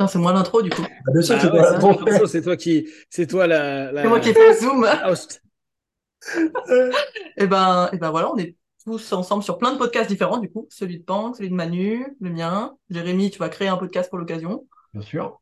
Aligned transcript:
Non, 0.00 0.06
c'est 0.08 0.18
moi 0.18 0.32
l'intro 0.32 0.60
du 0.60 0.70
coup. 0.70 0.82
Ah, 0.84 1.10
bien 1.12 1.22
sûr 1.22 1.36
Bah 1.36 1.78
c'est 1.80 1.86
ouais, 1.86 1.96
toi, 2.16 2.26
c'est 2.26 2.56
qui, 2.56 2.88
c'est 3.08 3.26
toi 3.26 3.46
la, 3.46 3.92
la- 3.92 4.02
C'est 4.02 4.08
moi 4.08 4.20
qui 4.20 4.30
ai 4.30 4.34
fait 4.34 4.48
le 4.48 4.54
zoom. 4.54 4.86
Et 7.36 7.46
ben, 7.46 7.90
et 7.92 7.98
ben 7.98 8.10
voilà, 8.10 8.32
on 8.32 8.36
est 8.38 8.56
tous 8.84 9.12
ensemble 9.12 9.42
sur 9.42 9.58
plein 9.58 9.72
de 9.72 9.78
podcasts 9.78 10.08
différents 10.08 10.38
du 10.38 10.50
coup. 10.50 10.66
Celui 10.70 10.98
de 10.98 11.04
Pank, 11.04 11.36
celui 11.36 11.50
de 11.50 11.54
Manu, 11.54 12.16
le 12.20 12.30
mien. 12.30 12.76
Jérémy, 12.90 13.30
tu 13.30 13.38
vas 13.38 13.48
créer 13.48 13.68
un 13.68 13.76
podcast 13.76 14.08
pour 14.10 14.18
l'occasion. 14.18 14.66
Bien 14.92 15.02
sûr. 15.02 15.40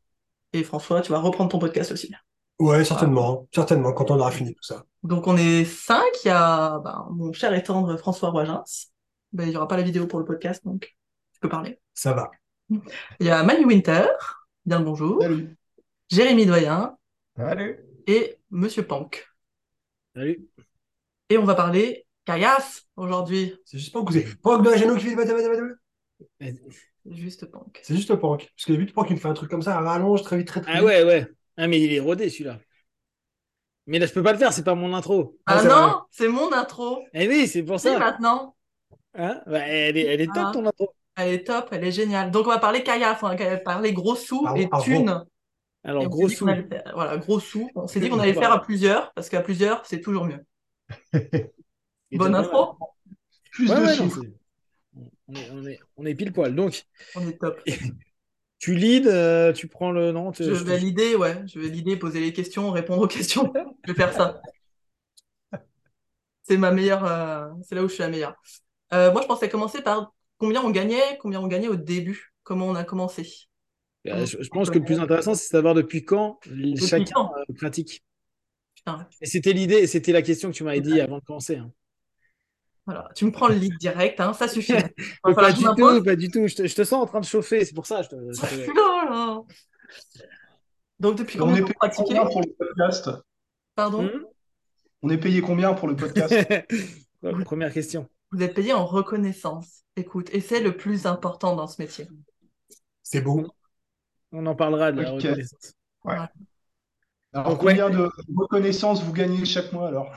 Et 0.51 0.63
François, 0.63 1.01
tu 1.01 1.11
vas 1.11 1.19
reprendre 1.19 1.49
ton 1.51 1.59
podcast 1.59 1.91
aussi. 1.91 2.13
Ouais, 2.59 2.83
certainement. 2.85 3.47
Certainement, 3.53 3.93
quand 3.93 4.11
on 4.11 4.19
aura 4.19 4.31
fini 4.31 4.53
tout 4.53 4.63
ça. 4.63 4.83
Donc 5.03 5.27
on 5.27 5.35
est 5.37 5.65
cinq. 5.65 6.03
Il 6.25 6.27
y 6.27 6.31
a 6.31 6.79
ben, 6.79 7.07
mon 7.11 7.33
cher 7.33 7.53
et 7.53 7.63
tendre 7.63 7.95
François 7.97 8.29
Roigins. 8.29 8.63
Ben, 9.31 9.45
il 9.45 9.49
n'y 9.49 9.57
aura 9.57 9.67
pas 9.67 9.77
la 9.77 9.83
vidéo 9.83 10.05
pour 10.05 10.19
le 10.19 10.25
podcast, 10.25 10.63
donc 10.63 10.93
tu 11.33 11.39
peux 11.39 11.49
parler. 11.49 11.79
Ça 11.93 12.13
va. 12.13 12.29
Il 12.69 13.25
y 13.25 13.29
a 13.29 13.41
Manu 13.43 13.65
Winter. 13.65 14.05
Bien 14.65 14.79
le 14.79 14.85
bonjour. 14.85 15.21
Salut. 15.21 15.57
Jérémy 16.09 16.45
Doyen 16.45 16.97
Salut. 17.35 17.79
et 18.07 18.37
Monsieur 18.51 18.83
Pank. 18.85 19.27
Salut. 20.15 20.47
Et 21.29 21.37
on 21.37 21.43
va 21.45 21.55
parler 21.55 22.05
caillasse 22.25 22.87
aujourd'hui. 22.95 23.55
C'est 23.65 23.77
juste 23.77 23.91
Pank 23.93 24.09
ou 24.09 24.13
c'est 24.13 24.35
Pank 24.41 24.63
de 24.63 24.69
la 24.69 24.77
Genou 24.77 24.95
qui 24.95 25.05
fait 25.09 25.15
bata, 25.15 25.33
bata, 25.33 25.49
bata, 25.49 25.61
bata 26.39 26.57
Juste 27.05 27.45
Pank. 27.51 27.79
C'est 27.83 27.95
juste 27.95 28.15
Pank. 28.15 28.49
Parce 28.55 28.65
que 28.65 28.71
d'habitude, 28.71 28.95
Pank, 28.95 29.09
il 29.09 29.15
me 29.15 29.19
fait 29.19 29.27
un 29.27 29.33
truc 29.33 29.49
comme 29.49 29.61
ça, 29.61 29.77
à 29.77 29.81
rallonge 29.81 30.21
très 30.21 30.37
vite, 30.37 30.47
très 30.47 30.61
très 30.61 30.71
Ah 30.71 30.75
vite. 30.75 30.85
ouais, 30.85 31.03
ouais. 31.03 31.27
Ah, 31.57 31.67
mais 31.67 31.81
il 31.81 31.91
est 31.93 31.99
rodé 31.99 32.29
celui-là. 32.29 32.59
Mais 33.85 33.99
là, 33.99 34.05
je 34.05 34.13
peux 34.13 34.23
pas 34.23 34.31
le 34.31 34.37
faire, 34.39 34.53
c'est 34.53 34.63
pas 34.63 34.75
mon 34.75 34.93
intro. 34.93 35.37
Ah, 35.45 35.55
Ah 35.57 35.59
c'est 35.61 35.67
non, 35.67 36.01
c'est 36.11 36.27
mon 36.29 36.53
intro. 36.53 37.03
Eh 37.13 37.27
oui, 37.27 37.47
c'est 37.47 37.63
pour 37.63 37.79
C'est 37.81 37.91
ça. 37.93 37.99
maintenant. 37.99 38.55
Hein? 39.15 39.41
Bah, 39.45 39.59
elle, 39.59 39.97
est, 39.97 40.05
elle 40.05 40.21
est 40.21 40.27
top 40.27 40.35
Ah. 40.37 40.51
ton 40.53 40.65
intro. 40.65 40.93
Elle 41.15 41.33
est 41.33 41.43
top, 41.43 41.69
elle 41.71 41.83
est 41.83 41.91
géniale. 41.91 42.31
Donc 42.31 42.47
on 42.47 42.49
va 42.49 42.59
parler 42.59 42.83
caillasse, 42.83 43.21
on 43.21 43.27
va 43.35 43.57
parler 43.57 43.93
gros 43.93 44.15
sous 44.15 44.47
et 44.55 44.67
thunes. 44.83 45.23
Alors, 45.83 46.07
gros 46.07 46.29
sous. 46.29 46.47
allait 46.47 46.67
Voilà, 46.93 47.17
gros 47.17 47.39
sous. 47.39 47.69
On 47.75 47.87
s'est 47.87 47.99
dit 47.99 48.09
qu'on 48.09 48.19
allait 48.19 48.33
le 48.33 48.39
faire 48.39 48.51
à 48.51 48.61
plusieurs, 48.61 49.13
parce 49.13 49.29
qu'à 49.29 49.41
plusieurs, 49.41 49.85
c'est 49.85 50.01
toujours 50.01 50.25
mieux. 50.25 50.43
Bonne 52.11 52.35
intro, 52.35 52.77
Plus 53.51 53.69
Ouais, 53.69 53.75
de 53.75 53.81
ouais, 53.81 53.95
on, 55.27 55.35
est, 55.35 55.49
on, 55.51 55.65
est, 55.65 55.79
on 55.97 56.05
est 56.05 56.15
pile 56.15 56.31
poil. 56.31 56.55
Donc, 56.55 56.85
on 57.15 57.27
est 57.27 57.37
top. 57.37 57.59
tu 58.59 58.75
lead, 58.75 59.07
euh, 59.07 59.51
tu 59.53 59.67
prends 59.67 59.91
le. 59.91 60.11
Non, 60.11 60.31
tu- 60.31 60.43
Je 60.43 60.53
je- 60.53 60.63
vais 60.63 60.77
l'idée, 60.77 61.15
ouais. 61.15 61.41
Je 61.47 61.59
vais 61.59 61.67
l'idée, 61.69 61.97
poser 61.97 62.19
les 62.19 62.33
questions, 62.33 62.71
répondre 62.71 63.01
aux 63.03 63.07
questions. 63.07 63.51
Je 63.85 63.91
vais 63.91 63.97
faire 63.97 64.13
ça. 64.13 64.41
C'est 66.43 66.57
ma 66.57 66.71
meilleure, 66.71 67.05
euh, 67.05 67.47
c'est 67.63 67.75
là 67.75 67.83
où 67.83 67.87
je 67.87 67.93
suis 67.93 68.03
la 68.03 68.09
meilleure. 68.09 68.35
Euh, 68.93 69.11
moi, 69.11 69.21
je 69.21 69.27
pensais 69.27 69.49
commencer 69.49 69.81
par 69.81 70.13
combien 70.43 70.61
on 70.61 70.71
gagnait, 70.71 71.17
combien 71.21 71.39
on 71.39 71.47
gagnait 71.47 71.69
au 71.69 71.77
début, 71.77 72.33
comment 72.43 72.67
on 72.67 72.75
a 72.75 72.83
commencé. 72.83 73.25
Euh, 74.07 74.25
je, 74.25 74.41
je 74.43 74.49
pense 74.49 74.69
que 74.69 74.77
le 74.79 74.83
plus 74.83 74.99
intéressant, 74.99 75.33
c'est 75.35 75.45
de 75.45 75.49
savoir 75.57 75.73
depuis 75.73 76.03
quand 76.03 76.37
chacun 76.85 77.05
quand 77.13 77.31
euh, 77.37 77.53
pratique. 77.55 78.03
Putain, 78.75 79.07
Et 79.21 79.25
c'était 79.25 79.53
l'idée, 79.53 79.75
et 79.77 79.87
c'était 79.87 80.11
la 80.11 80.21
question 80.21 80.51
que 80.51 80.55
tu 80.55 80.65
m'avais 80.65 80.81
dit 80.81 80.99
avant 80.99 81.19
de 81.19 81.23
commencer. 81.23 81.55
hein. 81.55 81.71
voilà. 82.85 83.07
Tu 83.15 83.23
me 83.23 83.31
prends 83.31 83.47
le 83.47 83.55
lead 83.55 83.77
direct, 83.79 84.19
hein, 84.19 84.33
ça 84.33 84.49
suffit. 84.49 84.73
Pas 85.23 85.53
du 85.53 85.63
tout, 85.63 86.03
pas 86.03 86.15
du 86.17 86.29
tout. 86.29 86.45
Je 86.47 86.55
te, 86.55 86.67
je 86.67 86.75
te 86.75 86.83
sens 86.83 87.01
en 87.03 87.05
train 87.05 87.21
de 87.21 87.25
chauffer, 87.25 87.63
c'est 87.63 87.73
pour 87.73 87.85
ça. 87.85 88.01
Je 88.01 88.09
te, 88.09 88.15
je 88.33 88.41
te- 88.41 88.71
là. 89.09 89.41
Donc 90.99 91.17
depuis 91.17 91.39
On 91.39 91.45
combien 91.45 91.57
est 91.57 91.61
de 91.61 91.65
temps 91.67 91.67
payé 91.67 91.73
vous 91.73 91.73
pratiquez 91.79 92.03
combien 92.03 92.25
pour 92.25 92.41
le 92.41 92.53
podcast? 92.57 93.09
Pardon? 93.75 94.03
Hmm? 94.03 94.23
On 95.01 95.09
est 95.09 95.17
payé 95.17 95.41
combien 95.41 95.73
pour 95.73 95.87
le 95.87 95.95
podcast? 95.95 96.35
Première 97.45 97.71
question. 97.71 98.09
Vous 98.33 98.41
êtes 98.43 98.53
payé 98.53 98.73
en 98.73 98.85
reconnaissance. 98.85 99.82
Écoute, 99.95 100.29
et 100.33 100.39
c'est 100.41 100.59
le 100.59 100.77
plus 100.77 101.05
important 101.05 101.55
dans 101.55 101.67
ce 101.67 101.81
métier. 101.81 102.07
C'est 103.01 103.21
beau. 103.21 103.47
On 104.31 104.45
en 104.45 104.55
parlera 104.55 104.91
de 104.91 105.01
la 105.01 105.11
reconnaissance. 105.11 105.73
Alors, 107.33 107.49
Donc, 107.49 107.59
combien 107.59 107.89
de 107.89 108.09
reconnaissance 108.35 109.03
vous 109.03 109.13
gagnez 109.13 109.45
chaque 109.45 109.71
mois 109.71 109.87
alors? 109.87 110.11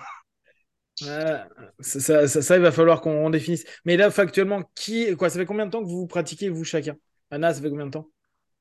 Euh, 1.03 1.39
ça, 1.81 2.01
ça, 2.01 2.29
ça- 2.29 2.43
ça, 2.43 2.57
il 2.57 2.63
va 2.63 2.73
falloir 2.73 3.01
qu'on 3.03 3.29
définisse. 3.31 3.65
Mais 3.85 3.97
là, 3.99 4.11
factuellement, 4.11 4.63
qui, 4.75 5.15
quoi, 5.17 5.29
ça 5.29 5.39
fait 5.39 5.45
combien 5.47 5.67
de 5.67 5.71
temps 5.71 5.83
que 5.83 5.89
vous 5.89 6.07
pratiquez, 6.07 6.49
vous, 6.49 6.65
chacun? 6.65 6.97
Anna, 7.31 7.53
ça 7.53 7.61
fait 7.61 7.69
combien 7.69 7.87
de 7.87 7.91
temps? 7.91 8.09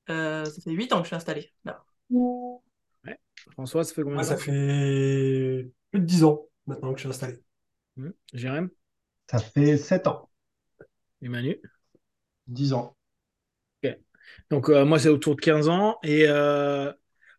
Euh, 0.10 0.46
ça 0.46 0.62
fait 0.62 0.72
8 0.72 0.92
ans 0.94 0.98
que 1.00 1.04
je 1.04 1.08
suis 1.10 1.16
installée. 1.16 1.52
Là. 1.64 1.84
François, 3.54 3.84
ça 3.84 3.94
fait 3.94 4.04
combien 4.04 4.22
de 4.22 4.26
ça 4.26 4.36
temps? 4.36 4.42
fait 4.42 5.72
plus 5.92 6.00
de 6.00 6.06
10 6.06 6.24
ans 6.24 6.46
maintenant 6.68 6.92
que 6.94 6.98
je 7.00 7.02
suis 7.04 7.10
installé. 7.10 7.42
Hmm, 7.98 8.12
Jérém? 8.34 8.70
Ça 9.30 9.38
fait 9.38 9.78
7 9.78 10.08
ans. 10.08 10.30
Et 11.22 11.30
Manu 11.30 11.58
10 12.48 12.74
ans. 12.74 12.96
Donc, 14.50 14.70
euh, 14.70 14.86
moi, 14.86 15.00
c'est 15.00 15.10
autour 15.10 15.36
de 15.36 15.42
15 15.42 15.70
ans. 15.70 15.98
Et 16.04 16.26
euh, 16.28 16.92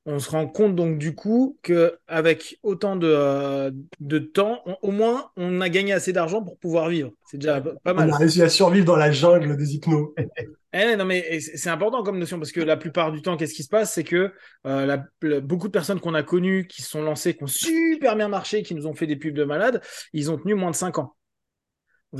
on 0.04 0.18
se 0.18 0.30
rend 0.30 0.46
compte, 0.46 0.76
donc, 0.76 0.98
du 0.98 1.14
coup, 1.14 1.58
qu'avec 1.62 2.58
autant 2.62 2.96
de, 2.96 3.08
euh, 3.08 3.70
de 4.00 4.18
temps, 4.18 4.62
on- 4.66 4.76
au 4.82 4.90
moins, 4.90 5.30
on 5.36 5.60
a 5.60 5.68
gagné 5.68 5.92
assez 5.92 6.12
d'argent 6.12 6.42
pour 6.42 6.58
pouvoir 6.58 6.88
vivre. 6.88 7.10
C'est 7.30 7.38
déjà 7.38 7.60
pas 7.60 7.74
On 7.92 7.94
mal. 7.94 8.10
a 8.10 8.16
réussi 8.16 8.42
à 8.42 8.48
survivre 8.48 8.86
dans 8.86 8.96
la 8.96 9.10
jungle 9.10 9.56
des 9.56 9.74
hypnos. 9.74 10.12
Eh, 10.72 10.94
non, 10.96 11.06
mais 11.06 11.40
c'est 11.40 11.70
important 11.70 12.02
comme 12.02 12.18
notion 12.18 12.38
parce 12.38 12.52
que 12.52 12.60
la 12.60 12.76
plupart 12.76 13.10
du 13.10 13.22
temps, 13.22 13.38
qu'est-ce 13.38 13.54
qui 13.54 13.62
se 13.62 13.68
passe? 13.68 13.94
C'est 13.94 14.04
que 14.04 14.30
la- 14.64 15.06
beaucoup 15.40 15.68
de 15.68 15.72
personnes 15.72 16.00
qu'on 16.00 16.12
a 16.12 16.22
connues, 16.22 16.66
qui 16.66 16.82
se 16.82 16.90
sont 16.90 17.00
lancées, 17.00 17.34
qui 17.34 17.44
ont 17.44 17.46
super 17.46 18.14
bien 18.14 18.28
marché, 18.28 18.62
qui 18.62 18.74
nous 18.74 18.86
ont 18.86 18.92
fait 18.94 19.06
des 19.06 19.16
pubs 19.16 19.32
de 19.34 19.44
malades, 19.44 19.80
ils 20.12 20.30
ont 20.30 20.36
tenu 20.36 20.54
moins 20.54 20.72
de 20.72 20.76
5 20.76 20.98
ans. 20.98 21.16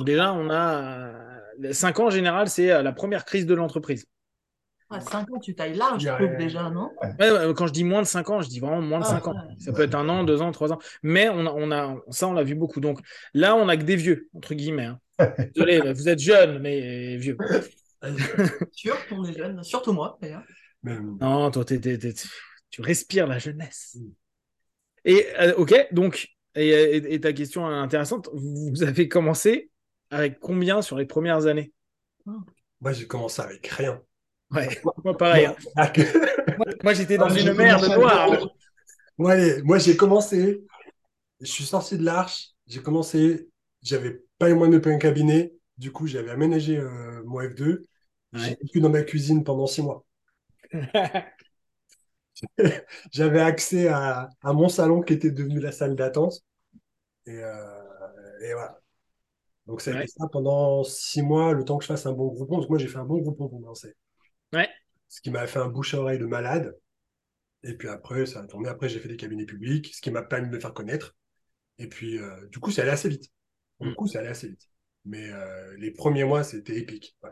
Déjà, 0.05 0.33
on 0.33 0.51
a... 0.51 0.85
euh, 1.65 1.73
5 1.73 2.01
ans 2.01 2.07
en 2.07 2.11
général, 2.11 2.49
c'est 2.49 2.71
euh, 2.71 2.83
la 2.83 2.93
première 2.93 3.25
crise 3.25 3.47
de 3.47 3.55
l'entreprise. 3.55 4.07
À 4.89 5.01
5 5.01 5.29
ans, 5.33 5.41
tu 5.41 5.55
tailles 5.57 5.75
large, 5.75 6.03
je 6.05 6.09
Ouais. 6.09 6.15
trouve 6.15 6.37
déjà, 6.39 6.71
non? 6.71 6.91
Ouais, 7.19 7.53
quand 7.57 7.67
je 7.67 7.73
dis 7.73 7.83
moins 7.83 8.03
de 8.03 8.07
5 8.07 8.31
ans, 8.31 8.41
je 8.41 8.49
dis 8.49 8.61
vraiment 8.61 8.81
moins 8.81 9.01
de 9.01 9.05
Ah, 9.05 9.11
5 9.11 9.27
ans. 9.29 9.33
ouais. 9.35 9.55
Ça 9.59 9.73
peut 9.73 9.83
être 9.83 9.97
un 9.97 10.09
an, 10.09 10.23
deux 10.23 10.41
ans, 10.43 10.53
trois 10.53 10.73
ans. 10.73 10.79
Mais 11.03 11.29
on 11.29 11.45
a, 11.47 11.51
on 11.51 11.73
a, 11.73 11.97
ça, 12.11 12.29
on 12.29 12.33
l'a 12.33 12.45
vu 12.45 12.55
beaucoup. 12.55 12.81
Donc 12.81 13.01
là, 13.35 13.57
on 13.57 13.69
a 13.69 13.77
que 13.77 13.83
des 13.83 13.97
vieux, 13.97 14.29
entre 14.35 14.55
guillemets. 14.55 14.85
hein. 14.85 15.01
Désolé, 15.55 15.81
vous 15.93 16.09
êtes 16.09 16.21
jeunes, 16.21 16.61
mais 16.61 17.17
vieux. 17.17 17.37
Sûr 18.73 18.97
qu'on 19.09 19.25
est 19.25 19.37
jeune, 19.37 19.63
surtout 19.65 19.93
moi 19.93 20.19
d'ailleurs. 20.23 20.45
Mais, 20.85 20.97
Non, 21.21 21.51
toi, 21.51 21.65
tu 21.65 22.81
respires 22.81 23.27
la 23.27 23.39
jeunesse. 23.39 23.97
Et 25.05 25.27
euh, 25.41 25.55
ok, 25.57 25.89
donc, 25.93 26.29
et, 26.55 26.69
et- 26.69 27.15
et 27.15 27.21
ta 27.21 27.33
question 27.33 27.69
est 27.71 27.75
intéressante. 27.75 28.29
Vous 28.33 28.83
avez 28.85 29.09
commencé 29.09 29.71
avec 30.11 30.41
combien 30.41 30.83
sur 30.83 30.97
les 30.99 31.07
premières 31.07 31.47
années? 31.47 31.73
Moi, 32.81 32.93
j'ai 32.93 33.07
commencé 33.07 33.43
avec 33.43 33.67
rien. 33.69 34.03
Ouais, 34.51 34.69
moi 35.05 35.17
pareil. 35.17 35.47
hein. 35.47 35.57
Moi, 36.57 36.67
moi, 36.83 36.95
j'étais 36.95 37.19
dans 37.19 37.29
Ah, 37.29 37.35
une 37.35 37.45
j'ai 37.45 37.53
mer 37.53 37.81
de 37.81 37.87
commencé 37.87 37.93
à 37.93 37.99
noir. 37.99 38.29
zéro. 38.31 38.51
Moi, 39.19 39.79
j'ai 39.79 39.97
commencé. 39.97 40.65
Je 41.41 41.47
suis 41.47 41.65
sorti 41.67 41.99
de 41.99 42.05
l'arche. 42.05 42.51
J'ai 42.67 42.83
commencé. 42.83 43.49
J'avais 43.83 44.23
pas 44.39 44.49
les 44.49 44.55
moyens 44.55 44.77
de 44.77 44.81
payer 44.85 44.97
un 44.97 44.99
cabinet. 44.99 45.55
Du 45.79 45.93
coup, 45.93 46.07
j'avais 46.07 46.31
aménagé 46.31 46.79
euh, 46.79 47.23
mon 47.27 47.41
F2. 47.43 47.85
J'ai 48.33 48.57
vécu 48.63 48.81
dans 48.81 48.91
ma 48.91 49.03
cuisine 49.03 49.45
pendant 49.45 49.67
six 49.67 49.83
mois. 49.83 50.07
J'avais 53.13 53.41
accès 53.41 53.89
à, 53.89 54.29
à 54.43 54.53
mon 54.53 54.69
salon 54.69 55.03
qui 55.03 55.15
était 55.15 55.31
devenu 55.31 55.61
la 55.61 55.73
salle 55.73 55.97
d'attente. 55.97 56.43
Et, 57.27 57.33
euh, 57.43 58.41
et 58.43 58.53
voilà. 58.55 58.81
Donc, 59.67 59.81
ça 59.81 59.91
a 59.91 59.95
Ouais. 59.95 60.03
été 60.05 60.13
ça 60.17 60.27
pendant 60.31 60.85
six 60.85 61.23
mois, 61.23 61.53
le 61.53 61.65
temps 61.65 61.77
que 61.79 61.85
je 61.85 61.89
fasse 61.89 62.07
un 62.07 62.13
bon 62.13 62.29
groupon. 62.29 62.55
Parce 62.57 62.67
que 62.67 62.71
moi, 62.73 62.79
j'ai 62.79 62.89
fait 62.89 62.99
un 62.99 63.05
bon 63.05 63.19
groupon 63.19 63.49
pour 63.49 63.61
commencer. 63.61 63.95
Ouais. 64.53 64.69
Ce 65.09 65.21
qui 65.21 65.31
m'a 65.31 65.47
fait 65.47 65.59
un 65.59 65.69
bouche 65.69 65.95
à 65.95 66.01
oreille 66.01 66.19
de 66.19 66.27
malade. 66.27 66.77
Et 67.63 67.75
puis 67.75 67.89
après, 67.89 68.27
ça 68.27 68.41
a 68.41 68.47
tourné. 68.47 68.69
Après, 68.69 68.89
j'ai 68.89 69.01
fait 69.01 69.09
des 69.09 69.17
cabinets 69.17 69.45
publics, 69.47 69.93
ce 69.95 70.01
qui 70.01 70.11
m'a 70.11 70.23
permis 70.23 70.49
de 70.49 70.55
me 70.55 70.61
faire 70.61 70.73
connaître. 70.73 71.17
Et 71.79 71.89
puis, 71.89 72.19
euh, 72.19 72.47
du 72.53 72.59
coup, 72.61 72.71
c'est 72.71 72.83
allé 72.83 72.91
assez 72.93 73.09
vite. 73.09 73.31
Le 73.81 73.91
Mm. 73.91 73.95
coup, 73.95 74.07
c'est 74.07 74.19
allé 74.19 74.29
assez 74.29 74.49
vite. 74.49 74.69
Mais 75.05 75.29
euh, 75.31 75.77
les 75.79 75.91
premiers 75.91 76.25
mois, 76.25 76.45
c'était 76.45 76.77
épique. 76.77 77.17
Ouais. 77.23 77.31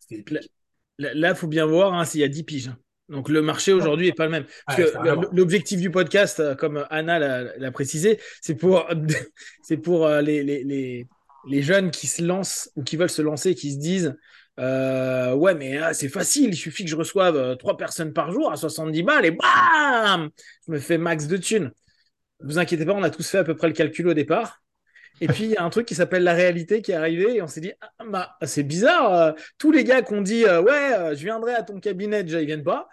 C'était 0.00 0.20
épique. 0.20 0.50
Là, 0.98 1.30
il 1.30 1.34
faut 1.36 1.48
bien 1.48 1.66
voir 1.66 1.92
hein, 1.94 2.04
s'il 2.04 2.20
y 2.20 2.24
a 2.24 2.28
10 2.28 2.44
piges. 2.44 2.68
hein. 2.68 2.78
Donc 3.08 3.28
le 3.28 3.42
marché 3.42 3.72
aujourd'hui 3.72 4.06
n'est 4.06 4.12
pas 4.14 4.24
le 4.24 4.30
même. 4.30 4.46
Parce 4.66 4.78
que 4.78 5.36
l'objectif 5.36 5.80
du 5.80 5.90
podcast, 5.90 6.40
euh, 6.40 6.54
comme 6.54 6.86
Anna 6.90 7.18
l'a 7.18 7.72
précisé, 7.72 8.18
c'est 8.40 8.54
pour, 8.54 8.86
c'est 9.62 9.76
pour 9.76 10.08
les, 10.08 10.42
les, 10.42 10.64
les, 10.64 11.06
les 11.46 11.62
jeunes 11.62 11.90
qui 11.90 12.06
se 12.06 12.22
lancent 12.22 12.70
ou 12.76 12.82
qui 12.82 12.96
veulent 12.96 13.10
se 13.10 13.22
lancer, 13.22 13.54
qui 13.54 13.72
se 13.72 13.78
disent 13.78 14.16
euh, 14.58 15.34
Ouais, 15.34 15.54
mais 15.54 15.78
ah, 15.78 15.94
c'est 15.94 16.08
facile, 16.08 16.50
il 16.50 16.56
suffit 16.56 16.84
que 16.84 16.90
je 16.90 16.96
reçoive 16.96 17.36
euh, 17.36 17.54
trois 17.56 17.76
personnes 17.76 18.12
par 18.12 18.32
jour 18.32 18.50
à 18.50 18.56
70 18.56 19.02
balles 19.02 19.26
et 19.26 19.30
bam 19.30 20.30
Je 20.66 20.72
me 20.72 20.78
fais 20.78 20.98
max 20.98 21.26
de 21.26 21.36
thunes. 21.36 21.72
Ne 22.40 22.46
vous 22.46 22.58
inquiétez 22.58 22.84
pas, 22.84 22.92
on 22.92 23.02
a 23.02 23.10
tous 23.10 23.28
fait 23.28 23.38
à 23.38 23.44
peu 23.44 23.56
près 23.56 23.68
le 23.68 23.74
calcul 23.74 24.08
au 24.08 24.14
départ. 24.14 24.60
Et 25.20 25.28
puis, 25.28 25.44
il 25.44 25.50
y 25.50 25.56
a 25.56 25.62
un 25.62 25.70
truc 25.70 25.86
qui 25.86 25.94
s'appelle 25.94 26.24
la 26.24 26.32
réalité 26.32 26.82
qui 26.82 26.90
est 26.90 26.96
arrivé 26.96 27.36
et 27.36 27.42
on 27.42 27.46
s'est 27.46 27.60
dit, 27.60 27.72
ah, 27.80 28.04
bah, 28.08 28.36
c'est 28.42 28.64
bizarre, 28.64 29.14
euh, 29.14 29.32
tous 29.58 29.70
les 29.70 29.84
gars 29.84 30.02
qui 30.02 30.14
ont 30.14 30.22
dit, 30.22 30.44
euh, 30.44 30.60
ouais, 30.60 31.14
je 31.14 31.22
viendrai 31.22 31.54
à 31.54 31.62
ton 31.62 31.78
cabinet, 31.78 32.24
déjà, 32.24 32.40
ils 32.40 32.46
viennent 32.46 32.64
pas. 32.64 32.88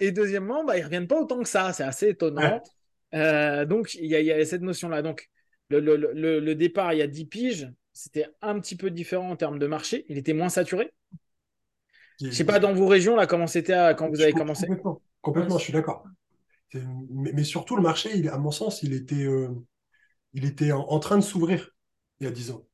Et 0.00 0.12
deuxièmement, 0.12 0.64
bah, 0.64 0.78
ils 0.78 0.84
reviennent 0.84 1.08
pas 1.08 1.20
autant 1.20 1.42
que 1.42 1.48
ça, 1.48 1.72
c'est 1.72 1.82
assez 1.82 2.08
étonnant. 2.10 2.62
Donc, 3.12 3.94
il 3.94 4.06
y, 4.06 4.24
y 4.24 4.32
a 4.32 4.44
cette 4.46 4.62
notion-là. 4.62 5.02
Donc, 5.02 5.28
le, 5.68 5.80
le- 5.80 5.96
le- 6.14 6.40
le 6.40 6.54
départ, 6.54 6.92
il 6.94 6.98
y 6.98 7.02
a 7.02 7.06
10 7.06 7.26
piges, 7.26 7.70
c'était 7.92 8.26
un 8.42 8.58
petit 8.60 8.76
peu 8.76 8.90
différent 8.90 9.30
en 9.30 9.36
termes 9.36 9.58
de 9.58 9.66
marché, 9.66 10.04
il 10.08 10.18
était 10.18 10.32
moins 10.34 10.48
saturé. 10.48 10.92
Je 12.30 12.36
sais 12.36 12.44
pas 12.44 12.58
dans 12.58 12.72
vos 12.74 12.86
régions 12.86 13.16
là 13.16 13.26
comment 13.26 13.46
c'était 13.46 13.72
à- 13.72 13.94
quand 13.94 14.08
vous 14.08 14.20
avez 14.20 14.34
commencé? 14.34 14.68
Complètement, 14.68 15.02
complètement, 15.22 15.58
je 15.58 15.64
suis 15.64 15.72
d'accord. 15.72 16.04
Mais, 16.74 17.32
mais 17.32 17.44
surtout, 17.44 17.76
le 17.76 17.82
marché, 17.82 18.10
il, 18.16 18.28
à 18.28 18.38
mon 18.38 18.50
sens, 18.50 18.82
il 18.82 18.92
était, 18.94 19.24
euh, 19.24 19.48
il 20.34 20.44
était 20.46 20.72
en, 20.72 20.80
en 20.82 21.00
train 21.00 21.16
de 21.18 21.22
s'ouvrir 21.22 21.70
il 22.20 22.24
y 22.24 22.28
a 22.28 22.30
10 22.32 22.50
ans. 22.52 22.66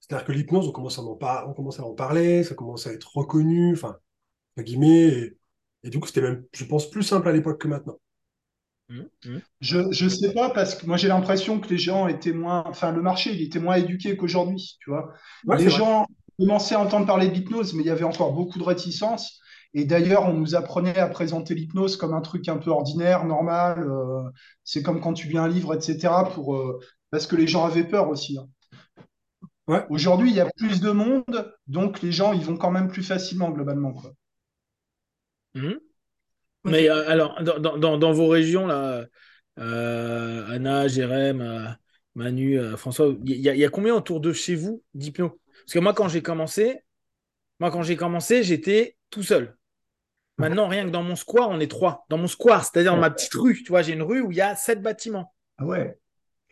C'est-à-dire 0.00 0.26
que 0.26 0.32
l'hypnose, 0.32 0.68
on 0.68 0.72
commence 0.72 0.98
à 0.98 1.02
en, 1.02 1.16
par- 1.16 1.48
on 1.50 1.54
commence 1.54 1.80
à 1.80 1.84
en 1.84 1.94
parler, 1.94 2.44
ça 2.44 2.54
commence 2.54 2.86
à 2.86 2.92
être 2.94 3.16
reconnu, 3.16 3.74
enfin, 3.74 3.98
entre 4.56 4.64
guillemets, 4.66 5.08
et, 5.08 5.38
et 5.84 5.90
du 5.90 6.00
coup, 6.00 6.06
c'était 6.08 6.22
même, 6.22 6.46
je 6.54 6.64
pense, 6.66 6.90
plus 6.90 7.02
simple 7.04 7.28
à 7.28 7.32
l'époque 7.32 7.60
que 7.62 7.68
maintenant. 7.68 7.98
Mhm, 8.88 9.08
mhm. 9.24 9.42
Je 9.60 9.78
je 9.90 10.08
sais 10.08 10.32
pas 10.32 10.50
parce 10.50 10.74
que 10.76 10.86
moi 10.86 10.96
j'ai 10.96 11.08
l'impression 11.08 11.58
que 11.60 11.68
les 11.68 11.78
gens 11.78 12.06
étaient 12.06 12.32
moins, 12.32 12.62
enfin 12.66 12.92
le 12.92 13.02
marché 13.02 13.32
il 13.34 13.42
était 13.42 13.58
moins 13.58 13.76
éduqué 13.76 14.16
qu'aujourd'hui, 14.16 14.76
tu 14.80 14.90
vois. 14.90 15.12
Ouais, 15.44 15.56
les 15.58 15.64
vrai. 15.64 15.78
gens 15.78 16.06
commençaient 16.38 16.76
à 16.76 16.80
entendre 16.80 17.06
parler 17.06 17.28
de 17.28 17.34
l'hypnose, 17.34 17.74
mais 17.74 17.82
il 17.82 17.86
y 17.86 17.90
avait 17.90 18.04
encore 18.04 18.32
beaucoup 18.32 18.58
de 18.58 18.64
réticence. 18.64 19.40
Et 19.74 19.84
d'ailleurs, 19.84 20.24
on 20.26 20.34
nous 20.34 20.54
apprenait 20.54 20.98
à 20.98 21.08
présenter 21.08 21.54
l'hypnose 21.54 21.96
comme 21.96 22.14
un 22.14 22.20
truc 22.20 22.48
un 22.48 22.56
peu 22.58 22.70
ordinaire, 22.70 23.24
normal. 23.24 23.80
euh, 23.88 24.22
c'est 24.64 24.82
comme 24.82 25.00
quand 25.00 25.12
tu 25.14 25.28
lis 25.28 25.36
un 25.38 25.48
livre, 25.48 25.74
etc. 25.74 26.30
Pour, 26.32 26.54
euh, 26.56 26.78
parce 27.10 27.26
que 27.26 27.36
les 27.36 27.46
gens 27.46 27.64
avaient 27.66 27.84
peur 27.84 28.08
aussi. 28.08 28.38
hein. 28.38 28.46
Ouais. 29.68 29.86
Aujourd'hui, 29.88 30.30
il 30.30 30.36
y 30.36 30.40
a 30.40 30.48
plus 30.56 30.80
de 30.80 30.92
monde, 30.92 31.52
donc 31.66 32.00
les 32.00 32.12
gens 32.12 32.32
ils 32.32 32.44
vont 32.44 32.56
quand 32.56 32.70
même 32.70 32.86
plus 32.86 33.02
facilement 33.02 33.50
globalement, 33.50 33.92
quoi. 33.92 34.12
Mhm. 35.54 35.85
Mais 36.66 36.88
euh, 36.90 37.08
alors, 37.08 37.42
dans, 37.42 37.58
dans- 37.58 37.78
dans- 37.78 37.98
dans 37.98 38.12
vos 38.12 38.28
régions, 38.28 38.66
là, 38.66 39.06
euh, 39.58 40.46
Anna, 40.48 40.88
Jérém, 40.88 41.40
euh, 41.40 41.66
Manu, 42.14 42.58
François, 42.76 43.14
il 43.24 43.36
y, 43.40 43.48
a- 43.48 43.54
il 43.54 43.60
y 43.60 43.64
a 43.64 43.68
combien 43.70 43.94
autour 43.94 44.20
de 44.20 44.32
chez 44.32 44.54
vous 44.54 44.82
d'hypno? 44.94 45.40
Parce 45.64 45.72
que 45.74 45.78
moi, 45.78 45.94
quand 45.94 46.08
j'ai 46.08 46.22
commencé, 46.22 46.80
moi, 47.60 47.70
quand 47.70 47.82
j'ai 47.82 47.96
commencé, 47.96 48.42
j'étais 48.42 48.96
tout 49.10 49.22
seul. 49.22 49.56
Maintenant, 50.38 50.68
rien 50.68 50.84
que 50.84 50.90
dans 50.90 51.02
mon 51.02 51.16
square, 51.16 51.50
on 51.50 51.60
est 51.60 51.70
trois. 51.70 52.06
Dans 52.10 52.18
mon 52.18 52.26
square, 52.28 52.64
c'est-à-dire 52.64 52.92
dans 52.92 52.98
ma 52.98 53.10
petite 53.10 53.34
rue, 53.34 53.62
tu 53.62 53.68
vois, 53.70 53.82
j'ai 53.82 53.94
une 53.94 54.02
rue 54.02 54.20
où 54.20 54.32
il 54.32 54.38
y 54.38 54.42
a 54.42 54.56
sept 54.56 54.82
bâtiments. 54.82 55.34
Ah 55.58 55.64
ouais. 55.66 55.98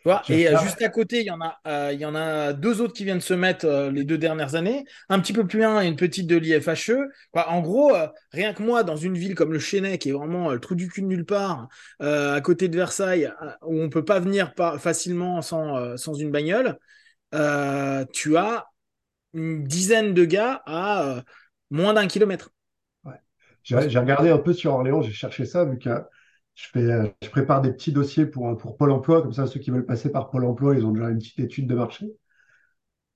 Tu 0.05 0.11
vois, 0.11 0.23
J'ai 0.27 0.41
et 0.43 0.49
euh, 0.55 0.59
juste 0.59 0.83
à 0.83 0.91
côté, 0.91 1.21
il 1.21 1.27
y 1.27 1.31
en 1.31 1.41
a, 1.41 1.59
euh, 1.67 1.91
il 1.95 1.99
y 1.99 2.05
en 2.05 2.15
a 2.15 2.53
deux 2.53 2.83
autres 2.83 2.93
qui 2.93 3.05
viennent 3.05 3.23
se 3.23 3.33
mettre 3.33 3.65
euh, 3.65 3.91
les 3.91 4.05
deux 4.05 4.19
dernières 4.19 4.55
années. 4.55 4.85
Un 5.09 5.19
petit 5.19 5.33
peu 5.33 5.47
plus 5.47 5.61
loin, 5.61 5.81
une 5.81 5.97
petite 5.97 6.27
de 6.27 6.37
l'IFHE. 6.37 6.93
Quoi, 7.33 7.49
en 7.49 7.63
gros, 7.63 7.93
rien 8.31 8.53
que 8.53 8.63
moi, 8.63 8.83
dans 8.83 8.97
une 8.97 9.17
ville 9.17 9.35
comme 9.35 9.55
le 9.55 9.59
Chesnay, 9.59 9.97
qui 9.97 10.11
est 10.11 10.13
vraiment 10.13 10.51
le 10.51 10.61
trou 10.61 10.75
du 10.75 10.89
cul 10.89 11.01
de 11.01 11.07
nulle 11.07 11.25
part, 11.25 11.69
à 12.01 12.39
côté 12.43 12.69
de 12.69 12.77
Versailles, 12.77 13.33
où 13.63 13.81
on 13.81 13.89
peut 13.89 14.05
pas 14.05 14.21
venir 14.21 14.53
pas 14.53 14.79
facilement 14.79 15.41
sans, 15.41 15.97
sans 15.97 16.13
une 16.13 16.31
bagnole, 16.31 16.79
tu 18.13 18.37
as 18.37 18.67
une 19.33 19.65
dizaine 19.65 20.13
de 20.13 20.27
gars 20.27 20.63
à 20.67 21.23
moins 21.71 21.95
d'un 21.95 22.09
kilomètre. 22.09 22.51
J'ai 23.63 23.89
j'ai 23.89 23.99
regardé 23.99 24.29
un 24.29 24.39
peu 24.39 24.53
sur 24.53 24.75
Orléans, 24.75 25.01
j'ai 25.01 25.13
cherché 25.13 25.47
ça, 25.47 25.65
vu 25.65 25.79
que 25.79 25.89
je 26.55 26.69
fais, 26.69 26.81
euh, 26.81 27.09
je 27.23 27.29
prépare 27.31 27.61
des 27.63 27.73
petits 27.73 27.93
dossiers 27.93 28.27
pour, 28.27 28.57
pour 28.57 28.77
Pôle 28.77 28.91
emploi, 28.93 29.23
comme 29.23 29.33
ça, 29.33 29.47
ceux 29.47 29.61
qui 29.61 29.71
veulent 29.71 29.87
passer 29.87 30.11
par 30.13 30.31
Pôle 30.31 30.45
emploi, 30.45 30.75
ils 30.77 30.87
ont 30.87 30.93
déjà 30.93 31.11
une 31.11 31.19
petite 31.19 31.39
étude 31.41 31.67
de 31.69 31.75
marché. 31.75 32.07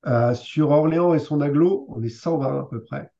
Euh, 0.07 0.35
sur 0.35 0.71
Orléans 0.71 1.15
et 1.15 1.21
son 1.21 1.41
aglo, 1.41 1.87
on 1.89 2.03
est 2.03 2.09
120 2.09 2.59
à 2.63 2.65
peu 2.65 2.83
près. 2.83 3.13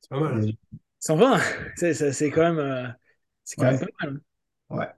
C'est 0.00 0.08
pas 0.10 0.20
mal. 0.20 0.34
hein. 0.34 0.46
Et- 0.46 0.58
120, 1.00 1.38
c'est 1.76 1.94
c'est- 1.94 2.12
c'est 2.12 2.30
quand 2.30 2.42
même, 2.42 2.58
euh, 2.58 2.88
c'est 3.44 3.56
quand 3.56 3.66
Ouais. 3.66 3.72
même 3.72 3.80
pas 3.80 3.86
mal. 4.06 4.20
ouais. 4.70 4.88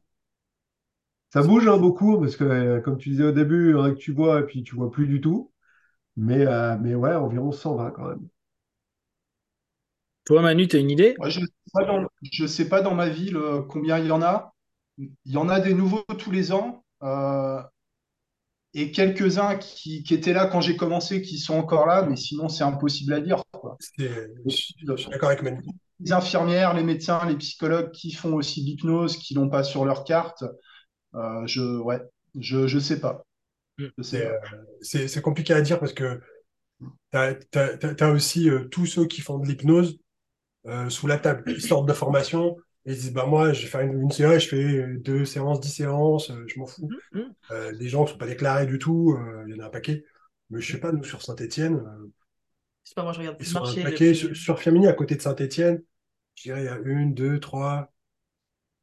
Ça 1.34 1.42
bouge 1.42 1.69
hein, 1.69 1.76
beaucoup, 1.76 2.19
parce 2.19 2.34
que, 2.37 2.44
euh, 2.44 2.80
comme 2.80 2.96
tu 2.98 3.10
disais 3.10 3.25
au 3.25 3.32
début, 3.32 3.69
il 3.70 3.72
y 3.72 3.75
en 3.75 3.82
a 3.84 3.90
que 3.90 3.96
tu 3.96 4.12
vois, 4.12 4.40
et 4.40 4.44
puis 4.46 4.62
tu 4.62 4.75
vois 4.75 4.90
plus 4.90 5.06
du 5.06 5.20
tout. 5.20 5.52
Mais, 6.16 6.46
euh, 6.46 6.78
mais 6.80 6.94
ouais, 6.96 7.14
environ 7.14 7.52
120 7.52 7.90
quand 7.92 8.08
même. 8.08 8.28
Toi, 10.26 10.42
Manu, 10.42 10.69
tu 10.69 10.76
as 10.76 10.80
une 10.80 10.90
idée? 10.90 11.25
Je 11.25 11.40
pas 11.75 11.85
dans, 11.85 12.06
je 12.23 12.47
sais 12.47 12.69
pas 12.69 12.81
dans 12.81 12.94
ma 12.94 13.09
ville 13.09 13.37
euh, 13.37 13.62
combien 13.62 13.99
il 13.99 14.06
y 14.06 14.12
en 14.12 14.23
a. 14.23 14.55
Il 14.99 15.11
y 15.26 15.37
en 15.37 15.49
a 15.49 15.61
des 15.61 15.75
nouveaux 15.75 16.05
tous 16.19 16.31
les 16.31 16.53
ans. 16.53 16.85
euh, 17.03 17.61
et 18.76 18.91
quelques-uns 18.91 19.56
qui, 19.56 20.03
qui 20.03 20.15
étaient 20.15 20.32
là 20.32 20.47
quand 20.47 20.61
j'ai 20.61 20.76
commencé, 20.76 21.23
qui 21.23 21.38
sont 21.38 21.55
encore 21.55 21.87
là, 21.87 22.03
mais 22.03 22.17
sinon 22.17 22.49
c'est 22.49 22.65
impossible 22.65 23.12
à 23.12 23.21
dire, 23.21 23.43
quoi. 23.53 23.76
Je 23.99 24.49
suis 24.49 24.75
d'accord 25.11 25.29
avec 25.29 25.43
Manu. 25.43 25.62
Les 26.00 26.12
infirmières, 26.12 26.75
les 26.75 26.82
médecins, 26.82 27.25
les 27.26 27.37
psychologues 27.37 27.93
qui 27.93 28.11
font 28.11 28.35
aussi 28.35 28.62
de 28.62 28.67
l'hypnose, 28.67 29.17
qui 29.17 29.35
l'ont 29.35 29.49
pas 29.49 29.62
sur 29.62 29.85
leur 29.85 30.03
carte, 30.03 30.43
euh, 31.15 31.47
je, 31.47 31.79
ouais, 31.79 32.00
je, 32.38 32.67
je 32.67 32.79
sais 32.81 32.99
pas. 32.99 33.25
Mm. 33.79 34.03
Sais 34.03 35.09
C'est 35.09 35.23
compliqué 35.23 35.53
à 35.53 35.61
dire 35.61 35.79
parce 35.79 35.93
que 35.93 36.21
tu 37.12 37.19
as, 37.19 38.11
aussi 38.11 38.50
euh, 38.50 38.65
tous 38.65 38.87
ceux 38.87 39.06
qui 39.06 39.21
font 39.21 39.38
de 39.38 39.47
l'hypnose 39.47 39.99
euh, 40.66 40.88
sous 40.90 41.06
la 41.06 41.19
table. 41.19 41.44
Ils 41.46 41.61
sortent 41.61 41.88
de 41.88 41.93
formation 41.93 42.56
et 42.87 42.93
ils 42.93 42.99
disent 42.99 43.12
bah, 43.12 43.26
Moi, 43.26 43.52
je 43.52 43.62
vais 43.62 43.69
faire 43.69 43.81
une, 43.82 44.00
une 44.02 44.11
séance, 44.11 44.44
je 44.44 44.49
fais 44.49 44.87
deux 44.99 45.25
séances, 45.25 45.61
dix 45.61 45.70
séances, 45.70 46.31
euh, 46.31 46.44
je 46.46 46.58
m'en 46.58 46.66
fous. 46.66 46.88
Mhm. 47.12 47.34
Euh, 47.50 47.72
des 47.76 47.88
gens 47.88 48.00
qui 48.05 48.08
ne 48.11 48.12
sont 48.14 48.19
pas 48.19 48.26
déclarés 48.26 48.66
du 48.66 48.78
tout, 48.78 49.12
euh, 49.19 49.44
il 49.49 49.55
y 49.56 49.61
en 49.61 49.64
a 49.64 49.66
un 49.66 49.70
paquet. 49.70 50.05
Mais 50.50 50.61
je 50.61 50.72
sais 50.72 50.81
pas, 50.81 50.93
nous 50.93 51.05
sur 51.05 51.22
Saint-Etienne, 51.22 51.82
Je 52.84 52.90
sais 52.90 52.94
pas, 52.94 53.02
moi 53.02 53.12
je 53.12 53.19
regarde 53.20 53.37
ils 53.40 53.46
sont 53.46 53.61
le 53.61 53.64
un 53.64 53.66
marché. 53.69 53.82
paquet. 53.82 54.12
depuis- 54.12 54.19
Sur, 54.19 54.37
sur 54.37 54.58
Firminy, 54.61 54.87
à 54.88 54.93
côté 54.93 55.16
de 55.16 55.22
Saint-Etienne, 55.22 55.82
je 56.37 56.43
dirais 56.44 56.62
il 56.62 56.66
y 56.66 56.69
a 56.69 56.78
une, 56.84 57.14
deux, 57.14 57.40
trois, 57.40 57.93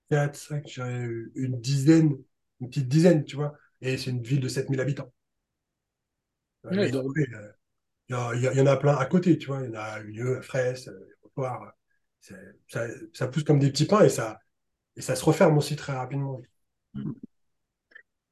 quatre, 0.09 0.35
cinq, 0.35 0.67
je 0.67 0.75
dirais 0.75 1.07
une 1.35 1.59
dizaine, 1.59 2.17
une 2.59 2.69
petite 2.69 2.87
dizaine, 2.87 3.23
tu 3.25 3.35
vois. 3.35 3.53
Et 3.81 3.97
c'est 3.97 4.11
une 4.11 4.21
ville 4.23 4.39
de 4.41 4.47
7000 4.47 4.79
habitants. 4.81 5.11
Ouais, 6.63 6.89
il 6.89 6.95
y, 6.95 8.13
a- 8.13 8.33
il 8.35 8.41
y 8.43 8.47
a- 8.47 8.51
il 8.53 8.57
y 8.57 8.61
en 8.61 8.67
a 8.67 8.77
plein 8.77 8.95
à 8.95 9.05
côté, 9.05 9.37
tu 9.37 9.47
vois. 9.47 9.61
Il 9.63 9.67
y 9.67 9.69
en 9.71 9.79
a 9.79 10.37
à 10.37 10.41
Fraisse, 10.41 10.89
Ça, 12.67 12.85
ça 13.13 13.27
pousse 13.27 13.43
comme 13.43 13.59
des 13.59 13.71
petits 13.71 13.85
pains 13.85 14.03
et 14.03 14.09
ça, 14.09 14.39
et 14.95 15.01
ça 15.01 15.15
se 15.15 15.25
referme 15.25 15.57
aussi 15.57 15.75
très 15.75 15.93
rapidement. 15.93 16.41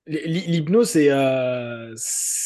L'hy- 0.08 0.48
L'hypnose, 0.48 0.90
c'est 0.90 1.12
euh, 1.12 1.94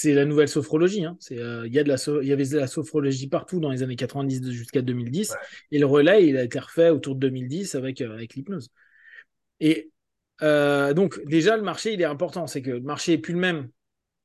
la 0.06 0.26
nouvelle 0.26 0.50
sophrologie. 0.50 1.06
hein. 1.06 1.18
Euh, 1.32 1.66
il 1.72 1.98
so- 1.98 2.22
y 2.22 2.34
avait 2.34 2.46
de 2.46 2.58
la 2.58 2.68
sophrologie 2.68 3.28
partout 3.28 3.62
dans 3.62 3.70
les 3.72 3.84
années 3.84 3.96
90 3.96 4.52
jusqu'à 4.52 4.82
2010. 4.82 5.32
Ouais. 5.32 5.38
Et 5.72 5.80
le 5.80 5.86
relais, 5.86 6.28
il 6.28 6.36
a 6.38 6.44
été 6.44 6.60
refait 6.60 6.90
autour 6.90 7.16
de 7.16 7.22
2010 7.22 7.76
avec, 7.76 8.02
euh, 8.02 8.14
avec 8.14 8.36
l'hypnose. 8.36 8.70
Et 9.62 9.92
euh, 10.42 10.94
donc, 10.94 11.24
déjà, 11.26 11.56
le 11.56 11.64
marché, 11.64 11.94
il 11.94 12.02
est 12.02 12.06
important. 12.06 12.48
C'est 12.48 12.62
que 12.62 12.72
le 12.72 12.82
marché 12.82 13.14
est 13.14 13.18
plus 13.18 13.34
le 13.34 13.40
même 13.40 13.70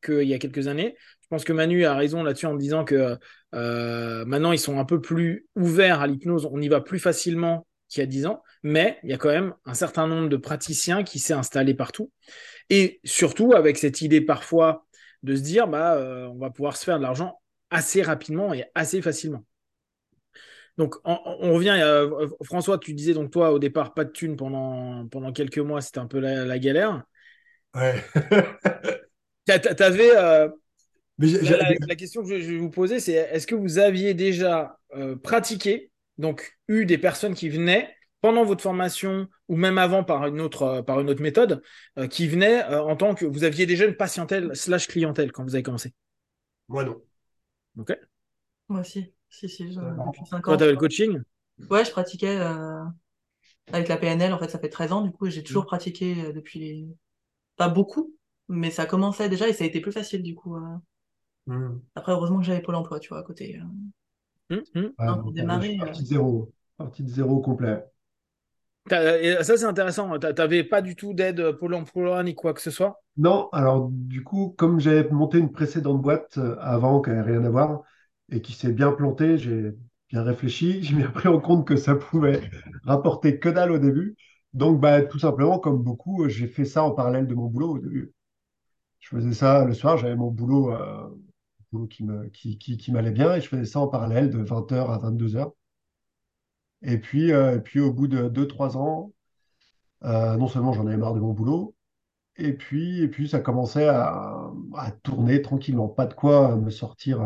qu'il 0.05 0.23
y 0.25 0.35
a 0.35 0.39
quelques 0.39 0.67
années. 0.67 0.97
Je 1.31 1.37
pense 1.37 1.45
que 1.45 1.53
Manu 1.53 1.85
a 1.85 1.95
raison 1.95 2.23
là-dessus 2.23 2.47
en 2.47 2.55
disant 2.55 2.85
que 2.85 3.19
euh, 3.55 4.25
maintenant, 4.25 4.53
ils 4.53 4.59
sont 4.59 4.79
un 4.79 4.87
peu 4.87 4.99
plus 4.99 5.47
ouverts 5.57 6.01
à 6.01 6.07
l'hypnose. 6.07 6.49
On 6.51 6.59
y 6.61 6.69
va 6.69 6.81
plus 6.81 6.99
facilement 6.99 7.67
qu'il 7.91 8.01
y 8.01 8.03
a 8.03 8.07
10 8.07 8.25
ans. 8.25 8.43
Mais 8.63 8.99
il 9.03 9.11
y 9.11 9.13
a 9.13 9.19
quand 9.19 9.29
même 9.29 9.55
un 9.67 9.75
certain 9.75 10.07
nombre 10.07 10.31
de 10.31 10.37
praticiens 10.39 11.03
qui 11.05 11.19
s'est 11.19 11.35
installé 11.35 11.75
partout. 11.75 12.11
Et 12.71 13.01
surtout 13.05 13.53
avec 13.53 13.77
cette 13.77 14.01
idée 14.01 14.23
parfois 14.23 14.87
de 15.23 15.37
se 15.37 15.43
dire, 15.43 15.69
bah, 15.69 15.97
euh, 15.97 16.27
on 16.29 16.39
va 16.39 16.49
pouvoir 16.49 16.79
se 16.79 16.85
faire 16.85 16.97
de 16.97 17.03
l'argent 17.03 17.41
assez 17.71 18.01
rapidement 18.03 18.55
et 18.55 18.65
assez 18.75 19.03
facilement. 19.03 19.45
Donc, 20.79 20.95
on, 21.05 21.19
on 21.25 21.55
revient, 21.55 21.77
euh, 21.83 22.29
François, 22.45 22.79
tu 22.79 22.95
disais 22.95 23.13
donc 23.13 23.31
toi 23.33 23.53
au 23.53 23.59
départ 23.59 23.95
pas 23.95 24.05
de 24.05 24.11
thunes 24.11 24.37
pendant, 24.37 25.07
pendant 25.09 25.33
quelques 25.33 25.59
mois, 25.59 25.81
c'était 25.81 25.99
un 25.99 26.07
peu 26.07 26.21
la, 26.21 26.45
la 26.45 26.59
galère. 26.59 27.03
Ouais. 27.75 28.05
T'avais, 29.47 30.17
euh, 30.17 30.49
Mais 31.19 31.29
j'ai- 31.29 31.43
la, 31.43 31.57
la- 31.57 31.65
j'ai- 31.65 31.79
la 31.89 31.97
question 31.97 32.23
que 32.23 32.29
je, 32.29 32.41
je 32.41 32.53
vais 32.53 32.59
vous 32.59 32.71
poser, 32.71 33.01
c'est 33.01 33.13
est-ce 33.13 33.47
que 33.47 33.55
vous 33.55 33.79
aviez 33.79 34.15
déjà 34.15 34.79
euh, 34.95 35.17
pratiqué, 35.17 35.91
donc 36.19 36.59
eu 36.69 36.87
des 36.87 36.99
personnes 36.99 37.35
qui 37.35 37.49
venaient 37.49 37.95
pendant 38.21 38.45
votre 38.45 38.63
formation 38.63 39.29
ou 39.49 39.57
même 39.57 39.79
avant 39.79 40.05
par 40.05 40.27
une 40.27 40.41
autre, 40.41 40.63
euh, 40.63 40.83
par 40.83 41.01
une 41.01 41.11
autre 41.11 41.23
méthode, 41.23 41.63
euh, 41.99 42.07
qui 42.09 42.29
venaient 42.29 42.65
euh, 42.65 42.83
en 42.83 42.97
tant 42.97 43.15
que 43.15 43.25
vous 43.27 43.45
aviez 43.45 43.67
déjà 43.67 43.85
une 43.87 43.97
patientèle 43.97 44.51
slash 44.55 44.87
clientèle 44.89 45.33
quand 45.33 45.45
vous 45.45 45.55
avez 45.55 45.63
commencé? 45.63 45.93
Moi, 46.69 46.85
non. 46.85 47.03
Ok. 47.77 47.93
Moi 48.69 48.81
aussi. 48.81 49.13
Si, 49.31 49.49
si, 49.49 49.73
je- 49.73 49.81
depuis 50.05 50.25
5 50.27 50.47
Quand 50.47 50.57
ans. 50.57 50.57
tu 50.57 50.63
avais 50.65 50.73
le 50.73 50.79
coaching, 50.79 51.21
Ouais, 51.71 51.85
je 51.85 51.91
pratiquais 51.91 52.37
euh, 52.39 52.85
avec 53.73 53.89
la 53.89 53.97
PNL, 53.99 54.33
en 54.35 54.39
fait, 54.39 54.49
ça 54.51 54.59
fait 54.59 54.69
13 54.71 54.93
ans, 54.93 55.03
du 55.03 55.13
coup, 55.13 55.27
et 55.27 55.31
j'ai 55.33 55.43
toujours 55.45 55.67
pratiqué 55.67 56.27
euh, 56.27 56.33
depuis. 56.33 56.89
Pas 57.57 57.69
beaucoup, 57.69 58.15
mais 58.49 58.71
ça 58.73 58.87
commençait 58.87 59.29
déjà 59.31 59.49
et 59.49 59.53
ça 59.55 59.65
a 59.65 59.67
été 59.69 59.81
plus 59.81 59.93
facile, 59.93 60.23
du 60.23 60.35
coup. 60.37 60.57
Hmm. 61.49 61.81
Après, 61.97 62.13
heureusement 62.13 62.39
que 62.39 62.45
j'avais 62.47 62.63
Pôle 62.63 62.77
emploi, 62.77 62.99
tu 63.01 63.11
vois, 63.11 63.19
à 63.19 63.23
côté. 63.25 63.61
euh. 63.61 63.65
Ouais, 64.99 65.07
Non, 65.09 65.17
donc, 65.17 65.33
pour 65.33 65.33
euh, 65.41 65.65
démarrer, 65.65 65.79
euh. 65.89 65.95
parti 65.95 66.03
de 66.03 66.07
zéro. 66.09 66.53
Parti 66.77 67.03
de 67.03 67.09
zéro 67.09 67.41
complet. 67.41 67.85
Et 68.91 69.37
ça 69.45 69.57
c'est 69.57 69.65
intéressant. 69.65 70.19
T'a- 70.19 70.33
T'avais 70.35 70.65
pas 70.65 70.83
du 70.83 70.97
tout 70.97 71.13
d'aide 71.15 71.53
Pôle 71.53 71.75
emploi 71.75 72.23
ni 72.25 72.35
quoi 72.35 72.55
que 72.55 72.61
ce 72.61 72.71
soit? 72.71 73.03
Non, 73.17 73.49
alors 73.53 73.89
du 73.91 74.23
coup, 74.23 74.55
comme 74.57 74.79
j'avais 74.81 75.09
monté 75.11 75.39
une 75.39 75.51
précédente 75.53 76.01
boîte 76.01 76.39
avant 76.61 77.01
qui 77.03 77.11
n'avait 77.11 77.33
rien 77.33 77.45
à 77.45 77.51
voir 77.51 77.83
et 78.31 78.41
qui 78.41 78.53
s'est 78.53 78.73
bien 78.73 78.93
plantée, 78.93 79.39
j'ai 79.39 79.73
bien 80.11 80.23
réfléchi, 80.23 80.83
j'ai 80.85 80.95
bien 80.95 81.11
pris 81.11 81.29
en 81.29 81.41
compte 81.41 81.67
que 81.67 81.77
ça 81.77 81.97
pouvait 81.97 82.49
rapporter 82.85 83.39
que 83.41 83.49
dalle 83.49 83.73
au 83.73 83.79
début. 83.79 84.17
Donc, 84.55 84.81
bah, 84.81 85.03
tout 85.03 85.19
simplement, 85.19 85.59
comme 85.59 85.83
beaucoup, 85.83 86.29
j'ai 86.29 86.47
fait 86.47 86.65
ça 86.65 86.83
en 86.85 86.93
parallèle 86.93 87.27
de 87.27 87.35
mon 87.35 87.47
boulot 87.49 87.75
au 87.77 87.79
début. 87.79 88.13
Je 89.01 89.09
faisais 89.11 89.35
ça 89.35 89.65
le 89.65 89.75
soir, 89.75 89.99
j'avais 89.99 90.17
mon 90.17 90.31
boulot 90.31 90.73
euh, 90.73 91.09
boulot 91.09 91.28
qui 91.91 92.05
me, 92.05 92.29
qui, 92.31 92.59
qui, 92.59 92.77
qui 92.77 92.93
m'allait 92.93 93.11
bien 93.13 93.35
et 93.35 93.41
je 93.41 93.49
faisais 93.49 93.65
ça 93.67 93.81
en 93.81 93.89
parallèle 93.89 94.31
de 94.31 94.39
20h 94.43 94.91
à 94.91 94.99
22h. 94.99 95.55
Et 96.83 96.99
puis, 96.99 97.33
euh, 97.33 97.57
et 97.57 97.61
puis 97.61 97.81
au 97.81 97.93
bout 97.93 98.09
de 98.09 98.29
2-3 98.29 98.77
ans, 98.77 99.13
euh, 100.05 100.37
non 100.37 100.49
seulement 100.49 100.73
j'en 100.75 100.87
avais 100.87 100.97
marre 100.99 101.15
de 101.15 101.21
mon 101.21 101.33
boulot, 101.35 101.77
et 102.37 102.53
puis, 102.55 103.03
et 103.03 103.09
puis 103.09 103.29
ça 103.29 103.41
commençait 103.41 103.89
à, 103.89 104.51
à 104.77 104.93
tourner 104.93 105.43
tranquillement. 105.43 105.89
Pas 105.89 106.07
de 106.07 106.15
quoi 106.15 106.57
me 106.57 106.71
sortir, 106.71 107.21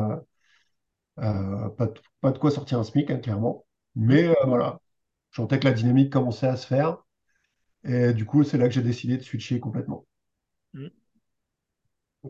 euh, 1.18 1.68
pas, 1.70 1.87
de, 1.87 2.00
pas 2.20 2.32
de 2.32 2.38
quoi 2.38 2.50
sortir 2.50 2.78
un 2.78 2.84
SMIC, 2.84 3.11
hein, 3.11 3.18
clairement. 3.18 3.64
Mais 3.94 4.34
voilà, 4.46 4.80
je 5.30 5.37
sentais 5.37 5.58
que 5.61 5.66
la 5.66 5.72
dynamique 5.75 6.12
commençait 6.12 6.46
à 6.49 6.56
se 6.56 6.66
faire. 6.66 6.99
Et 7.84 8.12
du 8.14 8.26
coup, 8.26 8.44
c'est 8.44 8.58
là 8.58 8.68
que 8.68 8.75
j'ai 8.75 8.82
décidé 8.82 9.16
de 9.18 9.22
switcher 9.22 9.61
complètement. 9.61 10.06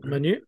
Manu? 0.03 0.43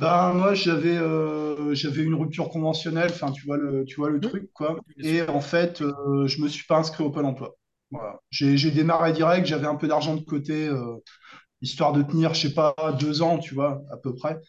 Ben, 0.00 0.32
moi, 0.34 0.54
j'avais 0.54 0.96
euh, 0.96 1.74
j'avais 1.74 2.02
une 2.04 2.14
rupture 2.14 2.50
conventionnelle, 2.50 3.10
enfin, 3.10 3.32
tu 3.32 3.44
vois 3.46 3.56
le, 3.56 3.84
tu 3.84 3.96
vois 3.96 4.10
le 4.10 4.20
Mmh, 4.22 4.28
truc, 4.28 4.50
quoi. 4.52 4.78
Et 5.02 5.22
en 5.22 5.40
fait, 5.40 5.80
euh, 5.82 6.26
je 6.26 6.40
me 6.40 6.48
suis 6.48 6.64
pas 6.66 6.78
inscrit 6.78 7.02
au 7.04 7.10
Pôle 7.10 7.24
emploi. 7.24 7.56
Voilà. 7.90 8.20
J'ai 8.30 8.56
j'ai 8.56 8.70
démarré 8.70 9.12
direct, 9.12 9.46
j'avais 9.46 9.66
un 9.66 9.74
peu 9.76 9.88
d'argent 9.88 10.14
de 10.14 10.20
côté, 10.22 10.68
euh, 10.68 10.96
histoire 11.62 11.92
de 11.94 12.02
tenir, 12.02 12.34
je 12.34 12.48
sais 12.48 12.54
pas, 12.54 12.74
deux 13.00 13.22
ans, 13.22 13.38
tu 13.38 13.54
vois, 13.54 13.82
à 13.92 13.96
peu 13.98 14.14
près. 14.14 14.40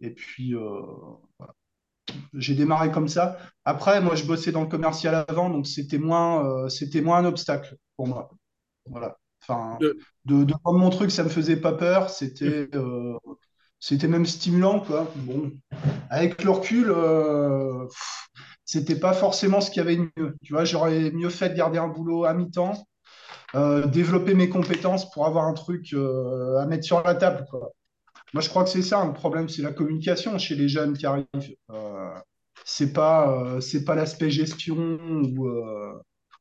Et 0.00 0.10
puis, 0.10 0.54
euh, 0.54 0.60
voilà. 1.38 1.54
J'ai 2.34 2.54
démarré 2.54 2.90
comme 2.92 3.08
ça. 3.08 3.38
Après, 3.64 4.00
moi, 4.00 4.14
je 4.16 4.24
bossais 4.24 4.52
dans 4.52 4.62
le 4.62 4.68
commercial 4.68 5.24
avant, 5.28 5.50
donc 5.50 5.66
c'était 5.66 5.98
moins, 5.98 6.68
c'était 6.68 7.00
moins 7.02 7.18
un 7.18 7.24
obstacle 7.26 7.76
pour 7.96 8.06
moi. 8.08 8.30
Voilà. 8.86 9.18
Enfin, 9.42 9.80
De- 9.80 9.98
de, 10.26 10.44
de 10.44 10.54
vendre 10.64 10.78
mon 10.78 10.90
truc, 10.90 11.10
ça 11.10 11.24
me 11.24 11.28
faisait 11.30 11.56
pas 11.56 11.72
peur. 11.74 12.10
Mmh. 12.44 12.54
C'était 12.54 12.68
euh, 12.74 13.18
c'était 13.84 14.08
même 14.08 14.24
stimulant, 14.24 14.80
quoi. 14.80 15.12
Bon, 15.14 15.52
avec 16.08 16.42
le 16.42 16.50
recul, 16.50 16.86
euh, 16.88 17.86
c'était 18.64 18.98
pas 18.98 19.12
forcément 19.12 19.60
ce 19.60 19.70
qu'il 19.70 19.82
y 19.82 19.84
avait 19.84 19.96
de 19.96 20.08
mieux. 20.16 20.36
Tu 20.42 20.54
vois, 20.54 20.64
j'aurais 20.64 21.10
mieux 21.10 21.28
fait 21.28 21.50
de 21.50 21.54
garder 21.54 21.78
un 21.78 21.88
boulot 21.88 22.24
à 22.24 22.32
mi-temps, 22.32 22.86
euh, 23.54 23.86
développer 23.86 24.32
mes 24.32 24.48
compétences 24.48 25.10
pour 25.10 25.26
avoir 25.26 25.44
un 25.44 25.52
truc 25.52 25.92
euh, 25.92 26.56
à 26.56 26.64
mettre 26.64 26.84
sur 26.84 27.02
la 27.02 27.14
table, 27.14 27.44
quoi. 27.50 27.72
Moi, 28.32 28.40
je 28.42 28.48
crois 28.48 28.64
que 28.64 28.70
c'est 28.70 28.80
ça, 28.80 29.04
le 29.04 29.12
problème, 29.12 29.50
c'est 29.50 29.60
la 29.60 29.72
communication 29.72 30.38
chez 30.38 30.54
les 30.54 30.66
jeunes 30.68 30.96
qui 30.96 31.04
arrivent. 31.04 31.26
Euh, 31.70 32.14
c'est 32.64 32.94
pas, 32.94 33.30
euh, 33.38 33.60
c'est 33.60 33.84
pas 33.84 33.94
l'aspect 33.94 34.30
gestion 34.30 34.98
ou 35.36 35.46
euh, 35.46 35.92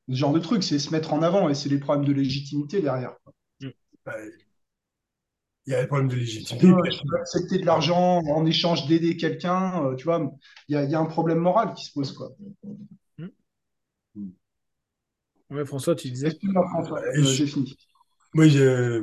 ce 0.08 0.16
genre 0.16 0.32
de 0.32 0.40
truc, 0.40 0.64
c'est 0.64 0.80
se 0.80 0.92
mettre 0.92 1.12
en 1.12 1.22
avant 1.22 1.50
et 1.50 1.56
c'est 1.56 1.68
les 1.68 1.78
problèmes 1.78 2.06
de 2.06 2.14
légitimité 2.14 2.82
derrière. 2.82 3.18
Bah, 4.06 4.14
Il 5.66 5.72
y 5.72 5.76
a 5.76 5.82
le 5.82 5.88
problème 5.88 6.10
de 6.10 6.16
légitimité. 6.16 6.68
Ouais, 6.72 6.92
je 6.92 7.16
accepter 7.22 7.58
de 7.60 7.66
l'argent 7.66 8.20
en 8.20 8.46
échange 8.46 8.88
d'aider 8.88 9.16
quelqu'un, 9.16 9.86
euh, 9.86 9.96
tu 9.96 10.04
vois, 10.04 10.30
il 10.68 10.76
y 10.76 10.78
a, 10.78 10.84
y 10.84 10.96
a 10.96 11.00
un 11.00 11.06
problème 11.06 11.40
moral 11.40 11.74
qui 11.74 11.86
se 11.86 11.94
pose, 11.94 12.12
quoi. 12.12 12.32
Ouais, 15.50 15.66
François, 15.66 15.96
tu 15.96 16.10
disais? 16.10 16.32
François, 16.72 17.02
euh, 17.02 17.12
je- 17.16 17.24
j'ai 17.24 17.48
fini. 17.48 17.78
Moi, 18.34 18.48
j'ai- 18.48 19.02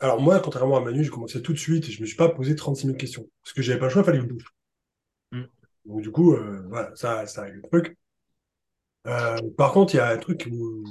Alors 0.00 0.20
moi, 0.20 0.38
contrairement 0.40 0.76
à 0.76 0.80
Manu, 0.80 1.02
j'ai 1.02 1.10
commencé 1.10 1.42
tout 1.42 1.52
de 1.52 1.58
suite 1.58 1.88
et 1.88 1.90
je 1.92 2.00
me 2.00 2.06
suis 2.06 2.16
pas 2.16 2.28
posé 2.28 2.54
36 2.54 2.86
000 2.86 2.96
questions. 2.96 3.26
Parce 3.42 3.52
que 3.52 3.62
j'avais 3.62 3.80
pas 3.80 3.86
le 3.86 3.90
choix, 3.90 4.02
il 4.02 4.04
fallait 4.04 4.18
que 4.18 4.24
je 4.24 4.28
bouge. 4.30 4.44
Mm. 5.32 5.42
Donc 5.86 6.02
du 6.02 6.10
coup, 6.12 6.34
euh, 6.34 6.62
voilà, 6.68 6.94
ça, 6.94 7.26
ça 7.26 7.42
règle 7.42 7.56
le 7.56 7.62
truc. 7.62 7.96
Euh, 9.06 9.38
par 9.56 9.72
contre, 9.72 9.94
il 9.94 9.96
y 9.96 10.00
a 10.00 10.08
un 10.10 10.18
truc 10.18 10.48
où, 10.52 10.84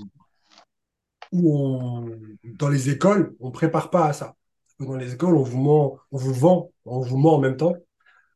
où 1.31 1.57
on... 1.57 2.11
dans 2.43 2.69
les 2.69 2.89
écoles, 2.89 3.35
on 3.39 3.51
prépare 3.51 3.89
pas 3.89 4.07
à 4.07 4.13
ça. 4.13 4.35
Dans 4.79 4.95
les 4.95 5.13
écoles, 5.13 5.35
on 5.35 5.43
vous 5.43 5.57
ment, 5.57 5.99
on 6.11 6.17
vous 6.17 6.33
vend, 6.33 6.71
on 6.85 6.99
vous 6.99 7.17
ment 7.17 7.35
en 7.35 7.39
même 7.39 7.57
temps 7.57 7.73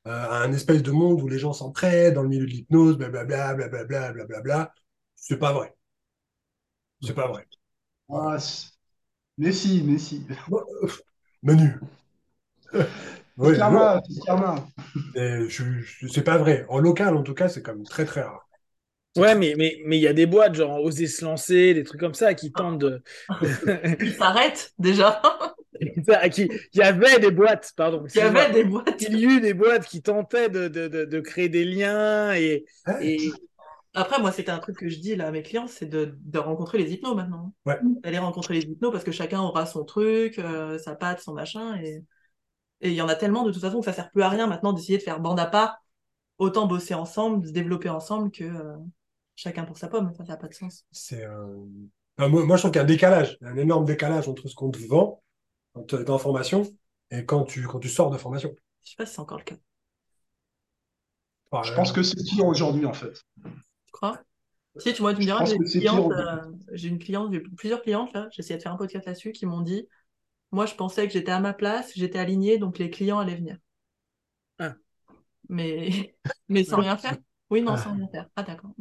euh, 0.08 0.12
à 0.12 0.40
un 0.40 0.52
espèce 0.54 0.82
de 0.82 0.92
monde 0.92 1.22
où 1.22 1.28
les 1.28 1.38
gens 1.38 1.54
s'entraident 1.54 2.16
dans 2.16 2.24
le 2.24 2.30
milieu 2.30 2.46
de 2.46 2.52
l'hypnose, 2.52 2.98
blablabla, 2.98 3.54
blablabla, 3.54 4.14
blablabla. 4.14 4.74
C'est 5.16 5.38
pas 5.38 5.54
vrai. 5.54 5.76
C'est 7.02 7.14
pas 7.14 7.28
vrai. 7.28 7.48
Ah, 8.10 8.38
mais 9.38 9.52
si, 9.52 9.84
mais 9.84 9.98
si. 9.98 10.26
Ouais, 13.38 13.56
Karma, 13.56 14.02
c'est 14.08 14.22
karma. 14.22 14.56
Pas 16.26 16.38
vrai. 16.38 16.66
En 16.70 16.80
local, 16.80 17.16
en 17.16 17.24
tout 17.24 17.34
cas, 17.34 17.50
c'est 17.50 17.62
quand 17.62 17.74
même 17.74 17.86
très 17.86 18.06
très 18.06 18.22
rare. 18.22 18.48
Ouais, 19.18 19.36
mais 19.36 19.56
mais 19.58 19.78
mais 19.86 19.98
il 19.98 20.02
y 20.02 20.08
a 20.08 20.14
des 20.14 20.26
boîtes 20.26 20.56
genre 20.56 20.82
oser 20.82 21.08
se 21.08 21.26
lancer, 21.26 21.74
des 21.74 21.84
trucs 21.84 22.00
comme 22.00 22.14
ça 22.14 22.34
qui 22.34 22.52
tentent 22.52 22.80
de, 22.80 23.04
Il 24.00 24.14
s'arrête 24.14 24.74
déjà. 24.80 25.22
Qui? 26.32 26.50
Il 26.74 26.80
y 26.80 26.82
avait 26.82 27.20
des 27.20 27.32
boîtes, 27.32 27.72
pardon. 27.76 28.04
Il 28.14 28.18
y 28.18 28.22
avait 28.22 28.52
des 28.52 28.64
boîtes. 28.64 29.02
Il 29.02 29.20
y 29.20 29.26
a 29.26 29.30
eu 29.30 29.42
des 29.42 29.54
boîtes 29.54 29.86
qui 29.86 30.02
tentaient 30.02 30.50
de, 30.50 30.68
de, 30.68 30.88
de, 30.88 31.06
de 31.06 31.20
créer 31.20 31.50
des 31.50 31.66
liens 31.66 32.34
et, 32.34 32.66
Après, 33.94 34.20
moi, 34.20 34.32
c'était 34.32 34.52
un 34.52 34.60
truc 34.60 34.78
que 34.78 34.88
je 34.90 35.00
dis 35.00 35.16
là 35.16 35.28
à 35.28 35.32
mes 35.32 35.44
clients, 35.44 35.68
c'est 35.68 35.86
de, 35.86 36.18
de 36.22 36.40
rencontrer 36.40 36.78
les 36.78 36.94
hypnos 36.94 37.16
maintenant. 37.16 37.54
Ouais. 37.66 37.78
D'aller 38.04 38.20
rencontrer 38.20 38.54
les 38.54 38.62
hypnos 38.62 38.92
parce 38.92 39.04
que 39.04 39.12
chacun 39.12 39.42
aura 39.42 39.66
son 39.66 39.84
truc, 39.84 40.40
euh, 40.40 40.78
sa 40.78 40.96
patte, 40.96 41.20
son 41.22 41.34
machin. 41.34 41.76
Et 41.82 42.04
et 42.84 42.90
il 42.90 42.96
y 42.96 43.02
en 43.04 43.08
a 43.08 43.16
tellement 43.16 43.44
de 43.44 43.52
toute 43.52 43.62
façon 43.62 43.80
que 43.80 43.86
ça 43.86 43.94
sert 43.94 44.10
plus 44.10 44.24
à 44.24 44.30
rien 44.30 44.48
maintenant 44.48 44.74
d'essayer 44.74 44.98
de 44.98 45.04
faire 45.04 45.20
bande 45.20 45.40
à 45.40 45.46
part. 45.46 45.84
Autant 46.40 46.66
bosser 46.66 46.96
ensemble, 46.96 47.46
se 47.46 47.52
développer 47.52 47.90
ensemble 47.90 48.32
que 48.32 48.44
euh, 48.44 48.76
chacun 49.36 49.66
pour 49.66 49.78
sa 49.78 49.88
pomme. 49.88 50.12
Ça 50.18 50.24
n'a 50.24 50.38
pas 50.38 50.48
de 50.48 50.54
sens. 50.54 50.86
C'est 50.92 51.24
un- 51.26 51.48
Enfin, 52.18 52.28
moi, 52.28 52.46
moi, 52.46 52.56
je 52.58 52.62
trouve 52.62 52.72
qu'il 52.72 52.80
y 52.80 52.82
a 52.82 52.84
un 52.84 52.88
décalage, 52.88 53.38
un 53.42 53.56
énorme 53.56 53.86
décalage 53.86 54.28
entre 54.28 54.48
ce 54.48 54.56
qu'on 54.56 54.72
te 54.72 54.80
vend 54.88 55.22
quand 55.74 55.84
tu 55.84 55.96
es 55.96 56.10
en 56.10 56.18
formation 56.18 56.64
et 57.12 57.26
quand 57.26 57.44
tu, 57.46 57.68
quand 57.68 57.80
tu 57.80 57.90
sors 57.90 58.10
de 58.10 58.18
formation. 58.18 58.54
Je 58.84 58.92
sais 58.92 58.96
pas 58.96 59.06
si 59.06 59.14
c'est 59.16 59.20
encore 59.22 59.38
le 59.38 59.44
cas. 59.44 59.56
Enfin, 61.52 61.64
Je 61.70 61.74
pense 61.74 61.92
que 61.92 62.04
c'est 62.04 62.24
pire 62.24 62.46
aujourd'hui, 62.46 62.86
en 62.86 62.94
fait. 62.94 63.14
Tu 63.86 63.92
crois? 63.92 64.22
Si, 64.78 64.94
tu, 64.94 65.02
moi, 65.02 65.14
tu 65.14 65.20
me 65.20 65.26
diras, 65.26 65.44
j'ai 65.46 65.56
une 65.56 65.66
cliente, 65.66 66.12
euh, 66.14 66.38
j'ai 66.72 66.88
une 66.88 67.00
cliente, 67.00 67.34
j'ai 67.34 67.42
plusieurs 67.42 67.82
clientes 67.82 68.14
là, 68.14 68.30
j'ai 68.32 68.40
essayé 68.42 68.58
de 68.58 68.64
faire 68.64 68.72
un 68.72 68.78
podcast 68.78 69.06
là-dessus, 69.06 69.34
qui 69.34 69.46
m'ont 69.46 69.62
dit, 69.62 69.86
moi, 70.52 70.66
je 70.66 70.76
pensais 70.76 71.08
que 71.08 71.14
j'étais 71.14 71.32
à 71.32 71.40
ma 71.42 71.54
place, 71.54 71.92
j'étais 71.96 72.20
alignée, 72.20 72.58
donc 72.58 72.78
les 72.80 72.90
clients 72.90 73.20
allaient 73.20 73.36
venir. 73.36 73.58
Ah. 74.60 74.76
Mais, 75.50 76.16
mais 76.50 76.64
sans 76.64 76.78
rien 76.78 76.98
faire? 76.98 77.18
Oui, 77.50 77.62
non, 77.62 77.74
Ah. 77.74 77.78
sans 77.78 77.94
rien 77.96 78.08
faire. 78.08 78.30
Ah, 78.36 78.44
d'accord. 78.44 78.72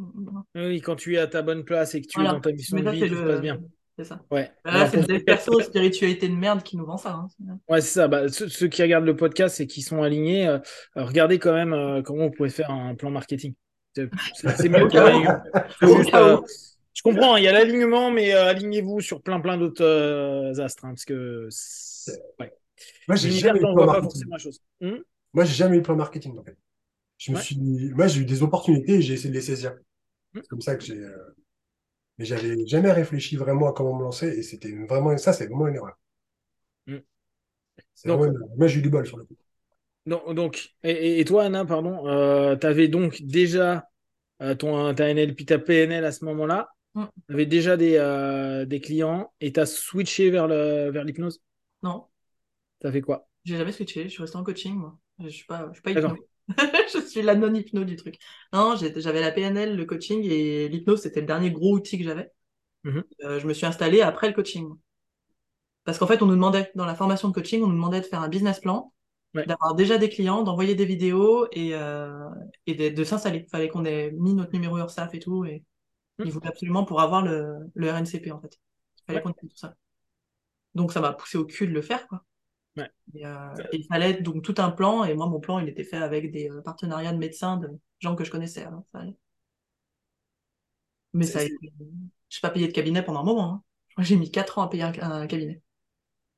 Oui, 0.55 0.81
quand 0.81 0.97
tu 0.97 1.15
es 1.15 1.19
à 1.19 1.27
ta 1.27 1.43
bonne 1.43 1.65
place 1.65 1.95
et 1.95 2.03
que 2.03 2.07
tu 2.07 2.21
es 2.21 2.25
dans 2.25 2.41
ta 2.41 2.53
mission 2.53 2.77
Mais 2.77 2.83
de 2.83 2.91
vie, 2.91 3.01
tout 3.01 3.17
se 3.17 3.23
passe 3.23 3.41
bien. 3.41 3.61
C'est 4.01 4.09
ça. 4.09 4.23
Ouais. 4.31 4.51
Là, 4.65 4.73
Alors, 4.73 4.89
c'est 4.89 5.07
des 5.07 5.21
persos 5.25 5.63
spiritualité 5.63 6.27
de 6.27 6.35
merde 6.35 6.63
qui 6.63 6.79
nous 6.79 6.87
vend 6.87 6.97
ça. 6.97 7.13
hein. 7.13 7.59
Ouais, 7.69 7.83
c'est 7.83 7.93
ça. 8.01 8.09
Bah, 8.09 8.29
ceux, 8.29 8.49
ceux 8.49 8.67
qui 8.69 8.81
regardent 8.81 9.05
le 9.05 9.15
podcast 9.15 9.61
et 9.61 9.67
qui 9.67 9.83
sont 9.83 10.03
alignés, 10.03 10.49
euh, 10.49 10.59
euh, 10.97 11.05
regardez 11.05 11.39
quand 11.39 11.53
même 11.53 11.75
euh, 11.75 12.01
comment 12.01 12.25
vous 12.29 12.31
pouvez 12.31 12.49
faire 12.49 12.71
un 12.71 12.95
plan 12.95 13.11
marketing. 13.11 13.53
C'est 13.93 14.09
mieux 14.71 14.89
euh, 16.15 16.39
je 16.95 17.03
comprends, 17.03 17.37
il 17.37 17.45
y 17.45 17.49
a 17.49 17.53
l'alignement, 17.53 18.11
mais 18.11 18.33
euh, 18.33 18.47
alignez-vous 18.47 19.01
sur 19.03 19.21
plein 19.21 19.39
plein 19.39 19.59
d'autres 19.59 19.85
euh, 19.85 20.55
astres, 20.65 20.87
hein, 20.87 20.91
parce 20.91 21.05
que 21.05 21.47
c'est- 21.51 22.19
ouais. 22.39 22.55
moi, 23.07 23.17
j'ai 23.17 23.33
jamais. 23.33 23.61
Hmm 24.81 24.97
Moi, 25.35 25.45
j'ai 25.45 25.55
jamais 25.55 25.77
eu 25.77 25.81
de 25.81 25.85
plan 25.85 25.97
marketing, 25.97 26.39
en 26.39 26.43
fait. 26.43 26.57
Je 27.19 27.33
me 27.33 27.37
suis... 27.37 27.59
Moi, 27.95 28.07
j'ai 28.07 28.23
eu 28.23 28.25
des 28.25 28.43
opportunités 28.43 28.95
et 28.95 29.03
j'ai 29.03 29.13
essayé 29.13 29.29
de 29.29 29.35
les 29.35 29.43
saisir. 29.43 29.73
Mm. 30.33 30.41
C'est 30.41 30.49
comme 30.49 30.63
ça 30.63 30.75
que 30.77 30.85
j'ai... 30.85 30.97
euh, 30.97 31.37
Mais 32.21 32.27
j'avais 32.27 32.67
jamais 32.69 32.93
réfléchi 32.93 33.37
vraiment 33.37 33.69
à 33.71 33.75
comment 33.75 33.97
me 33.99 34.05
lancer 34.05 34.29
et 34.29 34.45
c'était 34.45 34.73
vraiment... 34.89 35.19
Ça, 35.19 35.33
c'est 35.35 35.49
vraiment 35.49 35.67
une 35.69 35.77
erreur. 35.77 35.99
Mm. 36.87 37.01
C'est 37.95 38.09
Donc- 38.09 38.21
vraiment 38.21 38.33
une 38.33 38.37
erreur. 38.43 38.57
Moi, 38.57 38.67
j'ai 38.69 38.79
eu 38.81 38.83
du 38.83 38.91
bol 38.91 39.07
sur 39.07 39.17
le 39.17 39.25
coup. 39.25 39.37
Donc, 40.07 40.33
donc 40.35 40.71
et, 40.83 41.25
toi, 41.25 41.45
Anna, 41.45 41.65
pardon, 41.65 42.07
euh, 42.09 42.57
tu 42.57 42.67
avais 42.67 42.89
donc 42.89 43.23
déjà 43.23 43.89
euh, 44.43 44.55
ton, 44.55 44.95
ta 44.95 45.09
NLP, 45.11 45.45
ta 45.45 45.59
PNL 45.59 46.05
à 46.05 46.13
ce 46.13 46.25
moment-là, 46.27 46.71
Mm. 46.95 47.07
tu 47.29 47.35
avais 47.35 47.47
déjà 47.47 47.77
des, 47.77 47.97
euh, 47.97 48.67
des 48.67 48.81
clients 48.81 49.33
et 49.41 49.53
tu 49.53 49.61
as 49.61 49.67
switché 49.67 50.31
vers 50.31 50.49
le, 50.49 50.91
vers 50.91 51.05
l'hypnose? 51.05 51.41
Non, 51.83 52.09
Tu 52.81 52.87
as 52.87 52.93
fait 52.93 53.01
quoi? 53.01 53.29
j'ai 53.45 53.57
jamais 53.57 53.73
switché, 53.73 54.05
je 54.05 54.09
suis 54.09 54.23
restée 54.23 54.37
en 54.39 54.45
coaching, 54.45 54.75
moi. 54.75 54.99
Je 55.19 55.29
suis 55.29 55.45
pas, 55.47 55.69
je 55.73 55.75
suis 55.75 55.83
pas. 55.83 56.15
Je 56.93 57.01
suis 57.01 57.23
la 57.23 57.35
non-hypno 57.35 57.85
du 57.85 57.97
truc. 57.97 58.19
Non, 58.53 58.75
j'avais 58.77 59.21
la 59.21 59.31
PNL, 59.33 59.77
le 59.77 59.85
coaching 59.85 60.23
et 60.25 60.69
l'hypnose, 60.69 61.03
c'était 61.03 61.21
le 61.21 61.27
dernier 61.27 61.51
gros 61.51 61.75
outil 61.75 61.99
que 61.99 62.05
j'avais. 62.05 62.31
Mhm. 62.85 63.05
Euh, 63.25 63.39
je 63.41 63.47
me 63.47 63.53
suis 63.55 63.67
installée 63.67 64.01
après 64.03 64.29
le 64.29 64.35
coaching. 64.35 64.69
Parce 65.85 65.99
qu'en 65.99 66.07
fait, 66.07 66.23
on 66.23 66.27
nous 66.27 66.35
demandait, 66.35 66.71
dans 66.75 66.85
la 66.87 66.95
formation 66.95 67.29
de 67.29 67.35
coaching, 67.35 67.63
on 67.63 67.67
nous 67.69 67.75
demandait 67.75 68.01
de 68.01 68.07
faire 68.07 68.21
un 68.23 68.29
business 68.29 68.61
plan, 68.61 68.93
Ouais. 69.33 69.47
d'avoir 69.47 69.75
déjà 69.77 69.97
des 69.97 70.09
clients, 70.09 70.43
d'envoyer 70.43 70.75
des 70.75 70.85
vidéos 70.85 71.47
et, 71.53 71.71
euh, 71.75 72.29
et 72.67 72.75
de, 72.75 72.89
de 72.95 73.05
s'installer. 73.05 73.45
Il 73.47 73.49
fallait 73.51 73.69
qu'on 73.69 73.85
ait 73.85 74.11
mis 74.13 74.35
notre 74.35 74.53
numéro 74.53 74.77
URSAF 74.79 75.15
et 75.15 75.21
tout. 75.21 75.45
Et 75.45 75.63
Mhm. 76.19 76.27
il 76.27 76.33
voulait 76.33 76.49
absolument 76.49 76.85
pour 76.85 77.01
avoir 77.01 77.23
le, 77.23 77.59
le 77.75 77.91
RNCP, 77.91 78.33
en 78.33 78.41
fait. 78.41 78.59
Il 78.99 79.05
fallait 79.07 79.19
Ouais. 79.19 79.23
qu'on 79.23 79.31
ait 79.31 79.49
tout 79.49 79.57
ça. 79.57 79.75
Donc, 80.75 80.93
ça 80.93 81.01
m'a 81.01 81.13
poussé 81.13 81.39
au 81.39 81.45
cul 81.45 81.67
de 81.69 81.73
le 81.73 81.83
faire, 81.83 82.07
quoi. 82.09 82.25
Ouais. 82.77 82.91
Et, 83.15 83.27
euh, 83.27 83.57
et 83.73 83.79
il 83.79 83.87
fallait 83.87 84.15
donc 84.23 84.43
tout 84.45 84.55
un 84.59 84.71
plan. 84.71 85.05
Et 85.05 85.15
moi, 85.15 85.27
mon 85.27 85.41
plan, 85.41 85.59
il 85.59 85.69
était 85.69 85.85
fait 85.85 85.97
avec 85.97 86.31
des 86.33 86.51
euh, 86.51 86.61
partenariats 86.63 87.13
de 87.13 87.19
médecins, 87.19 87.57
de 87.57 87.69
gens 88.01 88.15
que 88.17 88.25
je 88.25 88.31
connaissais. 88.31 88.65
alors, 88.65 88.85
ça. 88.93 89.03
Mais 91.13 91.27
ça 91.27 91.41
a 91.41 91.43
été... 91.45 91.55
Je 92.31 92.39
n'ai 92.39 92.41
pas 92.43 92.51
payé 92.51 92.67
de 92.69 92.73
cabinet 92.73 93.03
pendant 93.03 93.21
un 93.21 93.25
moment. 93.25 93.53
hein. 93.55 93.63
Moi, 93.97 94.05
j'ai 94.05 94.17
mis 94.17 94.31
4 94.31 94.59
ans 94.59 94.63
à 94.63 94.69
payer 94.71 94.83
un, 94.85 94.93
un 95.01 95.27
cabinet. 95.27 95.63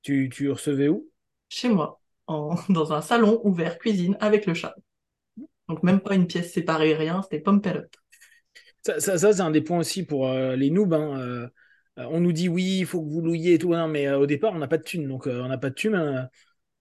Tu, 0.03 0.29
tu 0.33 0.49
recevais 0.51 0.89
où? 0.89 1.11
Chez 1.49 1.69
moi. 1.69 2.01
en- 2.27 2.57
dans 2.69 2.93
un 2.93 3.01
salon 3.01 3.41
ouvert, 3.45 3.79
cuisine, 3.79 4.17
avec 4.21 4.47
le 4.47 4.55
chat. 4.55 4.75
Donc 5.69 5.83
même 5.85 6.01
pas 6.01 6.15
une 6.17 6.27
pièce 6.29 6.53
séparée, 6.53 6.95
rien, 6.95 7.23
c'était 7.23 7.39
it 7.39 7.67
up. 7.69 7.95
Ça, 8.83 9.01
ça, 9.01 9.19
ça, 9.19 9.33
c'est 9.33 9.41
un 9.41 9.51
des 9.51 9.61
points 9.63 9.79
aussi 9.79 10.05
pour 10.05 10.29
euh, 10.29 10.57
les 10.57 10.71
noobs. 10.71 10.93
hein, 10.95 11.19
euh, 11.21 11.49
on 11.97 12.21
nous 12.21 12.33
dit 12.33 12.49
oui, 12.49 12.79
il 12.81 12.87
faut 12.87 13.03
que 13.03 13.11
vous 13.11 13.21
louiez 13.21 13.55
et 13.55 13.59
tout. 13.59 13.71
Non, 13.75 13.89
mais 13.89 14.09
euh, 14.09 14.19
au 14.19 14.27
départ, 14.27 14.53
on 14.53 14.59
n'a 14.59 14.69
pas 14.69 14.79
de 14.79 14.83
thunes. 14.83 15.09
Donc, 15.09 15.27
euh, 15.27 15.43
on 15.43 15.49
n'a 15.49 15.59
pas 15.59 15.71
de 15.71 15.75
thunes. 15.75 15.95
euh, 15.95 16.23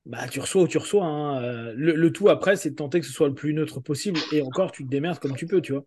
bah, 0.06 0.28
tu 0.30 0.40
reçois 0.42 0.64
ou 0.64 0.68
tu 0.70 0.78
reçois. 0.80 1.06
hein, 1.06 1.44
euh, 1.44 1.74
le, 1.78 1.94
le 1.96 2.14
tout 2.14 2.30
après, 2.30 2.56
c'est 2.58 2.72
de 2.72 2.76
tenter 2.76 3.00
que 3.02 3.06
ce 3.08 3.14
soit 3.14 3.28
le 3.30 3.36
plus 3.36 3.54
neutre 3.54 3.80
possible. 3.82 4.20
Et 4.32 4.42
encore, 4.42 4.72
tu 4.72 4.86
te 4.86 4.90
démerdes 4.90 5.20
comme 5.20 5.36
tu 5.36 5.48
peux, 5.48 5.62
tu 5.62 5.74
vois. 5.74 5.86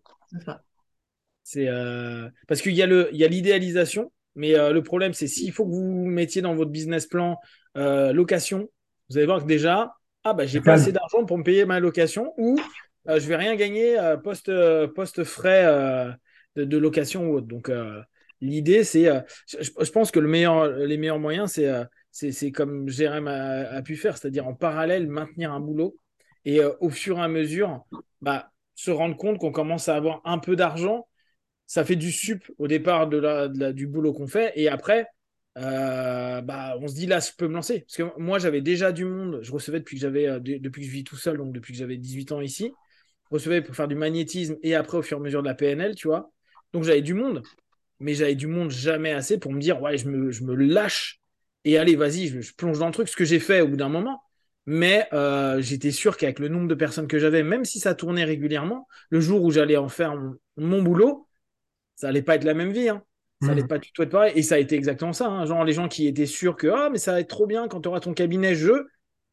C'est 1.43 1.67
euh, 1.67 2.27
parce 2.47 2.61
qu'il 2.61 2.73
y 2.73 2.81
a 2.81 2.87
le, 2.87 3.09
il 3.11 3.17
y 3.19 3.23
a 3.23 3.27
l'idéalisation, 3.27 4.11
mais 4.35 4.55
euh, 4.57 4.71
le 4.73 4.81
problème, 4.83 5.13
c'est 5.13 5.27
s'il 5.27 5.51
faut 5.51 5.65
que 5.65 5.71
vous 5.71 6.05
mettiez 6.05 6.41
dans 6.41 6.55
votre 6.55 6.71
business 6.71 7.05
plan 7.05 7.39
euh, 7.77 8.13
location, 8.13 8.69
vous 9.09 9.17
allez 9.17 9.27
voir 9.27 9.41
que 9.41 9.47
déjà, 9.47 9.93
ah 10.23 10.33
bah 10.33 10.45
j'ai 10.47 10.61
pas 10.61 10.73
calme. 10.73 10.73
assez 10.73 10.91
d'argent 10.91 11.23
pour 11.25 11.37
me 11.37 11.43
payer 11.43 11.65
ma 11.65 11.79
location 11.79 12.33
ou 12.37 12.57
euh, 13.07 13.19
je 13.19 13.27
vais 13.27 13.35
rien 13.35 13.55
gagner 13.55 13.99
euh, 13.99 14.17
post 14.17 14.49
euh, 14.49 14.87
post 14.87 15.23
frais 15.23 15.65
euh, 15.65 16.11
de, 16.55 16.63
de 16.65 16.77
location 16.77 17.27
ou 17.29 17.35
autre. 17.35 17.47
Donc 17.47 17.69
euh, 17.69 18.01
l'idée, 18.41 18.83
c'est, 18.83 19.07
euh, 19.07 19.21
je, 19.59 19.91
pense 19.91 20.11
que 20.11 20.19
le 20.19 20.27
meilleur, 20.27 20.67
les 20.69 20.97
meilleurs 20.97 21.19
moyens, 21.19 21.53
c'est 21.53 21.67
euh, 21.67 21.83
c'est 22.11 22.51
comme 22.51 22.87
Jérém 22.87 23.27
a, 23.27 23.81
pu 23.81 23.97
faire, 23.97 24.17
c'est-à-dire 24.17 24.47
en 24.47 24.53
parallèle 24.53 25.07
maintenir 25.07 25.51
un 25.51 25.59
boulot 25.59 25.97
et 26.45 26.61
euh, 26.61 26.71
au 26.79 26.89
fur 26.89 27.17
et 27.17 27.21
à 27.21 27.27
mesure, 27.27 27.85
bah 28.21 28.51
se 28.73 28.91
rendre 28.91 29.17
compte 29.17 29.37
qu'on 29.37 29.51
commence 29.51 29.89
à 29.89 29.95
avoir 29.95 30.21
un 30.23 30.37
peu 30.37 30.55
d'argent 30.55 31.07
ça 31.67 31.83
fait 31.83 31.95
du 31.95 32.11
sup 32.11 32.43
au 32.57 32.67
départ 32.67 33.07
de 33.07 33.17
la, 33.17 33.47
du 33.73 33.87
boulot 33.87 34.13
qu'on 34.13 34.27
fait. 34.27 34.53
Et 34.55 34.69
après, 34.69 35.07
bah, 35.55 36.77
on 36.79 36.87
se 36.87 36.93
dit 36.93 37.07
là, 37.07 37.19
je 37.19 37.31
peux 37.37 37.47
me 37.47 37.53
lancer. 37.53 37.81
Parce 37.81 37.97
que 37.97 38.19
moi, 38.19 38.39
j'avais 38.39 38.61
déjà 38.61 38.91
du 38.91 39.05
monde. 39.05 39.39
Je 39.41 39.51
recevais 39.51 39.79
depuis 39.79 39.95
que 39.95 40.01
j'avais, 40.01 40.39
de- 40.39 40.57
depuis 40.57 40.81
que 40.81 40.87
je 40.87 40.91
vis 40.91 41.03
tout 41.03 41.17
seul, 41.17 41.37
donc 41.37 41.53
depuis 41.53 41.73
que 41.73 41.79
j'avais 41.79 41.97
18 41.97 42.31
ans 42.31 42.41
ici. 42.41 42.71
Je 43.31 43.35
recevais 43.35 43.61
pour 43.61 43.75
faire 43.75 43.87
du 43.87 43.95
magnétisme 43.95 44.57
et 44.61 44.75
après, 44.75 44.97
au 44.97 45.01
fur 45.01 45.17
et 45.17 45.21
à 45.21 45.23
mesure 45.23 45.41
de 45.41 45.47
la 45.47 45.55
PNL, 45.55 45.95
tu 45.95 46.07
vois. 46.07 46.31
Donc, 46.71 46.83
j'avais 46.83 47.01
du 47.01 47.13
monde. 47.13 47.41
Mais 47.99 48.13
j'avais 48.13 48.35
du 48.35 48.47
monde 48.47 48.71
jamais 48.71 49.11
assez 49.13 49.37
pour 49.39 49.51
me 49.53 49.59
dire, 49.59 49.81
ouais, 49.81 49.97
je 49.97 50.07
me, 50.09 50.31
je 50.31 50.43
me 50.43 50.53
lâche 50.55 51.19
et 51.63 51.77
allez, 51.77 51.95
vas-y, 51.95 52.27
je, 52.27 52.41
je 52.41 52.53
plonge 52.53 52.79
dans 52.79 52.87
le 52.87 52.91
truc. 52.93 53.07
Ce 53.09 53.15
que 53.15 53.25
j'ai 53.25 53.39
fait 53.39 53.61
au 53.61 53.67
bout 53.67 53.77
d'un 53.77 53.89
moment. 53.89 54.21
Mais 54.67 55.07
euh, 55.13 55.61
j'étais 55.61 55.91
sûr 55.91 56.17
qu'avec 56.17 56.39
le 56.39 56.47
nombre 56.47 56.67
de 56.67 56.75
personnes 56.75 57.07
que 57.07 57.19
j'avais, 57.19 57.43
même 57.43 57.65
si 57.65 57.79
ça 57.79 57.93
tournait 57.93 58.23
régulièrement, 58.25 58.87
le 59.09 59.19
jour 59.19 59.43
où 59.43 59.51
j'allais 59.51 59.77
en 59.77 59.89
faire 59.89 60.15
mon, 60.15 60.35
mon 60.57 60.81
boulot, 60.81 61.27
ça 61.95 62.09
allait 62.09 62.21
pas 62.21 62.35
être 62.35 62.43
la 62.43 62.53
même 62.53 62.71
vie. 62.71 62.89
Hein. 62.89 63.03
Ça 63.39 63.51
allait 63.51 63.63
Mhm. 63.63 63.67
pas 63.67 63.77
du 63.77 63.91
tout 63.91 64.01
être 64.03 64.09
pareil. 64.11 64.33
Et 64.35 64.43
ça 64.43 64.55
a 64.55 64.57
été 64.59 64.75
exactement 64.75 65.13
ça. 65.13 65.27
hein. 65.27 65.45
Genre, 65.45 65.63
les 65.63 65.73
gens 65.73 65.87
qui 65.87 66.07
étaient 66.07 66.25
sûrs 66.25 66.55
que 66.55 66.67
ah, 66.67 66.89
mais 66.91 66.97
ça 66.97 67.11
va 67.13 67.19
être 67.19 67.29
trop 67.29 67.47
bien 67.47 67.67
quand 67.67 67.81
tu 67.81 67.89
auras 67.89 67.99
ton 67.99 68.13
cabinet 68.13 68.55
jeu. 68.55 68.87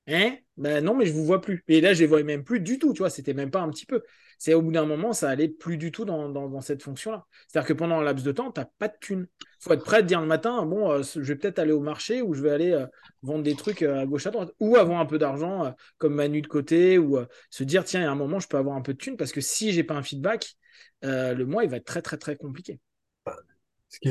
Hein 0.09 0.37
ben 0.57 0.85
non, 0.85 0.95
mais 0.97 1.07
je 1.07 1.13
vous 1.13 1.25
vois 1.25 1.41
plus. 1.41 1.65
Et 1.69 1.81
là, 1.81 1.95
je 1.95 2.01
les 2.01 2.07
voyais 2.07 2.25
même 2.25 2.45
plus 2.45 2.61
du 2.61 2.79
tout. 2.79 2.93
Tu 2.93 2.99
vois, 2.99 3.11
c'était 3.11 3.35
même 3.35 3.51
pas 3.51 3.61
un 3.61 3.71
petit 3.71 3.87
peu. 3.87 4.03
C'est 4.43 4.55
au 4.55 4.63
bout 4.63 4.73
d'un 4.73 4.87
moment, 4.87 5.13
ça 5.13 5.31
allait 5.31 5.47
plus 5.47 5.77
du 5.77 5.93
tout 5.93 6.05
dans, 6.05 6.61
cette 6.63 6.83
fonction-là. 6.83 7.27
C'est-à-dire 7.47 7.69
que 7.69 7.73
pendant 7.75 8.01
un 8.01 8.03
laps 8.03 8.25
de 8.25 8.33
temps, 8.33 8.51
tu 8.51 8.59
n'as 8.59 8.67
pas 8.81 8.89
de 8.89 8.97
thune. 9.01 9.29
faut 9.61 9.73
être 9.73 9.85
prêt 9.85 9.99
à 9.99 10.03
dire 10.03 10.21
le 10.21 10.27
matin 10.27 10.67
bon, 10.67 10.91
euh, 10.91 11.03
je 11.05 11.21
vais 11.21 11.37
peut-être 11.37 11.61
aller 11.61 11.71
au 11.71 11.79
marché 11.79 12.23
ou 12.23 12.35
je 12.35 12.43
vais 12.43 12.51
aller 12.51 12.73
euh, 12.73 12.85
vendre 13.23 13.45
des 13.45 13.55
trucs 13.55 13.83
euh, 13.83 14.01
à 14.01 14.05
gauche, 14.05 14.27
à 14.27 14.33
droite. 14.33 14.51
Ou 14.59 14.75
avoir 14.75 14.99
un 14.99 15.07
peu 15.07 15.17
d'argent 15.17 15.73
comme 15.97 16.17
Manu 16.17 16.43
de 16.43 16.49
côté 16.49 16.99
ou 16.99 17.21
se 17.51 17.63
dire 17.63 17.85
tiens, 17.85 18.01
il 18.01 18.03
y 18.03 18.07
a 18.07 18.11
un 18.11 18.17
moment, 18.17 18.41
je 18.41 18.49
peux 18.49 18.57
avoir 18.57 18.75
un 18.75 18.83
peu 18.83 18.95
de 18.95 18.99
thune 18.99 19.17
parce 19.17 19.31
que 19.31 19.41
si 19.41 19.71
j'ai 19.71 19.85
pas 19.85 19.95
un 19.95 20.03
feedback, 20.03 20.57
le 21.03 21.45
mois, 21.45 21.63
il 21.63 21.71
va 21.71 21.77
être 21.77 21.85
très, 21.85 22.03
très, 22.03 22.17
très 22.17 22.35
compliqué. 22.35 22.81
Ce 23.91 24.01
qui 24.01 24.11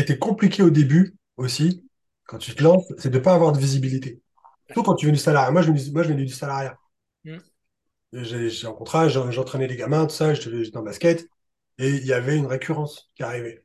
était 0.00 0.18
compliqué 0.18 0.64
au 0.64 0.70
début 0.70 1.14
aussi, 1.36 1.86
quand 2.24 2.38
tu 2.38 2.56
te 2.56 2.62
lances, 2.64 2.92
c'est 2.98 3.10
de 3.10 3.18
ne 3.18 3.22
pas 3.22 3.34
avoir 3.34 3.52
de 3.52 3.58
visibilité. 3.60 4.20
Surtout 4.66 4.82
quand 4.82 4.96
tu 4.96 5.06
viens 5.06 5.12
du 5.12 5.20
salariat. 5.20 5.62
Je 5.62 5.92
moi, 5.92 6.02
je 6.02 6.12
viens 6.12 6.16
du 6.16 6.26
salariat. 6.26 6.76
J'ai 8.12 8.66
un 8.66 8.72
contrat, 8.72 9.08
j'en- 9.08 9.30
j'entraînais 9.30 9.66
les 9.66 9.76
gamins, 9.76 10.06
tout 10.06 10.14
ça, 10.14 10.32
j'étais 10.34 10.64
j'étais 10.64 10.76
en 10.78 10.82
basket, 10.82 11.28
et 11.78 11.88
il 11.90 12.06
y 12.06 12.12
avait 12.14 12.36
une 12.38 12.46
récurrence 12.46 13.10
qui 13.16 13.22
arrivait. 13.22 13.64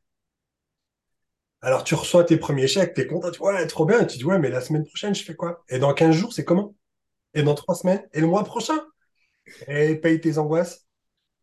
Alors, 1.62 1.84
tu 1.84 1.96
reçois 1.96 2.24
tes 2.24 2.38
premiers 2.38 2.68
chèques, 2.68 2.94
t'es 2.94 3.08
content, 3.08 3.32
tu 3.32 3.40
vois, 3.40 3.54
ouais, 3.56 3.68
trop 3.68 3.86
bien, 3.86 4.02
et 4.02 4.08
tu 4.08 4.18
dis, 4.18 4.24
ouais, 4.26 4.40
mais 4.40 4.50
la 4.50 4.62
semaine 4.62 4.86
prochaine, 4.86 5.16
je 5.16 5.24
fais 5.24 5.36
quoi? 5.36 5.64
Et 5.70 5.80
dans 5.80 5.94
15 5.94 6.16
jours, 6.16 6.32
c'est 6.34 6.46
comment? 6.46 6.76
Et 7.36 7.44
dans 7.44 7.56
3 7.56 7.76
semaines? 7.76 8.04
Et 8.14 8.22
le 8.22 8.28
mois 8.28 8.44
prochain? 8.46 8.80
Et 9.68 9.96
paye 9.96 10.22
tes 10.22 10.38
angoisses. 10.40 10.88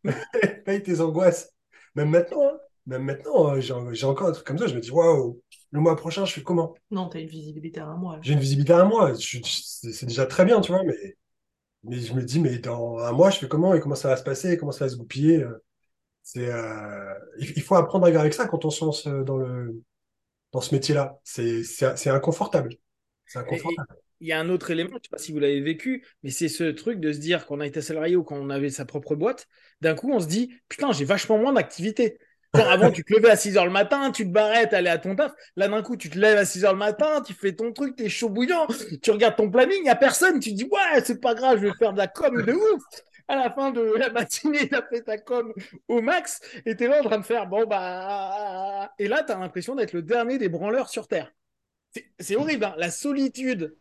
paye 0.65 0.83
tes 0.83 1.01
angoisses. 1.01 1.51
Même 1.95 2.11
maintenant, 2.11 2.43
hein. 2.49 2.59
Même 2.87 3.03
maintenant, 3.05 3.55
euh, 3.57 3.61
j'ai 3.61 4.07
encore 4.07 4.29
un 4.29 4.33
truc 4.33 4.47
comme 4.47 4.59
ça, 4.59 4.67
je 4.67 4.75
me 4.75 4.81
dis, 4.81 4.91
waouh, 4.91 5.41
le 5.71 5.81
mois 5.81 5.97
prochain, 5.97 6.27
je 6.27 6.35
fais 6.35 6.43
comment? 6.43 6.75
Non, 6.91 7.09
t'as 7.09 7.21
une 7.21 7.29
visibilité 7.29 7.81
à 7.81 7.87
un 7.87 7.97
mois. 7.97 8.19
J'ai 8.23 8.35
une 8.35 8.41
visibilité 8.41 8.73
à 8.75 8.81
un 8.81 8.85
mois, 8.85 9.13
c'est 9.17 10.07
déjà 10.07 10.27
très 10.27 10.45
bien, 10.45 10.61
tu 10.61 10.73
vois, 10.73 10.83
mais, 10.85 11.17
mais 11.85 12.01
je 12.01 12.15
me 12.15 12.23
dis, 12.23 12.41
mais 12.41 12.59
dans 12.59 12.99
un 12.99 13.13
mois, 13.13 13.31
je 13.31 13.39
fais 13.39 13.49
comment 13.49 13.75
et 13.75 13.81
comment 13.81 13.95
ça 13.95 14.09
va 14.09 14.17
se 14.17 14.23
passer, 14.23 14.57
comment 14.57 14.73
ça 14.73 14.87
va 14.87 14.91
se 14.91 14.97
goupiller. 14.97 15.43
euh, 15.43 15.63
C'est, 16.23 16.49
euh, 16.49 17.15
il, 17.39 17.63
faut 17.63 17.75
apprendre 17.75 18.07
à 18.07 18.11
vivre 18.11 18.21
avec 18.21 18.35
ça 18.35 18.47
quand 18.47 18.65
on 18.65 18.71
se 18.71 18.85
lance 18.85 19.07
euh, 19.07 19.23
dans 19.23 19.37
le, 19.37 19.83
dans 20.53 20.61
ce 20.61 20.75
métier-là. 20.75 21.19
C'est, 21.25 21.63
c'est, 21.63 21.97
c'est 21.97 22.11
inconfortable. 22.11 22.75
C'est 23.27 23.39
inconfortable. 23.39 23.89
Il 24.21 24.29
y 24.29 24.33
a 24.33 24.41
un 24.41 24.49
autre 24.49 24.71
élément, 24.71 24.91
je 24.91 24.95
ne 24.95 25.03
sais 25.03 25.09
pas 25.11 25.19
si 25.19 25.33
vous 25.33 25.39
l'avez 25.39 25.61
vécu, 25.61 26.07
mais 26.23 26.31
c'est 26.31 26.49
ce 26.49 26.65
truc 26.65 27.01
de 27.01 27.13
se 27.13 27.19
dire 27.19 27.45
qu'on 27.47 27.61
a 27.61 27.67
été 27.67 27.83
salarié 27.83 28.17
ou 28.17 28.25
quand 28.25 28.37
on 28.37 28.49
avait 28.49 28.71
sa 28.71 28.87
propre 28.87 29.17
boîte, 29.17 29.49
d'un 29.83 29.95
coup 29.95 30.11
on 30.13 30.21
se 30.21 30.27
dit 30.27 30.55
putain, 30.69 30.93
j'ai 30.93 31.05
vachement 31.05 31.37
moins 31.37 31.53
d'activité. 31.53 32.19
Avant, 32.55 32.91
tu 32.91 33.05
te 33.05 33.13
levais 33.13 33.31
à 33.31 33.37
6 33.37 33.55
h 33.55 33.65
le 33.65 33.71
matin, 33.71 34.11
tu 34.13 34.25
te 34.25 34.31
barrais, 34.31 34.69
t'allais 34.69 34.91
à 34.91 34.99
ton 34.99 35.17
taf. 35.17 35.33
Là, 35.57 35.69
d'un 35.69 35.83
coup, 35.83 35.97
tu 35.97 36.09
te 36.09 36.19
lèves 36.19 36.39
à 36.39 36.45
6 36.45 36.63
h 36.63 36.71
le 36.71 36.77
matin, 36.77 37.21
tu 37.27 37.35
fais 37.35 37.53
ton 37.53 37.73
truc, 37.73 37.97
t'es 37.97 38.09
chaud 38.09 38.29
bouillant, 38.29 38.67
tu 39.03 39.11
regardes 39.11 39.37
ton 39.37 39.51
planning, 39.51 39.79
il 39.79 39.83
n'y 39.85 39.91
a 39.91 39.97
personne, 39.97 40.39
tu 40.41 40.51
te 40.51 40.55
dis 40.57 40.65
ouais, 40.65 41.01
c'est 41.05 41.21
pas 41.21 41.35
grave, 41.35 41.59
je 41.61 41.67
vais 41.67 41.73
faire 41.79 41.93
de 41.93 41.99
la 41.99 42.07
com 42.07 42.43
de 42.43 42.53
ouf. 42.53 42.83
À 43.27 43.37
la 43.37 43.51
fin 43.51 43.71
de 43.71 43.81
la 43.97 44.11
matinée, 44.11 44.69
tu 44.69 44.75
as 44.75 44.83
fait 44.83 45.01
ta 45.03 45.17
com 45.19 45.53
au 45.89 46.03
max 46.03 46.41
et 46.67 46.77
tu 46.77 46.85
es 46.85 46.89
là 46.89 47.01
en 47.01 47.05
train 47.05 47.19
de 47.19 47.25
faire 47.25 47.47
bon, 47.47 47.65
bah. 47.67 48.93
Et 48.99 49.09
là, 49.09 49.23
tu 49.23 49.33
as 49.33 49.39
l'impression 49.39 49.75
d'être 49.75 49.95
le 49.95 50.03
dernier 50.03 50.37
des 50.39 50.49
branleurs 50.51 50.91
sur 50.91 51.09
Terre. 51.09 51.33
C'est- 52.19 52.37
horrible, 52.37 52.65
hein. 52.67 52.75
la 52.77 52.91
solitude. 52.91 53.75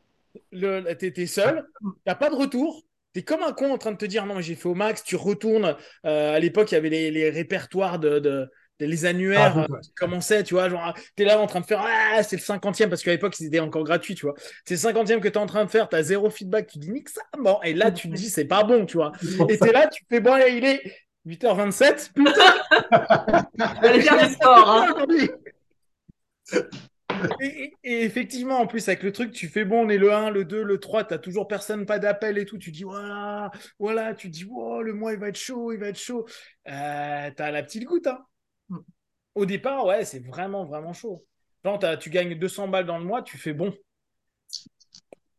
Le, 0.52 0.94
t'es, 0.94 1.12
t'es 1.12 1.28
seul, 1.28 1.68
t'as 2.06 2.16
pas 2.16 2.30
de 2.30 2.36
retour. 2.36 2.84
T'es 3.14 3.22
comme 3.22 3.44
un 3.44 3.54
con 3.54 3.72
en 3.72 3.78
train 3.78 3.92
de 3.92 3.98
te 3.98 4.06
dire 4.06 4.26
non, 4.26 4.42
j'ai 4.42 4.56
fait 4.56 4.68
au 4.68 4.74
max. 4.76 5.04
Tu 5.04 5.16
retournes. 5.16 5.76
Euh, 6.06 6.36
à 6.36 6.40
l'époque, 6.40 6.72
il 6.72 6.76
y 6.76 6.78
avait 6.78 6.90
les, 6.90 7.30
répertoires 7.30 8.00
de- 8.00 8.50
les 8.80 9.06
annuaires 9.06 9.54
Ah, 9.58 9.66
euh, 9.70 9.74
ouais. 9.74 9.80
qui 9.82 9.94
commençaient, 9.94 10.44
tu 10.44 10.54
vois. 10.56 10.70
Genre, 10.70 10.94
t'es 11.16 11.26
là 11.26 11.40
en 11.40 11.48
train 11.48 11.62
de 11.62 11.66
faire 11.66 11.82
ah, 11.86 12.22
c'est 12.24 12.36
le 12.36 12.42
cinquantième 12.42 12.90
parce 12.90 13.04
qu'à 13.04 13.12
l'époque, 13.12 13.36
c'était 13.36 13.60
encore 13.60 13.84
gratuit, 13.84 14.16
tu 14.16 14.26
vois. 14.26 14.36
C'est 14.66 14.74
le 14.76 14.80
cinquantième 14.80 15.22
que 15.22 15.28
t'es 15.28 15.38
en 15.38 15.46
train 15.46 15.66
de 15.66 15.70
faire. 15.70 15.88
T'as 15.90 16.02
zéro 16.04 16.30
feedback. 16.30 16.68
Tu 16.68 16.80
dis 16.80 16.92
nique 16.92 17.10
ça. 17.10 17.22
Bon, 17.40 17.60
et 17.64 17.74
là, 17.74 17.92
tu 17.92 18.10
te 18.10 18.14
dis 18.16 18.30
c'est 18.30 18.46
pas 18.46 18.64
bon, 18.64 18.86
tu 18.86 18.98
vois. 18.98 19.12
Et 19.50 19.58
t'es 19.58 19.72
là, 19.72 19.88
tu 19.88 20.04
fais 20.10 20.20
bon, 20.20 20.36
il 20.38 20.66
est 20.66 20.82
8h27. 21.26 22.12
Putain, 22.14 22.32
Allez 23.82 24.02
faire 24.02 24.28
du 24.28 24.34
sport, 24.34 24.70
hein. 24.70 24.92
aujourd'hui. 24.94 25.30
Et, 27.40 27.46
et- 27.46 27.74
et 27.84 28.04
effectivement, 28.04 28.60
en 28.60 28.68
plus, 28.68 28.88
avec 28.88 29.04
le 29.04 29.12
truc, 29.12 29.32
tu 29.32 29.48
fais 29.48 29.66
bon, 29.66 29.86
on 29.86 29.90
est 29.90 29.98
le 29.98 30.12
1, 30.12 30.30
le 30.32 30.46
2, 30.46 30.64
le 30.64 30.80
3, 30.80 31.04
t'as 31.04 31.18
toujours 31.18 31.48
personne, 31.48 31.86
pas 31.86 32.00
d'appel 32.00 32.38
et 32.38 32.46
tout. 32.46 32.58
Tu 32.58 32.72
dis, 32.72 32.84
voilà, 32.84 33.52
voilà, 33.80 34.14
tu 34.14 34.30
dis, 34.30 34.46
wow, 34.46 34.82
le 34.82 34.94
mois, 34.94 35.14
il 35.14 35.20
va 35.20 35.30
être 35.30 35.38
chaud, 35.38 35.72
il 35.72 35.80
va 35.80 35.88
être 35.90 36.00
chaud. 36.00 36.26
Euh, 36.68 37.30
t'as 37.36 37.52
la 37.52 37.64
petite 37.64 37.86
goutte, 37.86 38.08
hein. 38.08 38.20
Au 39.36 39.46
départ, 39.46 39.86
ouais, 39.86 40.06
c'est 40.06 40.20
vraiment, 40.26 40.66
vraiment 40.66 40.94
chaud. 40.94 41.24
Genre, 41.64 41.80
tu 42.00 42.10
gagnes 42.10 42.36
200 42.40 42.68
balles 42.68 42.86
dans 42.88 42.98
le 42.98 43.06
mois, 43.06 43.22
tu 43.24 43.38
fais 43.38 43.54
bon. 43.54 43.74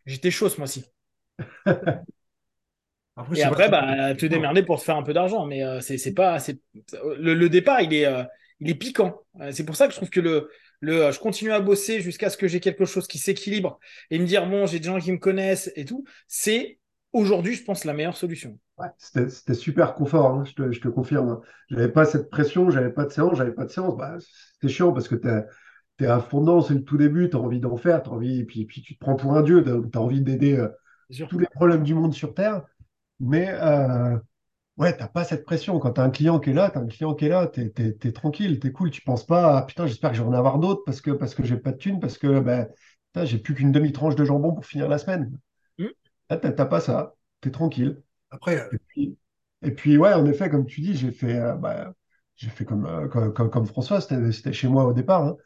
J'étais 0.07 0.31
chaud 0.31 0.49
ce 0.49 0.59
mois-ci. 0.59 0.85
Après, 3.17 3.39
Et 3.39 3.43
après, 3.45 3.69
bah, 3.69 4.15
te 4.17 4.27
démerder 4.27 4.65
pour 4.65 4.79
te 4.81 4.85
faire 4.85 4.97
un 4.97 5.03
peu 5.05 5.13
d'argent. 5.13 5.47
Mais 5.47 5.63
euh, 5.63 5.81
c'est 5.81 5.99
c'est 5.99 6.15
pas. 6.15 6.39
c'est- 6.41 6.61
Le, 7.19 7.35
le 7.35 7.49
départ, 7.49 7.81
il 7.81 7.95
est, 7.95 8.07
euh, 8.07 8.25
il 8.61 8.71
est 8.71 8.75
piquant. 8.75 9.21
Euh, 9.41 9.53
c'est 9.53 9.65
pour 9.65 9.77
ça 9.77 9.87
que 9.87 9.93
je 9.93 9.99
trouve 9.99 10.11
que 10.11 10.19
le, 10.21 10.51
le, 10.81 11.13
je 11.13 11.19
continue 11.21 11.53
à 11.53 11.61
bosser 11.61 12.01
jusqu'à 12.01 12.29
ce 12.29 12.37
que 12.37 12.49
j'ai 12.49 12.59
quelque 12.61 12.85
chose 12.85 13.07
qui 13.07 13.19
s'équilibre 13.19 13.79
et 14.11 14.19
me 14.19 14.27
dire, 14.27 14.47
bon, 14.49 14.67
j'ai 14.67 14.81
des 14.81 14.87
gens 14.87 14.99
qui 14.99 15.13
me 15.13 15.19
connaissent 15.19 15.71
et 15.77 15.85
tout. 15.85 16.05
C'est 16.27 16.79
aujourd'hui, 17.15 17.55
je 17.55 17.65
pense, 17.65 17.85
la 17.85 17.95
meilleure 17.95 18.17
solution. 18.17 18.59
Ouais, 18.77 18.89
c'était 18.99 19.55
super 19.55 19.95
confort, 19.95 20.27
hein, 20.27 20.45
je 20.45 20.53
te, 20.53 20.73
je 20.73 20.81
te 20.81 20.89
confirme. 20.89 21.41
J'avais 21.71 21.89
pas 21.89 22.05
cette 22.05 22.29
pression, 22.29 22.71
j'avais 22.71 22.93
pas 22.93 23.05
de 23.07 23.11
séance, 23.11 23.39
j'avais 23.39 23.55
pas 23.55 23.65
de 23.65 23.71
séance. 23.71 23.97
Bah, 23.97 24.17
c'était 24.53 24.73
chiant 24.73 24.93
parce 24.93 25.09
que 25.09 25.15
t'es 25.15 25.45
es 26.01 26.07
à 26.07 26.19
fond 26.19 26.61
c'est 26.61 26.75
le 26.75 26.85
tout 26.85 26.99
début, 26.99 27.31
tu 27.31 27.37
as 27.37 27.41
envie 27.41 27.61
d'en 27.61 27.77
faire, 27.77 28.03
envie, 28.13 28.41
et 28.41 28.45
puis, 28.45 28.65
puis 28.67 28.83
tu 28.83 28.95
te 28.95 28.99
prends 28.99 29.15
pour 29.15 29.35
un 29.35 29.43
dieu, 29.43 29.63
tu 29.65 29.97
as, 29.97 30.01
envie 30.01 30.21
d'aider 30.21 30.57
euh, 30.57 30.69
C'est 31.09 31.27
tous 31.29 31.39
les 31.39 31.47
problèmes 31.47 31.85
du 31.85 31.95
monde 31.95 32.13
sur 32.13 32.35
Terre. 32.35 32.63
Mais 33.21 33.49
euh, 33.49 34.19
ouais, 34.77 34.97
t'as 34.97 35.07
pas 35.07 35.23
cette 35.23 35.45
pression. 35.45 35.79
Quand 35.79 35.93
tu 35.93 36.01
as 36.01 36.05
un 36.05 36.11
client 36.11 36.41
qui 36.41 36.51
est 36.51 36.55
là, 36.55 36.71
tu 36.71 36.79
as 36.79 36.81
un 36.81 36.87
client 36.87 37.15
qui 37.15 37.27
est 37.27 37.29
là, 37.29 37.47
tu 37.47 37.73
es, 37.77 38.13
tranquille, 38.13 38.59
tu 38.59 38.67
es 38.67 38.73
cool. 38.73 38.91
Tu 38.91 39.03
penses 39.03 39.25
pas, 39.25 39.59
ah, 39.59 39.63
putain, 39.63 39.87
j'espère 39.87 40.11
que 40.11 40.17
je 40.17 40.23
vais 40.23 40.29
en 40.29 40.33
avoir 40.33 40.59
d'autres 40.59 40.83
parce 40.85 41.01
que, 41.01 41.13
parce 41.13 41.35
que 41.37 41.45
j'ai 41.45 41.57
pas 41.57 41.71
de 41.71 41.79
thunes, 41.79 42.01
parce 42.01 42.19
que 42.19 42.41
ben, 42.41 42.69
putain, 43.13 43.25
j'ai 43.25 43.39
plus 43.39 43.55
qu'une 43.55 43.71
demi-tranche 43.71 44.17
de 44.17 44.25
jambon 44.25 44.53
pour 44.53 44.67
finir 44.67 44.89
la 44.89 44.99
semaine. 44.99 45.31
Là, 46.31 46.37
t'as 46.39 46.67
pas 46.67 46.81
ça, 46.81 47.15
tu 47.41 47.49
es 47.49 47.53
tranquille. 47.53 48.03
Après, 48.31 48.69
Et 48.73 48.79
puis, 48.79 49.19
et 49.63 49.71
puis, 49.73 49.99
ouais, 49.99 50.13
en 50.15 50.27
effet, 50.27 50.51
comme 50.51 50.67
tu 50.67 50.81
dis, 50.81 50.97
j'ai 50.97 51.13
fait, 51.13 51.37
euh, 51.39 51.55
bah, 51.57 51.95
j'ai 52.37 52.51
fait 52.51 52.65
comme, 52.65 52.87
euh, 52.87 53.09
comme, 53.09 53.33
comme- 53.33 53.51
comme 53.51 53.67
François, 53.67 54.01
c'était 54.01 54.33
c'était 54.33 54.53
chez 54.53 54.69
moi 54.69 54.85
au 54.87 54.93
départ. 54.93 55.25
hein. 55.25 55.37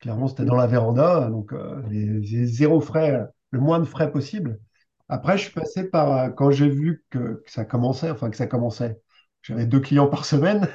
Clairement, 0.00 0.28
c'était 0.28 0.44
dans 0.44 0.56
la 0.56 0.66
véranda, 0.66 1.28
donc 1.30 1.52
euh, 1.52 1.82
les, 1.90 2.06
les 2.20 2.46
zéro 2.46 2.80
frais, 2.80 3.24
le 3.50 3.60
moins 3.60 3.80
de 3.80 3.84
frais 3.86 4.12
possible. 4.12 4.60
Après, 5.08 5.38
je 5.38 5.44
suis 5.44 5.52
passé 5.52 5.84
par, 5.88 6.34
quand 6.34 6.50
j'ai 6.50 6.68
vu 6.68 7.04
que, 7.10 7.42
que 7.44 7.50
ça 7.50 7.64
commençait, 7.64 8.10
enfin 8.10 8.30
que 8.30 8.36
ça 8.36 8.46
commençait, 8.46 9.00
j'avais 9.42 9.66
deux 9.66 9.80
clients 9.80 10.08
par 10.08 10.24
semaine, 10.26 10.68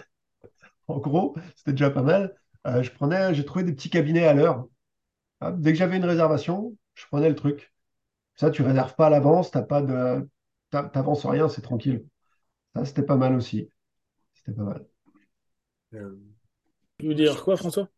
en 0.88 0.98
gros, 1.00 1.36
c'était 1.56 1.72
déjà 1.74 1.90
pas 1.92 2.04
mal. 2.04 2.36
Je 2.66 2.90
prenais, 2.92 3.34
j'ai 3.36 3.46
trouvé 3.46 3.64
des 3.66 3.74
petits 3.74 3.90
cabinets 3.90 4.26
à 4.28 4.34
l'heure. 4.34 4.68
Dès 5.54 5.74
que 5.74 5.78
j'avais 5.80 5.98
une 5.98 6.06
réservation, 6.06 6.76
je 6.96 7.06
prenais 7.08 7.30
le 7.30 7.36
truc. 7.36 7.71
Ça, 8.42 8.52
tu 8.52 8.64
réserves 8.64 8.96
pas 8.96 9.08
à 9.08 9.12
l'avance, 9.12 9.52
t'as 9.52 9.64
pas 9.64 9.84
de, 9.84 10.30
t'a- 10.72 10.86
t'avances 10.86 11.26
rien, 11.28 11.50
c'est 11.50 11.62
tranquille. 11.64 12.06
Ça, 12.76 12.86
c'était 12.86 13.04
pas 13.04 13.18
mal 13.18 13.36
aussi. 13.36 13.70
C'était 14.36 14.54
pas 14.54 14.64
mal. 14.66 14.88
Euh, 15.94 16.18
Tu 17.00 17.08
veux 17.08 17.16
dire 17.16 17.44
quoi, 17.44 17.58
François? 17.58 17.90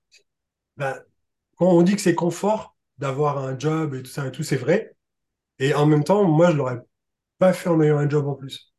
ben, 0.77 0.99
quand 1.57 1.67
on 1.69 1.83
dit 1.83 1.95
que 1.95 2.01
c'est 2.01 2.15
confort 2.15 2.77
d'avoir 2.97 3.37
un 3.39 3.57
job 3.59 3.95
et 3.95 4.03
tout 4.03 4.11
ça 4.11 4.27
et 4.27 4.31
tout, 4.31 4.43
c'est 4.43 4.57
vrai. 4.57 4.95
Et 5.59 5.73
en 5.75 5.87
même 5.87 6.03
temps, 6.03 6.25
moi, 6.25 6.51
je 6.51 6.57
l'aurais 6.57 6.79
pas 7.39 7.53
fait 7.53 7.69
en 7.69 7.81
ayant 7.81 7.97
un 7.99 8.09
job 8.09 8.27
en 8.27 8.35
plus. 8.35 8.73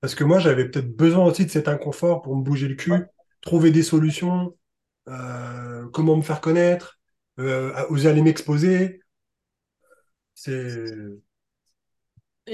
Parce 0.00 0.14
que 0.14 0.24
moi, 0.24 0.38
j'avais 0.40 0.68
peut-être 0.70 0.96
besoin 0.96 1.26
aussi 1.26 1.46
de 1.46 1.50
cet 1.52 1.68
inconfort 1.68 2.22
pour 2.22 2.36
me 2.36 2.42
bouger 2.44 2.68
le 2.68 2.76
cul, 2.76 3.06
trouver 3.42 3.70
des 3.72 3.82
solutions, 3.84 4.56
euh, 5.08 5.88
comment 5.92 6.16
me 6.16 6.22
faire 6.22 6.40
connaître, 6.42 7.00
euh, 7.40 7.72
oser 7.90 8.10
aller 8.10 8.22
m'exposer. 8.22 9.00
C'est, 10.34 10.84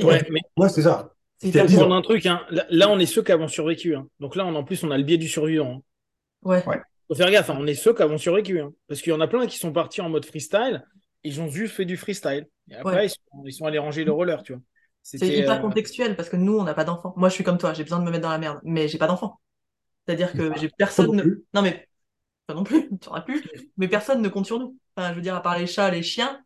Ouais, 0.02 0.24
mais 0.30 0.40
moi, 0.56 0.68
c'est 0.68 0.82
ça. 0.82 1.12
à 1.42 1.46
10 1.66 1.74
prendre 1.76 1.94
un 1.94 2.02
truc, 2.02 2.24
hein. 2.26 2.42
Là, 2.50 2.64
là, 2.70 2.88
on 2.90 2.98
est 2.98 3.06
ceux 3.06 3.22
qui 3.22 3.32
avons 3.32 3.48
survécu. 3.48 3.96
hein. 3.96 4.06
Donc 4.20 4.36
là, 4.36 4.46
on, 4.46 4.54
en 4.54 4.62
plus, 4.64 4.84
on 4.84 4.90
a 4.90 4.98
le 4.98 5.04
biais 5.04 5.18
du 5.18 5.28
survivant. 5.28 5.78
hein. 5.78 5.82
Ouais. 6.42 6.66
Ouais. 6.66 6.80
Faut 7.08 7.16
faire 7.16 7.30
gaffe, 7.30 7.50
hein, 7.50 7.56
on 7.58 7.66
est 7.66 7.74
ceux 7.74 7.92
qui 7.92 8.02
avons 8.02 8.18
survécu. 8.18 8.60
hein. 8.60 8.72
Parce 8.86 9.02
qu'il 9.02 9.10
y 9.12 9.16
en 9.16 9.20
a 9.20 9.26
plein 9.26 9.46
qui 9.46 9.58
sont 9.58 9.72
partis 9.72 10.00
en 10.00 10.08
mode 10.08 10.24
freestyle, 10.24 10.84
ils 11.24 11.40
ont 11.40 11.48
juste 11.48 11.74
fait 11.74 11.84
du 11.84 11.96
freestyle. 11.96 12.46
Et 12.70 12.76
après, 12.76 12.94
Ouais. 12.94 13.06
ils, 13.06 13.10
sont, 13.10 13.44
ils 13.44 13.52
sont 13.52 13.64
allés 13.66 13.78
ranger 13.78 14.04
le 14.04 14.12
roller, 14.12 14.42
tu 14.44 14.52
vois. 14.52 14.62
C'est 15.02 15.18
hyper 15.26 15.56
euh, 15.58 15.58
contextuel 15.58 16.14
parce 16.14 16.28
que 16.28 16.36
nous, 16.36 16.56
on 16.58 16.62
n'a 16.62 16.74
pas 16.74 16.84
d'enfants. 16.84 17.14
Moi, 17.16 17.28
je 17.30 17.34
suis 17.34 17.42
comme 17.44 17.58
toi, 17.58 17.72
j'ai 17.74 17.82
besoin 17.82 17.98
de 17.98 18.04
me 18.04 18.10
mettre 18.10 18.22
dans 18.22 18.30
la 18.30 18.38
merde, 18.38 18.60
mais 18.62 18.86
j'ai 18.86 18.98
pas 18.98 19.06
d'enfant. 19.06 19.40
C'est-à-dire 20.06 20.32
que 20.32 20.52
j'ai 20.56 20.68
personne. 20.68 21.16
non. 21.16 21.24
Non, 21.54 21.62
mais 21.62 21.88
pas 22.46 22.54
non 22.54 22.64
plus, 22.64 22.88
tu 23.00 23.08
en 23.08 23.14
as 23.14 23.22
plus. 23.22 23.42
Mais 23.76 23.88
personne 23.88 24.22
ne 24.22 24.28
compte 24.28 24.46
sur 24.46 24.58
nous. 24.60 24.76
Enfin, 24.94 25.10
je 25.10 25.14
veux 25.16 25.22
dire, 25.22 25.34
à 25.34 25.42
part 25.42 25.58
les 25.58 25.66
chats, 25.66 25.90
les 25.90 26.02
chiens. 26.02 26.40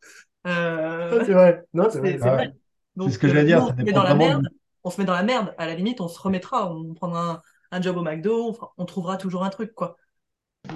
Euh, 0.46 1.20
Ah, 1.20 1.24
c'est 1.24 1.32
vrai. 1.32 1.64
Non, 1.74 1.90
c'est 1.90 1.98
vrai. 1.98 2.18
c'est 2.18 2.28
Ah 2.28 2.34
vrai. 2.34 2.46
ouais. 2.46 2.52
Donc, 2.96 3.10
ce 3.12 3.18
que 3.18 3.28
j'allais 3.28 3.44
dire, 3.44 3.60
nous, 3.60 3.66
ça 3.66 3.72
on 3.72 3.76
se 3.78 3.82
met 3.84 3.92
dans 3.92 4.02
la 4.02 4.14
merde. 4.14 4.42
de- 4.42 4.48
On 4.84 4.90
se 4.90 5.00
met 5.00 5.06
dans 5.06 5.14
la 5.14 5.22
merde. 5.22 5.54
À 5.58 5.66
la 5.66 5.74
limite, 5.74 6.00
on 6.00 6.08
se 6.08 6.20
remettra. 6.20 6.70
On 6.72 6.94
prendra 6.94 7.42
un, 7.72 7.76
un 7.78 7.82
job 7.82 7.96
au 7.96 8.02
McDo. 8.02 8.48
On, 8.50 8.52
fera- 8.54 8.72
on 8.78 8.84
trouvera 8.84 9.16
toujours 9.16 9.44
un 9.44 9.50
truc, 9.50 9.74
quoi. 9.74 9.96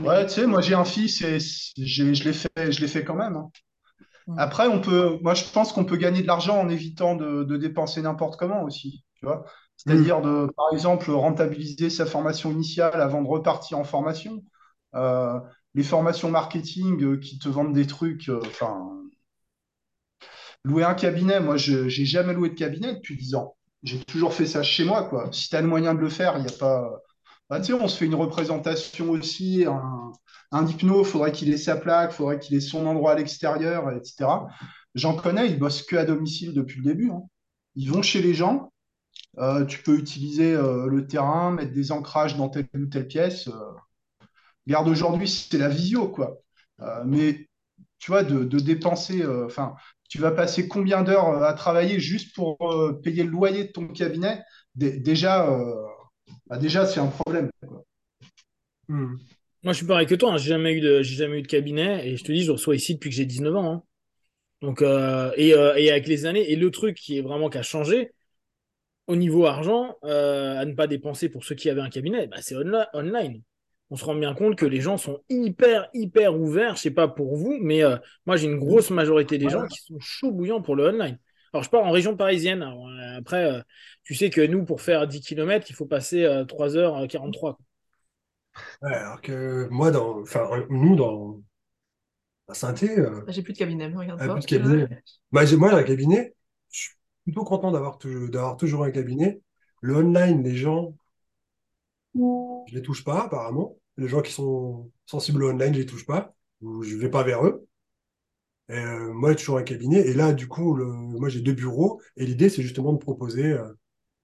Mais- 0.01 0.09
Ouais, 0.09 0.27
tu 0.27 0.33
sais, 0.35 0.47
moi 0.47 0.61
j'ai 0.61 0.75
un 0.75 0.85
fils 0.85 1.23
et 1.23 1.39
je 1.41 2.25
l'ai 2.25 2.33
fait, 2.33 2.73
je 2.73 2.81
l'ai 2.81 2.89
fait 2.89 3.05
quand 3.05 3.15
même. 3.15 3.37
hein. 3.37 3.51
Mm. 4.29 4.35
Après, 4.39 4.69
on 4.69 4.81
peut, 4.81 5.19
moi 5.23 5.35
je 5.35 5.45
pense 5.53 5.73
qu'on 5.73 5.85
peut 5.85 5.97
gagner 5.97 6.23
de 6.23 6.27
l'argent 6.27 6.59
en 6.61 6.69
évitant 6.69 7.17
de, 7.17 7.45
de 7.45 7.57
dépenser 7.57 8.03
n'importe 8.03 8.39
comment 8.39 8.63
aussi, 8.65 9.05
tu 9.17 9.27
vois. 9.27 9.45
C'est-à-dire 9.77 10.21
de, 10.23 10.49
par 10.57 10.67
exemple, 10.73 11.11
rentabiliser 11.13 11.91
sa 11.91 12.07
formation 12.07 12.51
initiale 12.53 13.01
avant 13.01 13.23
de 13.23 13.29
repartir 13.29 13.79
en 13.79 13.85
formation. 13.85 14.43
Euh, 14.95 15.39
les 15.75 15.85
formations 15.85 16.31
marketing 16.31 17.03
euh, 17.05 17.17
qui 17.19 17.39
te 17.39 17.49
vendent 17.49 17.75
des 17.75 17.87
trucs, 17.87 18.29
euh, 18.29 18.41
enfin, 18.47 18.91
louer 20.65 20.85
un 20.85 20.95
cabinet, 20.95 21.41
moi 21.41 21.57
je 21.57 21.89
j'ai 21.89 22.05
jamais 22.07 22.35
loué 22.35 22.51
de 22.51 22.55
cabinet 22.55 22.95
depuis 22.95 23.17
10 23.17 23.35
ans. 23.35 23.57
J'ai 23.83 24.01
toujours 24.05 24.35
fait 24.35 24.47
ça 24.47 24.63
chez 24.63 24.85
moi, 24.85 25.05
quoi. 25.09 25.31
Si 25.33 25.49
tu 25.49 25.57
as 25.57 25.61
le 25.63 25.69
moyen 25.69 25.95
de 25.95 26.01
le 26.01 26.09
faire, 26.09 26.37
il 26.39 26.43
n'y 26.45 26.49
a 26.53 26.57
pas. 26.59 26.91
Bah, 27.51 27.61
on 27.81 27.89
se 27.89 27.97
fait 27.97 28.07
une 28.07 28.15
représentation 28.17 29.11
aussi. 29.11 29.65
Un, 29.67 30.13
un 30.53 30.67
hypno, 30.67 31.05
faudrait 31.05 31.33
qu'il 31.33 31.51
ait 31.53 31.57
sa 31.59 31.77
plaque, 31.77 32.13
faudrait 32.13 32.39
qu'il 32.39 32.57
ait 32.57 32.61
son 32.61 32.87
endroit 32.87 33.13
à 33.13 33.15
l'extérieur, 33.17 33.91
etc. 33.93 34.49
J'en 34.95 35.15
connais, 35.17 35.49
ils 35.51 35.59
bossent 35.59 35.83
que 35.83 35.97
à 35.97 36.05
domicile 36.05 36.55
depuis 36.55 36.79
le 36.81 36.85
début. 36.85 37.11
hein. 37.11 37.23
Ils 37.77 37.91
vont 37.91 38.03
chez 38.03 38.23
les 38.23 38.35
gens. 38.35 38.73
euh, 39.39 39.65
tu 39.67 39.83
peux 39.83 39.99
utiliser 39.99 40.55
euh, 40.55 40.87
le 40.89 41.07
terrain, 41.07 41.53
mettre 41.53 41.73
des 41.75 41.93
ancrages 41.93 42.37
dans 42.37 42.49
telle 42.51 42.69
ou 42.77 42.87
telle 42.87 43.09
pièce. 43.09 43.49
euh. 43.49 43.53
Regarde, 44.67 44.89
aujourd'hui, 44.89 45.29
c'est 45.29 45.59
la 45.59 45.69
visio, 45.69 46.09
quoi. 46.09 46.39
Euh, 46.81 47.03
mais 47.07 47.49
tu 47.99 48.11
vois, 48.11 48.23
de, 48.25 48.45
de 48.45 48.59
dépenser, 48.59 49.25
enfin, 49.27 49.75
tu 50.09 50.19
vas 50.19 50.31
passer 50.31 50.69
combien 50.69 51.03
d'heures 51.03 51.29
euh, 51.29 51.43
à 51.43 51.53
travailler 51.53 52.01
juste 52.01 52.35
pour 52.35 52.57
euh, 52.63 53.01
payer 53.03 53.23
le 53.23 53.31
loyer 53.31 53.65
de 53.65 53.73
ton 53.73 53.87
cabinet? 53.89 54.43
Euh, 54.83 55.87
bah, 56.47 56.59
déjà, 56.59 56.87
c'est 56.87 57.01
un 57.01 57.09
problème. 57.09 57.51
Hmm. 58.89 59.17
Moi, 59.63 59.73
je 59.73 59.79
suis 59.79 59.87
pareil 59.87 60.07
que 60.07 60.15
toi, 60.15 60.33
hein. 60.33 60.39
J'ai 60.39 60.49
jamais 60.49 60.73
eu 60.73 60.81
de, 60.81 61.47
cabinet 61.47 62.09
et 62.09 62.17
je 62.17 62.25
te 62.25 62.33
dis, 62.33 62.43
je 62.43 62.53
reçois 62.53 62.75
ici 62.75 62.95
depuis 62.95 63.11
que 63.11 63.17
j'ai 63.17 63.27
19 63.27 63.55
ans. 63.55 63.85
hein. 64.63 65.33
Et, 65.37 65.53
avec 65.53 66.09
les 66.09 66.27
années, 66.27 66.51
et 66.51 66.57
le 66.57 66.71
truc 66.71 66.97
qui 66.97 67.19
est 67.19 67.23
vraiment 67.23 67.51
qui 67.51 67.59
a 67.59 67.63
changé 67.63 68.13
au 69.07 69.17
niveau 69.17 69.47
argent, 69.47 69.97
à 70.03 70.65
ne 70.65 70.75
pas 70.75 70.87
dépenser 70.87 71.29
pour 71.29 71.45
ceux 71.45 71.55
qui 71.55 71.69
avaient 71.69 71.81
un 71.81 71.91
cabinet, 71.91 72.29
bah, 72.29 72.39
c'est 72.41 72.57
online. 72.95 73.43
On 73.91 73.97
se 73.97 74.05
rend 74.05 74.15
bien 74.15 74.35
compte 74.35 74.57
que 74.57 74.67
les 74.67 74.81
gens 74.81 74.99
sont 74.99 75.23
hyper, 75.31 75.89
hyper 75.95 76.39
ouverts. 76.39 76.77
Je 76.77 76.83
sais 76.83 76.91
pas 76.91 77.09
pour 77.09 77.37
vous, 77.37 77.57
mais 77.61 77.83
euh, 77.83 77.97
moi, 78.27 78.37
j'ai 78.37 78.47
une 78.47 78.59
grosse 78.59 78.91
majorité 78.91 79.39
des 79.39 79.49
gens 79.49 79.67
qui 79.67 79.81
sont 79.81 79.99
chauds 79.99 80.31
bouillants 80.33 80.61
pour 80.63 80.77
le 80.77 80.89
online. 80.89 81.19
Alors, 81.55 81.65
je 81.65 81.71
pars 81.71 81.85
en 81.85 81.91
région 81.91 82.15
parisienne. 82.17 82.63
Alors, 82.63 82.87
euh, 82.89 83.19
après, 83.19 83.45
euh, 83.51 83.63
tu 84.05 84.15
sais 84.15 84.29
que 84.29 84.43
nous, 84.43 84.65
pour 84.65 84.83
faire 84.83 85.07
10 85.07 85.23
km, 85.23 85.71
il 85.71 85.75
faut 85.75 85.87
passer 85.87 86.25
euh, 86.25 86.45
3h43. 86.45 87.55
quoi. 87.55 87.65
Ouais, 88.83 88.95
alors 88.95 89.21
que 89.21 89.69
moi, 89.71 89.91
dans, 89.91 90.21
enfin, 90.21 90.49
nous, 90.71 90.97
dans 90.97 91.41
à 92.49 92.55
Saint-Étienne, 92.55 93.01
euh, 93.01 93.25
J'ai 93.29 93.43
plus 93.43 93.53
de 93.53 93.59
cabinet, 93.59 93.89
mais 93.89 93.97
regarde 93.97 94.19
Ah, 94.23 94.27
toi. 94.27 94.35
plus 94.37 94.43
de 94.43 94.47
cabinet. 94.47 95.03
Bah, 95.33 95.45
j'ai- 95.45 95.57
moi, 95.57 95.71
j'ai 95.71 95.77
un 95.77 95.83
cabinet. 95.83 96.35
Je 96.71 96.79
suis 96.81 96.95
plutôt 97.25 97.45
content 97.45 97.71
d'avoir 97.73 97.99
toujours, 97.99 98.29
d'avoir 98.31 98.57
toujours 98.57 98.85
un 98.85 98.91
cabinet. 98.91 99.41
Le 99.81 99.97
online, 99.97 100.43
les 100.43 100.57
gens, 100.57 100.97
je 102.67 102.75
les 102.75 102.83
touche 102.83 103.05
pas, 103.05 103.25
apparemment. 103.25 103.77
Les 103.97 104.09
gens 104.09 104.23
qui 104.23 104.33
sont 104.33 104.91
sensibles 105.07 105.43
au 105.45 105.51
online, 105.51 105.75
je 105.75 105.81
les 105.81 105.87
touche 105.87 106.07
pas. 106.07 106.35
Ou 106.61 106.83
je 106.83 106.97
vais 106.97 107.11
pas 107.11 107.23
vers 107.23 107.45
eux. 107.47 107.67
Et, 108.69 108.75
euh, 108.75 109.13
moi, 109.13 109.31
j'ai 109.31 109.37
toujours 109.37 109.59
un 109.59 109.63
cabinet. 109.63 110.01
Et 110.01 110.15
là, 110.15 110.33
du 110.33 110.49
coup, 110.49 110.75
le, 110.75 110.85
moi, 110.87 111.29
j'ai 111.29 111.41
deux 111.41 111.53
bureaux. 111.53 112.01
Et 112.17 112.27
l'idée, 112.27 112.49
c'est 112.49 112.63
justement 112.63 112.93
de 112.93 112.99
proposer 112.99 113.53
euh, 113.53 113.73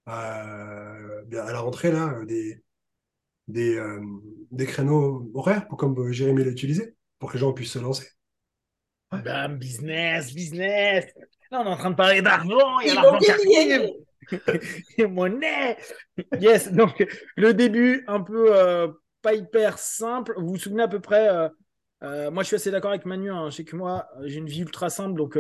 à, 0.07 0.96
bien, 1.26 1.44
à 1.44 1.52
la 1.52 1.61
rentrée, 1.61 1.90
là, 1.90 2.14
euh, 2.18 2.24
des, 2.26 2.62
des, 3.48 3.76
euh, 3.76 4.00
des 4.50 4.66
créneaux 4.66 5.30
horaires, 5.35 5.66
pour, 5.68 5.78
comme 5.78 6.12
Jérémy 6.12 6.44
l'a 6.44 6.50
utilisé, 6.50 6.96
pour 7.18 7.30
que 7.30 7.35
les 7.35 7.40
gens 7.40 7.52
puissent 7.52 7.72
se 7.72 7.78
lancer. 7.78 8.09
Bam, 9.12 9.59
business, 9.59 10.35
business. 10.35 11.07
Là, 11.50 11.61
on 11.61 11.66
est 11.66 11.68
en 11.68 11.76
train 11.76 11.90
de 11.90 11.96
parler 11.96 12.20
d'argent. 12.20 12.80
Il 12.80 12.88
y 12.88 12.90
a 12.90 12.94
l'argent 12.94 13.18
qui 13.18 13.30
arrive. 13.30 14.03
Et 14.98 15.06
monnaie. 15.06 15.76
Yes. 16.40 16.72
Donc, 16.72 17.06
le 17.37 17.54
début, 17.54 18.04
un 18.06 18.20
peu 18.20 18.54
euh, 18.54 18.88
pas 19.22 19.34
hyper 19.34 19.78
simple. 19.78 20.34
Vous 20.37 20.48
vous 20.48 20.58
souvenez 20.58 20.82
à 20.82 20.88
peu 20.88 21.00
près 21.00 21.28
euh, 21.28 21.48
euh, 22.02 22.30
Moi, 22.30 22.42
je 22.42 22.48
suis 22.48 22.56
assez 22.56 22.70
d'accord 22.70 22.90
avec 22.90 23.06
Manu. 23.06 23.30
Hein. 23.30 23.50
Je 23.50 23.56
sais 23.56 23.64
que 23.64 23.76
moi, 23.76 24.08
j'ai 24.24 24.38
une 24.38 24.48
vie 24.48 24.62
ultra 24.62 24.90
simple. 24.90 25.16
Donc, 25.16 25.38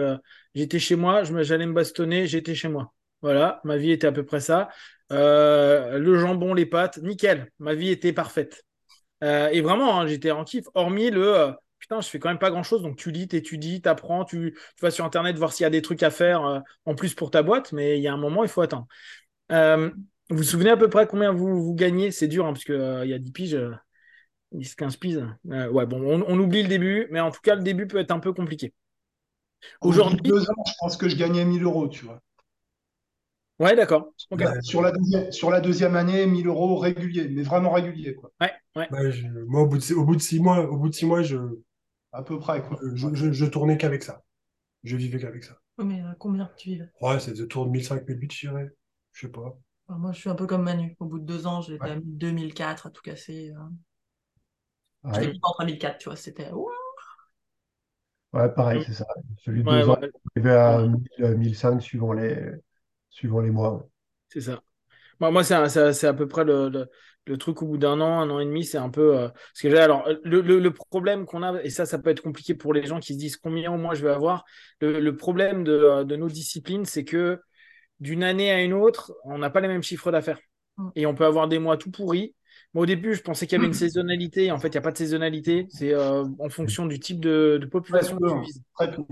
j'étais 0.54 0.78
chez 0.78 0.96
moi. 0.96 1.22
J'allais 1.24 1.66
me 1.66 1.72
bastonner. 1.72 2.26
J'étais 2.26 2.54
chez 2.54 2.68
moi. 2.68 2.92
Voilà. 3.22 3.60
Ma 3.64 3.76
vie 3.76 3.92
était 3.92 4.06
à 4.06 4.12
peu 4.12 4.24
près 4.24 4.40
ça. 4.40 4.68
Le 5.10 6.18
jambon, 6.18 6.54
les 6.54 6.66
pâtes, 6.66 6.98
nickel. 6.98 7.50
Ma 7.58 7.74
vie 7.74 7.90
était 7.90 8.12
parfaite. 8.12 8.64
Et 9.22 9.60
vraiment, 9.62 10.00
hein, 10.00 10.06
j'étais 10.06 10.30
en 10.30 10.44
kiff, 10.44 10.66
hormis 10.74 11.10
le 11.10 11.54
putain, 11.84 12.00
je 12.00 12.08
fais 12.08 12.18
quand 12.18 12.28
même 12.30 12.38
pas 12.38 12.50
grand 12.50 12.62
chose. 12.62 12.82
Donc 12.82 12.96
tu 12.96 13.10
lis, 13.12 13.28
t'étudies, 13.28 13.82
t'apprends, 13.82 14.24
tu, 14.24 14.54
tu 14.76 14.82
vas 14.82 14.90
sur 14.90 15.04
Internet 15.04 15.36
voir 15.36 15.52
s'il 15.52 15.64
y 15.64 15.66
a 15.66 15.70
des 15.70 15.82
trucs 15.82 16.02
à 16.02 16.10
faire 16.10 16.44
euh, 16.46 16.60
en 16.86 16.94
plus 16.94 17.14
pour 17.14 17.30
ta 17.30 17.42
boîte, 17.42 17.72
mais 17.72 17.98
il 17.98 18.02
y 18.02 18.08
a 18.08 18.12
un 18.12 18.16
moment, 18.16 18.42
il 18.42 18.48
faut 18.48 18.62
attendre. 18.62 18.86
Euh, 19.52 19.90
vous 20.30 20.38
vous 20.38 20.42
souvenez 20.44 20.70
à 20.70 20.76
peu 20.76 20.90
près 20.90 21.06
combien 21.06 21.32
vous, 21.32 21.62
vous 21.64 21.74
gagnez? 21.74 22.10
C'est 22.12 22.28
dur, 22.28 22.46
hein, 22.46 22.52
parce 22.54 22.64
qu'il 22.64 23.00
il 23.04 23.10
y 23.10 23.14
a 23.14 23.18
10 23.18 23.32
piges, 23.32 23.54
euh, 23.54 23.74
10, 24.52 24.74
15 24.76 24.96
piges. 24.96 25.22
Euh, 25.50 25.70
ouais, 25.70 25.86
bon, 25.86 26.02
on, 26.02 26.24
on 26.28 26.38
oublie 26.40 26.62
le 26.62 26.68
début, 26.68 27.08
mais 27.10 27.20
en 27.20 27.30
tout 27.32 27.40
cas, 27.42 27.56
le 27.56 27.62
début 27.62 27.86
peut 27.88 27.98
être 27.98 28.12
un 28.12 28.20
peu 28.20 28.32
compliqué. 28.34 28.74
Au 29.84 29.94
bout 29.94 30.14
de 30.16 30.16
Aujourd'hui, 30.16 30.20
deux 30.24 30.42
ans, 30.50 30.64
je 30.66 30.72
pense 30.80 30.96
que 30.96 31.08
je 31.08 31.14
gagnais 31.16 31.44
1000 31.44 31.62
euros, 31.62 31.86
tu 31.88 32.04
vois. 32.04 32.20
ouais, 33.58 33.76
d'accord. 33.76 34.12
Ouais. 34.30 34.60
Sur 34.62 34.82
la 34.82 34.90
deuxième, 34.90 35.32
sur 35.32 35.50
la 35.50 35.60
deuxième 35.60 35.96
année, 35.96 36.26
1000 36.26 36.46
euros 36.46 36.76
réguliers, 36.78 37.28
mais 37.28 37.42
vraiment 37.42 37.70
réguliers, 37.72 38.14
quoi. 38.14 38.32
Ouais, 38.40 38.52
ouais. 38.76 38.90
Bah, 38.90 39.10
je- 39.10 39.26
moi, 39.46 39.62
au 39.62 39.66
bout, 39.66 39.78
de, 39.78 39.94
au 39.94 40.04
bout 40.04 40.16
de 40.16 40.22
six 40.22 40.40
mois, 40.40 40.60
au 40.70 40.76
bout 40.78 40.88
de 40.90 40.94
six 40.94 41.06
mois, 41.06 41.22
je, 41.22 41.36
À 42.14 42.22
peu 42.22 42.38
près, 42.38 42.62
quoi. 42.62 42.78
je, 42.94 43.14
je, 43.14 43.32
je 43.32 43.44
tournais 43.44 43.76
qu'avec 43.76 44.02
ça. 44.02 44.22
Je 44.84 44.96
vivais 44.96 45.20
qu'avec 45.20 45.44
ça. 45.44 45.58
Ouais, 45.78 45.84
mais 45.84 46.02
euh, 46.02 46.14
combien 46.18 46.50
tu 46.56 46.70
vives 46.70 46.90
Ouais, 47.00 47.20
c'est 47.20 47.40
autour 47.40 47.66
de 47.66 47.70
1005, 47.70 48.06
1008, 48.08 48.32
je 48.32 48.48
dirais. 48.48 48.68
Je 49.12 49.26
sais 49.26 49.32
pas. 49.32 49.56
Alors, 49.88 49.98
Moi, 50.00 50.12
je 50.12 50.20
suis 50.20 50.28
un 50.30 50.34
peu 50.34 50.46
comme 50.46 50.62
Manu. 50.64 50.94
Au 51.00 51.06
bout 51.06 51.18
de 51.18 51.24
deux 51.24 51.46
ans, 51.46 51.62
j'étais 51.62 51.84
Ouais. 51.84 51.90
à 51.90 51.96
2004 52.02 52.86
à 52.86 52.90
tout 52.90 53.00
casser. 53.02 53.50
euh. 53.56 53.60
Ouais, 55.04 55.24
J'étais 55.24 55.38
content 55.38 55.54
à 55.60 55.64
1004, 55.64 55.96
tu 55.98 56.08
vois. 56.10 56.16
C'était. 56.16 56.50
Ouais, 58.32 58.52
pareil, 58.52 58.82
c'est 58.84 58.92
ça. 58.94 59.06
Celui 59.38 59.62
de 59.62 59.66
Ouais, 59.66 59.72
deux 59.78 59.88
ans, 59.88 59.96
ouais, 60.00 60.10
arrivé 60.34 60.50
à 60.56 60.82
1000, 60.86 61.36
1005 61.38 61.80
suivant 61.80 62.12
les, 62.12 62.50
suivant 63.10 63.40
les 63.40 63.50
mois. 63.50 63.88
c'est 64.28 64.40
ça. 64.40 64.62
Moi, 65.20 65.30
moi 65.30 65.44
c'est 65.44 65.54
à 66.06 66.14
peu 66.14 66.28
près 66.28 66.44
le, 66.44 66.68
le, 66.70 66.90
truc 67.38 67.62
au 67.62 67.66
bout 67.66 67.78
d'un 67.78 68.00
an, 68.00 68.20
un 68.20 68.30
an 68.30 68.38
et 68.38 68.44
demi, 68.44 68.64
c'est 68.64 68.78
un 68.78 68.90
peu. 68.90 69.18
Euh, 69.18 69.28
que. 69.60 69.68
Alors, 69.76 70.08
le, 70.24 70.40
le 70.40 70.70
problème 70.72 71.24
qu'on 71.26 71.42
a, 71.42 71.62
et 71.62 71.70
ça, 71.70 71.86
ça 71.86 71.98
peut 71.98 72.10
être 72.10 72.22
compliqué 72.22 72.54
pour 72.54 72.74
les 72.74 72.86
gens 72.86 73.00
qui 73.00 73.14
se 73.14 73.18
disent 73.18 73.36
combien 73.36 73.72
au 73.72 73.78
moins 73.78 73.94
je 73.94 74.04
vais 74.04 74.12
avoir. 74.12 74.44
Le, 74.80 75.10
problème 75.12 75.64
de, 75.64 76.04
de, 76.04 76.16
nos 76.16 76.28
disciplines, 76.28 76.84
c'est 76.84 77.04
que 77.04 77.40
d'une 78.00 78.22
année 78.22 78.50
à 78.50 78.62
une 78.62 78.74
autre, 78.74 79.12
on 79.24 79.38
n'a 79.38 79.50
pas 79.50 79.60
les 79.60 79.68
mêmes 79.68 79.82
chiffres 79.82 80.12
d'affaires. 80.12 80.40
Mm. 80.76 80.88
Et 80.96 81.06
on 81.06 81.14
peut 81.14 81.24
avoir 81.24 81.48
des 81.48 81.58
mois 81.58 81.76
tout 81.76 81.90
pourris. 81.90 82.34
Moi, 82.74 82.82
au 82.82 82.86
début, 82.86 83.14
je 83.14 83.22
pensais 83.22 83.46
qu'il 83.46 83.56
y 83.56 83.60
avait 83.60 83.68
une 83.68 83.72
saisonnalité. 83.74 84.50
En 84.50 84.58
fait, 84.58 84.68
il 84.68 84.72
n'y 84.72 84.78
a 84.78 84.82
pas 84.82 84.92
de 84.92 84.98
saisonnalité. 84.98 85.66
C'est 85.70 85.94
euh, 85.94 86.24
en 86.38 86.48
fonction 86.48 86.86
du 86.86 87.00
type 87.00 87.20
de, 87.20 87.66
population 87.70 88.18
que 88.18 88.28
tu 88.28 88.40
vises. 88.40 88.62
Très 88.74 88.90
peu. 88.90 89.02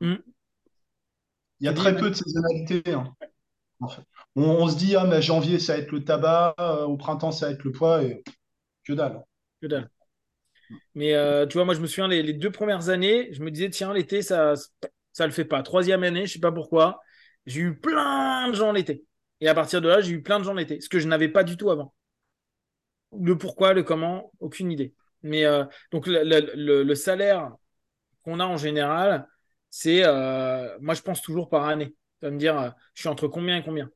Hmm. 0.00 0.16
Il 1.60 1.66
y 1.66 1.68
a 1.68 1.72
très 1.72 1.96
peu 1.96 2.08
de 2.08 2.14
saisonnalité. 2.14 2.82
Hein. 2.92 3.12
On, 4.46 4.68
se 4.68 4.76
dit, 4.76 4.96
ah, 4.96 5.04
mais 5.04 5.22
janvier, 5.22 5.58
ça 5.58 5.74
va 5.74 5.80
être 5.80 5.92
le 5.92 6.04
tabac, 6.04 6.54
euh, 6.60 6.84
au 6.84 6.96
printemps, 6.96 7.32
ça 7.32 7.46
va 7.46 7.52
être 7.52 7.64
le 7.64 7.72
poids, 7.72 8.02
et 8.02 8.22
que 8.84 8.92
dalle. 8.92 9.22
Que. 9.62 9.68
Mais 10.94 11.14
euh, 11.14 11.46
tu 11.46 11.54
vois, 11.54 11.64
moi, 11.64 11.74
je 11.74 11.80
me 11.80 11.86
souviens, 11.86 12.08
les, 12.08 12.32
deux 12.32 12.50
premières 12.50 12.88
années, 12.88 13.32
je 13.32 13.42
me 13.42 13.50
disais, 13.50 13.70
tiens, 13.70 13.92
l'été, 13.92 14.22
ça 14.22 14.54
ça 15.12 15.26
le 15.26 15.32
fait 15.32 15.44
pas. 15.44 15.62
Troisième 15.62 16.04
année, 16.04 16.26
je 16.26 16.34
sais 16.34 16.38
pas 16.38 16.52
pourquoi, 16.52 17.00
j'ai 17.46 17.60
eu 17.62 17.76
plein 17.78 18.48
de 18.48 18.54
gens 18.54 18.70
l'été. 18.70 19.04
Et 19.40 19.48
à 19.48 19.54
partir 19.54 19.80
de 19.80 19.88
là, 19.88 20.00
j'ai 20.00 20.12
eu 20.12 20.22
plein 20.22 20.38
de 20.38 20.44
gens 20.44 20.54
l'été, 20.54 20.80
ce 20.80 20.88
que 20.88 21.00
je 21.00 21.08
n'avais 21.08 21.28
pas 21.28 21.42
du 21.44 21.56
tout 21.56 21.70
avant. 21.70 21.94
Le 23.18 23.36
pourquoi, 23.36 23.72
le 23.72 23.82
comment, 23.82 24.32
aucune 24.40 24.70
idée. 24.70 24.94
Mais 25.22 25.44
euh, 25.44 25.64
donc, 25.90 26.04
le, 26.06 26.94
salaire 26.94 27.50
qu'on 28.22 28.40
a 28.40 28.44
en 28.46 28.56
général, 28.56 29.26
c'est. 29.70 30.02
Moi, 30.80 30.94
je 30.94 31.02
pense 31.02 31.22
toujours 31.22 31.48
par 31.48 31.64
année. 31.64 31.94
Tu 32.20 32.26
vas 32.26 32.30
me 32.30 32.38
dire, 32.38 32.74
je 32.94 33.00
suis 33.00 33.08
entre 33.08 33.28
combien 33.28 33.56
et 33.56 33.62
combien 33.64 33.90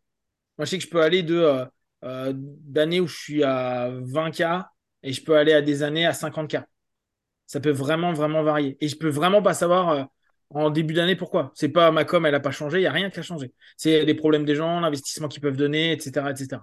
Moi, 0.63 0.67
je 0.67 0.71
sais 0.71 0.79
que 0.79 0.85
je 0.85 0.91
peux 0.91 1.03
aller 1.03 1.25
de 1.25 1.65
d'années 2.03 3.01
où 3.01 3.09
je 3.09 3.17
suis 3.17 3.43
à 3.43 3.91
20K 3.91 4.65
et 5.03 5.13
je 5.13 5.21
peux 5.21 5.37
aller 5.37 5.53
à 5.53 5.61
des 5.61 5.83
années 5.83 6.07
à 6.07 6.13
50K. 6.13 6.63
Ça 7.49 7.59
peut 7.59 7.73
vraiment, 7.73 8.13
vraiment 8.13 8.45
varier. 8.45 8.77
Et 8.81 8.87
je 8.87 8.95
peux 8.97 9.09
vraiment 9.09 9.43
pas 9.43 9.55
savoir 9.55 10.07
en 10.51 10.71
début 10.71 10.95
d'année 10.95 11.17
pourquoi. 11.17 11.51
C'est 11.57 11.71
pas 11.71 11.91
ma 11.91 12.05
com, 12.05 12.25
elle 12.27 12.31
n'a 12.31 12.39
pas 12.39 12.53
changé, 12.53 12.79
il 12.79 12.83
n'y 12.83 12.87
a 12.87 12.93
rien 12.93 13.11
qui 13.11 13.19
a 13.19 13.23
changé. 13.23 13.53
C'est 13.77 14.05
les 14.05 14.15
problèmes 14.15 14.45
des 14.45 14.55
gens, 14.55 14.79
l'investissement 14.79 15.27
qu'ils 15.27 15.43
peuvent 15.43 15.57
donner, 15.57 15.91
etc. 15.91 16.31
etc. 16.31 16.63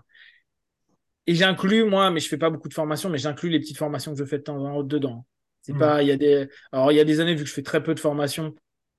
Et 1.27 1.35
j'inclus, 1.35 1.83
moi, 1.83 2.09
mais 2.09 2.21
je 2.21 2.29
fais 2.29 2.37
pas 2.37 2.49
beaucoup 2.49 2.69
de 2.69 2.73
formations, 2.73 3.09
mais 3.09 3.17
j'inclus 3.17 3.49
les 3.49 3.59
petites 3.59 3.77
formations 3.77 4.13
que 4.13 4.19
je 4.19 4.23
fais 4.23 4.37
de 4.37 4.43
temps 4.43 4.63
en 4.63 4.75
temps 4.75 4.83
dedans. 4.83 5.25
C'est 5.61 5.73
hmm. 5.73 5.77
pas, 5.77 6.03
il 6.03 6.07
y 6.07 6.11
a 6.11 6.15
des, 6.15 6.47
alors 6.71 6.93
il 6.93 6.95
y 6.95 7.01
a 7.01 7.03
des 7.03 7.19
années, 7.19 7.35
vu 7.35 7.43
que 7.43 7.49
je 7.49 7.53
fais 7.53 7.63
très 7.63 7.83
peu 7.83 7.93
de 7.93 7.99
formations, 7.99 8.55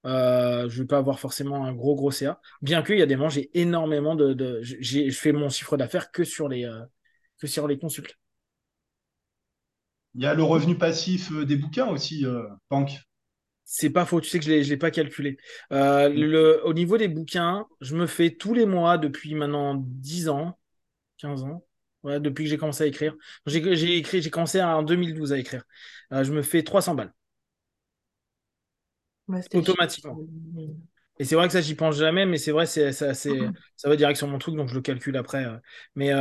euh, 0.06 0.68
je 0.68 0.82
vais 0.82 0.86
pas 0.86 0.98
avoir 0.98 1.20
forcément 1.20 1.64
un 1.64 1.72
gros, 1.72 1.94
gros 1.94 2.10
CA. 2.10 2.40
Bien 2.62 2.82
qu'il 2.82 2.98
y 2.98 3.02
a 3.02 3.06
des 3.06 3.16
moments, 3.16 3.28
j'ai 3.28 3.50
énormément 3.54 4.14
de, 4.14 4.60
je 4.62 5.10
fais 5.10 5.32
mon 5.32 5.48
chiffre 5.48 5.76
d'affaires 5.76 6.10
que 6.10 6.24
sur 6.24 6.48
les, 6.48 6.64
euh, 6.64 6.82
que 7.38 7.46
sur 7.46 7.68
les 7.68 7.78
consultes. 7.78 8.16
Il 10.14 10.22
y 10.22 10.26
a 10.26 10.34
le 10.34 10.42
revenu 10.42 10.76
passif 10.76 11.30
euh, 11.32 11.44
des 11.44 11.56
bouquins 11.56 11.86
aussi, 11.86 12.24
Pank. 12.68 12.90
C'est 13.72 13.90
pas 13.90 14.04
faux, 14.04 14.20
tu 14.20 14.28
sais 14.28 14.40
que 14.40 14.44
je 14.44 14.50
ne 14.50 14.62
l'ai 14.62 14.76
pas 14.76 14.90
calculé. 14.90 15.38
Euh, 15.72 16.08
le, 16.08 16.60
au 16.66 16.74
niveau 16.74 16.98
des 16.98 17.06
bouquins, 17.06 17.66
je 17.80 17.94
me 17.94 18.08
fais 18.08 18.30
tous 18.30 18.52
les 18.52 18.66
mois 18.66 18.98
depuis 18.98 19.34
maintenant 19.36 19.76
10 19.76 20.28
ans, 20.28 20.58
15 21.18 21.44
ans, 21.44 21.64
ouais, 22.02 22.18
depuis 22.18 22.44
que 22.44 22.50
j'ai 22.50 22.58
commencé 22.58 22.82
à 22.82 22.86
écrire. 22.88 23.14
J'ai 23.46 23.96
écrit, 23.96 24.22
j'ai 24.22 24.30
commencé 24.30 24.60
en 24.60 24.82
2012 24.82 25.32
à 25.32 25.38
écrire. 25.38 25.62
Euh, 26.12 26.24
je 26.24 26.32
me 26.32 26.42
fais 26.42 26.64
300 26.64 26.96
balles. 26.96 27.12
Automatiquement. 29.54 30.18
Et 31.18 31.24
c'est 31.24 31.34
vrai 31.34 31.46
que 31.46 31.52
ça, 31.52 31.60
j'y 31.60 31.74
pense 31.74 31.96
jamais, 31.96 32.24
mais 32.24 32.38
c'est 32.38 32.50
vrai, 32.50 32.64
c'est, 32.64 32.92
ça, 32.92 33.12
ça 33.14 33.30
va 33.84 33.96
direct 33.96 34.16
sur 34.16 34.26
mon 34.26 34.38
truc, 34.38 34.56
donc 34.56 34.68
je 34.68 34.74
le 34.74 34.80
calcule 34.80 35.16
après. 35.18 35.44
Euh. 35.44 35.56
Mais 35.94 36.12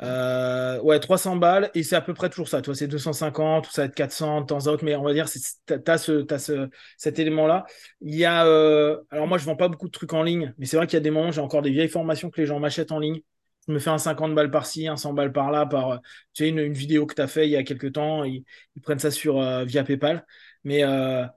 euh, 0.00 0.80
ouais, 0.82 1.00
300 1.00 1.36
balles, 1.36 1.70
et 1.74 1.82
c'est 1.82 1.96
à 1.96 2.00
peu 2.00 2.14
près 2.14 2.28
toujours 2.28 2.48
ça. 2.48 2.62
Toi, 2.62 2.74
c'est 2.74 2.86
250, 2.86 3.66
ou 3.66 3.70
ça 3.70 3.82
va 3.82 3.86
être 3.86 3.94
400 3.94 4.42
de 4.42 4.46
temps 4.46 4.66
à 4.66 4.70
autre, 4.70 4.84
mais 4.84 4.94
on 4.94 5.02
va 5.02 5.12
dire, 5.12 5.26
tu 5.28 5.74
as, 5.86 5.98
ce, 5.98 6.32
as 6.32 6.38
ce, 6.38 6.68
cet 6.96 7.18
élément-là. 7.18 7.66
Il 8.00 8.14
y 8.14 8.24
a, 8.24 8.46
euh, 8.46 8.98
alors 9.10 9.26
moi, 9.26 9.38
je 9.38 9.44
vends 9.44 9.56
pas 9.56 9.68
beaucoup 9.68 9.86
de 9.86 9.92
trucs 9.92 10.12
en 10.12 10.22
ligne, 10.22 10.54
mais 10.58 10.66
c'est 10.66 10.76
vrai 10.76 10.86
qu'il 10.86 10.96
y 10.96 10.98
a 10.98 11.00
des 11.00 11.10
moments, 11.10 11.32
j'ai 11.32 11.40
encore 11.40 11.62
des 11.62 11.70
vieilles 11.70 11.88
formations 11.88 12.30
que 12.30 12.40
les 12.40 12.46
gens 12.46 12.60
m'achètent 12.60 12.92
en 12.92 13.00
ligne. 13.00 13.20
Je 13.66 13.72
me 13.72 13.78
fais 13.80 13.90
un 13.90 13.98
50 13.98 14.34
balles 14.34 14.50
par-ci, 14.50 14.86
un 14.88 14.96
100 14.96 15.14
balles 15.14 15.32
par-là, 15.32 15.66
par, 15.66 15.90
euh, 15.90 15.96
tu 16.32 16.44
sais, 16.44 16.48
une, 16.48 16.58
une 16.58 16.72
vidéo 16.72 17.04
que 17.06 17.14
tu 17.14 17.22
as 17.22 17.26
fait 17.26 17.46
il 17.46 17.50
y 17.50 17.56
a 17.56 17.64
quelques 17.64 17.92
temps, 17.92 18.22
ils, 18.24 18.44
prennent 18.82 18.98
ça 19.00 19.10
sur, 19.10 19.40
via 19.64 19.82
PayPal. 19.82 20.24
Mais 20.68 20.82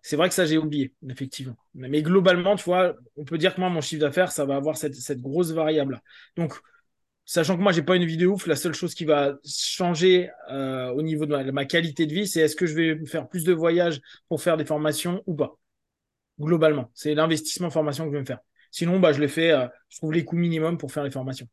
c'est 0.02 0.17
vrai 0.17 0.28
que 0.28 0.36
ça, 0.36 0.46
j'ai 0.46 0.58
oublié, 0.58 0.94
effectivement. 1.10 1.56
Mais, 1.74 2.02
globalement, 2.02 2.58
tu 2.58 2.65
vois, 2.65 2.96
on 3.15 3.24
peut 3.24 3.38
dire 3.38 3.56
que 3.56 3.62
moi, 3.62 3.70
mon 3.70 3.80
chiffre 3.80 4.02
d'affaires, 4.02 4.30
ça 4.30 4.44
va 4.44 4.58
avoir 4.58 4.76
cette, 4.76 5.22
grosse 5.22 5.52
variable-là. 5.52 6.02
Donc, 6.36 6.54
Sachant 7.24 7.56
que 7.56 7.62
moi, 7.62 7.72
j'ai 7.72 7.84
pas 7.84 7.96
une 7.96 8.04
vidéo 8.04 8.34
ouf, 8.34 8.46
la 8.46 8.58
seule 8.58 8.74
chose 8.74 8.94
qui 8.94 9.06
va 9.06 9.38
changer 9.46 10.30
euh, 10.50 10.89
au 10.89 11.02
niveau 11.02 11.26
de 11.26 11.52
ma, 11.52 11.65
qualité 11.65 12.06
de 12.06 12.13
vie, 12.13 12.28
c'est 12.28 12.41
est-ce 12.41 12.58
que 12.58 12.65
je 12.65 12.74
vais 12.74 13.06
faire 13.06 13.30
plus 13.30 13.46
de 13.46 13.54
voyages 13.54 14.02
pour 14.28 14.41
faire 14.41 14.58
des 14.58 14.65
formations 14.65 15.24
ou 15.28 15.36
pas. 15.36 15.56
Globalement, 16.39 16.91
c'est 16.94 17.13
l'investissement 17.13 17.70
formation 17.70 18.04
que 18.04 18.10
je 18.10 18.15
vais 18.15 18.22
me 18.22 18.26
faire. 18.26 18.39
Sinon, 18.72 19.00
bah, 19.00 19.13
je 19.13 19.22
les 19.22 19.30
fais, 19.30 19.52
euh, 19.52 19.67
je 19.88 19.98
trouve 19.98 20.12
les 20.12 20.26
coûts 20.26 20.36
minimums 20.36 20.78
pour 20.78 20.91
faire 20.91 21.04
les 21.04 21.12
formations. 21.12 21.48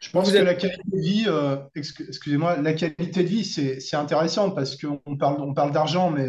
Je 0.00 0.10
pense 0.10 0.30
que 0.30 0.38
la 0.38 0.54
qualité 0.54 0.82
de 0.86 1.00
vie, 1.00 1.24
euh, 1.26 1.56
excusez-moi, 1.74 2.56
la 2.58 2.74
qualité 2.74 3.22
de 3.22 3.28
vie, 3.28 3.44
c'est 3.44 3.96
intéressant 3.96 4.50
parce 4.50 4.76
qu'on 4.76 5.16
parle, 5.16 5.40
on 5.40 5.54
parle 5.54 5.72
d'argent, 5.72 6.10
mais 6.10 6.26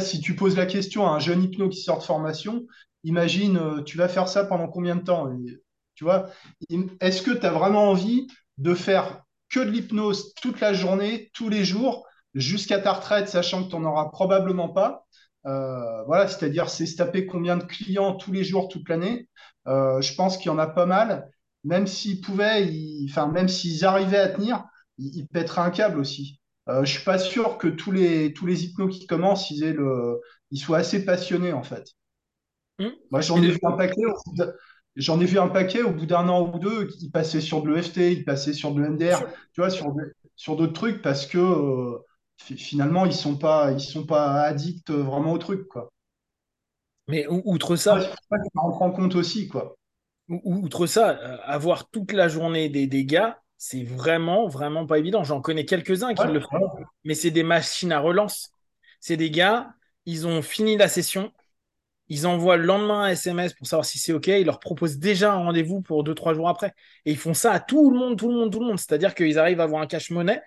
si 0.00 0.20
tu 0.20 0.34
poses 0.34 0.56
la 0.56 0.66
question 0.66 1.06
à 1.06 1.10
un 1.12 1.18
jeune 1.18 1.42
hypno 1.44 1.68
qui 1.68 1.80
sort 1.80 1.98
de 1.98 2.02
formation, 2.02 2.66
imagine, 3.04 3.82
tu 3.84 3.96
vas 3.96 4.08
faire 4.08 4.28
ça 4.28 4.44
pendant 4.44 4.68
combien 4.68 4.96
de 4.96 5.02
temps? 5.02 5.30
Tu 5.94 6.04
vois, 6.04 6.28
est-ce 7.00 7.22
que 7.22 7.30
tu 7.30 7.46
as 7.46 7.52
vraiment 7.52 7.90
envie 7.90 8.26
de 8.58 8.74
faire 8.74 9.22
que 9.48 9.60
de 9.60 9.70
l'hypnose 9.70 10.34
toute 10.42 10.60
la 10.60 10.72
journée, 10.74 11.30
tous 11.32 11.48
les 11.48 11.64
jours, 11.64 12.06
jusqu'à 12.34 12.78
ta 12.80 12.92
retraite, 12.92 13.28
sachant 13.28 13.64
que 13.64 13.70
tu 13.70 13.76
n'en 13.76 13.90
auras 13.92 14.06
probablement 14.10 14.68
pas? 14.68 15.06
Euh, 15.46 16.02
Voilà, 16.06 16.26
c'est-à-dire 16.28 16.68
c'est 16.68 16.86
se 16.86 16.96
taper 16.96 17.26
combien 17.26 17.56
de 17.56 17.64
clients 17.64 18.14
tous 18.14 18.32
les 18.32 18.42
jours, 18.44 18.68
toute 18.68 18.88
l'année? 18.88 19.28
Euh, 19.68 20.00
je 20.00 20.14
pense 20.14 20.36
qu'il 20.36 20.46
y 20.46 20.50
en 20.50 20.58
a 20.58 20.66
pas 20.66 20.86
mal. 20.86 21.30
Même 21.66 21.88
s'ils 21.88 22.20
pouvaient, 22.20 22.70
enfin, 23.08 23.26
même 23.26 23.48
s'ils 23.48 23.84
arrivaient 23.84 24.18
à 24.18 24.28
tenir, 24.28 24.64
ils, 24.98 25.26
pèteraient 25.26 25.62
un 25.62 25.70
câble 25.70 25.98
aussi. 25.98 26.40
Euh, 26.68 26.84
je 26.84 26.92
suis 26.92 27.04
pas 27.04 27.18
sûr 27.18 27.58
que 27.58 27.66
tous 27.66 27.90
les, 27.90 28.32
tous 28.32 28.46
les 28.46 28.64
hypnos 28.64 28.88
qui 28.88 29.06
commencent, 29.06 29.50
ils, 29.50 29.64
aient 29.64 29.72
le, 29.72 30.20
ils 30.52 30.58
soient 30.58 30.78
assez 30.78 31.04
passionnés 31.04 31.52
en 31.52 31.64
fait. 31.64 31.88
Mmh. 32.78 32.86
Moi, 33.10 33.20
j'en 33.20 33.42
ai 33.42 33.50
vu 33.50 33.58
un 33.64 33.72
paquet. 33.72 34.02
J'en 34.94 35.20
ai 35.20 35.26
vu 35.26 35.38
un 35.38 35.48
paquet 35.48 35.82
au 35.82 35.90
bout 35.90 36.06
d'un 36.06 36.28
an 36.28 36.50
ou 36.54 36.58
deux, 36.58 36.86
qui 36.86 37.10
passaient 37.10 37.42
sur 37.42 37.62
de 37.62 37.70
l'EFT, 37.70 37.98
ils 37.98 38.24
passaient 38.24 38.54
sur 38.54 38.72
de 38.72 38.80
l'NDR, 38.80 39.26
tu 39.52 39.60
vois, 39.60 39.68
sur, 39.68 39.94
sur 40.36 40.56
d'autres 40.56 40.72
trucs 40.72 41.02
parce 41.02 41.26
que 41.26 41.36
euh, 41.36 41.98
finalement, 42.38 43.04
ils 43.04 43.12
sont 43.12 43.36
pas, 43.36 43.72
ils 43.72 43.80
sont 43.80 44.06
pas 44.06 44.40
addicts 44.42 44.90
vraiment 44.90 45.32
au 45.32 45.38
truc, 45.38 45.68
quoi. 45.68 45.92
Mais 47.08 47.26
outre 47.28 47.76
ça. 47.76 48.00
ça 48.00 48.36
rentre 48.54 48.82
en 48.82 48.90
compte 48.90 49.14
aussi, 49.16 49.48
quoi. 49.48 49.75
Outre 50.28 50.86
ça, 50.86 51.10
euh, 51.10 51.36
avoir 51.44 51.88
toute 51.90 52.12
la 52.12 52.28
journée 52.28 52.68
des 52.68 52.86
dégâts, 52.86 53.30
c'est 53.58 53.84
vraiment, 53.84 54.48
vraiment 54.48 54.86
pas 54.86 54.98
évident. 54.98 55.24
J'en 55.24 55.40
connais 55.40 55.64
quelques-uns 55.64 56.14
qui 56.14 56.26
le 56.26 56.40
font, 56.40 56.70
mais 57.04 57.14
c'est 57.14 57.30
des 57.30 57.42
machines 57.42 57.92
à 57.92 58.00
relance. 58.00 58.50
C'est 59.00 59.16
des 59.16 59.30
gars, 59.30 59.70
ils 60.04 60.26
ont 60.26 60.42
fini 60.42 60.76
la 60.76 60.88
session, 60.88 61.32
ils 62.08 62.26
envoient 62.26 62.56
le 62.56 62.64
lendemain 62.64 63.02
un 63.02 63.08
SMS 63.08 63.54
pour 63.54 63.66
savoir 63.66 63.84
si 63.84 63.98
c'est 63.98 64.12
OK. 64.12 64.28
Ils 64.28 64.46
leur 64.46 64.60
proposent 64.60 64.98
déjà 64.98 65.32
un 65.32 65.38
rendez-vous 65.38 65.80
pour 65.80 66.04
deux, 66.04 66.14
trois 66.14 66.34
jours 66.34 66.48
après. 66.48 66.72
Et 67.04 67.12
ils 67.12 67.18
font 67.18 67.34
ça 67.34 67.52
à 67.52 67.60
tout 67.60 67.90
le 67.90 67.98
monde, 67.98 68.18
tout 68.18 68.28
le 68.28 68.34
monde, 68.34 68.52
tout 68.52 68.60
le 68.60 68.66
monde. 68.66 68.78
C'est-à-dire 68.78 69.14
qu'ils 69.14 69.38
arrivent 69.38 69.60
à 69.60 69.64
avoir 69.64 69.82
un 69.82 69.86
cash-money 69.86 70.40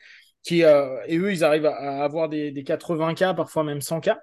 qui, 0.44 0.64
euh, 0.64 1.02
et 1.08 1.18
eux, 1.18 1.32
ils 1.32 1.44
arrivent 1.44 1.66
à 1.66 2.04
avoir 2.04 2.30
des, 2.30 2.52
80K, 2.64 3.36
parfois 3.36 3.64
même 3.64 3.80
100K. 3.80 4.18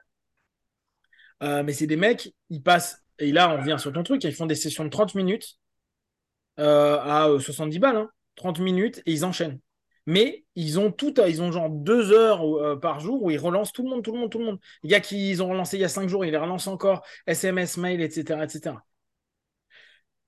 Euh, 1.43 1.63
mais 1.63 1.73
c'est 1.73 1.87
des 1.87 1.97
mecs, 1.97 2.33
ils 2.49 2.63
passent, 2.63 3.05
et 3.19 3.33
là, 3.33 3.51
on 3.51 3.59
revient 3.59 3.77
sur 3.79 3.93
ton 3.93 4.03
truc, 4.03 4.25
ils 4.25 4.35
font 4.35 4.47
des 4.47 4.55
sessions 4.55 4.85
de 4.85 4.91
30 4.91 5.15
minutes 5.15 5.59
euh, 6.59 6.99
à 7.01 7.29
70 7.39 7.79
balles, 7.79 8.07
30 8.37 8.59
hein. 8.59 8.63
minutes, 8.63 9.03
et 9.07 9.13
ils 9.13 9.25
enchaînent. 9.25 9.61
Mais 10.07 10.45
ils 10.55 10.79
ont 10.79 10.93
tout, 10.93 11.15
ils 11.27 11.43
ont 11.43 11.51
genre 11.51 11.69
deux 11.69 12.13
heures 12.13 12.45
euh, 12.45 12.79
par 12.79 13.01
jour 13.01 13.23
où 13.23 13.31
ils 13.31 13.39
relancent 13.39 13.73
tout 13.73 13.83
le 13.83 13.91
monde, 13.91 14.05
tout 14.05 14.13
le 14.13 14.21
monde, 14.21 14.31
tout 14.31 14.39
le 14.39 14.45
monde. 14.45 14.61
Les 14.83 14.91
gars 14.91 15.01
qui 15.01 15.37
ont 15.41 15.49
relancé 15.49 15.77
il 15.77 15.81
y 15.81 15.85
a 15.85 15.89
cinq 15.89 16.09
jours, 16.09 16.25
ils 16.25 16.31
les 16.31 16.37
relancent 16.37 16.69
encore, 16.69 17.05
SMS, 17.27 17.77
mail, 17.77 18.01
etc., 18.01 18.45
etc. 18.45 18.77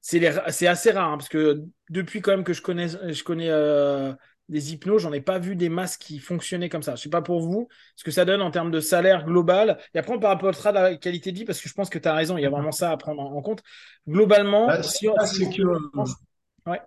C'est 0.00 0.66
assez 0.66 0.90
rare 0.90 1.12
hein, 1.12 1.18
parce 1.18 1.28
que 1.28 1.62
depuis 1.90 2.20
quand 2.20 2.30
même 2.30 2.44
que 2.44 2.52
je 2.52 2.62
connais, 2.62 2.88
je 2.88 3.22
connais 3.22 3.50
euh, 3.50 4.14
des 4.48 4.72
hypnos, 4.72 4.98
j'en 4.98 5.12
ai 5.12 5.20
pas 5.20 5.38
vu 5.38 5.56
des 5.56 5.68
masses 5.68 5.96
qui 5.96 6.18
fonctionnaient 6.18 6.68
comme 6.68 6.82
ça. 6.82 6.96
Je 6.96 7.02
sais 7.02 7.10
pas 7.10 7.22
pour 7.22 7.40
vous 7.40 7.68
ce 7.96 8.04
que 8.04 8.10
ça 8.10 8.24
donne 8.24 8.40
en 8.40 8.50
termes 8.50 8.70
de 8.70 8.80
salaire 8.80 9.24
global. 9.24 9.78
Et 9.94 9.98
après, 9.98 10.14
on 10.14 10.18
par 10.18 10.30
rapport 10.30 10.52
à 10.66 10.72
la 10.72 10.96
qualité 10.96 11.32
de 11.32 11.38
vie, 11.38 11.44
parce 11.44 11.60
que 11.60 11.68
je 11.68 11.74
pense 11.74 11.90
que 11.90 11.98
tu 11.98 12.08
as 12.08 12.14
raison, 12.14 12.38
il 12.38 12.42
y 12.42 12.46
a 12.46 12.50
vraiment 12.50 12.72
ça 12.72 12.90
à 12.90 12.96
prendre 12.96 13.20
en, 13.20 13.42
compte. 13.42 13.62
Globalement, 14.08 14.66
bah, 14.66 14.82
si 14.82 15.06
que... 15.06 15.62
ouais. 16.70 16.80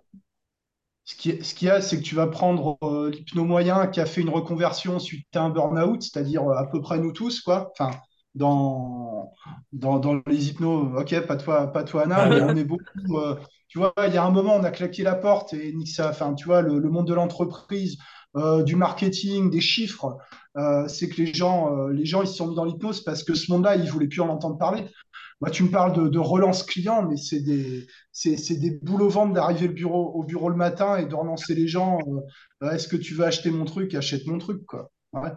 Ce 1.04 1.16
qu'il 1.16 1.66
y 1.66 1.70
a, 1.70 1.80
c'est 1.80 1.98
que 1.98 2.02
tu 2.02 2.14
vas 2.14 2.28
prendre 2.28 2.78
euh, 2.82 3.10
l'hypno 3.10 3.44
moyen 3.44 3.88
qui 3.88 4.00
a 4.00 4.06
fait 4.06 4.20
une 4.20 4.28
reconversion 4.28 5.00
suite 5.00 5.26
à 5.34 5.42
un 5.42 5.50
burn-out, 5.50 6.00
c'est-à-dire 6.00 6.44
euh, 6.44 6.54
à 6.54 6.66
peu 6.66 6.80
près 6.80 6.98
nous 6.98 7.12
tous, 7.12 7.40
quoi. 7.40 7.72
Enfin, 7.72 7.90
dans, 8.34 9.32
dans, 9.72 10.22
les 10.26 10.48
hypnos, 10.48 10.96
ok, 10.96 11.26
pas 11.26 11.36
toi, 11.36 11.66
pas 11.72 11.84
toi 11.84 12.04
Anna, 12.04 12.26
mais 12.28 12.40
on 12.40 12.56
est 12.56 12.64
beaucoup. 12.64 13.18
Euh, 13.18 13.36
Tu 13.72 13.78
vois, 13.78 13.94
il 14.06 14.12
y 14.12 14.18
a 14.18 14.22
un 14.22 14.30
moment, 14.30 14.56
on 14.56 14.64
a 14.64 14.70
claqué 14.70 15.02
la 15.02 15.14
porte 15.14 15.54
et 15.54 15.74
ça. 15.86 16.10
Enfin, 16.10 16.34
tu 16.34 16.44
vois, 16.44 16.60
le, 16.60 16.78
le 16.78 16.90
monde 16.90 17.06
de 17.06 17.14
l'entreprise, 17.14 17.96
euh, 18.36 18.62
du 18.62 18.76
marketing, 18.76 19.48
des 19.48 19.62
chiffres, 19.62 20.18
euh, 20.58 20.86
c'est 20.88 21.08
que 21.08 21.22
les 21.22 21.32
gens, 21.32 21.74
euh, 21.74 21.90
les 21.90 22.04
gens, 22.04 22.20
ils 22.20 22.28
se 22.28 22.34
sont 22.34 22.48
mis 22.48 22.54
dans 22.54 22.66
l'hypnose 22.66 23.02
parce 23.02 23.24
que 23.24 23.32
ce 23.32 23.50
monde-là, 23.50 23.76
ils 23.76 23.90
voulaient 23.90 24.08
plus 24.08 24.20
en 24.20 24.28
entendre 24.28 24.58
parler. 24.58 24.84
Moi, 25.40 25.48
tu 25.48 25.62
me 25.62 25.70
parles 25.70 25.94
de, 25.94 26.08
de 26.08 26.18
relance 26.18 26.64
client, 26.64 27.08
mais 27.08 27.16
c'est 27.16 27.40
des, 27.40 27.86
c'est, 28.12 28.36
c'est 28.36 28.56
des 28.56 28.72
boules 28.72 29.00
au 29.00 29.08
ventre 29.08 29.32
d'arriver 29.32 29.70
au 29.70 29.72
bureau, 29.72 30.12
au 30.16 30.22
bureau 30.22 30.50
le 30.50 30.56
matin 30.56 30.98
et 30.98 31.06
de 31.06 31.14
relancer 31.14 31.54
les 31.54 31.66
gens. 31.66 31.98
Est-ce 32.60 32.88
que 32.88 32.96
tu 32.98 33.14
veux 33.14 33.24
acheter 33.24 33.50
mon 33.50 33.64
truc? 33.64 33.94
Achète 33.94 34.26
mon 34.26 34.36
truc, 34.36 34.66
quoi. 34.66 34.90
Ouais. 35.14 35.30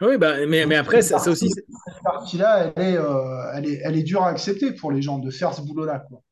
Oui, 0.00 0.18
bah, 0.18 0.46
mais, 0.48 0.66
mais 0.66 0.74
après, 0.74 1.02
ça, 1.02 1.20
ça 1.20 1.30
aussi, 1.30 1.48
Cette 1.48 2.02
partie-là, 2.02 2.72
elle 2.74 2.82
est, 2.82 2.96
euh, 2.96 3.52
elle 3.54 3.66
est, 3.66 3.80
elle 3.84 3.96
est 3.96 4.02
dure 4.02 4.24
à 4.24 4.30
accepter 4.30 4.72
pour 4.72 4.90
les 4.90 5.00
gens 5.00 5.18
de 5.18 5.30
faire 5.30 5.54
ce 5.54 5.62
boulot-là, 5.62 6.00
quoi. 6.08 6.22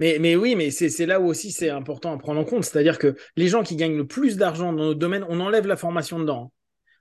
Mais, 0.00 0.18
mais 0.20 0.36
oui, 0.36 0.54
mais 0.56 0.70
c'est 0.70 0.88
c'est 0.90 1.06
là 1.06 1.20
où 1.20 1.26
aussi 1.26 1.52
c'est 1.52 1.70
important 1.70 2.14
à 2.14 2.18
prendre 2.18 2.40
en 2.40 2.44
compte. 2.44 2.64
C'est-à-dire 2.64 2.98
que 2.98 3.16
les 3.36 3.48
gens 3.48 3.62
qui 3.62 3.76
gagnent 3.76 3.96
le 3.96 4.06
plus 4.06 4.36
d'argent 4.36 4.72
dans 4.72 4.84
notre 4.84 4.98
domaine, 4.98 5.24
on 5.28 5.40
enlève 5.40 5.66
la 5.66 5.76
formation 5.76 6.18
dedans. 6.18 6.52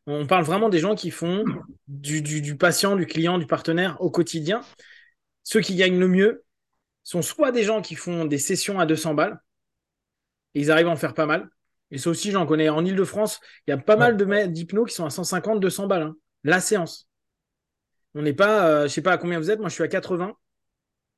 On 0.08 0.26
parle 0.26 0.46
vraiment 0.46 0.70
des 0.70 0.80
gens 0.80 0.96
qui 0.96 1.12
font 1.12 1.44
du, 1.88 2.22
du, 2.22 2.42
du 2.42 2.58
patient, 2.58 2.96
du 2.96 3.06
client, 3.06 3.38
du 3.38 3.46
partenaire 3.48 4.00
au 4.02 4.10
quotidien. 4.10 4.62
Ceux 5.44 5.62
qui 5.62 5.76
gagnent 5.76 6.00
le 6.00 6.08
mieux 6.08 6.44
sont 7.04 7.22
soit 7.22 7.52
des 7.52 7.64
gens 7.64 7.82
qui 7.82 7.96
font 7.96 8.26
des 8.26 8.38
sessions 8.38 8.80
à 8.80 8.86
200 8.86 9.14
balles, 9.14 9.40
et 10.56 10.62
ils 10.62 10.72
arrivent 10.72 10.88
à 10.88 10.92
en 10.92 10.96
faire 10.96 11.14
pas 11.14 11.26
mal. 11.26 11.50
Et 11.92 11.98
ça 11.98 12.10
aussi, 12.10 12.32
j'en 12.32 12.46
connais. 12.46 12.70
En 12.70 12.84
Ile-de-France, 12.84 13.40
il 13.68 13.72
y 13.72 13.74
a 13.74 13.78
pas 13.78 13.94
Ouais. 13.94 14.12
mal 14.14 14.52
d'hypnos 14.52 14.86
qui 14.90 14.96
sont 14.96 15.06
à 15.06 15.10
150, 15.10 15.60
200 15.60 15.88
balles. 15.88 16.04
hein. 16.04 16.16
La 16.44 16.60
séance. 16.60 17.08
On 18.16 18.22
n'est 18.22 18.34
pas, 18.34 18.68
euh, 18.68 18.84
je 18.84 18.88
sais 18.90 19.02
pas 19.02 19.14
à 19.14 19.18
combien 19.18 19.40
vous 19.40 19.52
êtes, 19.52 19.60
moi 19.60 19.70
je 19.70 19.76
suis 19.76 19.84
à 19.84 19.88
80, 19.88 20.34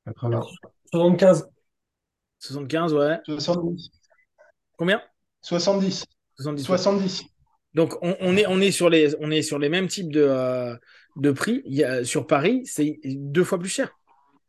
80. 0.04 0.42
75. 0.92 1.48
75, 2.40 2.94
ouais. 2.94 3.18
70. 3.38 3.90
Combien? 4.76 5.00
70. 5.42 6.04
70. 6.36 6.64
70. 6.64 7.22
Donc 7.74 7.96
on, 8.02 8.16
on 8.20 8.36
est, 8.36 8.46
on, 8.46 8.60
est 8.60 8.72
sur 8.72 8.90
les, 8.90 9.14
on 9.20 9.30
est 9.30 9.42
sur 9.42 9.58
les 9.58 9.68
mêmes 9.68 9.86
types 9.86 10.10
de, 10.10 10.22
euh, 10.22 10.74
de 11.16 11.30
prix. 11.30 11.62
Il 11.66 11.74
y 11.74 11.84
a, 11.84 12.04
sur 12.04 12.26
Paris, 12.26 12.62
c'est 12.64 12.98
deux 13.04 13.44
fois 13.44 13.58
plus 13.58 13.68
cher, 13.68 13.92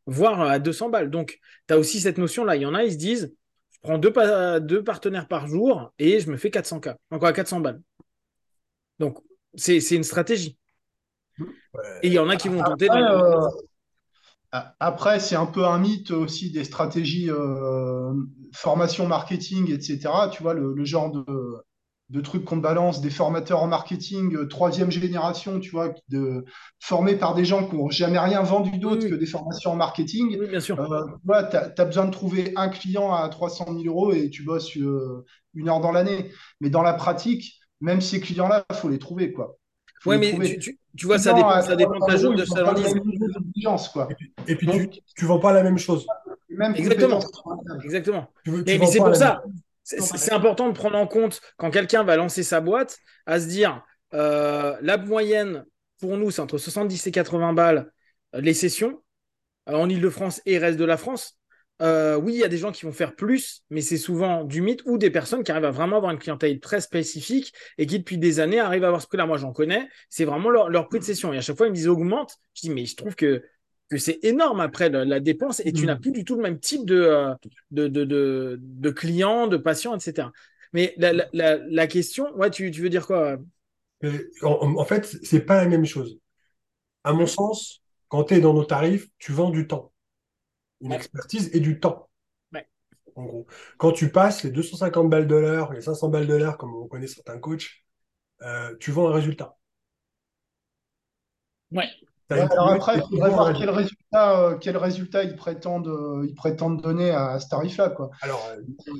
voire 0.08 0.42
à 0.42 0.58
200 0.58 0.90
balles. 0.90 1.12
Donc 1.12 1.40
tu 1.68 1.74
as 1.74 1.78
aussi 1.78 2.00
cette 2.00 2.18
notion-là. 2.18 2.56
Il 2.56 2.64
y 2.64 2.66
en 2.66 2.74
a, 2.74 2.84
ils 2.84 2.94
se 2.94 2.98
disent, 2.98 3.34
je 3.74 3.80
prends 3.82 3.98
deux, 4.00 4.12
pa- 4.12 4.60
deux 4.60 4.84
partenaires 4.84 5.28
par 5.28 5.48
jour 5.48 5.94
et 6.00 6.20
je 6.20 6.32
me 6.32 6.38
fais 6.38 6.50
400K, 6.50 6.96
encore 7.12 7.30
à 7.30 7.34
400 7.34 7.60
balles. 7.60 7.82
Donc 9.00 9.20
c'est 9.56 9.80
c'est 9.82 9.96
une 9.96 10.04
stratégie. 10.04 10.58
Et 12.04 12.08
il 12.08 12.14
y 12.14 12.20
en 12.20 12.30
a 12.30 12.36
qui 12.38 12.48
vont 12.50 12.64
tenter. 12.64 12.90
Après, 12.90 13.02
dans- 13.02 13.24
euh, 13.24 13.48
a- 13.48 13.52
après, 14.52 15.20
c'est 15.20 15.36
un 15.36 15.46
peu 15.46 15.66
un 15.66 15.78
mythe 15.78 16.12
aussi 16.12 16.52
des 16.52 16.66
stratégies 16.66 17.30
euh, 17.30 18.14
formation 18.54 19.08
marketing, 19.08 19.72
etc. 19.72 20.30
Tu 20.32 20.44
vois, 20.44 20.54
le, 20.54 20.74
le 20.74 20.86
genre 20.86 21.12
de, 21.12 21.24
de 22.10 22.20
trucs 22.20 22.44
qu'on 22.44 22.58
te 22.58 22.62
balance, 22.62 23.00
des 23.00 23.10
formateurs 23.10 23.62
en 23.62 23.68
marketing, 23.68 24.36
euh, 24.36 24.48
troisième 24.48 24.92
génération, 24.92 25.62
tu 25.62 25.72
vois, 25.72 25.94
de, 26.10 26.44
formés 26.82 27.16
par 27.16 27.34
des 27.34 27.46
gens 27.46 27.66
qui 27.66 27.78
n'ont 27.78 27.90
jamais 27.90 28.20
rien 28.20 28.42
vendu 28.42 28.78
d'autre 28.78 29.04
Oui, 29.04 29.12
que 29.12 29.16
des 29.16 29.26
formations 29.26 29.72
en 29.72 29.76
marketing. 29.78 30.38
Oui, 30.38 30.48
bien 30.50 30.60
sûr. 30.60 30.78
Euh, 30.80 31.06
voilà, 31.24 31.44
tu 31.46 31.82
as, 31.82 31.86
besoin 31.86 32.06
de 32.06 32.12
trouver 32.12 32.52
un 32.58 32.68
client 32.68 33.14
à 33.14 33.30
300 33.30 33.68
000 33.68 33.84
euros 33.86 34.12
et 34.12 34.30
tu 34.30 34.44
bosses 34.44 34.76
une 34.76 35.70
heure 35.70 35.80
dans 35.80 35.94
l'année. 35.94 36.30
Mais 36.60 36.70
dans 36.70 36.82
la 36.82 36.94
pratique, 36.94 37.58
même 37.80 38.02
ces 38.02 38.20
clients-là, 38.20 38.66
il 38.70 38.76
faut 38.76 38.90
les 38.90 39.00
trouver, 39.00 39.32
quoi. 39.32 39.58
Les 40.06 40.18
mais 40.18 40.50
tu, 40.50 40.60
tu, 40.60 40.80
tu 40.98 41.06
vois, 41.06 41.20
ça 41.20 41.34
dépend, 41.34 41.50
à 41.50 41.62
ça 41.62 41.76
dépend 41.76 41.94
de 41.94 42.00
ta 42.00 42.06
300 42.06 42.18
zone 42.18 42.40
euros, 42.40 42.46
de. 42.46 42.52
Et 44.48 44.56
puis 44.56 44.68
Donc- 44.68 44.90
tu, 44.90 45.00
tu 45.16 45.26
vends 45.26 45.40
pas 45.40 45.54
la 45.54 45.64
même 45.64 45.78
chose. 45.78 46.06
Même 46.50 46.76
Exactement. 46.76 47.20
Exactement. 47.84 48.28
Tu 48.44 48.52
veux- 48.52 48.64
tu 48.64 48.66
Mais, 48.66 48.74
mais 48.74 48.78
vends 48.86 48.92
c'est 48.92 48.98
pour 48.98 49.08
la 49.10 49.16
ça, 49.16 49.44
c'est 49.84 50.34
important 50.34 50.68
de 50.70 50.74
prendre 50.74 50.98
en 50.98 51.08
compte 51.08 51.42
quand 51.58 51.72
quelqu'un 51.72 52.04
va 52.04 52.16
lancer 52.16 52.44
sa 52.44 52.62
boîte, 52.62 52.98
à 53.26 53.40
se 53.40 53.48
dire, 53.48 53.84
euh, 54.14 54.76
la 54.82 54.98
moyenne 54.98 55.66
pour 56.00 56.18
nous, 56.18 56.32
c'est 56.32 56.42
entre 56.42 56.58
70 56.58 57.08
et 57.08 57.12
80 57.12 57.54
balles 57.54 57.92
euh, 58.36 58.42
les 58.42 58.54
sessions 58.54 59.02
euh, 59.70 59.76
en 59.76 59.90
Ile-de-France 59.90 60.42
et 60.46 60.58
reste 60.58 60.78
de 60.80 60.86
la 60.86 60.98
France. 60.98 61.38
Euh, 61.82 62.16
oui, 62.18 62.34
il 62.36 62.40
y 62.40 62.44
a 62.44 62.48
des 62.48 62.58
gens 62.58 62.72
qui 62.72 62.86
vont 62.86 62.92
faire 62.92 63.16
plus, 63.16 63.64
mais 63.72 63.82
c'est 63.82 63.98
souvent 63.98 64.44
du 64.44 64.62
mythe 64.62 64.84
ou 64.86 64.98
des 65.00 65.10
personnes 65.10 65.44
qui 65.44 65.52
arrivent 65.52 65.66
à 65.66 65.72
vraiment 65.72 65.98
avoir 65.98 66.12
une 66.12 66.20
clientèle 66.20 66.60
très 66.60 66.80
spécifique 66.80 67.54
et 67.80 67.88
qui, 67.88 67.98
depuis 68.00 68.20
des 68.20 68.40
années, 68.40 68.60
arrivent 68.60 68.84
à 68.84 68.88
avoir 68.88 69.02
ce 69.02 69.08
prix-là. 69.08 69.26
Moi, 69.26 69.38
j'en 69.38 69.52
connais, 69.52 69.90
c'est 70.10 70.26
vraiment 70.26 70.50
leur, 70.52 70.70
leur 70.70 70.90
prix 70.90 71.00
de 71.00 71.04
session. 71.04 71.34
Et 71.34 71.38
à 71.38 71.42
chaque 71.42 71.58
fois, 71.58 71.66
ils 71.68 71.72
me 71.72 71.76
disent 71.76 71.88
augmente. 71.88 72.38
Je 72.54 72.62
dis, 72.62 72.70
mais 72.70 72.86
je 72.86 72.96
trouve 72.96 73.16
que, 73.16 73.44
que 73.90 73.98
c'est 73.98 74.20
énorme 74.24 74.60
après 74.60 74.90
la, 74.90 75.06
la 75.06 75.20
dépense 75.20 75.60
et 75.66 75.74
tu 75.74 75.86
Mhm. 75.86 75.88
n'as 75.88 75.96
plus 75.96 76.12
du 76.12 76.24
tout 76.24 76.36
le 76.36 76.44
même 76.44 76.60
type 76.60 76.86
de, 76.86 76.96
euh, 77.02 77.34
de, 77.72 77.88
de, 77.88 78.04
de, 78.06 78.60
de 78.62 78.90
clients, 78.92 79.48
de 79.48 79.58
patients, 79.58 79.96
etc. 79.96 80.32
Mais 80.74 80.94
la, 80.98 81.14
la, 81.14 81.26
la, 81.34 81.58
la 81.58 81.88
question, 81.88 82.32
ouais, 82.36 82.52
tu, 82.52 82.70
tu 82.72 82.82
veux 82.82 82.90
dire 82.90 83.08
quoi 83.08 83.38
Mais 84.02 84.12
En, 84.44 84.76
en 84.78 84.86
fait, 84.86 85.06
c'est 85.24 85.42
pas 85.46 85.58
la 85.64 85.68
même 85.70 85.86
chose. 85.86 86.20
À 87.04 87.14
mon 87.14 87.28
sens, 87.28 87.84
quand 88.10 88.26
tu 88.26 88.36
es 88.36 88.42
dans 88.42 88.54
nos 88.54 88.66
tarifs, 88.66 89.10
tu 89.20 89.34
vends 89.34 89.52
du 89.52 89.68
temps. 89.68 89.91
Une 90.82 90.90
Ouais. 90.92 90.96
expertise 90.98 91.50
et 91.54 91.60
du 91.60 91.80
temps. 91.80 92.10
Ouais. 92.54 92.68
En 93.16 93.26
gros. 93.26 93.48
Quand 93.78 93.92
tu 93.92 94.12
passes 94.12 94.44
les 94.44 94.52
250 94.52 95.10
balles 95.10 95.28
de 95.28 95.36
l'heure, 95.36 95.74
les 95.74 95.82
500 95.82 96.10
balles 96.10 96.28
de 96.28 96.36
l'heure, 96.36 96.58
comme 96.58 96.76
on 96.76 96.88
connaît 96.88 97.08
certains 97.08 97.40
coachs, 97.40 97.70
euh, 98.42 98.76
tu 98.80 98.92
vends 98.92 99.10
un 99.10 99.14
résultat. 99.14 99.56
Ouais. 101.72 101.88
Alors 102.30 102.70
après, 102.70 102.98
il 102.98 103.02
faudrait 103.02 103.30
un 103.30 103.34
voir 103.34 103.54
quel 103.54 103.70
résultat, 103.70 104.40
euh, 104.42 104.58
quel 104.58 104.78
résultat 104.78 105.24
ils 105.24 105.36
prétendent, 105.36 105.88
euh, 105.88 106.26
ils 106.28 106.34
prétendent 106.34 106.82
donner 106.82 107.12
à, 107.12 107.40
ce 107.40 107.50
tarif-là, 107.50 107.90
quoi. 107.90 108.10
Alors, 108.22 108.50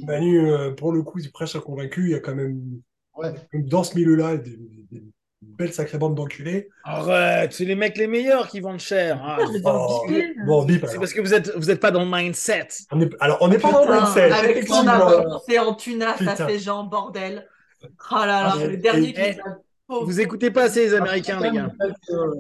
Manu, 0.06 0.52
euh, 0.52 0.72
pour 0.72 0.92
le 0.92 1.02
coup, 1.02 1.20
il 1.20 1.32
prêche 1.32 1.56
à 1.56 1.60
convaincu. 1.62 2.06
Il 2.06 2.12
y 2.12 2.16
a 2.16 2.20
quand 2.20 2.36
même, 2.36 2.82
Ouais. 3.16 3.34
dans 3.54 3.84
ce 3.84 3.96
milieu-là, 3.96 4.38
des, 4.38 4.58
des 4.92 5.04
belles 5.42 5.74
sacrées 5.74 5.98
bandes 5.98 6.16
d'enculés. 6.16 6.70
Arrête, 6.84 7.54
c'est 7.54 7.66
les 7.66 7.76
mecs 7.76 7.98
les 7.98 8.08
meilleurs 8.08 8.48
qui 8.48 8.60
vendent 8.60 8.80
cher. 8.80 9.22
Ah, 9.24 9.38
les 9.52 9.60
ai 9.60 9.62
Oh, 9.66 10.02
oubliés. 10.06 10.34
bon, 10.46 10.64
bip, 10.64 10.82
c'est 10.82 10.90
alors. 10.92 11.00
parce 11.02 11.14
que 11.14 11.22
vous 11.22 11.34
êtes, 11.34 11.56
vous 11.56 11.70
êtes 11.72 11.80
pas 11.80 11.92
dans 11.92 12.04
le 12.04 12.10
mindset. 12.12 12.68
On 12.92 13.02
est- 13.02 13.10
alors, 13.20 13.38
on 13.42 13.48
n'est 13.48 13.58
pas 13.58 13.72
dans 13.72 13.86
le 13.86 13.94
mindset. 13.96 14.32
avec 14.32 14.56
dépensé 14.64 15.60
en 15.60 15.74
tuna, 15.76 16.18
ça 16.18 16.36
fait 16.36 16.60
genre 16.60 16.84
bordel. 16.88 17.48
Oh 17.84 17.88
là 18.16 18.26
là, 18.28 18.54
Ah, 18.56 18.66
le 18.68 18.74
et- 18.74 18.78
dernier 18.78 19.14
qui 19.14 19.20
et- 19.22 19.36
nous 19.36 19.52
a 19.52 19.56
pauvre. 19.88 20.06
Vous 20.06 20.20
écoutez 20.22 20.52
pas 20.52 20.64
assez 20.64 20.82
les 20.86 20.94
Américains, 20.94 21.40
Un 21.42 21.42
les 21.42 21.50
système 21.50 21.68
gars. 21.80 22.16
euh, 22.16 22.36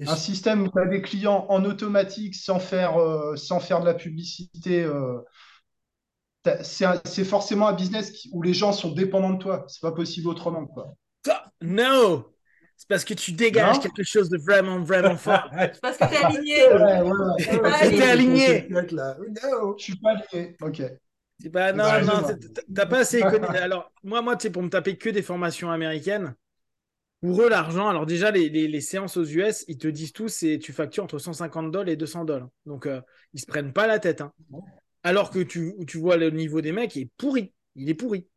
Et 0.00 0.08
un 0.08 0.14
je- 0.16 0.20
système 0.20 0.62
où 0.64 0.68
tu 0.68 0.80
as 0.80 0.86
des 0.86 1.00
clients 1.02 1.46
en 1.48 1.64
automatique 1.64 2.34
sans 2.34 2.58
faire, 2.58 3.00
euh, 3.00 3.36
sans 3.36 3.60
faire 3.60 3.80
de 3.80 3.86
la 3.86 3.94
publicité. 3.94 4.82
euh, 4.82 5.18
c'est 6.62 7.24
forcément 7.24 7.68
un 7.68 7.72
business 7.72 8.10
qui- 8.10 8.28
où 8.32 8.42
les 8.42 8.52
gens 8.52 8.72
sont 8.72 8.90
dépendants 8.92 9.30
de 9.32 9.38
toi. 9.38 9.64
C'est 9.68 9.80
pas 9.80 9.92
possible 9.92 10.28
autrement, 10.28 10.66
quoi. 10.66 10.94
Ça, 11.24 11.44
No! 11.62 12.30
C'est 12.76 12.88
parce 12.88 13.04
que 13.04 13.14
tu 13.14 13.32
dégages 13.32 13.76
Non? 13.76 13.82
quelque 13.82 14.02
chose 14.02 14.28
de 14.28 14.36
vraiment, 14.36 14.80
vraiment 14.82 15.16
fort. 15.16 15.48
C'est 15.72 15.80
parce 15.80 15.96
que 15.96 16.08
t'es 16.08 16.16
aligné. 16.24 16.66
Ouais, 16.66 17.00
ouais, 17.00 17.60
ouais. 17.60 17.80
T'es 17.90 18.02
aligné. 18.02 18.46
aligné. 18.46 18.68
No. 18.68 19.76
Je 19.78 19.84
suis 19.84 19.96
pas 19.96 20.14
lié. 20.32 20.56
Ok. 20.60 20.82
Pas, 21.52 21.72
non, 21.72 21.84
Ouais, 21.84 22.02
non, 22.04 22.22
t'as 22.74 22.86
pas 22.86 22.98
assez 23.00 23.18
économie. 23.18 23.56
Alors, 23.58 23.92
moi, 24.02 24.22
moi, 24.22 24.36
tu 24.36 24.42
sais, 24.44 24.50
pour 24.50 24.62
me 24.62 24.68
taper 24.68 24.96
que 24.96 25.10
des 25.10 25.22
formations 25.22 25.70
américaines, 25.70 26.34
pour 27.20 27.40
eux, 27.42 27.48
l'argent, 27.48 27.88
alors 27.88 28.04
déjà, 28.06 28.30
les, 28.30 28.48
les- 28.50 28.68
les 28.68 28.80
séances 28.82 29.16
aux 29.16 29.24
US, 29.24 29.64
ils 29.68 29.78
te 29.78 29.88
disent 29.88 30.12
tous, 30.12 30.28
c'est 30.28 30.58
tu 30.58 30.72
factures 30.72 31.04
entre 31.04 31.18
150 31.18 31.70
dollars 31.70 31.88
et 31.88 31.96
200 31.96 32.24
dollars. 32.24 32.48
Donc, 32.66 32.86
euh, 32.86 33.00
ils 33.32 33.40
se 33.40 33.46
prennent 33.46 33.72
pas 33.72 33.86
la 33.86 33.98
tête. 33.98 34.20
hein. 34.20 34.32
Alors 35.02 35.30
que 35.30 35.38
tu, 35.40 35.72
tu 35.86 35.98
vois 35.98 36.16
le 36.16 36.30
niveau 36.30 36.60
des 36.60 36.72
mecs, 36.72 36.94
il 36.96 37.02
est 37.02 37.10
pourri. 37.16 37.52
Il 37.76 37.88
est 37.88 37.94
pourri. 37.94 38.28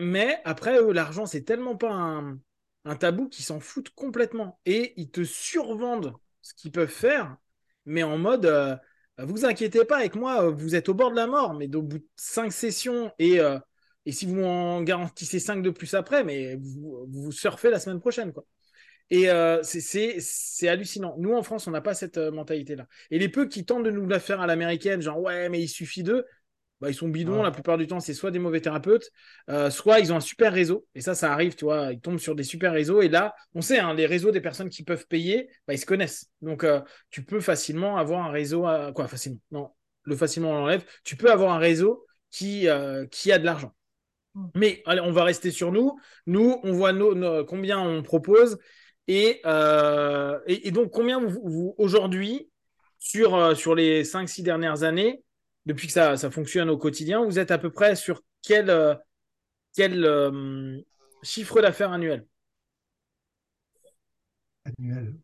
Mais 0.00 0.40
après, 0.44 0.78
eux, 0.78 0.92
l'argent, 0.92 1.26
c'est 1.26 1.42
tellement 1.42 1.76
pas 1.76 1.92
un, 1.92 2.96
tabou 2.96 3.28
qu'ils 3.28 3.44
s'en 3.44 3.60
foutent 3.60 3.90
complètement. 3.90 4.60
Et 4.66 4.94
ils 4.96 5.10
te 5.10 5.24
survendent 5.24 6.12
ce 6.42 6.54
qu'ils 6.54 6.72
peuvent 6.72 6.88
faire, 6.88 7.36
mais 7.86 8.02
en 8.02 8.18
mode 8.18 8.46
euh, 8.46 8.76
vous 9.18 9.44
inquiétez 9.44 9.84
pas, 9.84 9.98
avec 9.98 10.16
moi, 10.16 10.44
euh, 10.44 10.50
vous 10.50 10.74
êtes 10.74 10.88
au 10.88 10.94
bord 10.94 11.10
de 11.10 11.16
la 11.16 11.26
mort, 11.26 11.54
mais 11.54 11.74
au 11.74 11.82
bout 11.82 11.98
de 11.98 12.06
cinq 12.16 12.52
sessions, 12.52 13.12
et, 13.18 13.40
euh, 13.40 13.58
et 14.06 14.12
si 14.12 14.26
vous 14.26 14.42
en 14.42 14.82
garantissez 14.82 15.38
cinq 15.38 15.62
de 15.62 15.70
plus 15.70 15.94
après, 15.94 16.24
mais 16.24 16.56
vous, 16.56 17.06
vous 17.08 17.32
surfez 17.32 17.70
la 17.70 17.78
semaine 17.80 18.00
prochaine. 18.00 18.32
quoi. 18.32 18.44
Et 19.10 19.28
c'est- 19.62 20.68
hallucinant. 20.68 21.14
Nous, 21.18 21.34
en 21.34 21.42
France, 21.42 21.66
on 21.66 21.70
n'a 21.70 21.82
pas 21.82 21.94
cette 21.94 22.16
mentalité-là. 22.18 22.86
Et 23.10 23.18
les 23.18 23.28
peu 23.28 23.46
qui 23.46 23.64
tentent 23.64 23.84
de 23.84 23.90
nous 23.90 24.06
la 24.08 24.18
faire 24.18 24.40
à 24.40 24.46
l'américaine, 24.46 25.00
genre 25.02 25.20
ouais, 25.20 25.48
mais 25.50 25.60
il 25.60 25.68
suffit 25.68 26.02
d'eux, 26.02 26.24
bah, 26.84 26.90
ils 26.90 26.94
sont 26.94 27.08
bidons. 27.08 27.38
Ouais. 27.38 27.42
La 27.42 27.50
plupart 27.50 27.78
du 27.78 27.86
temps, 27.86 27.98
c'est 27.98 28.14
soit 28.14 28.30
des 28.30 28.38
mauvais 28.38 28.60
thérapeutes, 28.60 29.10
euh, 29.50 29.70
soit 29.70 29.98
ils 30.00 30.12
ont 30.12 30.16
un 30.16 30.20
super 30.20 30.52
réseau. 30.52 30.86
Et 30.94 31.00
ça, 31.00 31.14
ça 31.14 31.32
arrive, 31.32 31.54
tu 31.56 31.64
vois, 31.64 31.92
ils 31.92 32.00
tombent 32.00 32.18
sur 32.18 32.34
des 32.34 32.44
super 32.44 32.72
réseaux. 32.72 33.02
Et 33.02 33.08
là, 33.08 33.34
on 33.54 33.62
sait, 33.62 33.78
hein, 33.78 33.94
les 33.94 34.06
réseaux 34.06 34.30
des 34.30 34.40
personnes 34.40 34.68
qui 34.68 34.84
peuvent 34.84 35.06
payer, 35.08 35.48
bah, 35.66 35.74
ils 35.74 35.78
se 35.78 35.86
connaissent. 35.86 36.30
Donc, 36.42 36.62
euh, 36.62 36.80
tu 37.10 37.24
peux 37.24 37.40
facilement 37.40 37.96
avoir 37.96 38.24
un 38.26 38.30
réseau. 38.30 38.66
à- 38.66 38.92
Quoi, 38.92 39.08
facilement? 39.08 39.40
Non, 39.50 39.70
le 40.02 40.14
facilement, 40.16 40.50
on 40.50 40.54
l'enlève. 40.60 40.84
Tu 41.02 41.16
peux 41.16 41.30
avoir 41.32 41.52
un 41.52 41.58
réseau 41.58 42.06
qui, 42.30 42.68
euh, 42.68 43.06
qui 43.06 43.32
a 43.32 43.38
de 43.38 43.44
l'argent. 43.44 43.72
Mm. 44.34 44.46
Mais 44.54 44.82
allez, 44.86 45.00
on 45.00 45.12
va 45.12 45.24
rester 45.24 45.50
sur 45.50 45.72
nous. 45.72 45.98
Nous, 46.26 46.60
on 46.62 46.72
voit 46.72 46.92
nos, 46.92 47.14
nos- 47.14 47.44
combien 47.44 47.80
on 47.80 48.02
propose. 48.02 48.58
Et, 49.08 49.42
et, 50.46 50.68
et 50.68 50.70
donc, 50.70 50.90
combien 50.92 51.20
vous, 51.20 51.40
vous- 51.44 51.74
aujourd'hui, 51.78 52.50
sur, 52.98 53.56
sur 53.56 53.74
les 53.74 54.02
5-6 54.04 54.42
dernières 54.42 54.82
années, 54.82 55.23
depuis 55.66 55.86
que 55.86 55.92
ça, 55.92 56.16
ça 56.16 56.30
fonctionne 56.30 56.70
au 56.70 56.78
quotidien, 56.78 57.24
vous 57.24 57.38
êtes 57.38 57.50
à 57.50 57.58
peu 57.58 57.70
près 57.70 57.96
sur 57.96 58.22
quel, 58.42 58.70
euh, 58.70 58.94
quel 59.74 60.04
euh, 60.04 60.80
chiffre 61.22 61.60
d'affaires 61.62 61.92
annuel? 61.92 62.26
Annuel. 64.64 65.14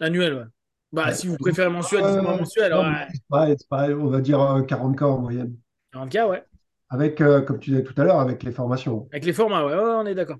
Annuel, 0.00 0.34
ouais. 0.34 0.44
Bah, 0.92 1.06
Ouais. 1.06 1.14
si 1.14 1.26
vous 1.26 1.36
préférez 1.36 1.68
mensuel, 1.70 2.02
Euh, 2.04 2.12
dites-moi 2.14 2.36
mensuel. 2.36 2.72
non, 2.72 2.82
ouais. 2.82 2.90
mais 2.90 3.06
c'est 3.12 3.22
pareil, 3.28 3.54
c'est 3.58 3.68
pareil, 3.68 3.94
on 3.94 4.08
va 4.08 4.20
dire 4.20 4.40
euh, 4.40 4.62
40K 4.62 5.02
en 5.04 5.18
moyenne. 5.18 5.56
40K, 5.92 6.28
ouais. 6.28 6.44
Avec, 6.90 7.20
euh, 7.20 7.42
comme 7.42 7.58
tu 7.58 7.70
disais 7.70 7.82
tout 7.82 7.94
à 8.00 8.04
l'heure, 8.04 8.20
avec 8.20 8.42
les 8.42 8.52
formations. 8.52 9.08
Avec 9.12 9.24
les 9.24 9.32
formats, 9.34 9.64
ouais, 9.66 9.74
ouais, 9.74 9.80
on 9.80 10.06
est 10.06 10.14
d'accord. 10.14 10.38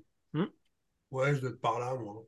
Ouais, 1.11 1.33
je 1.33 1.41
dois 1.41 1.49
être 1.51 1.59
par 1.61 1.79
là, 1.79 1.95
moi. 1.95 2.23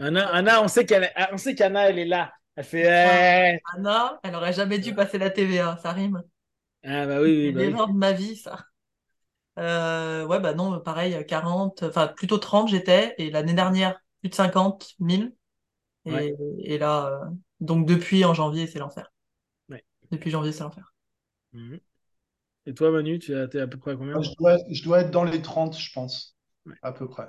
Anna, 0.00 0.26
Anna, 0.34 0.62
on 0.62 0.68
sait 0.68 0.84
qu'elle, 0.84 1.10
on 1.32 1.38
sait 1.38 1.54
qu'Anna, 1.54 1.88
elle 1.88 1.98
est 1.98 2.04
là. 2.06 2.32
Elle 2.56 2.64
fait. 2.64 2.82
eh. 2.86 3.60
Anna, 3.74 4.18
elle 4.24 4.34
aurait 4.34 4.52
jamais 4.52 4.78
dû 4.80 4.92
passer 4.94 5.18
la 5.18 5.30
TVA, 5.30 5.76
ça 5.78 5.92
rime. 5.92 6.22
Ah 6.84 7.06
bah 7.06 7.20
oui, 7.20 7.30
oui, 7.38 7.52
C'est 7.52 7.52
bah 7.52 7.64
oui. 7.64 7.82
de 7.88 7.92
ma 7.92 8.12
vie, 8.12 8.36
ça. 8.36 8.66
Euh, 9.58 10.26
ouais, 10.26 10.40
bah 10.40 10.54
non, 10.54 10.80
pareil, 10.80 11.24
40, 11.26 11.82
enfin 11.84 12.08
plutôt 12.08 12.38
30 12.38 12.68
j'étais, 12.68 13.14
et 13.18 13.30
l'année 13.30 13.54
dernière, 13.54 14.00
plus 14.20 14.28
de 14.30 14.34
50 14.34 14.94
000. 15.00 15.36
Et, 16.06 16.14
Ouais. 16.14 16.36
et 16.60 16.78
là, 16.78 17.06
euh, 17.08 17.30
donc 17.60 17.86
depuis 17.86 18.24
en 18.24 18.34
janvier, 18.34 18.66
c'est 18.66 18.78
l'enfer. 18.80 19.12
Ouais. 19.68 19.84
Depuis 20.10 20.30
janvier, 20.32 20.50
c'est 20.50 20.64
l'enfer. 20.64 20.94
Mhm. 21.52 21.80
Et 22.66 22.74
toi, 22.74 22.90
Manu, 22.92 23.18
tu 23.20 23.32
es 23.34 23.60
à 23.60 23.66
peu 23.68 23.78
près 23.78 23.92
à 23.92 23.96
combien? 23.96 24.22
Je 24.22 24.30
dois, 24.38 24.58
je 24.70 24.82
dois 24.82 25.00
être 25.00 25.10
dans 25.10 25.24
les 25.24 25.42
30, 25.42 25.78
je 25.78 25.92
pense, 25.92 26.36
Ouais. 26.66 26.76
à 26.82 26.92
peu 26.92 27.08
près. 27.08 27.28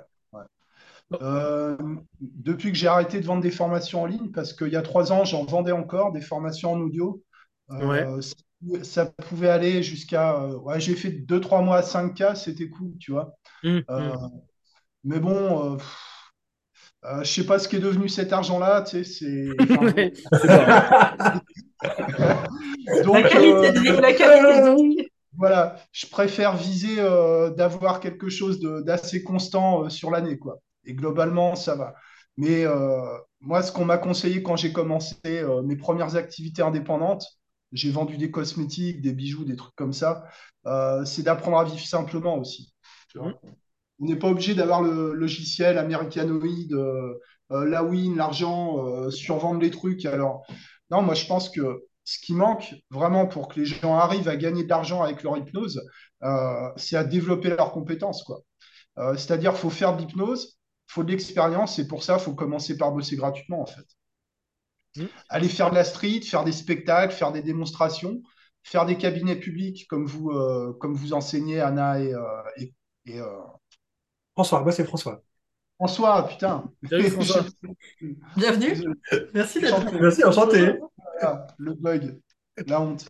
Euh, 1.22 1.76
depuis 2.20 2.70
que 2.70 2.76
j'ai 2.78 2.86
arrêté 2.86 3.20
de 3.20 3.24
vendre 3.26 3.42
des 3.42 3.50
formations 3.50 4.02
en 4.02 4.06
ligne, 4.06 4.30
parce 4.30 4.52
qu'il 4.52 4.68
y 4.68 4.76
a 4.76 4.82
trois 4.82 5.10
ans, 5.12 5.24
j'en 5.24 5.44
vendais 5.44 5.72
encore 5.72 6.12
des 6.12 6.20
formations 6.20 6.72
en 6.72 6.80
audio, 6.80 7.22
euh, 7.70 8.20
ça, 8.20 8.34
ça 8.82 9.06
pouvait 9.06 9.48
aller 9.48 9.82
jusqu'à. 9.82 10.38
euh, 10.42 10.58
ouais, 10.58 10.80
j'ai 10.80 10.94
fait 10.96 11.10
2-3 11.10 11.62
mois 11.62 11.78
à 11.78 11.82
5K, 11.82 12.34
c'était 12.34 12.68
cool, 12.68 12.92
tu 12.98 13.12
vois. 13.12 13.34
Euh, 13.90 14.00
mhm. 14.12 14.30
mais 15.04 15.20
bon, 15.20 15.74
euh, 15.74 15.76
pff, 15.76 15.98
euh, 17.04 17.22
je 17.22 17.32
sais 17.32 17.46
pas 17.46 17.58
ce 17.58 17.68
qui 17.68 17.76
est 17.76 17.80
devenu 17.80 18.08
cet 18.08 18.32
argent-là, 18.32 18.82
tu 18.82 19.04
sais, 19.04 19.04
c'est. 19.04 19.56
enfin, 19.70 19.86
Ouais, 19.96 20.12
c'est 20.32 20.48
pas- 20.48 21.40
donc, 23.04 23.14
La 23.14 23.22
qualité 23.22 23.72
de 23.72 23.80
vie, 23.80 24.00
la 24.00 24.12
qualité 24.12 24.60
de 24.60 24.76
vie. 24.76 25.08
Voilà, 25.36 25.76
je 25.92 26.06
préfère 26.06 26.56
viser 26.56 26.96
euh, 26.98 27.50
d'avoir 27.50 28.00
quelque 28.00 28.28
chose 28.28 28.60
d'assez 28.84 29.22
constant 29.22 29.84
euh, 29.84 29.88
sur 29.88 30.10
l'année, 30.10 30.38
quoi. 30.38 30.58
Et 30.88 30.94
globalement, 30.94 31.54
ça 31.54 31.76
va. 31.76 31.94
Mais 32.38 32.64
euh, 32.64 33.00
moi, 33.40 33.62
ce 33.62 33.70
qu'on 33.70 33.84
m'a 33.84 33.98
conseillé 33.98 34.42
quand 34.42 34.56
j'ai 34.56 34.72
commencé 34.72 35.16
euh, 35.26 35.62
mes 35.62 35.76
premières 35.76 36.16
activités 36.16 36.62
indépendantes, 36.62 37.26
j'ai 37.72 37.90
vendu 37.90 38.16
des 38.16 38.30
cosmétiques, 38.30 39.02
des 39.02 39.12
bijoux, 39.12 39.44
des 39.44 39.54
trucs 39.54 39.74
comme 39.76 39.92
ça, 39.92 40.24
euh, 40.66 41.04
c'est 41.04 41.22
d'apprendre 41.22 41.58
à 41.58 41.64
vivre 41.64 41.86
simplement 41.86 42.38
aussi. 42.38 42.72
tu 43.10 43.18
vois. 43.18 43.34
On 44.00 44.06
n'est 44.06 44.16
pas 44.16 44.28
obligé 44.28 44.54
d'avoir 44.54 44.80
le 44.80 45.12
logiciel 45.12 45.76
américanoïde, 45.76 46.74
la 47.50 47.82
win, 47.82 48.16
l'argent, 48.16 49.10
survendre 49.10 49.60
les 49.60 49.70
trucs. 49.70 50.06
Alors, 50.06 50.46
non, 50.90 51.02
moi, 51.02 51.14
je 51.14 51.26
pense 51.26 51.50
que 51.50 51.82
ce 52.04 52.20
qui 52.20 52.32
manque 52.32 52.76
vraiment 52.90 53.26
pour 53.26 53.48
que 53.48 53.58
les 53.58 53.66
gens 53.66 53.96
arrivent 53.96 54.28
à 54.28 54.36
gagner 54.36 54.62
de 54.62 54.68
l'argent 54.68 55.02
avec 55.02 55.24
leur 55.24 55.36
hypnose, 55.36 55.82
c'est 56.76 56.96
à 56.96 57.02
développer 57.02 57.48
leurs 57.48 57.72
compétences, 57.72 58.22
quoi. 58.22 58.38
Euh, 58.98 59.16
c'est-à-dire, 59.16 59.56
faut 59.56 59.70
faire 59.70 59.96
de 59.96 60.02
l'hypnose, 60.02 60.57
faut 60.88 61.04
de 61.04 61.10
l'expérience, 61.12 61.78
et 61.78 61.86
pour 61.86 62.02
ça, 62.02 62.16
il 62.18 62.20
faut 62.20 62.34
commencer 62.34 62.76
par 62.76 62.92
bosser 62.92 63.16
gratuitement, 63.16 63.62
en 63.62 63.66
fait. 63.66 63.86
Mm. 64.96 65.06
Aller 65.28 65.48
faire 65.48 65.70
de 65.70 65.76
la 65.76 65.84
street, 65.84 66.22
faire 66.22 66.44
des 66.44 66.52
spectacles, 66.52 67.14
faire 67.14 67.30
des 67.30 67.42
démonstrations, 67.42 68.22
faire 68.62 68.86
des 68.86 68.96
cabinets 68.96 69.36
publics 69.36 69.86
comme 69.88 70.06
vous, 70.06 70.30
euh, 70.30 70.76
comme 70.80 70.94
vous 70.94 71.12
enseignez, 71.12 71.60
Anna 71.60 72.00
et, 72.00 72.12
euh, 72.12 72.42
et, 72.56 72.74
et, 73.06 73.20
euh, 73.20 73.26
François, 74.34 74.62
moi 74.62 74.72
c'est 74.72 74.84
François. 74.84 75.22
François, 75.76 76.26
putain. 76.26 76.64
Salut, 76.88 77.10
François. 77.10 77.44
Bienvenue. 78.36 78.74
Merci 79.32 79.60
d'être 79.60 79.84
là. 79.84 80.00
Merci, 80.00 80.24
enchanté. 80.24 80.78
Voilà, 81.20 81.46
le 81.56 81.74
bug, 81.74 82.20
la 82.66 82.80
honte. 82.80 83.08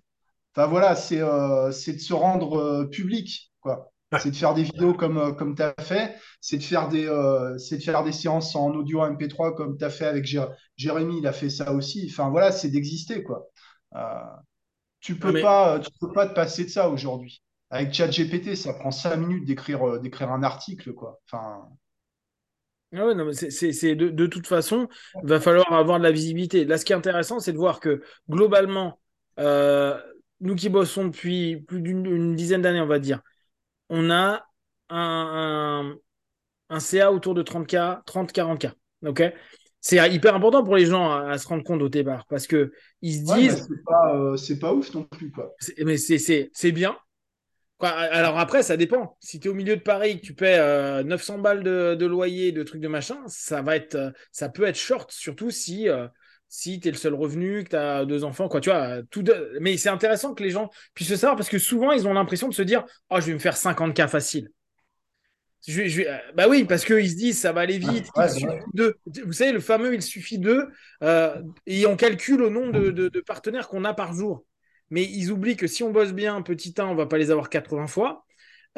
Enfin 0.55 0.67
voilà, 0.67 0.97
c'est 0.97 1.21
euh, 1.21 1.71
c'est 1.71 1.95
de 1.95 1.99
se 1.99 2.13
rendre 2.13 2.59
euh, 2.59 2.85
public, 2.87 3.53
quoi. 3.61 3.93
C'est 4.21 4.31
de 4.31 4.37
faire 4.37 4.55
des 4.55 4.63
vidéos 4.63 4.95
comme, 4.95 5.19
euh, 5.19 5.33
comme 5.33 5.55
tu 5.55 5.63
as 5.63 5.75
fait, 5.81 6.17
c'est 6.41 6.57
de 6.57 6.63
faire 6.63 6.89
des 6.89 7.07
euh, 7.07 7.59
c'est 7.59 7.77
de 7.77 7.83
faire 7.83 8.03
des 8.05 8.13
séances 8.13 8.57
en 8.57 8.71
audio 8.73 9.05
MP3 9.05 9.55
comme 9.55 9.77
tu 9.77 9.85
as 9.85 9.91
fait 9.91 10.07
avec 10.07 10.25
Jé- 10.25 10.47
Jérémy, 10.77 11.19
il 11.19 11.27
a 11.27 11.33
fait 11.33 11.51
ça 11.51 11.73
aussi. 11.73 12.09
Enfin 12.11 12.31
voilà, 12.31 12.51
c'est 12.51 12.71
d'exister, 12.71 13.23
quoi. 13.23 13.49
Euh, 13.97 13.99
tu 15.01 15.19
peux 15.19 15.29
Non, 15.29 15.35
mais- 15.35 15.43
pas 15.43 15.81
tu 15.81 15.91
peux 16.01 16.13
pas 16.13 16.27
te 16.29 16.35
passer 16.35 16.65
de 16.65 16.71
ça 16.71 16.89
aujourd'hui. 16.91 17.43
Avec 17.71 17.93
ChatGPT, 17.95 18.57
ça 18.57 18.75
prend 18.75 18.91
cinq 18.91 19.17
minutes 19.17 19.45
d'écrire 19.47 19.87
euh, 19.89 19.99
d'écrire 20.01 20.33
un 20.33 20.43
article, 20.43 20.95
quoi. 20.95 21.21
Enfin, 21.27 21.69
Ah 22.97 23.07
ouais, 23.07 23.15
non, 23.15 23.27
mais 23.27 23.35
c'est, 23.35 23.95
de, 23.95 24.09
de 24.09 24.27
toute 24.27 24.47
façon, 24.47 24.89
il 25.23 25.29
va 25.29 25.41
falloir 25.41 25.71
avoir 25.75 25.99
de 25.99 26.05
la 26.05 26.11
visibilité. 26.13 26.65
Là, 26.65 26.79
ce 26.79 26.87
qui 26.87 26.93
est 26.93 26.97
intéressant, 26.97 27.39
c'est 27.39 27.53
de 27.53 27.59
voir 27.59 27.81
que 27.81 28.03
globalement, 28.31 28.99
euh, 29.39 30.01
nous 30.41 30.55
qui 30.55 30.71
bossons 30.71 31.05
depuis 31.09 31.59
plus 31.59 31.83
d'une 31.83 32.07
une 32.07 32.35
dizaine 32.35 32.63
d'années, 32.63 32.81
on 32.81 32.87
va 32.87 32.99
dire, 32.99 33.21
on 33.89 34.11
a 34.11 34.45
un, 34.91 35.95
un, 36.71 36.77
un 36.77 36.81
CA 36.81 37.13
autour 37.13 37.35
de 37.35 37.43
30K, 37.43 38.03
30-40K. 38.05 38.73
ok? 39.07 39.23
C'est 39.81 40.13
hyper 40.13 40.35
important 40.35 40.65
pour 40.65 40.77
les 40.77 40.87
gens 40.87 41.11
à, 41.11 41.31
à 41.31 41.39
se 41.39 41.47
rendre 41.47 41.63
compte 41.63 41.83
au 41.83 41.89
départ 41.89 42.27
parce 42.29 42.47
que 42.47 42.73
ils 43.01 43.21
se 43.21 43.35
disent, 43.35 43.67
c'est 43.69 43.85
pas 43.85 44.15
euh, 44.17 44.37
c'est 44.37 44.59
pas 44.59 44.73
ouf 44.73 44.93
non 44.93 45.05
plus, 45.05 45.31
quoi. 45.31 45.55
mais 45.85 45.97
c'est, 45.97 46.19
c'est, 46.19 46.51
c'est 46.53 46.73
bien. 46.73 46.97
Quoi, 47.79 47.91
alors 47.91 48.39
après, 48.39 48.65
ça 48.65 48.77
dépend. 48.77 49.17
Si 49.21 49.39
tu 49.39 49.47
es 49.49 49.51
au 49.51 49.55
milieu 49.55 49.77
de 49.77 49.83
Paris, 49.83 50.21
que 50.21 50.27
tu 50.27 50.35
paies 50.35 50.59
euh, 50.59 51.05
900 51.05 51.39
balles 51.39 51.63
de, 51.63 51.95
de 51.95 52.07
loyer, 52.07 52.51
de 52.51 52.65
trucs 52.65 52.81
de 52.81 52.89
machin, 52.89 53.19
ça 53.29 53.63
va 53.63 53.77
être, 53.77 53.95
euh, 53.95 54.11
ça 54.33 54.49
peut 54.49 54.65
être 54.65 54.77
short, 54.77 55.13
surtout 55.13 55.51
si, 55.51 55.89
euh, 55.89 56.09
si 56.49 56.81
tu 56.81 56.89
es 56.89 56.91
le 56.91 56.97
seul 56.97 57.15
revenu, 57.15 57.65
que 57.65 57.71
tu 57.71 57.77
as 57.77 58.05
deux 58.05 58.25
enfants, 58.25 58.49
quoi, 58.49 58.61
tu 58.61 58.71
vois. 58.71 59.03
Tout 59.11 59.23
de- 59.23 59.59
Mais 59.61 59.77
c'est 59.77 59.89
intéressant 59.91 60.35
que 60.35 60.43
les 60.43 60.51
gens 60.51 60.71
puissent 60.95 61.11
le 61.11 61.17
savoir 61.17 61.37
parce 61.37 61.49
que 61.49 61.59
souvent, 61.59 61.93
ils 61.93 62.07
ont 62.09 62.15
l'impression 62.15 62.49
de 62.49 62.55
se 62.55 62.63
dire, 62.63 62.85
oh, 63.11 63.21
je 63.21 63.27
vais 63.27 63.35
me 63.35 63.39
faire 63.39 63.57
50K 63.57 64.09
facile. 64.09 64.51
Je 65.67 65.83
euh, 66.07 66.17
Bah 66.35 66.47
oui, 66.49 66.65
parce 66.65 66.85
qu'ils 66.85 67.11
se 67.11 67.17
disent 67.17 67.41
ça 67.41 67.53
va 67.53 67.63
aller 67.63 67.79
vite. 67.79 68.07
Ouais, 68.17 68.27
il 68.27 68.31
suffit 68.31 68.47
de, 68.75 68.99
vous 69.25 69.33
savez, 69.33 69.53
le 69.53 69.61
fameux 69.61 69.93
il 69.95 70.03
suffit 70.03 70.39
de, 70.39 70.69
euh, 71.03 71.35
et 71.67 71.85
on 71.87 71.97
calcule 71.97 72.43
au 72.43 72.51
nombre 72.51 72.73
de, 72.73 72.91
de- 72.91 73.09
de 73.09 73.21
partenaires 73.21 73.69
qu'on 73.69 73.85
a 73.85 73.93
par 73.93 74.15
jour. 74.15 74.45
Mais 74.91 75.05
ils 75.05 75.31
oublient 75.31 75.57
que 75.57 75.67
si 75.67 75.83
on 75.83 75.91
bosse 75.91 76.13
bien, 76.13 76.41
petit 76.43 76.75
1, 76.79 76.87
on 76.87 76.95
va 76.95 77.07
pas 77.07 77.19
les 77.19 77.31
avoir 77.31 77.51
80 77.51 77.89
fois. 77.89 78.25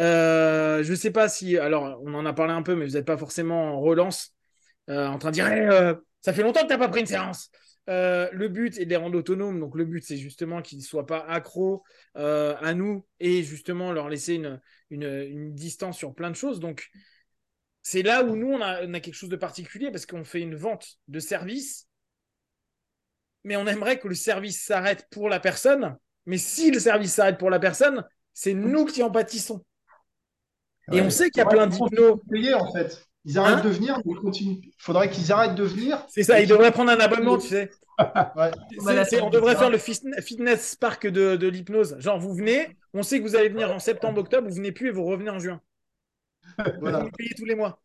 Euh, 0.01 0.83
je 0.83 0.95
sais 0.95 1.11
pas 1.11 1.29
si, 1.29 1.59
alors 1.59 2.01
on 2.05 2.15
en 2.15 2.25
a 2.25 2.33
parlé 2.33 2.53
un 2.55 2.63
peu, 2.63 2.75
mais 2.75 2.87
vous 2.87 2.93
n'êtes 2.95 3.05
pas 3.07 3.19
forcément 3.19 3.75
en 3.77 3.81
relance, 3.81 4.35
euh, 4.89 5.07
en 5.07 5.19
train 5.19 5.31
de 5.31 5.35
dire 5.35 5.49
Eh, 5.53 5.95
ça 6.23 6.33
fait 6.33 6.43
longtemps 6.43 6.61
que 6.61 6.67
tu 6.67 6.73
n'as 6.73 6.79
pas 6.79 6.89
pris 6.89 7.01
une 7.01 7.07
séance. 7.07 7.51
Euh, 7.89 8.29
le 8.33 8.49
but 8.49 8.79
est 8.79 8.85
de 8.85 8.91
les 8.91 8.97
rendre 8.97 9.19
autonomes. 9.19 9.59
Donc, 9.59 9.75
le 9.75 9.85
but, 9.85 10.05
c'est 10.05 10.17
justement 10.17 10.63
qu'ils 10.63 10.79
ne 10.79 10.83
soient 10.83 11.07
pas 11.07 11.25
accros 11.27 11.83
euh, 12.17 12.55
à 12.61 12.75
nous 12.75 13.07
et 13.19 13.43
justement 13.43 13.93
leur 13.93 14.09
laisser 14.09 14.35
une, 14.35 14.61
une, 14.91 15.05
une 15.05 15.55
distance 15.55 15.97
sur 15.97 16.15
plein 16.15 16.31
de 16.31 16.37
choses. 16.37 16.61
Donc, 16.61 16.89
c'est 17.83 18.03
là 18.03 18.23
où 18.23 18.37
nous, 18.37 18.53
on 18.53 18.61
a, 18.61 18.87
on 18.87 18.95
a 18.95 19.01
quelque 19.01 19.15
chose 19.15 19.31
de 19.31 19.37
particulier 19.37 19.91
parce 19.91 20.07
qu'on 20.07 20.25
fait 20.25 20.41
une 20.41 20.55
vente 20.55 20.99
de 21.09 21.19
service, 21.19 21.89
mais 23.43 23.57
on 23.57 23.67
aimerait 23.67 23.99
que 23.99 24.09
le 24.09 24.15
service 24.15 24.63
s'arrête 24.63 25.07
pour 25.11 25.29
la 25.29 25.41
personne. 25.41 25.97
Mais 26.27 26.39
si 26.39 26.71
le 26.71 26.79
service 26.79 27.15
s'arrête 27.15 27.39
pour 27.39 27.51
la 27.51 27.59
personne, 27.59 28.05
c'est 28.35 28.55
nous 28.55 28.85
qui 28.85 29.03
en 29.03 29.11
pâtissons. 29.11 29.65
Et 30.93 31.01
on 31.01 31.11
sait 31.11 31.31
qu'il 31.31 31.39
y 31.39 31.43
a 31.43 31.47
plein 31.47 31.67
d'hypnos. 31.67 32.21
en 32.55 32.73
fait. 32.73 33.10
Ils 33.25 33.39
arrêtent 33.39 33.59
Hein 33.59 33.63
de 33.65 33.69
venir, 33.69 33.97
mais 34.05 34.13
ils 34.13 34.17
continuent. 34.21 34.61
Il 34.65 34.73
faudrait 34.79 35.11
qu'ils 35.11 35.31
arrêtent 35.33 35.55
de 35.55 35.65
venir. 35.65 36.05
C'est 36.09 36.23
ça, 36.23 36.41
ils 36.41 36.49
devraient 36.49 36.73
prendre 36.73 36.91
un 36.91 37.01
abonnement, 37.01 37.39
tu 37.39 37.49
sais. 37.49 37.71
Ouais. 38.35 38.51
C'est- 38.79 39.05
c'est- 39.05 39.21
on 39.21 39.29
devrait 39.29 39.57
faire 39.57 39.69
le 39.69 39.77
fitne- 39.77 40.23
fitness 40.23 40.75
park 40.75 41.07
de, 41.07 41.37
de 41.37 41.49
l'hypnose. 41.49 41.97
Genre, 41.99 42.19
vous 42.19 42.35
venez, 42.35 42.79
on 42.95 43.03
sait 43.03 43.19
que 43.19 43.25
vous 43.25 43.37
allez 43.37 43.51
venir 43.51 43.71
en 43.71 43.79
septembre, 43.79 44.21
octobre, 44.21 44.49
vous 44.49 44.55
venez 44.55 44.73
plus 44.73 44.89
et 44.89 44.91
vous 44.91 45.05
revenez 45.05 45.29
en 45.31 45.39
juin. 45.39 45.61
Voilà. 46.81 47.01
Vous 47.05 47.11
payez 47.11 47.35
tous 47.37 47.45
les 47.45 47.55
mois. 47.55 47.81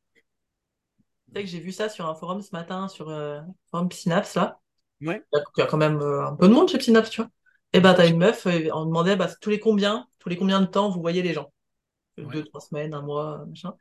Tu 1.28 1.34
sais 1.40 1.44
que 1.44 1.50
j'ai 1.50 1.60
vu 1.60 1.72
ça 1.72 1.90
sur 1.90 2.06
un 2.08 2.16
forum 2.16 2.42
ce 2.42 2.52
matin, 2.54 2.88
sur 2.88 3.10
euh, 3.10 3.42
le 3.42 3.54
forum 3.72 3.90
Psynaps, 3.90 4.36
là. 4.36 4.60
Ouais. 5.02 5.22
Il 5.34 5.40
y 5.58 5.62
a- 5.62 5.66
quand 5.68 5.78
même 5.78 6.00
euh, 6.02 6.26
un 6.28 6.36
peu 6.36 6.48
de 6.48 6.54
monde 6.54 6.70
chez 6.70 6.78
Psynaps, 6.78 7.10
tu 7.10 7.22
vois. 7.22 7.30
Et 7.74 7.82
ben, 7.82 7.94
t'as 7.94 8.08
une 8.08 8.18
meuf, 8.18 8.46
et 8.46 8.72
on 8.72 8.86
demandait 8.86 9.16
bah, 9.18 9.28
tous 9.42 9.50
les 9.50 9.60
combien, 9.60 10.08
tous 10.20 10.30
les 10.30 10.38
combien 10.38 10.62
de 10.62 10.66
temps 10.68 10.90
vous 10.90 11.02
voyez 11.02 11.22
les 11.22 11.34
gens? 11.34 11.52
Ouais. 12.18 12.26
Deux, 12.34 12.44
trois 12.46 12.62
semaines, 12.62 12.94
un 12.94 13.02
mois, 13.02 13.46
machin. 13.48 13.76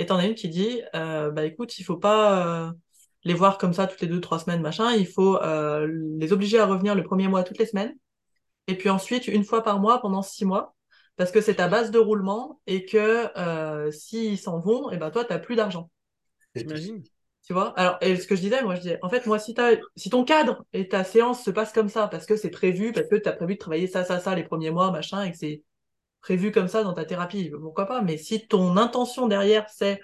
Et 0.00 0.06
t'en 0.06 0.16
as 0.16 0.24
une 0.26 0.34
qui 0.34 0.48
dit, 0.48 0.80
euh, 0.94 1.30
bah 1.30 1.44
écoute, 1.44 1.78
il 1.78 1.84
faut 1.84 1.98
pas 1.98 2.68
euh, 2.68 2.72
les 3.24 3.34
voir 3.34 3.58
comme 3.58 3.74
ça 3.74 3.86
toutes 3.86 4.00
les 4.00 4.06
deux, 4.06 4.20
trois 4.20 4.38
semaines, 4.38 4.62
machin. 4.62 4.92
Il 4.94 5.06
faut 5.06 5.36
euh, 5.42 5.86
les 6.18 6.32
obliger 6.32 6.58
à 6.58 6.64
revenir 6.64 6.94
le 6.94 7.02
premier 7.02 7.28
mois 7.28 7.44
toutes 7.44 7.58
les 7.58 7.66
semaines. 7.66 7.94
Et 8.66 8.76
puis 8.76 8.88
ensuite, 8.88 9.28
une 9.28 9.44
fois 9.44 9.62
par 9.62 9.78
mois 9.78 10.00
pendant 10.00 10.22
six 10.22 10.44
mois. 10.46 10.74
Parce 11.16 11.32
que 11.32 11.42
c'est 11.42 11.56
ta 11.56 11.68
base 11.68 11.90
de 11.90 11.98
roulement 11.98 12.62
et 12.66 12.86
que 12.86 13.28
euh, 13.38 13.90
s'ils 13.90 14.38
s'en 14.38 14.58
vont, 14.58 14.90
et 14.90 14.96
ben 14.96 15.10
toi, 15.10 15.22
t'as 15.26 15.38
plus 15.38 15.54
d'argent. 15.54 15.90
J'imagine. 16.54 17.02
Tu 17.46 17.52
vois? 17.52 17.78
Alors, 17.78 17.98
et 18.00 18.16
ce 18.16 18.26
que 18.26 18.36
je 18.36 18.40
disais, 18.40 18.62
moi, 18.62 18.74
je 18.74 18.80
disais, 18.80 18.98
en 19.02 19.10
fait, 19.10 19.26
moi, 19.26 19.38
si, 19.38 19.52
t'as- 19.52 19.76
si 19.96 20.08
ton 20.08 20.24
cadre 20.24 20.64
et 20.72 20.88
ta 20.88 21.04
séance 21.04 21.44
se 21.44 21.50
passent 21.50 21.74
comme 21.74 21.90
ça, 21.90 22.08
parce 22.08 22.24
que 22.24 22.36
c'est 22.36 22.50
prévu, 22.50 22.92
parce 22.92 23.08
que 23.08 23.16
tu 23.16 23.28
as 23.28 23.32
prévu 23.32 23.54
de 23.54 23.58
travailler 23.58 23.86
ça, 23.86 24.04
ça, 24.04 24.18
ça 24.18 24.34
les 24.34 24.44
premiers 24.44 24.70
mois, 24.70 24.90
machin, 24.92 25.22
et 25.24 25.32
que 25.32 25.36
c'est 25.36 25.62
prévu 26.22 26.52
comme 26.52 26.68
ça 26.68 26.82
dans 26.84 26.94
ta 26.94 27.04
thérapie, 27.04 27.50
pourquoi 27.50 27.86
pas 27.86 28.02
Mais 28.02 28.16
si 28.18 28.46
ton 28.46 28.76
intention 28.76 29.26
derrière, 29.26 29.68
c'est 29.70 30.00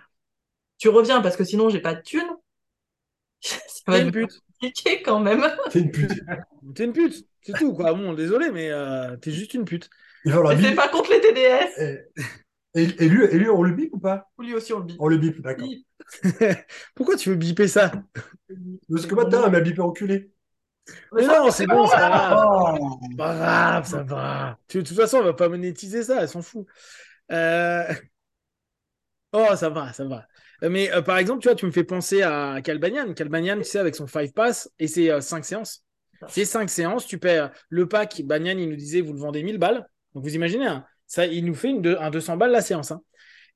tu 0.79 0.89
reviens 0.91 1.21
parce 1.23 1.37
que 1.37 1.45
sinon 1.45 1.71
j'ai 1.71 1.81
pas 1.81 1.95
de 1.95 2.03
thune, 2.03 2.27
ça 3.43 3.83
va 3.87 4.11
pute. 4.11 4.31
compliqué 4.61 5.03
quand 5.03 5.21
même. 5.21 5.43
T'es 5.71 5.81
une 5.81 5.91
pute. 5.91 6.13
T'es 6.75 6.85
une 6.85 6.93
pute. 6.93 7.27
C'est 7.43 7.53
tout, 7.55 7.73
quoi. 7.75 7.93
Bon, 7.95 8.15
désolé, 8.15 8.51
mais 8.51 8.71
euh, 8.71 9.17
t'es 9.19 9.31
juste 9.31 9.55
une 9.55 9.65
pute. 9.65 9.89
Il 10.25 10.33
va 10.33 10.39
falloir 10.39 10.57
Mais 10.57 10.63
c'est 10.71 10.75
pas 10.75 10.89
contre 10.89 11.11
les 11.13 11.21
TDS. 11.21 11.71
Et, 12.75 12.83
et- 12.83 13.05
et 13.05 13.09
lui, 13.09 13.25
et 13.25 13.39
lui, 13.39 13.49
on 13.49 13.63
le 13.63 13.73
bip 13.75 13.93
ou 13.95 13.99
pas? 13.99 14.29
Ou 14.39 14.43
lui 14.43 14.55
aussi 14.55 14.73
on 14.73 14.81
le 14.81 14.85
bip. 14.85 14.97
On 15.01 15.07
le 15.09 15.17
bip, 15.19 15.41
d'accord. 15.41 15.69
Pourquoi 16.95 17.17
tu 17.17 17.31
veux 17.31 17.37
biper 17.37 17.69
ça? 17.69 17.93
Parce 18.91 19.07
que 19.07 19.15
moi, 19.15 19.27
t'as 19.27 19.47
un 19.47 19.51
m'a 19.51 19.61
bipé 19.61 19.81
enculé. 19.81 20.31
Mais 21.13 21.27
non, 21.27 21.51
c'est 21.51 21.67
bon, 21.67 21.87
Pas 21.89 23.35
grave, 23.35 23.87
ça 23.87 24.03
va. 24.03 24.59
De 24.73 24.81
toute 24.83 24.97
façon, 24.97 25.19
on 25.19 25.25
va 25.25 25.33
pas 25.35 25.49
monétiser 25.49 26.03
ça, 26.03 26.23
elle 26.23 26.29
s'en 26.29 26.43
fout. 26.43 26.67
Euh, 27.33 27.85
Oh, 29.33 29.55
ça 29.57 29.69
va, 29.69 29.93
ça 29.93 30.05
va. 30.05 30.27
Euh, 30.63 30.71
Mais 30.71 30.91
euh, 30.93 31.03
par 31.03 31.19
exemple, 31.19 31.41
tu 31.43 31.49
vois, 31.49 31.55
tu 31.55 31.67
me 31.67 31.71
fais 31.71 31.85
penser 31.85 32.23
à 32.23 32.61
Calbanian. 32.63 33.13
Calbanian, 33.15 33.59
tu 33.59 33.65
sais, 33.65 33.79
avec 33.79 33.95
son 33.95 34.07
5 34.07 34.33
pass 34.33 34.71
et 34.79 34.87
ses 34.89 35.21
5 35.21 35.45
séances. 35.45 35.85
Ces 36.29 36.45
5 36.45 36.71
séances, 36.71 37.07
tu 37.07 37.19
euh, 37.25 37.49
le 37.69 37.89
pack. 37.89 38.23
Banyan, 38.25 38.57
il 38.59 38.69
nous 38.71 38.77
disait, 38.77 39.01
vous 39.03 39.13
le 39.13 39.19
vendez 39.19 39.43
1000 39.43 39.59
balles. 39.59 39.87
Donc 40.15 40.25
vous 40.25 40.35
imaginez, 40.35 40.67
hein, 40.67 40.87
ça, 41.07 41.27
il 41.27 41.45
nous 41.45 41.55
fait 41.55 41.69
une 41.71 41.87
un 42.01 42.11
200 42.11 42.37
balles 42.37 42.53
la 42.53 42.63
séance. 42.63 42.91
hein. 42.91 43.03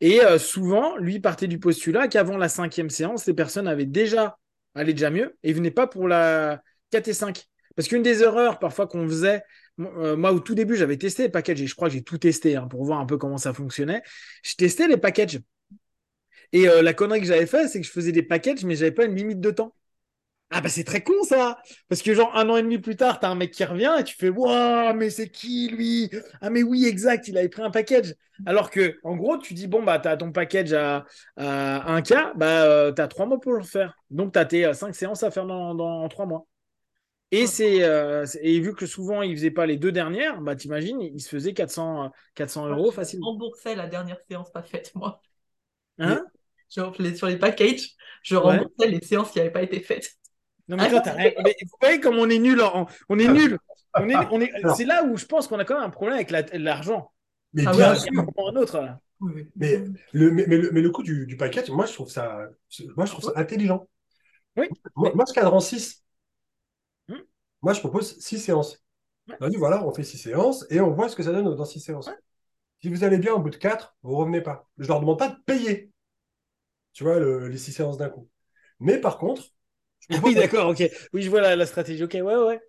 Et 0.00 0.22
euh, 0.22 0.38
souvent, 0.38 0.96
lui 0.96 1.20
partait 1.20 1.46
du 1.46 1.58
postulat 1.58 2.08
qu'avant 2.08 2.36
la 2.36 2.48
cinquième 2.48 2.90
séance, 2.90 3.26
les 3.26 3.34
personnes 3.34 3.68
avaient 3.68 3.86
déjà 3.86 4.38
allé 4.74 4.92
déjà 4.94 5.10
mieux 5.10 5.36
et 5.42 5.52
venaient 5.52 5.70
pas 5.70 5.86
pour 5.86 6.08
la 6.08 6.62
4 6.90 7.08
et 7.08 7.14
5. 7.14 7.44
Parce 7.76 7.88
qu'une 7.88 8.02
des 8.02 8.22
erreurs 8.22 8.58
parfois 8.58 8.86
qu'on 8.86 9.06
faisait, 9.06 9.42
euh, 9.80 10.16
moi 10.16 10.32
au 10.32 10.40
tout 10.40 10.54
début, 10.54 10.76
j'avais 10.76 10.96
testé 10.96 11.24
les 11.24 11.28
packages 11.28 11.60
et 11.62 11.66
je 11.66 11.74
crois 11.74 11.88
que 11.88 11.94
j'ai 11.94 12.02
tout 12.02 12.18
testé 12.18 12.56
hein, 12.56 12.66
pour 12.68 12.84
voir 12.84 13.00
un 13.00 13.06
peu 13.06 13.16
comment 13.16 13.38
ça 13.38 13.52
fonctionnait. 13.54 14.02
Je 14.44 14.54
testais 14.54 14.88
les 14.88 14.96
packages. 14.96 15.40
Et 16.52 16.68
euh, 16.68 16.82
la 16.82 16.94
connerie 16.94 17.20
que 17.20 17.26
j'avais 17.26 17.46
fait, 17.46 17.68
c'est 17.68 17.80
que 17.80 17.86
je 17.86 17.92
faisais 17.92 18.12
des 18.12 18.22
packages, 18.22 18.64
mais 18.64 18.76
j'avais 18.76 18.92
pas 18.92 19.04
une 19.04 19.14
limite 19.16 19.40
de 19.40 19.50
temps. 19.50 19.74
Ah 20.50 20.60
bah 20.60 20.68
c'est 20.68 20.84
très 20.84 21.02
con 21.02 21.14
ça 21.24 21.58
Parce 21.88 22.02
que 22.02 22.14
genre 22.14 22.36
un 22.36 22.48
an 22.50 22.56
et 22.56 22.62
demi 22.62 22.78
plus 22.78 22.96
tard, 22.96 23.20
t'as 23.20 23.28
un 23.30 23.36
mec 23.36 23.52
qui 23.52 23.64
revient 23.64 23.94
et 24.00 24.04
tu 24.04 24.16
fais 24.16 24.30
Waouh, 24.30 24.94
mais 24.94 25.10
c'est 25.10 25.30
qui 25.30 25.68
lui? 25.68 26.10
Ah 26.40 26.50
mais 26.50 26.62
oui, 26.62 26.86
exact, 26.86 27.28
il 27.28 27.38
avait 27.38 27.48
pris 27.50 27.62
un 27.62 27.70
package. 27.70 28.14
Alors 28.46 28.70
que 28.70 28.98
en 29.04 29.16
gros, 29.16 29.38
tu 29.38 29.54
dis 29.54 29.68
bon 29.68 29.82
bah 29.82 29.98
t'as 30.00 30.16
ton 30.16 30.32
package 30.32 30.72
à, 30.74 31.06
à 31.36 31.92
1K, 31.94 32.32
bah 32.36 32.64
euh, 32.66 32.92
t'as 32.92 33.08
trois 33.08 33.26
mois 33.26 33.40
pour 33.40 33.52
le 33.54 33.62
faire. 33.64 33.96
Donc 34.10 34.32
t'as 34.32 34.44
tes 34.46 34.72
5 34.74 34.94
séances 34.94 35.22
à 35.24 35.30
faire 35.30 35.46
dans, 35.46 35.74
dans, 35.74 36.02
en 36.04 36.08
3 36.08 36.26
mois. 36.26 36.46
Et, 37.32 37.42
Ouais. 37.42 37.46
c'est, 37.46 37.82
euh, 37.84 38.26
c'est- 38.26 38.40
et 38.42 38.58
vu 38.60 38.74
que 38.74 38.86
souvent 38.86 39.22
il 39.22 39.36
faisait 39.36 39.50
pas 39.52 39.66
les 39.66 39.76
deux 39.76 39.92
dernières, 39.92 40.40
bah 40.40 40.56
t'imagines, 40.56 41.00
il 41.00 41.20
se 41.20 41.28
faisait 41.28 41.54
400, 41.54 42.04
euh, 42.06 42.08
400 42.34 42.66
euros 42.66 42.90
Je 42.90 42.96
facilement. 42.96 43.26
remboursais 43.32 43.74
la 43.76 43.86
dernière 43.86 44.18
séance 44.28 44.50
pas 44.50 44.62
faite, 44.62 44.92
moi. 44.94 45.20
Hein? 45.98 46.24
Genre, 46.74 46.94
les- 46.98 47.14
sur 47.16 47.26
les 47.28 47.36
packages, 47.36 47.90
je 48.22 48.36
Ouais. 48.36 48.42
remboursais 48.42 48.88
les 48.88 49.00
séances 49.02 49.30
qui 49.30 49.38
n'avaient 49.38 49.50
pas 49.52 49.62
été 49.62 49.80
faites. 49.80 50.12
Non, 50.68 50.76
mais 50.76 50.84
Ah, 50.86 50.90
toi, 50.90 51.00
t'as 51.00 51.12
rien. 51.14 51.32
Mais 51.44 51.54
vous 51.62 51.76
voyez 51.80 52.00
comme 52.00 52.16
on 52.18 52.28
est 52.30 52.38
nul. 52.38 52.60
en- 52.62 52.86
On 53.08 53.18
est 53.18 53.28
nul. 53.28 53.58
On 53.94 54.08
est, 54.08 54.14
on 54.30 54.40
est... 54.40 54.52
C'est 54.76 54.84
là 54.84 55.04
où 55.04 55.16
je 55.16 55.26
pense 55.26 55.48
qu'on 55.48 55.58
a 55.58 55.64
quand 55.64 55.74
même 55.74 55.82
un 55.84 55.90
problème 55.90 56.14
avec 56.16 56.30
la- 56.30 56.42
l'argent. 56.58 57.12
Mais 57.52 57.64
Ah 57.66 57.72
bien 57.72 57.92
ouais, 57.92 57.98
sûr. 57.98 58.10
Un 58.20 58.56
autre. 58.56 58.78
là. 58.80 59.00
Oui, 59.20 59.32
oui. 59.34 59.48
Mais 59.56 59.84
le, 60.12 60.30
mais, 60.30 60.44
mais 60.46 60.56
le, 60.56 60.70
mais 60.70 60.80
le 60.80 60.90
coût 60.90 61.02
du, 61.02 61.26
du 61.26 61.36
package, 61.36 61.70
moi, 61.70 61.86
je 61.86 61.92
trouve 61.92 62.08
ça, 62.08 62.48
moi, 62.96 63.04
je 63.04 63.10
trouve 63.10 63.24
ça 63.24 63.32
intelligent. 63.36 63.88
Oui. 64.56 64.68
Moi, 64.96 65.10
moi, 65.14 65.24
je 65.28 65.34
cadre 65.34 65.52
en 65.54 65.60
6. 65.60 66.04
Moi, 67.62 67.72
je 67.74 67.80
propose 67.80 68.18
6 68.20 68.38
séances. 68.38 68.82
Ouais. 69.28 69.36
On 69.40 69.46
a 69.46 69.50
dit, 69.50 69.56
voilà, 69.56 69.86
on 69.86 69.92
fait 69.94 70.04
6 70.04 70.18
séances 70.18 70.66
et 70.70 70.80
on 70.80 70.92
voit 70.92 71.08
ce 71.08 71.16
que 71.16 71.22
ça 71.22 71.32
donne 71.32 71.54
dans 71.54 71.64
6 71.64 71.80
séances. 71.80 72.08
Ouais. 72.08 72.14
Si 72.82 72.88
vous 72.88 73.04
allez 73.04 73.18
bien 73.18 73.34
au 73.34 73.40
bout 73.40 73.50
de 73.50 73.56
4, 73.56 73.96
vous 74.02 74.16
revenez 74.16 74.40
pas. 74.42 74.68
Je 74.78 74.88
leur 74.88 75.00
demande 75.00 75.18
pas 75.18 75.28
de 75.28 75.36
payer, 75.46 75.92
tu 76.92 77.04
vois, 77.04 77.18
le- 77.18 77.48
les 77.48 77.58
6 77.58 77.72
séances 77.72 77.98
d'un 77.98 78.08
coup. 78.10 78.28
Mais 78.80 78.98
par 79.00 79.18
contre, 79.18 79.42
je 80.00 80.08
propose 80.08 80.30
Oui, 80.30 80.34
d'accord, 80.34 80.68
ok. 80.68 80.82
Oui, 81.12 81.22
je 81.22 81.30
vois 81.30 81.40
la, 81.40 81.56
la 81.56 81.66
stratégie. 81.66 82.02
Ok, 82.04 82.12
ouais, 82.14 82.22
ouais. 82.22 82.60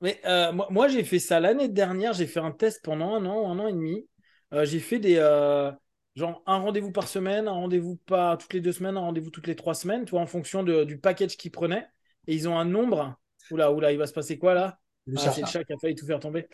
Mais 0.00 0.20
euh, 0.24 0.52
moi, 0.52 0.66
moi, 0.70 0.88
j'ai 0.88 1.04
fait 1.04 1.18
ça 1.18 1.40
l'année 1.40 1.68
dernière. 1.68 2.12
J'ai 2.12 2.26
fait 2.26 2.40
un 2.40 2.50
test 2.52 2.82
pendant 2.84 3.14
un 3.14 3.24
an, 3.26 3.50
un 3.50 3.58
an 3.58 3.68
et 3.68 3.72
demi. 3.72 4.08
Euh, 4.52 4.64
j'ai 4.64 4.80
fait 4.80 4.98
des. 4.98 5.16
euh, 5.18 5.70
genre 6.16 6.42
un 6.46 6.58
rendez-vous 6.58 6.92
par 6.92 7.08
semaine, 7.08 7.48
un 7.48 7.52
rendez-vous 7.52 7.96
pas 7.96 8.36
toutes 8.36 8.52
les 8.54 8.60
deux 8.60 8.72
semaines, 8.72 8.96
un 8.96 9.00
rendez-vous 9.00 9.30
toutes 9.30 9.46
les 9.46 9.56
trois 9.56 9.74
semaines, 9.74 10.04
tu 10.04 10.10
vois, 10.10 10.20
en 10.20 10.26
fonction 10.26 10.62
de- 10.62 10.84
du 10.84 10.98
package 10.98 11.36
qu'ils 11.36 11.52
prenaient. 11.52 11.86
Et 12.26 12.34
ils 12.34 12.48
ont 12.48 12.58
un 12.58 12.64
nombre. 12.64 13.16
Oula, 13.50 13.72
oula, 13.72 13.92
il 13.92 13.98
va 13.98 14.06
se 14.06 14.12
passer 14.12 14.38
quoi 14.38 14.54
là? 14.54 14.78
Ah, 15.16 15.30
c'est 15.30 15.40
le 15.40 15.46
chat 15.46 15.64
qui 15.64 15.72
a 15.72 15.78
failli 15.78 15.94
tout 15.94 16.06
faire 16.06 16.20
tomber. 16.20 16.46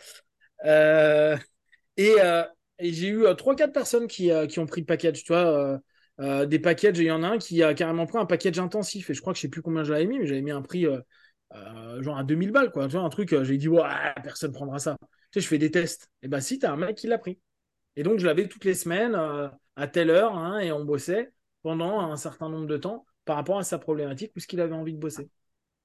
Euh, 0.64 1.36
et 1.97 2.14
euh, 2.20 2.43
et 2.78 2.93
j'ai 2.93 3.09
eu 3.09 3.24
euh, 3.24 3.34
trois, 3.34 3.55
quatre 3.55 3.72
personnes 3.72 4.07
qui, 4.07 4.30
qui 4.49 4.59
ont 4.59 4.66
pris 4.66 4.80
le 4.80 4.86
package. 4.86 5.22
Tu 5.24 5.32
vois, 5.32 5.80
des 6.47 6.59
packages, 6.59 6.99
il 6.99 7.05
y 7.05 7.11
en 7.11 7.22
a 7.22 7.28
un 7.28 7.39
qui 7.39 7.62
a 7.62 7.74
carrément 7.74 8.07
pris 8.07 8.18
un 8.18 8.26
package 8.26 8.59
intensif. 8.59 9.11
Et 9.11 9.14
je 9.14 9.20
crois 9.20 9.32
que 9.32 9.36
je 9.36 9.43
sais 9.43 9.49
plus 9.49 9.62
combien 9.62 9.84
j'avais 9.84 10.07
mis, 10.07 10.18
mais 10.18 10.26
j'avais 10.26 10.43
mis 10.43 10.51
un 10.51 10.62
prix 10.62 10.86
genre 12.01 12.18
à 12.18 12.24
2000 12.24 12.53
balles. 12.53 12.70
Quoi. 12.70 12.86
Tu 12.86 12.93
vois, 12.93 13.03
un 13.03 13.09
truc, 13.09 13.43
j'ai 13.43 13.57
dit, 13.57 13.68
ouais, 13.68 13.82
personne 14.22 14.53
prendra 14.53 14.78
ça. 14.78 14.97
Tu 15.30 15.41
sais, 15.41 15.41
je 15.41 15.49
fais 15.49 15.59
des 15.59 15.70
tests. 15.70 16.09
Et 16.22 16.28
bah, 16.28 16.41
si, 16.41 16.59
t'as 16.59 16.72
un 16.72 16.76
mec 16.76 16.97
qui 16.97 17.07
l'a 17.07 17.18
pris. 17.18 17.39
Et 17.97 18.03
donc, 18.03 18.18
je 18.18 18.26
l'avais 18.26 18.47
toutes 18.49 18.64
les 18.64 18.74
semaines 18.74 19.16
à 19.76 19.86
telle 19.89 20.11
heure 20.11 20.36
hein, 20.36 20.59
et 20.59 20.72
on 20.72 20.84
bossait 20.84 21.32
pendant 21.62 22.01
un 22.01 22.16
certain 22.16 22.49
nombre 22.49 22.66
de 22.66 22.76
temps 22.76 23.05
par 23.24 23.36
rapport 23.36 23.59
à 23.59 23.62
sa 23.62 23.78
problématique 23.78 24.32
ou 24.36 24.41
ce 24.41 24.47
qu'il 24.47 24.61
avait 24.61 24.74
envie 24.74 24.95
de 24.95 24.99
bosser. 24.99 25.28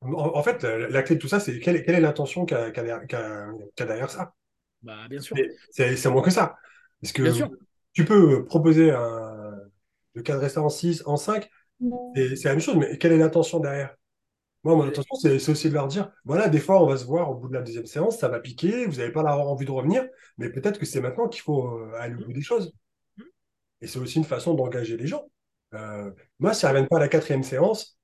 En, 0.03 0.13
en 0.37 0.43
fait, 0.43 0.63
la, 0.63 0.89
la 0.89 1.03
clé 1.03 1.15
de 1.15 1.21
tout 1.21 1.27
ça, 1.27 1.39
c'est 1.39 1.59
quelle, 1.59 1.77
est- 1.77 1.83
quelle 1.83 1.95
est 1.95 2.01
l'intention 2.01 2.45
qu'a 2.45 2.71
qu'a- 2.71 2.99
qu'a- 3.05 3.47
qu'a 3.75 3.85
derrière 3.85 4.09
ça. 4.09 4.33
Bah, 4.81 5.07
bien 5.07 5.21
sûr. 5.21 5.37
C'est 5.71 6.05
moins 6.07 6.21
que 6.21 6.31
ça. 6.31 6.57
Parce 7.01 7.13
que 7.13 7.23
Bien 7.23 7.33
sûr. 7.33 7.49
tu 7.93 8.05
peux 8.05 8.45
proposer 8.45 8.91
un, 8.91 9.53
de 10.15 10.21
cadrer 10.21 10.49
ça 10.49 10.61
en 10.61 10.69
6, 10.69 11.03
en 11.05 11.17
5, 11.17 11.49
et 12.15 12.35
c'est 12.35 12.45
la 12.49 12.51
même 12.55 12.61
chose, 12.61 12.77
mais 12.77 12.97
quelle 12.97 13.13
est 13.13 13.17
l'intention 13.17 13.59
derrière? 13.59 13.95
Moi, 14.63 14.75
mon 14.75 14.83
intention, 14.87 15.15
c'est 15.15 15.49
aussi 15.51 15.69
de 15.69 15.75
leur 15.75 15.87
dire, 15.87 16.11
voilà, 16.25 16.49
des 16.49 16.59
fois, 16.59 16.83
on 16.83 16.87
va 16.87 16.97
se 16.97 17.05
voir 17.05 17.31
au 17.31 17.35
bout 17.35 17.49
de 17.49 17.53
la 17.55 17.61
deuxième 17.63 17.85
séance, 17.87 18.19
ça 18.19 18.29
va 18.29 18.39
piquer, 18.39 18.85
vous 18.87 18.97
n'avez 18.97 19.11
pas 19.11 19.23
la- 19.23 19.37
envie 19.37 19.65
de 19.65 19.71
revenir, 19.71 20.05
mais 20.37 20.49
peut-être 20.49 20.79
que 20.79 20.85
c'est 20.85 21.01
maintenant 21.01 21.27
qu'il 21.29 21.41
faut 21.41 21.67
euh, 21.79 21.93
aller 21.99 22.15
au 22.15 22.25
bout 22.25 22.33
des 22.33 22.41
choses. 22.43 22.73
Et 23.81 23.87
c'est 23.87 23.99
aussi 23.99 24.17
une 24.17 24.23
façon 24.25 24.53
d'engager 24.53 24.97
les 24.97 25.07
gens. 25.07 25.29
Euh, 25.73 26.11
moi, 26.39 26.53
s'ils 26.53 26.67
ne 26.67 26.73
reviennent 26.73 26.87
pas 26.87 26.97
à 26.97 26.99
la 26.99 27.07
quatrième 27.07 27.43
séance 27.43 27.97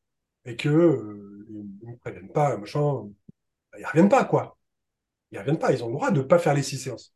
et 0.45 0.55
que 0.55 0.69
euh, 0.69 1.45
ils 1.49 1.87
ne 1.87 1.88
me 1.88 1.88
préviennent 2.01 2.31
pas, 2.31 2.57
machin, 2.57 3.09
ils 3.77 3.81
ne 3.81 3.87
reviennent 3.87 4.09
pas, 4.09 4.25
quoi. 4.25 4.57
Ils 5.31 5.35
ne 5.35 5.39
reviennent 5.41 5.59
pas, 5.59 5.73
ils 5.73 5.83
ont 5.83 5.87
le 5.87 5.93
droit 5.93 6.11
de 6.11 6.19
ne 6.19 6.23
pas 6.25 6.39
faire 6.39 6.53
les 6.55 6.63
six 6.63 6.77
séances. 6.79 7.13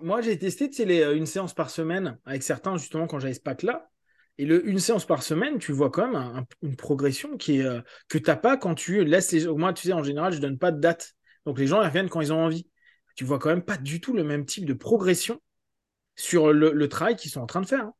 Moi, 0.00 0.20
j'ai 0.22 0.38
testé 0.38 0.68
les, 0.84 1.00
euh, 1.02 1.16
une 1.16 1.26
séance 1.26 1.54
par 1.54 1.68
semaine 1.70 2.18
avec 2.24 2.42
certains, 2.42 2.76
justement, 2.76 3.06
quand 3.06 3.18
j'avais 3.18 3.34
ce 3.34 3.40
pack-là. 3.40 3.90
Et 4.38 4.46
le, 4.46 4.66
une 4.68 4.78
séance 4.78 5.04
par 5.04 5.22
semaine, 5.22 5.58
tu 5.58 5.72
vois 5.72 5.90
quand 5.90 6.06
même 6.06 6.14
un- 6.16 6.36
un- 6.40 6.46
une 6.62 6.76
progression 6.76 7.36
qui 7.36 7.58
est, 7.58 7.64
euh, 7.64 7.80
que 8.08 8.16
tu 8.18 8.24
n'as 8.30 8.36
pas 8.36 8.56
quand 8.56 8.74
tu 8.74 9.04
laisses 9.04 9.32
les. 9.32 9.46
Moi, 9.48 9.72
tu 9.72 9.88
sais, 9.88 9.92
en 9.92 10.02
général, 10.02 10.32
je 10.32 10.38
donne 10.38 10.58
pas 10.58 10.70
de 10.72 10.80
date. 10.80 11.14
Donc, 11.46 11.58
les 11.58 11.66
gens, 11.66 11.82
ils 11.82 11.86
reviennent 11.86 12.08
quand 12.08 12.20
ils 12.20 12.32
ont 12.32 12.44
envie. 12.44 12.66
Tu 13.16 13.24
vois 13.24 13.38
quand 13.38 13.50
même 13.50 13.64
pas 13.64 13.76
du 13.76 14.00
tout 14.00 14.14
le 14.14 14.24
même 14.24 14.46
type 14.46 14.64
de 14.64 14.72
progression 14.72 15.40
sur 16.16 16.52
le, 16.52 16.72
le 16.72 16.88
travail 16.88 17.16
qu'ils 17.16 17.30
sont 17.30 17.40
en 17.40 17.46
train 17.46 17.60
de 17.62 17.66
faire. 17.66 17.86
hein. 17.86 17.94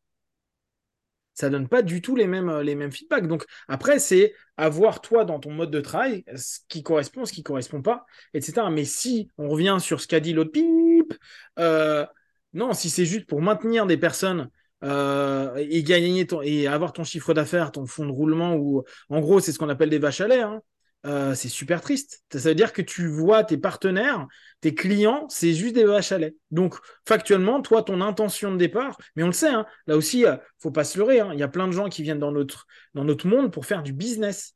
Ça 1.34 1.48
donne 1.48 1.68
pas 1.68 1.82
du 1.82 2.02
tout 2.02 2.14
les 2.14 2.26
mêmes, 2.26 2.48
euh, 2.48 2.62
les 2.62 2.74
mêmes 2.74 2.92
feedbacks. 2.92 3.26
Donc, 3.26 3.44
après, 3.68 3.98
c'est 3.98 4.34
avoir 4.56 5.00
toi 5.00 5.24
dans 5.24 5.38
ton 5.40 5.50
mode 5.52 5.70
de 5.70 5.80
travail 5.80 6.24
ce 6.36 6.58
qui 6.68 6.82
correspond, 6.82 7.24
ce 7.24 7.32
qui 7.32 7.42
correspond 7.42 7.82
pas, 7.82 8.06
etc. 8.34 8.68
Mais 8.70 8.84
si 8.84 9.28
on 9.38 9.48
revient 9.48 9.78
sur 9.80 10.00
ce 10.00 10.06
qu'a 10.06 10.20
dit 10.20 10.32
l'autre 10.34 10.52
pipe, 10.52 11.14
euh, 11.58 12.04
non, 12.52 12.74
si 12.74 12.90
c'est 12.90 13.06
juste 13.06 13.26
pour 13.26 13.40
maintenir 13.40 13.86
des 13.86 13.96
personnes 13.96 14.50
euh, 14.84 15.54
et 15.56 15.82
gagner 15.82 16.26
ton, 16.26 16.42
et 16.42 16.66
avoir 16.66 16.92
ton 16.92 17.04
chiffre 17.04 17.32
d'affaires, 17.34 17.72
ton 17.72 17.86
fonds 17.86 18.06
de 18.06 18.12
roulement, 18.12 18.56
ou 18.56 18.84
en 19.08 19.20
gros, 19.20 19.40
c'est 19.40 19.52
ce 19.52 19.58
qu'on 19.58 19.68
appelle 19.68 19.90
des 19.90 19.98
vaches 19.98 20.20
à 20.20 20.28
lait, 20.28 20.42
hein, 20.42 20.60
euh, 21.04 21.34
c'est 21.34 21.48
super 21.48 21.80
triste. 21.80 22.24
Ça 22.32 22.38
veut 22.38 22.54
dire 22.54 22.72
que 22.72 22.82
tu 22.82 23.08
vois 23.08 23.44
tes 23.44 23.56
partenaires, 23.58 24.26
tes 24.60 24.74
clients, 24.74 25.26
c'est 25.28 25.54
juste 25.54 25.74
des 25.74 25.84
vaches 25.84 26.12
à 26.12 26.18
lait. 26.18 26.36
Donc, 26.50 26.76
factuellement, 27.06 27.60
toi, 27.60 27.82
ton 27.82 28.00
intention 28.00 28.52
de 28.52 28.56
départ, 28.56 28.96
mais 29.16 29.22
on 29.22 29.26
le 29.26 29.32
sait, 29.32 29.48
hein, 29.48 29.66
là 29.86 29.96
aussi, 29.96 30.24
euh, 30.24 30.36
faut 30.58 30.70
pas 30.70 30.84
se 30.84 30.98
leurrer, 30.98 31.20
hein, 31.20 31.30
il 31.32 31.40
y 31.40 31.42
a 31.42 31.48
plein 31.48 31.66
de 31.66 31.72
gens 31.72 31.88
qui 31.88 32.02
viennent 32.02 32.20
dans 32.20 32.32
notre, 32.32 32.66
dans 32.94 33.04
notre 33.04 33.26
monde 33.26 33.52
pour 33.52 33.66
faire 33.66 33.82
du 33.82 33.92
business. 33.92 34.54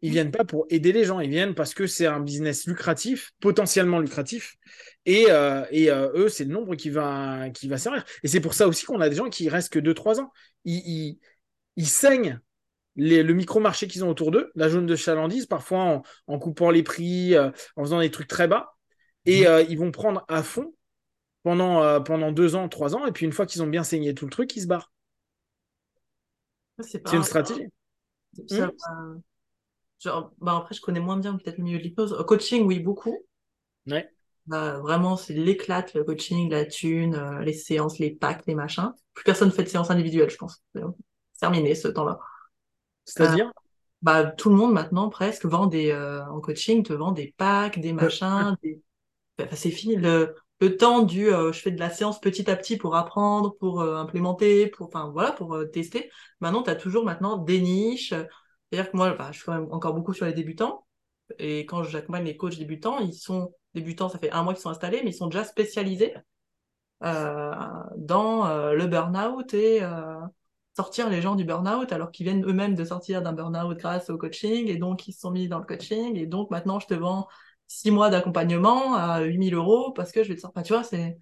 Ils 0.00 0.10
viennent 0.10 0.30
pas 0.30 0.44
pour 0.44 0.66
aider 0.68 0.92
les 0.92 1.04
gens, 1.04 1.20
ils 1.20 1.30
viennent 1.30 1.54
parce 1.54 1.72
que 1.72 1.86
c'est 1.86 2.06
un 2.06 2.20
business 2.20 2.66
lucratif, 2.66 3.32
potentiellement 3.40 4.00
lucratif, 4.00 4.56
et, 5.06 5.26
euh, 5.30 5.64
et 5.70 5.90
euh, 5.90 6.10
eux, 6.14 6.28
c'est 6.28 6.44
le 6.44 6.52
nombre 6.52 6.74
qui 6.74 6.90
va, 6.90 7.48
qui 7.50 7.68
va 7.68 7.78
servir. 7.78 8.04
Et 8.22 8.28
c'est 8.28 8.40
pour 8.40 8.54
ça 8.54 8.68
aussi 8.68 8.84
qu'on 8.84 9.00
a 9.00 9.08
des 9.08 9.16
gens 9.16 9.30
qui 9.30 9.48
restent 9.48 9.72
que 9.72 9.78
2-3 9.78 10.20
ans. 10.20 10.30
Ils, 10.66 11.18
ils 11.76 11.88
saignent 11.88 12.40
les- 12.96 13.22
le 13.22 13.34
micro-marché 13.34 13.88
qu'ils 13.88 14.04
ont 14.04 14.10
autour 14.10 14.30
d'eux, 14.30 14.50
la 14.54 14.68
zone 14.68 14.86
de 14.86 14.96
chalandise, 14.96 15.46
parfois 15.46 15.80
en, 15.84 16.02
en 16.26 16.38
coupant 16.38 16.70
les 16.70 16.82
prix, 16.82 17.34
euh, 17.34 17.50
en 17.76 17.82
faisant 17.84 18.00
des 18.00 18.10
trucs 18.10 18.28
très 18.28 18.48
bas, 18.48 18.76
et 19.26 19.46
euh, 19.46 19.62
ils 19.68 19.78
vont 19.78 19.90
prendre 19.90 20.24
à 20.28 20.42
fond 20.42 20.74
pendant, 21.44 21.82
euh, 21.82 22.00
pendant 22.00 22.32
deux 22.32 22.56
ans, 22.56 22.68
trois 22.68 22.96
ans, 22.96 23.06
et 23.06 23.12
puis 23.12 23.26
une 23.26 23.32
fois 23.32 23.46
qu'ils 23.46 23.62
ont 23.62 23.68
bien 23.68 23.84
saigné 23.84 24.14
tout 24.14 24.26
le 24.26 24.32
truc, 24.32 24.56
ils 24.56 24.62
se 24.62 24.68
barrent. 24.68 24.92
C'est 26.80 27.12
une 27.12 27.18
un- 27.20 27.22
stratégie. 27.22 27.66
ça, 28.46 28.66
euh, 28.66 29.16
genre, 30.00 30.32
bah 30.40 30.56
après, 30.58 30.74
je 30.74 30.80
connais 30.80 31.00
moins 31.00 31.18
bien 31.18 31.36
peut-être 31.36 31.58
le 31.58 31.64
milieu 31.64 31.78
de 31.78 31.84
l'hypnose. 31.84 32.16
Coaching, 32.26 32.64
oui, 32.66 32.80
beaucoup. 32.80 33.26
Ouais. 33.86 34.10
Bah, 34.46 34.78
vraiment, 34.80 35.16
c'est 35.16 35.32
l'éclate, 35.32 35.94
le 35.94 36.04
coaching, 36.04 36.50
la 36.50 36.66
thune, 36.66 37.18
les 37.40 37.54
séances, 37.54 37.98
les 37.98 38.10
packs, 38.10 38.44
les 38.46 38.54
machins. 38.54 38.92
Plus 39.14 39.24
personne 39.24 39.50
fait 39.50 39.62
de 39.64 39.68
séances 39.68 39.90
individuelles, 39.90 40.28
je 40.30 40.36
pense. 40.36 40.62
C'est 40.74 40.82
terminé 41.40 41.74
ce 41.74 41.88
temps-là. 41.88 42.18
C'est-à-dire 43.04 43.50
Bah, 44.02 44.24
tout 44.24 44.50
le 44.50 44.56
monde 44.56 44.72
maintenant 44.72 45.08
presque 45.08 45.46
vend 45.46 45.66
des 45.66 45.90
euh, 45.90 46.24
en 46.26 46.40
coaching 46.40 46.82
te 46.82 46.92
vend 46.92 47.12
des 47.12 47.34
packs, 47.36 47.78
des 47.80 47.92
machins, 47.92 48.56
des... 48.62 48.80
Enfin, 49.40 49.56
c'est 49.56 49.70
fini 49.70 49.96
le, 49.96 50.34
le 50.60 50.76
temps 50.76 51.02
du 51.02 51.28
euh, 51.32 51.52
je 51.52 51.60
fais 51.60 51.70
de 51.70 51.80
la 51.80 51.90
séance 51.90 52.20
petit 52.20 52.50
à 52.50 52.56
petit 52.56 52.76
pour 52.76 52.96
apprendre, 52.96 53.56
pour 53.58 53.80
euh, 53.80 53.96
implémenter, 53.96 54.68
pour 54.68 54.86
enfin 54.86 55.10
voilà 55.12 55.32
pour 55.32 55.54
euh, 55.54 55.66
tester. 55.66 56.10
Maintenant, 56.40 56.62
tu 56.62 56.70
as 56.70 56.76
toujours 56.76 57.04
maintenant 57.04 57.38
des 57.38 57.60
niches. 57.60 58.10
C'est-à-dire 58.70 58.90
que 58.90 58.96
moi, 58.96 59.14
bah, 59.14 59.28
je 59.32 59.38
suis 59.38 59.44
quand 59.46 59.54
même 59.54 59.72
encore 59.72 59.94
beaucoup 59.94 60.12
sur 60.14 60.26
les 60.26 60.32
débutants 60.32 60.86
et 61.38 61.64
quand 61.66 61.82
j'accompagne 61.84 62.24
les 62.24 62.36
coachs 62.36 62.56
débutants, 62.58 62.98
ils 62.98 63.14
sont 63.14 63.54
débutants, 63.74 64.08
ça 64.08 64.18
fait 64.18 64.30
un 64.30 64.42
mois 64.42 64.54
qu'ils 64.54 64.62
sont 64.62 64.70
installés, 64.70 65.02
mais 65.02 65.10
ils 65.10 65.14
sont 65.14 65.26
déjà 65.28 65.44
spécialisés 65.44 66.14
euh, 67.02 67.54
dans 67.96 68.46
euh, 68.46 68.72
le 68.74 68.86
burn-out 68.86 69.52
et 69.54 69.82
euh, 69.82 70.16
sortir 70.76 71.08
les 71.10 71.22
gens 71.22 71.36
du 71.36 71.44
burn-out 71.44 71.92
alors 71.92 72.10
qu'ils 72.10 72.26
viennent 72.26 72.44
eux-mêmes 72.46 72.74
de 72.74 72.84
sortir 72.84 73.22
d'un 73.22 73.32
burn-out 73.32 73.78
grâce 73.78 74.10
au 74.10 74.18
coaching 74.18 74.68
et 74.68 74.76
donc 74.76 75.06
ils 75.08 75.12
se 75.12 75.20
sont 75.20 75.30
mis 75.30 75.48
dans 75.48 75.58
le 75.58 75.64
coaching 75.66 76.16
et 76.16 76.26
donc 76.26 76.50
maintenant 76.50 76.80
je 76.80 76.86
te 76.86 76.94
vends 76.94 77.28
six 77.66 77.90
mois 77.90 78.10
d'accompagnement 78.10 78.94
à 78.94 79.20
8000 79.22 79.54
euros 79.54 79.92
parce 79.92 80.12
que 80.12 80.22
je 80.22 80.28
vais 80.30 80.34
te 80.36 80.40
sortir. 80.40 80.60
Enfin, 80.60 80.64
tu 80.66 80.72
vois, 80.74 80.84
c'est. 80.84 81.18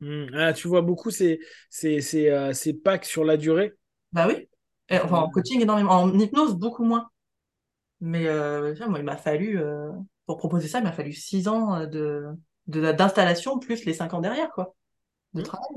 Hmm. 0.00 0.26
Ah, 0.34 0.52
tu 0.52 0.68
vois 0.68 0.82
beaucoup 0.82 1.10
ces, 1.10 1.40
ces, 1.70 2.00
ces, 2.00 2.28
euh, 2.30 2.52
ces 2.52 2.72
packs 2.74 3.04
sur 3.04 3.24
la 3.24 3.36
durée. 3.36 3.74
Bah 4.12 4.26
oui. 4.26 4.48
Et, 4.88 4.98
enfin, 4.98 5.18
en 5.18 5.30
coaching 5.30 5.60
énormément. 5.60 5.92
En 5.92 6.18
hypnose, 6.18 6.54
beaucoup 6.56 6.84
moins. 6.84 7.10
Mais 8.00 8.26
euh, 8.28 8.74
moi, 8.88 8.98
il 9.00 9.04
m'a 9.04 9.16
fallu, 9.16 9.60
euh, 9.60 9.90
pour 10.26 10.38
proposer 10.38 10.68
ça, 10.68 10.78
il 10.80 10.84
m'a 10.84 10.92
fallu 10.92 11.12
six 11.12 11.48
ans 11.48 11.86
de, 11.86 12.26
de, 12.68 12.92
d'installation 12.92 13.58
plus 13.58 13.84
les 13.84 13.94
cinq 13.94 14.14
ans 14.14 14.20
derrière, 14.20 14.50
quoi. 14.52 14.76
De 15.34 15.42
Hmm. 15.42 15.42
travail. 15.42 15.68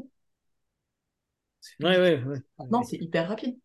Ouais, 1.79 1.97
ouais, 1.97 2.23
ouais. 2.23 2.37
Maintenant, 2.59 2.83
c'est 2.83 2.97
hyper 2.97 3.27
rapide. 3.27 3.57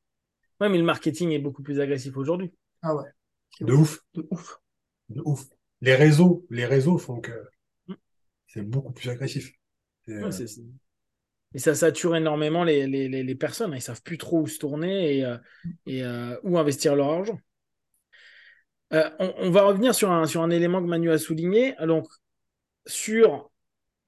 Ouais, 0.60 0.68
mais 0.68 0.78
le 0.78 0.84
marketing 0.84 1.30
est 1.30 1.38
beaucoup 1.38 1.62
plus 1.62 1.80
agressif 1.80 2.16
aujourd'hui. 2.16 2.52
Ah 2.82 2.94
ouais. 2.94 3.04
De 3.60 3.72
ouf, 3.72 4.00
De 4.14 4.26
ouf. 4.30 4.60
de 5.08 5.22
ouf. 5.24 5.46
Les 5.80 5.94
réseaux, 5.94 6.46
les 6.50 6.66
réseaux 6.66 6.98
font 6.98 7.20
que 7.20 7.32
Mm. 7.88 7.94
c'est 8.48 8.62
beaucoup 8.62 8.92
plus 8.92 9.08
agressif. 9.10 9.52
Ouais, 10.08 10.14
euh, 10.14 10.30
Et 11.54 11.58
ça 11.58 11.74
sature 11.74 12.16
énormément 12.16 12.64
les, 12.64 12.86
les, 12.86 13.08
les, 13.08 13.22
les 13.22 13.34
personnes. 13.34 13.72
Ils 13.74 13.80
savent 13.82 14.02
plus 14.02 14.18
trop 14.18 14.40
où 14.40 14.46
se 14.46 14.58
tourner 14.58 15.18
et, 15.18 15.24
euh, 15.24 15.38
et 15.86 16.02
euh, 16.04 16.36
où 16.42 16.58
investir 16.58 16.96
leur 16.96 17.08
argent. 17.10 17.38
Euh, 18.92 19.10
on, 19.18 19.34
on 19.38 19.50
va 19.50 19.62
revenir 19.62 19.94
sur 19.94 20.10
un, 20.10 20.26
sur 20.26 20.42
un 20.42 20.50
élément 20.50 20.80
que 20.80 20.86
Manu 20.86 21.10
a 21.10 21.18
souligné. 21.18 21.74
Donc, 21.86 22.06
sur 22.86 23.50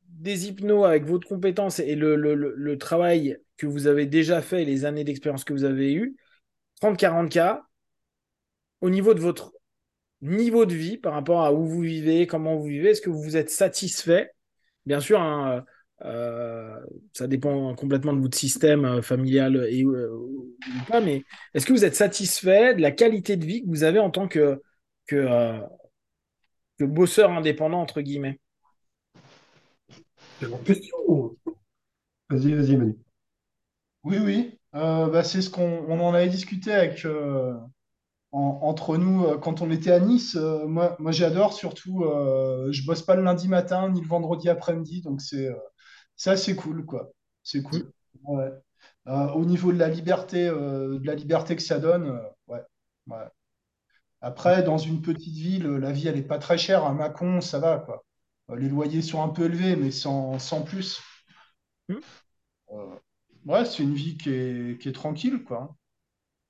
des 0.08 0.48
hypnos 0.48 0.84
avec 0.84 1.04
votre 1.04 1.28
compétence 1.28 1.78
et 1.78 1.94
le, 1.94 2.76
travail 2.78 3.38
que 3.56 3.66
vous 3.66 3.86
avez 3.86 4.06
déjà 4.06 4.42
fait, 4.42 4.64
les 4.64 4.84
années 4.84 5.04
d'expérience 5.04 5.44
que 5.44 5.52
vous 5.52 5.64
avez 5.64 5.92
eues, 5.92 6.16
30-40 6.80 7.28
cas, 7.28 7.62
au 8.80 8.90
niveau 8.90 9.14
de 9.14 9.20
votre 9.20 9.52
niveau 10.20 10.66
de 10.66 10.74
vie 10.74 10.98
par 10.98 11.12
rapport 11.12 11.44
à 11.44 11.52
où 11.52 11.64
vous 11.66 11.80
vivez, 11.80 12.26
comment 12.26 12.56
vous 12.56 12.66
vivez, 12.66 12.90
est-ce 12.90 13.00
que 13.00 13.10
vous 13.10 13.36
êtes 13.36 13.50
satisfait? 13.50 14.30
Bien 14.86 15.00
sûr, 15.00 15.20
hein, 15.20 15.64
euh, 16.04 16.78
ça 17.12 17.26
dépend 17.26 17.74
complètement 17.74 18.12
de 18.12 18.20
votre 18.20 18.38
système 18.38 18.84
euh, 18.84 19.02
familial 19.02 19.66
et, 19.68 19.82
euh, 19.82 20.10
ou 20.12 20.56
pas, 20.86 21.00
mais 21.00 21.24
est-ce 21.54 21.66
que 21.66 21.72
vous 21.72 21.84
êtes 21.84 21.96
satisfait 21.96 22.74
de 22.74 22.80
la 22.80 22.92
qualité 22.92 23.36
de 23.36 23.44
vie 23.44 23.62
que 23.62 23.68
vous 23.68 23.82
avez 23.82 23.98
en 23.98 24.10
tant 24.10 24.28
que, 24.28 24.62
que 25.06 25.64
bosseur 26.80 27.30
indépendant, 27.32 27.80
entre 27.80 28.00
guillemets? 28.00 28.38
C'est 30.38 30.48
bonne 30.48 30.62
question. 30.62 30.96
Vas-y, 32.30 32.54
vas-y, 32.54 32.76
Manu. 32.76 32.98
Oui, 34.04 34.18
oui. 34.18 34.58
Euh, 34.74 35.08
bah, 35.10 35.24
c'est 35.24 35.42
ce 35.42 35.50
qu'on 35.50 35.84
on 35.88 36.00
en 36.00 36.14
avait 36.14 36.28
discuté 36.28 36.72
avec, 36.72 37.04
euh, 37.04 37.54
en- 38.32 38.60
entre 38.62 38.96
nous 38.98 39.24
euh, 39.26 39.38
quand 39.38 39.62
on 39.62 39.70
était 39.70 39.92
à 39.92 40.00
Nice. 40.00 40.36
Moi, 40.36 40.96
moi 41.00 41.12
j'adore 41.12 41.52
surtout, 41.54 42.04
euh, 42.04 42.70
je 42.72 42.84
bosse 42.86 43.02
pas 43.02 43.16
le 43.16 43.22
lundi 43.22 43.48
matin 43.48 43.90
ni 43.90 44.00
le 44.00 44.08
vendredi 44.08 44.48
après-midi, 44.50 45.02
donc 45.02 45.22
c'est 45.22 45.50
ça, 46.16 46.36
c'est 46.36 46.56
cool, 46.56 46.84
quoi. 46.86 47.10
C'est 47.44 47.62
cool. 47.62 47.92
Ouais. 48.24 48.50
Au 49.06 49.44
niveau 49.46 49.72
de 49.72 49.78
la 49.78 49.88
liberté, 49.88 50.46
de 50.48 51.00
la 51.06 51.14
liberté 51.14 51.56
que 51.56 51.62
ça 51.62 51.78
donne, 51.80 52.20
ouais, 52.48 52.62
ouais. 53.08 53.26
Après, 54.20 54.62
dans 54.62 54.78
une 54.78 55.02
petite 55.02 55.34
ville, 55.34 55.66
la 55.66 55.90
vie, 55.92 56.06
elle 56.08 56.16
est 56.18 56.22
pas 56.22 56.38
très 56.38 56.56
chère. 56.58 56.84
À 56.84 56.92
Mâcon, 56.94 57.40
ça 57.40 57.58
va, 57.58 57.78
quoi. 57.78 58.04
Euh, 58.50 58.56
Les 58.56 58.68
loyers 58.68 59.02
sont 59.02 59.22
un 59.22 59.28
peu 59.28 59.44
élevés, 59.46 59.76
mais 59.76 59.90
sans, 59.90 60.38
sans 60.38 60.62
plus. 60.62 61.00
Hmm. 61.88 62.00
Euh, 62.72 62.96
ouais, 63.46 63.64
c'est 63.64 63.82
une 63.82 63.94
vie 63.94 64.16
qui 64.16 64.30
est, 64.30 64.80
qui 64.80 64.88
est 64.88 64.92
tranquille, 64.92 65.44
quoi. 65.44 65.76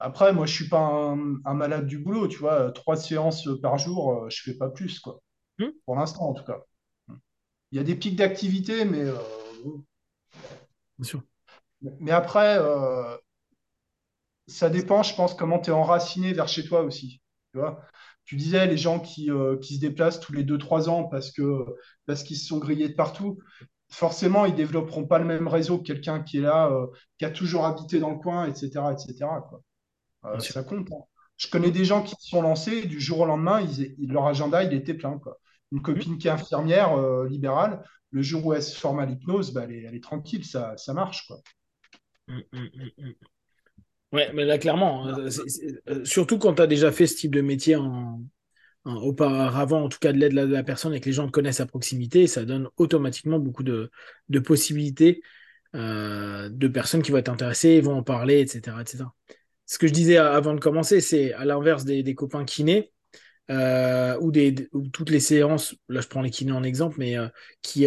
Après, 0.01 0.33
moi, 0.33 0.47
je 0.47 0.55
suis 0.55 0.69
pas 0.69 0.81
un, 0.81 1.37
un 1.45 1.55
malade 1.55 1.87
du 1.87 1.99
boulot, 1.99 2.29
tu 2.29 2.39
vois. 2.39 2.73
Trois 2.73 2.97
séances 2.97 3.49
par 3.63 3.79
jour, 3.79 4.25
euh, 4.25 4.31
je 4.31 4.43
fais 4.43 4.55
pas 4.57 4.71
plus, 4.71 5.01
quoi. 5.01 5.21
Hmm. 5.59 5.71
Pour 5.87 5.97
l'instant, 5.97 6.31
en 6.31 6.35
tout 6.35 6.45
cas. 6.45 6.61
Il 7.73 7.79
y 7.79 7.81
a 7.81 7.85
des 7.85 7.95
pics 7.95 8.15
d'activité, 8.17 8.85
mais, 8.85 9.01
euh, 9.01 9.15
bon. 9.65 9.83
Bien 10.99 11.09
sûr. 11.09 11.23
mais 12.01 12.11
après, 12.13 12.59
euh, 12.59 13.17
ça 14.49 14.69
dépend, 14.69 15.05
je 15.05 15.15
pense, 15.15 15.35
comment 15.35 15.61
tu 15.61 15.71
es 15.71 15.73
enraciné 15.73 16.33
vers 16.33 16.49
chez 16.49 16.65
toi 16.65 16.81
aussi. 16.83 17.21
Tu 17.59 17.63
vois? 17.63 17.81
Tu 18.25 18.37
disais 18.37 18.67
les 18.67 18.77
gens 18.77 19.01
qui, 19.01 19.31
euh, 19.31 19.57
qui 19.59 19.77
se 19.77 19.81
déplacent 19.81 20.21
tous 20.21 20.33
les 20.33 20.45
2-3 20.45 20.89
ans 20.89 21.05
parce 21.05 21.31
que, 21.33 21.65
parce 22.07 22.23
qu'ils 22.23 22.37
se 22.37 22.47
sont 22.47 22.59
grillés 22.59 22.89
de 22.89 22.95
partout, 22.95 23.39
forcément, 23.91 24.45
ils 24.47 24.55
développeront 24.55 25.07
pas 25.07 25.19
le 25.19 25.25
même 25.25 25.49
réseau 25.49 25.79
que 25.79 25.85
quelqu'un 25.85 26.23
qui 26.23 26.39
est 26.39 26.43
là, 26.43 26.69
euh, 26.71 26.87
qui 27.19 27.25
a 27.25 27.31
toujours 27.31 27.65
habité 27.67 27.99
dans 28.01 28.11
le 28.11 28.19
coin, 28.19 28.47
etc., 28.47 28.93
etc., 28.93 29.41
quoi. 29.49 29.63
Euh, 30.27 30.43
ça 30.45 30.63
compte. 30.65 30.91
hein. 30.93 31.05
Je 31.37 31.49
connais 31.49 31.71
des 31.71 31.85
gens 31.85 32.03
qui 32.03 32.15
se 32.21 32.29
sont 32.29 32.43
lancés, 32.43 32.87
du 32.87 33.01
jour 33.01 33.21
au 33.21 33.27
lendemain, 33.27 33.61
ils, 33.61 33.95
ils- 33.99 34.13
leur 34.13 34.27
agenda, 34.27 34.65
il 34.65 34.73
était 34.75 34.95
plein, 34.95 35.19
quoi. 35.19 35.39
Une 35.73 35.83
copine 35.83 36.19
qui 36.19 36.29
est 36.29 36.31
infirmière 36.31 36.97
libérale, 37.27 37.83
le 38.11 38.23
jour 38.23 38.47
où 38.47 38.55
elle 38.55 38.63
se 38.63 38.77
forme 38.79 39.01
à 39.01 39.07
l'hypnose, 39.07 39.53
bah, 39.53 39.63
elle 39.65 39.73
est, 39.73 39.83
elle 39.85 39.95
est 39.95 40.03
tranquille, 40.03 40.45
ça, 40.45 40.77
ça 40.79 40.95
marche, 40.95 41.27
quoi. 41.27 41.39
Mm, 42.29 42.43
mm, 42.53 42.71
mm, 42.75 42.91
mm. 43.05 43.15
Ouais, 44.13 44.31
mais 44.33 44.45
là, 44.47 44.57
clairement, 44.59 45.07
euh, 45.09 45.29
c'est- 45.31 45.83
euh, 45.89 46.03
surtout 46.05 46.39
quand 46.39 46.55
tu 46.55 46.63
as 46.63 46.67
déjà 46.67 46.91
fait 46.93 47.07
ce 47.07 47.17
type 47.17 47.35
de 47.35 47.43
métier 47.43 47.77
en, 47.77 48.23
en- 48.85 48.97
auparavant, 49.03 49.85
en 49.85 49.89
tout 49.91 49.99
cas 50.01 50.13
de 50.13 50.19
l'aide 50.19 50.33
de 50.33 50.37
la, 50.37 50.47
de 50.47 50.53
la 50.53 50.65
personne 50.65 50.95
et 50.95 51.01
que 51.01 51.07
les 51.07 51.13
gens 51.13 51.27
te 51.27 51.33
connaissent 51.33 51.61
à 51.61 51.67
proximité, 51.67 52.27
ça 52.29 52.45
donne 52.45 52.69
automatiquement 52.79 53.39
beaucoup 53.41 53.65
de, 53.65 53.91
de 54.31 54.39
possibilités 54.41 55.23
euh, 55.77 56.49
de 56.51 56.69
personnes 56.69 57.03
qui 57.03 57.13
vont 57.13 57.19
être 57.19 57.31
intéressées, 57.31 57.81
vont 57.83 57.97
en 57.99 58.03
parler, 58.05 58.41
etc., 58.43 58.83
etc. 58.83 59.15
Ce 59.67 59.79
que 59.79 59.89
je 59.89 59.93
disais 59.95 60.19
avant 60.19 60.55
de 60.55 60.61
commencer, 60.61 61.01
c'est 61.03 61.33
à 61.35 61.45
l'inverse 61.47 61.85
des, 61.85 62.03
des 62.05 62.15
copains 62.17 62.45
kinés, 62.45 62.93
euh, 63.51 64.19
ou, 64.21 64.33
des, 64.33 64.69
ou 64.75 64.89
toutes 64.89 65.11
les 65.11 65.21
séances, 65.21 65.75
là 65.89 66.01
je 66.03 66.09
prends 66.09 66.23
les 66.23 66.31
kinés 66.31 66.53
en 66.53 66.65
exemple, 66.65 66.97
mais 66.99 67.17
qui, 67.63 67.87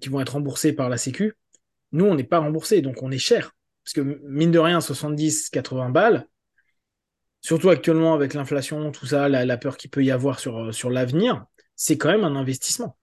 qui 0.00 0.08
vont 0.10 0.20
être 0.20 0.34
remboursées 0.34 0.72
par 0.74 0.88
la 0.90 0.98
Sécu. 0.98 1.34
Nous, 1.92 2.06
on 2.06 2.14
n'est 2.16 2.24
pas 2.24 2.40
remboursé, 2.40 2.82
donc 2.82 3.02
on 3.02 3.10
est 3.12 3.18
cher. 3.18 3.52
Parce 3.84 3.94
que 3.94 4.00
mine 4.00 4.50
de 4.50 4.58
rien, 4.58 4.80
70-80 4.80 5.90
balles, 5.90 6.28
surtout 7.40 7.70
actuellement 7.70 8.14
avec 8.14 8.34
l'inflation, 8.34 8.92
tout 8.92 9.06
ça, 9.06 9.28
la, 9.28 9.56
peur 9.56 9.76
qu'il 9.76 9.90
peut 9.90 10.04
y 10.04 10.10
avoir 10.10 10.38
sur, 10.38 10.74
sur 10.74 10.90
l'avenir, 10.90 11.44
c'est 11.76 11.98
quand 11.98 12.10
même 12.10 12.24
un 12.24 12.36
investissement. 12.36 12.96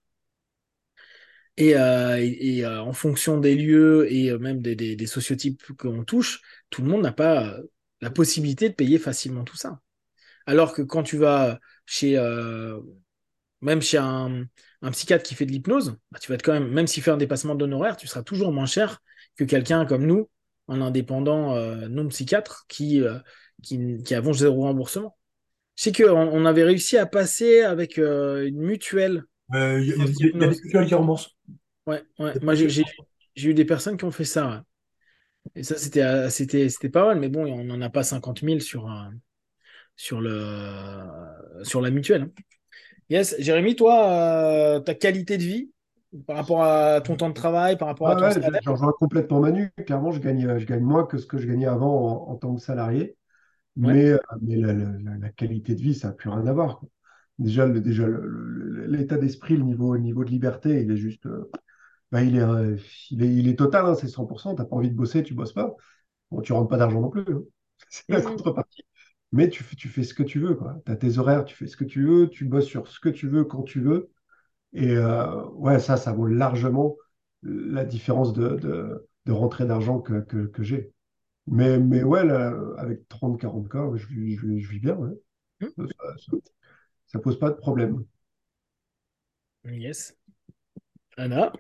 Et, 1.58 1.76
euh, 1.76 2.18
et, 2.20 2.64
euh, 2.66 2.82
en 2.82 2.94
fonction 2.94 3.40
des 3.40 3.56
lieux 3.56 4.12
et 4.12 4.30
euh, 4.30 4.38
même 4.38 4.62
des, 4.62 5.08
sociotypes 5.08 5.64
qu'on 5.76 6.04
touche, 6.04 6.42
tout 6.70 6.84
le 6.84 6.88
monde 6.88 7.02
n'a 7.02 7.12
pas 7.12 7.48
euh, 7.48 7.64
la 8.02 8.12
possibilité 8.12 8.70
de 8.70 8.76
payer 8.76 9.00
facilement 9.00 9.44
tout 9.44 9.58
ça. 9.58 9.82
Alors 10.46 10.74
que 10.74 10.84
quand 10.84 11.04
tu 11.04 11.18
vas 11.18 11.60
chez, 11.86 12.18
euh, 12.18 12.80
même 13.62 13.82
chez 13.82 13.98
un, 13.98 14.46
un 14.82 14.92
psychiatre 14.92 15.24
qui 15.24 15.36
fait 15.36 15.46
de 15.46 15.52
l'hypnose, 15.52 15.98
bah, 16.12 16.20
tu 16.20 16.30
vas 16.30 16.36
être 16.36 16.44
quand 16.44 16.54
même, 16.54 16.70
même 16.72 16.88
s'il 16.88 17.04
fait 17.04 17.12
un 17.12 17.18
dépassement 17.18 17.56
d'honoraires, 17.56 17.98
tu 17.98 18.08
seras 18.08 18.24
toujours 18.24 18.52
moins 18.52 18.66
cher 18.68 19.02
que 19.36 19.44
quelqu'un 19.44 19.86
comme 19.86 20.06
nous, 20.06 20.30
un 20.68 20.82
indépendant 20.82 21.56
euh, 21.56 21.88
non 21.90 22.08
psychiatre 22.10 22.66
qui, 22.68 23.02
euh, 23.02 23.20
qui, 23.64 24.04
qui 24.04 24.16
avons 24.16 24.34
zéro 24.34 24.62
remboursement. 24.64 25.18
Je 25.78 25.84
sais 25.86 25.92
qu'on 25.94 26.12
on 26.12 26.46
avait 26.46 26.64
réussi 26.64 26.98
à 26.98 27.06
passer 27.08 27.62
avec 27.62 28.00
euh, 28.00 28.48
une 28.48 28.60
mutuelle. 28.60 29.24
Euh, 29.54 29.80
Il 29.82 29.88
y, 29.88 29.92
il 29.92 30.16
y 30.20 30.26
a- 30.26 30.32
il 30.34 30.42
y 30.42 30.46
a 30.46 30.48
des 30.48 30.56
mutuelles 30.64 30.88
qui 30.88 30.96
remboursent. 30.96 31.30
Ouais, 31.88 32.04
ouais. 32.20 32.38
Moi, 32.42 32.56
j'ai 32.56 33.50
eu 33.50 33.54
des 33.54 33.66
personnes 33.66 33.98
qui 33.98 34.06
ont 34.06 34.12
fait 34.12 34.26
ça. 34.26 34.48
ouais. 34.50 34.58
Et 35.56 35.64
ça, 35.64 35.78
c'était 35.78 36.04
euh, 36.04 36.30
c'était 36.30 36.70
c'était 36.70 36.90
pas 36.90 37.06
mal, 37.06 37.20
mais 37.20 37.30
bon, 37.30 37.46
on 37.52 37.64
n'en 37.64 37.82
a 37.82 37.90
pas 37.90 38.04
50 38.04 38.44
000 38.44 38.62
sur, 38.62 38.90
euh, 38.92 39.10
sur, 39.98 40.22
le, 40.22 41.04
sur 41.64 41.82
la 41.82 41.92
mutuelle. 41.92 42.24
hein. 42.24 42.32
Yes, 43.10 43.36
Jérémy, 43.40 43.76
toi, 43.76 44.10
euh, 44.78 44.80
ta 44.82 44.96
qualité 44.96 45.38
de 45.38 45.44
vie? 45.44 45.72
Par 46.26 46.36
rapport 46.38 46.64
à 46.64 47.02
ton 47.02 47.16
temps 47.18 47.30
de 47.30 47.34
travail, 47.34 47.78
par 47.78 47.88
rapport 47.88 48.10
à 48.10 48.16
ton 48.16 48.30
ouais, 48.30 48.42
salaire 48.42 48.62
je, 48.64 48.70
rejoins 48.70 48.94
complètement 48.94 49.40
Manu. 49.40 49.72
Clairement, 49.86 50.12
je 50.12 50.20
gagne, 50.20 50.58
je 50.60 50.66
gagne 50.66 50.84
moins 50.84 51.06
que 51.06 51.18
ce 51.18 51.26
que 51.26 51.38
je 51.38 51.48
gagnais 51.48 51.66
avant 51.68 52.28
en, 52.28 52.32
en 52.32 52.36
tant 52.36 52.56
que 52.56 52.62
salarié. 52.62 53.16
Ouais. 53.84 53.96
Mais, 53.96 54.12
euh, 54.12 54.18
mais 54.42 54.58
la, 54.58 54.74
la- 54.74 55.18
la 55.20 55.30
qualité 55.32 55.76
de 55.76 55.82
vie, 55.82 55.96
ça 55.96 56.10
n'a 56.10 56.14
plus 56.16 56.30
rien 56.30 56.48
à 56.48 56.54
voir. 56.54 56.80
quoi. 56.80 56.90
Déjà, 57.40 57.66
le- 57.68 57.82
déjà 57.82 58.08
l'état 58.88 59.18
d'esprit, 59.18 59.58
le 59.58 59.64
niveau, 59.64 59.94
le 59.96 60.02
niveau 60.02 60.24
de 60.26 60.30
liberté, 60.32 60.82
il 60.84 60.92
est 60.92 60.98
juste. 60.98 61.26
euh, 61.28 61.50
bah, 62.12 62.24
il 62.24 62.38
est, 62.38 62.42
euh, 62.42 62.78
il 63.12 63.24
est, 63.24 63.34
il 63.36 63.48
est 63.50 63.58
total, 63.58 63.86
hein, 63.88 63.96
c'est 63.96 64.08
100%. 64.10 64.56
Tu 64.56 64.62
n'as 64.62 64.68
pas 64.68 64.76
envie 64.78 64.92
de 64.92 64.96
bosser, 64.96 65.24
tu 65.24 65.34
bosses 65.36 65.54
pas. 65.54 65.76
Bon, 66.32 66.42
tu 66.42 66.54
rentres 66.54 66.70
pas 66.70 66.78
d'argent 66.78 67.02
non 67.02 67.10
plus. 67.10 67.24
hein. 67.30 67.44
C'est 67.90 68.06
la 68.12 68.22
Mhm. 68.22 68.24
contrepartie. 68.24 68.84
Mais 69.34 69.50
tu, 69.50 69.64
tu 69.78 69.90
fais 69.90 70.04
ce 70.04 70.14
que 70.14 70.24
tu 70.24 70.40
veux. 70.40 70.60
Tu 70.86 70.92
as 70.92 70.96
tes 70.98 71.18
horaires, 71.20 71.46
tu 71.46 71.56
fais 71.56 71.68
ce 71.68 71.78
que 71.78 71.86
tu 71.86 72.06
veux, 72.06 72.30
tu 72.30 72.46
bosses 72.46 72.66
sur 72.68 72.88
ce 72.88 73.00
que 73.00 73.10
tu 73.10 73.28
veux 73.30 73.46
quand 73.46 73.64
tu 73.64 73.82
veux. 73.82 74.12
Et 74.78 74.96
euh, 74.98 75.46
ouais, 75.54 75.80
ça, 75.80 75.98
ça 75.98 76.14
vaut 76.14 76.28
largement 76.28 76.98
la 77.44 77.86
différence 77.86 78.34
de, 78.34 78.50
de, 78.58 79.10
de 79.28 79.34
rentrée 79.34 79.66
d'argent 79.68 80.00
que, 80.02 80.22
que, 80.22 80.48
que 80.48 80.64
j'ai. 80.64 80.94
Mais, 81.48 81.80
mais 81.80 82.04
ouais, 82.04 82.26
là, 82.26 82.54
avec 82.78 83.08
30-40 83.10 83.70
cas, 83.70 83.86
je, 83.96 84.08
vis- 84.08 84.38
je, 84.38 84.48
vis- 84.48 84.62
je 84.62 84.70
vis 84.72 84.80
bien. 84.80 84.96
ouais. 84.98 85.12
Hmm. 85.62 85.70
Ça, 85.78 85.84
ça, 86.18 86.34
ça 87.08 87.20
pose 87.20 87.40
pas 87.40 87.50
de 87.52 87.56
problème. 87.58 88.06
Yes. 89.66 90.14
Anna? 91.18 91.54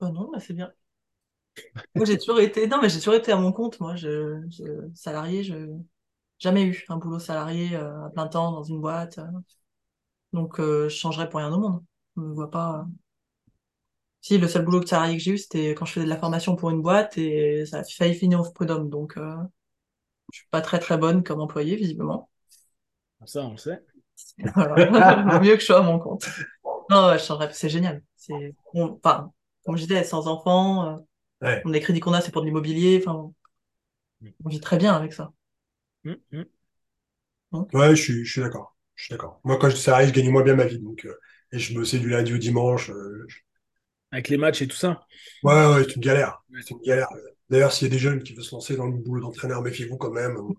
Oh 0.00 0.08
non, 0.10 0.30
bah, 0.30 0.38
c'est 0.40 0.54
bien. 0.54 0.72
Moi, 1.94 2.06
j'ai 2.06 2.18
toujours 2.18 2.40
été, 2.40 2.66
non, 2.66 2.78
mais 2.82 2.88
j'ai 2.88 2.98
toujours 2.98 3.14
été 3.14 3.32
à 3.32 3.36
mon 3.36 3.52
compte, 3.52 3.78
moi, 3.80 3.94
je, 3.96 4.40
je... 4.50 4.64
salarié, 4.94 5.42
je, 5.44 5.54
jamais 6.38 6.64
eu 6.64 6.84
un 6.88 6.98
boulot 6.98 7.18
salarié 7.20 7.76
euh, 7.76 8.06
à 8.06 8.10
plein 8.10 8.28
temps 8.28 8.52
dans 8.52 8.62
une 8.64 8.80
boîte. 8.80 9.18
euh. 9.18 9.24
Donc, 10.34 10.60
euh, 10.60 10.90
je 10.90 10.96
changerais 10.96 11.30
pour 11.30 11.40
rien 11.40 11.52
au 11.54 11.60
monde. 11.60 11.84
Je 12.16 12.22
me 12.22 12.34
vois 12.34 12.50
pas. 12.52 12.86
Si, 14.22 14.38
le 14.38 14.48
seul 14.48 14.64
boulot 14.64 14.80
de 14.80 14.86
salarié 14.88 15.16
que 15.18 15.22
j'ai 15.22 15.32
eu, 15.32 15.38
c'était 15.38 15.74
quand 15.74 15.84
je 15.84 15.92
faisais 15.92 16.04
de 16.06 16.10
la 16.10 16.16
formation 16.18 16.56
pour 16.56 16.70
une 16.70 16.80
boîte 16.82 17.16
et 17.18 17.64
ça 17.66 17.78
a 17.80 17.84
failli 17.84 18.14
finir 18.14 18.40
au 18.40 18.50
prud'homme. 18.50 18.88
Donc, 18.90 19.16
euh, 19.18 19.36
je 20.32 20.40
suis 20.40 20.48
pas 20.50 20.60
très 20.62 20.78
très 20.80 20.98
bonne 20.98 21.22
comme 21.24 21.40
employée, 21.40 21.76
visiblement. 21.76 22.28
Ça, 23.26 23.42
on 23.44 23.52
le 23.52 23.56
sait. 23.56 23.82
Voilà. 24.54 24.84
Mieux 25.42 25.54
que 25.54 25.60
je 25.60 25.66
sois 25.66 25.78
à 25.78 25.82
mon 25.82 25.98
compte. 25.98 26.24
Non, 26.90 27.12
je 27.14 27.18
changerais, 27.24 27.52
c'est 27.52 27.68
génial. 27.68 28.02
C'est, 28.16 28.54
on- 28.74 28.98
enfin, 29.04 29.32
comme 29.64 29.76
je 29.76 29.82
disais, 29.82 30.04
sans 30.04 30.26
enfants, 30.28 30.86
euh, 30.86 30.98
Ouais. 31.40 31.68
les 31.72 31.80
crédits 31.80 32.00
qu'on 32.00 32.12
a, 32.14 32.20
c'est 32.22 32.32
pour 32.32 32.42
de 32.42 32.46
l'immobilier. 32.46 33.02
Enfin, 33.06 33.32
on 34.44 34.48
vit 34.48 34.60
très 34.60 34.78
bien 34.78 34.94
avec 34.94 35.12
ça. 35.12 35.32
Hum, 36.04 36.20
hum. 36.32 36.46
Ouais, 37.74 37.94
je 37.96 38.02
suis, 38.02 38.24
je 38.24 38.32
suis 38.32 38.40
d'accord. 38.40 38.73
Je 38.94 39.04
suis 39.04 39.12
d'accord. 39.12 39.40
Moi, 39.44 39.58
quand 39.58 39.70
je 39.70 39.76
salarié, 39.76 40.08
je 40.08 40.12
gagne 40.12 40.30
moins 40.30 40.42
bien 40.42 40.54
ma 40.54 40.64
vie. 40.66 40.78
Donc, 40.78 41.04
euh, 41.04 41.14
et 41.52 41.58
je 41.58 41.74
bossais 41.74 41.98
du 41.98 42.08
lundi 42.08 42.32
au 42.34 42.38
dimanche. 42.38 42.90
euh, 42.90 43.24
je- 43.28 43.38
Avec 44.12 44.28
les 44.28 44.36
matchs 44.36 44.62
et 44.62 44.68
tout 44.68 44.76
ça. 44.76 45.06
Ouais, 45.42 45.52
ouais, 45.66 45.84
c'est 45.84 45.96
une 45.96 46.02
galère. 46.02 46.42
C'est 46.62 46.70
une 46.70 46.80
galère. 46.80 47.08
D'ailleurs, 47.50 47.72
s'il 47.72 47.88
y 47.88 47.90
a 47.90 47.92
des 47.94 47.98
jeunes 47.98 48.22
qui 48.22 48.32
veulent 48.34 48.44
se 48.44 48.54
lancer 48.54 48.76
dans 48.76 48.86
le 48.86 48.92
boulot 48.96 49.20
d'entraîneur, 49.20 49.62
méfiez-vous 49.62 49.96
quand 49.98 50.10
même. 50.10 50.34
Bon, 50.36 50.54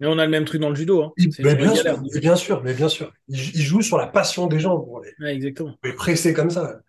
Mais 0.00 0.06
on 0.06 0.18
a 0.18 0.24
le 0.24 0.30
même 0.30 0.44
truc 0.46 0.60
dans 0.60 0.70
le 0.70 0.74
judo. 0.74 1.02
Hein. 1.02 1.12
Mais 1.40 1.54
bien 1.54 1.74
sûr, 1.74 2.00
mais 2.12 2.20
bien 2.20 2.36
sûr, 2.36 2.62
mais 2.62 2.74
bien 2.74 2.88
sûr. 2.88 3.12
Ils, 3.28 3.56
ils 3.56 3.62
jouent 3.62 3.82
sur 3.82 3.98
la 3.98 4.06
passion 4.06 4.46
des 4.46 4.58
gens 4.58 4.78
pour 4.80 5.00
les, 5.02 5.10
Ouais, 5.20 5.34
exactement. 5.34 5.76
pour 5.80 5.88
les 5.90 5.92
presser 5.94 6.32
comme 6.32 6.50
ça. 6.50 6.80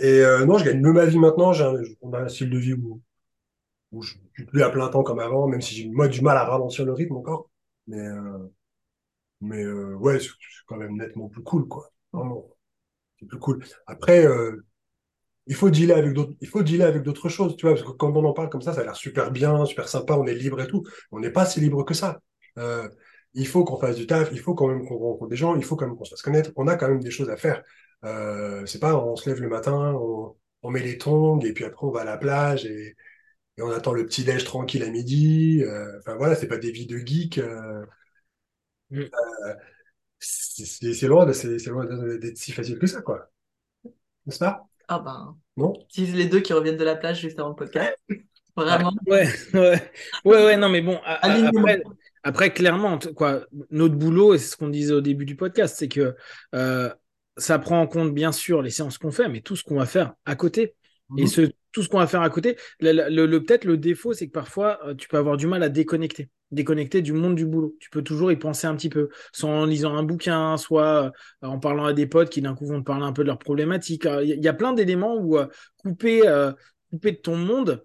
Et 0.00 0.06
euh, 0.20 0.44
non, 0.46 0.58
je 0.58 0.64
gagne 0.64 0.80
mieux 0.80 0.92
ma 0.92 1.06
vie 1.06 1.18
maintenant. 1.18 1.52
J'ai 1.52 1.64
un, 1.64 1.74
on 2.02 2.12
a 2.12 2.20
un 2.20 2.28
style 2.28 2.50
de 2.50 2.58
vie 2.58 2.74
où, 2.74 3.00
où 3.92 4.02
je 4.02 4.14
suis 4.34 4.46
plus 4.46 4.62
à 4.62 4.70
plein 4.70 4.88
temps 4.88 5.02
comme 5.02 5.20
avant, 5.20 5.48
même 5.48 5.62
si 5.62 5.74
j'ai 5.74 5.88
moi 5.90 6.08
du 6.08 6.22
mal 6.22 6.36
à 6.38 6.44
ralentir 6.44 6.84
le 6.84 6.92
rythme 6.94 7.16
encore. 7.16 7.50
Mais, 7.88 7.98
euh, 8.00 8.38
mais 9.40 9.62
euh, 9.62 9.94
ouais, 9.96 10.20
c'est 10.20 10.28
quand 10.66 10.76
même 10.76 10.96
nettement 10.96 11.28
plus 11.28 11.42
cool, 11.42 11.66
quoi. 11.68 11.90
C'est 13.18 13.26
plus 13.26 13.38
cool. 13.38 13.64
Après, 13.86 14.26
euh, 14.26 14.64
il 15.46 15.54
faut 15.56 15.70
dealer 15.70 15.92
avec 15.92 17.02
d'autres, 17.02 17.28
choses, 17.28 17.56
tu 17.56 17.66
vois, 17.66 17.74
parce 17.74 17.86
que 17.86 17.92
quand 17.92 18.14
on 18.16 18.24
en 18.24 18.32
parle 18.32 18.50
comme 18.50 18.62
ça, 18.62 18.72
ça 18.72 18.80
a 18.82 18.84
l'air 18.84 18.96
super 18.96 19.30
bien, 19.30 19.64
super 19.66 19.88
sympa, 19.88 20.14
on 20.14 20.26
est 20.26 20.34
libre 20.34 20.60
et 20.60 20.66
tout. 20.66 20.84
On 21.12 21.20
n'est 21.20 21.30
pas 21.30 21.46
si 21.46 21.60
libre 21.60 21.84
que 21.84 21.94
ça. 21.94 22.20
Euh, 22.58 22.88
il 23.34 23.46
faut 23.46 23.64
qu'on 23.64 23.78
fasse 23.78 23.96
du 23.96 24.06
taf, 24.06 24.30
il 24.32 24.40
faut 24.40 24.54
quand 24.54 24.68
même 24.68 24.86
qu'on 24.86 24.96
rencontre 24.98 25.30
des 25.30 25.36
gens, 25.36 25.56
il 25.56 25.64
faut 25.64 25.76
quand 25.76 25.86
même 25.86 25.96
qu'on 25.96 26.04
se 26.04 26.10
fasse 26.10 26.22
connaître. 26.22 26.50
On 26.56 26.66
a 26.68 26.76
quand 26.76 26.88
même 26.88 27.02
des 27.02 27.10
choses 27.10 27.30
à 27.30 27.36
faire. 27.36 27.62
C'est 28.66 28.80
pas, 28.80 28.96
on 28.96 29.16
se 29.16 29.28
lève 29.28 29.40
le 29.40 29.48
matin, 29.48 29.94
on, 29.94 30.36
on 30.62 30.70
met 30.70 30.80
les 30.82 30.98
tongs 30.98 31.40
et 31.40 31.52
puis 31.52 31.64
après 31.64 31.86
on 31.86 31.90
va 31.90 32.02
à 32.02 32.04
la 32.04 32.18
plage 32.18 32.66
et, 32.66 32.96
on 33.62 33.70
attend 33.70 33.92
le 33.92 34.06
petit 34.06 34.24
déj 34.24 34.44
tranquille 34.44 34.82
à 34.82 34.90
midi. 34.90 35.62
Enfin 35.98 36.16
voilà, 36.16 36.34
c'est 36.34 36.48
pas 36.48 36.56
des 36.56 36.70
vies 36.70 36.86
de 36.86 36.96
geek. 36.96 37.40
Mm. 38.90 39.00
euh, 39.00 39.54
c'est 40.18 41.06
loin, 41.06 41.26
de- 41.26 41.32
c'est 41.32 41.58
c'est 41.58 41.70
loin 41.70 41.86
d'être 41.86 42.36
si 42.36 42.52
facile 42.52 42.78
que 42.78 42.86
ça, 42.86 43.00
quoi. 43.02 43.30
N'est-ce 44.26 44.38
pas? 44.38 44.66
Ah 44.88 44.98
ben, 44.98 45.36
Non? 45.56 45.72
si 45.88 46.06
les 46.06 46.26
deux 46.26 46.40
qui 46.40 46.52
reviennent 46.52 46.76
de 46.76 46.84
la 46.84 46.96
plage 46.96 47.20
juste 47.20 47.38
avant 47.38 47.50
le 47.50 47.54
podcast. 47.54 47.96
Vraiment. 48.56 48.92
Ouais, 49.06 49.26
ouais, 49.54 49.90
ouais, 50.24 50.44
ouais, 50.44 50.56
non, 50.56 50.68
mais 50.68 50.82
bon, 50.82 50.98
Alignement. 51.04 51.60
après, 51.60 51.82
après, 52.24 52.52
clairement, 52.52 52.98
quoi, 53.16 53.46
notre 53.70 53.94
boulot, 53.94 54.34
et 54.34 54.38
c'est 54.38 54.48
ce 54.48 54.56
qu'on 54.56 54.68
disait 54.68 54.92
au 54.92 55.00
début 55.00 55.24
du 55.24 55.36
podcast, 55.36 55.76
c'est 55.78 55.88
que 55.88 56.14
euh, 56.54 56.92
ça 57.38 57.58
prend 57.58 57.80
en 57.80 57.86
compte, 57.86 58.12
bien 58.12 58.32
sûr, 58.32 58.60
les 58.60 58.70
séances 58.70 58.98
qu'on 58.98 59.12
fait, 59.12 59.28
mais 59.28 59.40
tout 59.40 59.56
ce 59.56 59.64
qu'on 59.64 59.76
va 59.76 59.86
faire 59.86 60.14
à 60.26 60.34
côté. 60.36 60.74
Et 61.16 61.22
Mhm. 61.22 61.26
ce, 61.28 61.52
tout 61.72 61.82
ce 61.82 61.88
qu'on 61.88 61.98
va 61.98 62.06
faire 62.06 62.22
à 62.22 62.30
côté, 62.30 62.56
le, 62.80 63.38
peut-être 63.38 63.64
le 63.64 63.76
défaut, 63.76 64.12
c'est 64.12 64.26
que 64.26 64.32
parfois, 64.32 64.78
euh, 64.86 64.94
tu 64.94 65.08
peux 65.08 65.16
avoir 65.18 65.36
du 65.36 65.46
mal 65.46 65.62
à 65.62 65.68
déconnecter, 65.68 66.30
déconnecter 66.50 67.02
du 67.02 67.12
monde 67.12 67.34
du 67.34 67.46
boulot. 67.46 67.76
Tu 67.80 67.90
peux 67.90 68.02
toujours 68.02 68.32
y 68.32 68.36
penser 68.36 68.66
un 68.66 68.74
petit 68.76 68.88
peu, 68.88 69.08
soit 69.32 69.50
en 69.50 69.64
lisant 69.66 69.94
un 69.96 70.02
bouquin, 70.02 70.56
soit 70.56 71.12
euh, 71.44 71.46
en 71.46 71.58
parlant 71.58 71.84
à 71.86 71.92
des 71.92 72.06
potes 72.06 72.30
qui 72.30 72.42
d'un 72.42 72.54
coup 72.54 72.66
vont 72.66 72.80
te 72.80 72.84
parler 72.86 73.04
un 73.04 73.12
peu 73.12 73.22
de 73.22 73.28
leurs 73.28 73.38
problématiques. 73.38 74.06
Il 74.22 74.42
y, 74.42 74.48
a- 74.48 74.52
plein 74.54 74.72
d'éléments 74.72 75.16
où 75.16 75.38
euh, 75.38 75.46
couper, 75.78 76.22
couper 76.90 77.12
de 77.12 77.16
ton 77.16 77.36
monde 77.36 77.84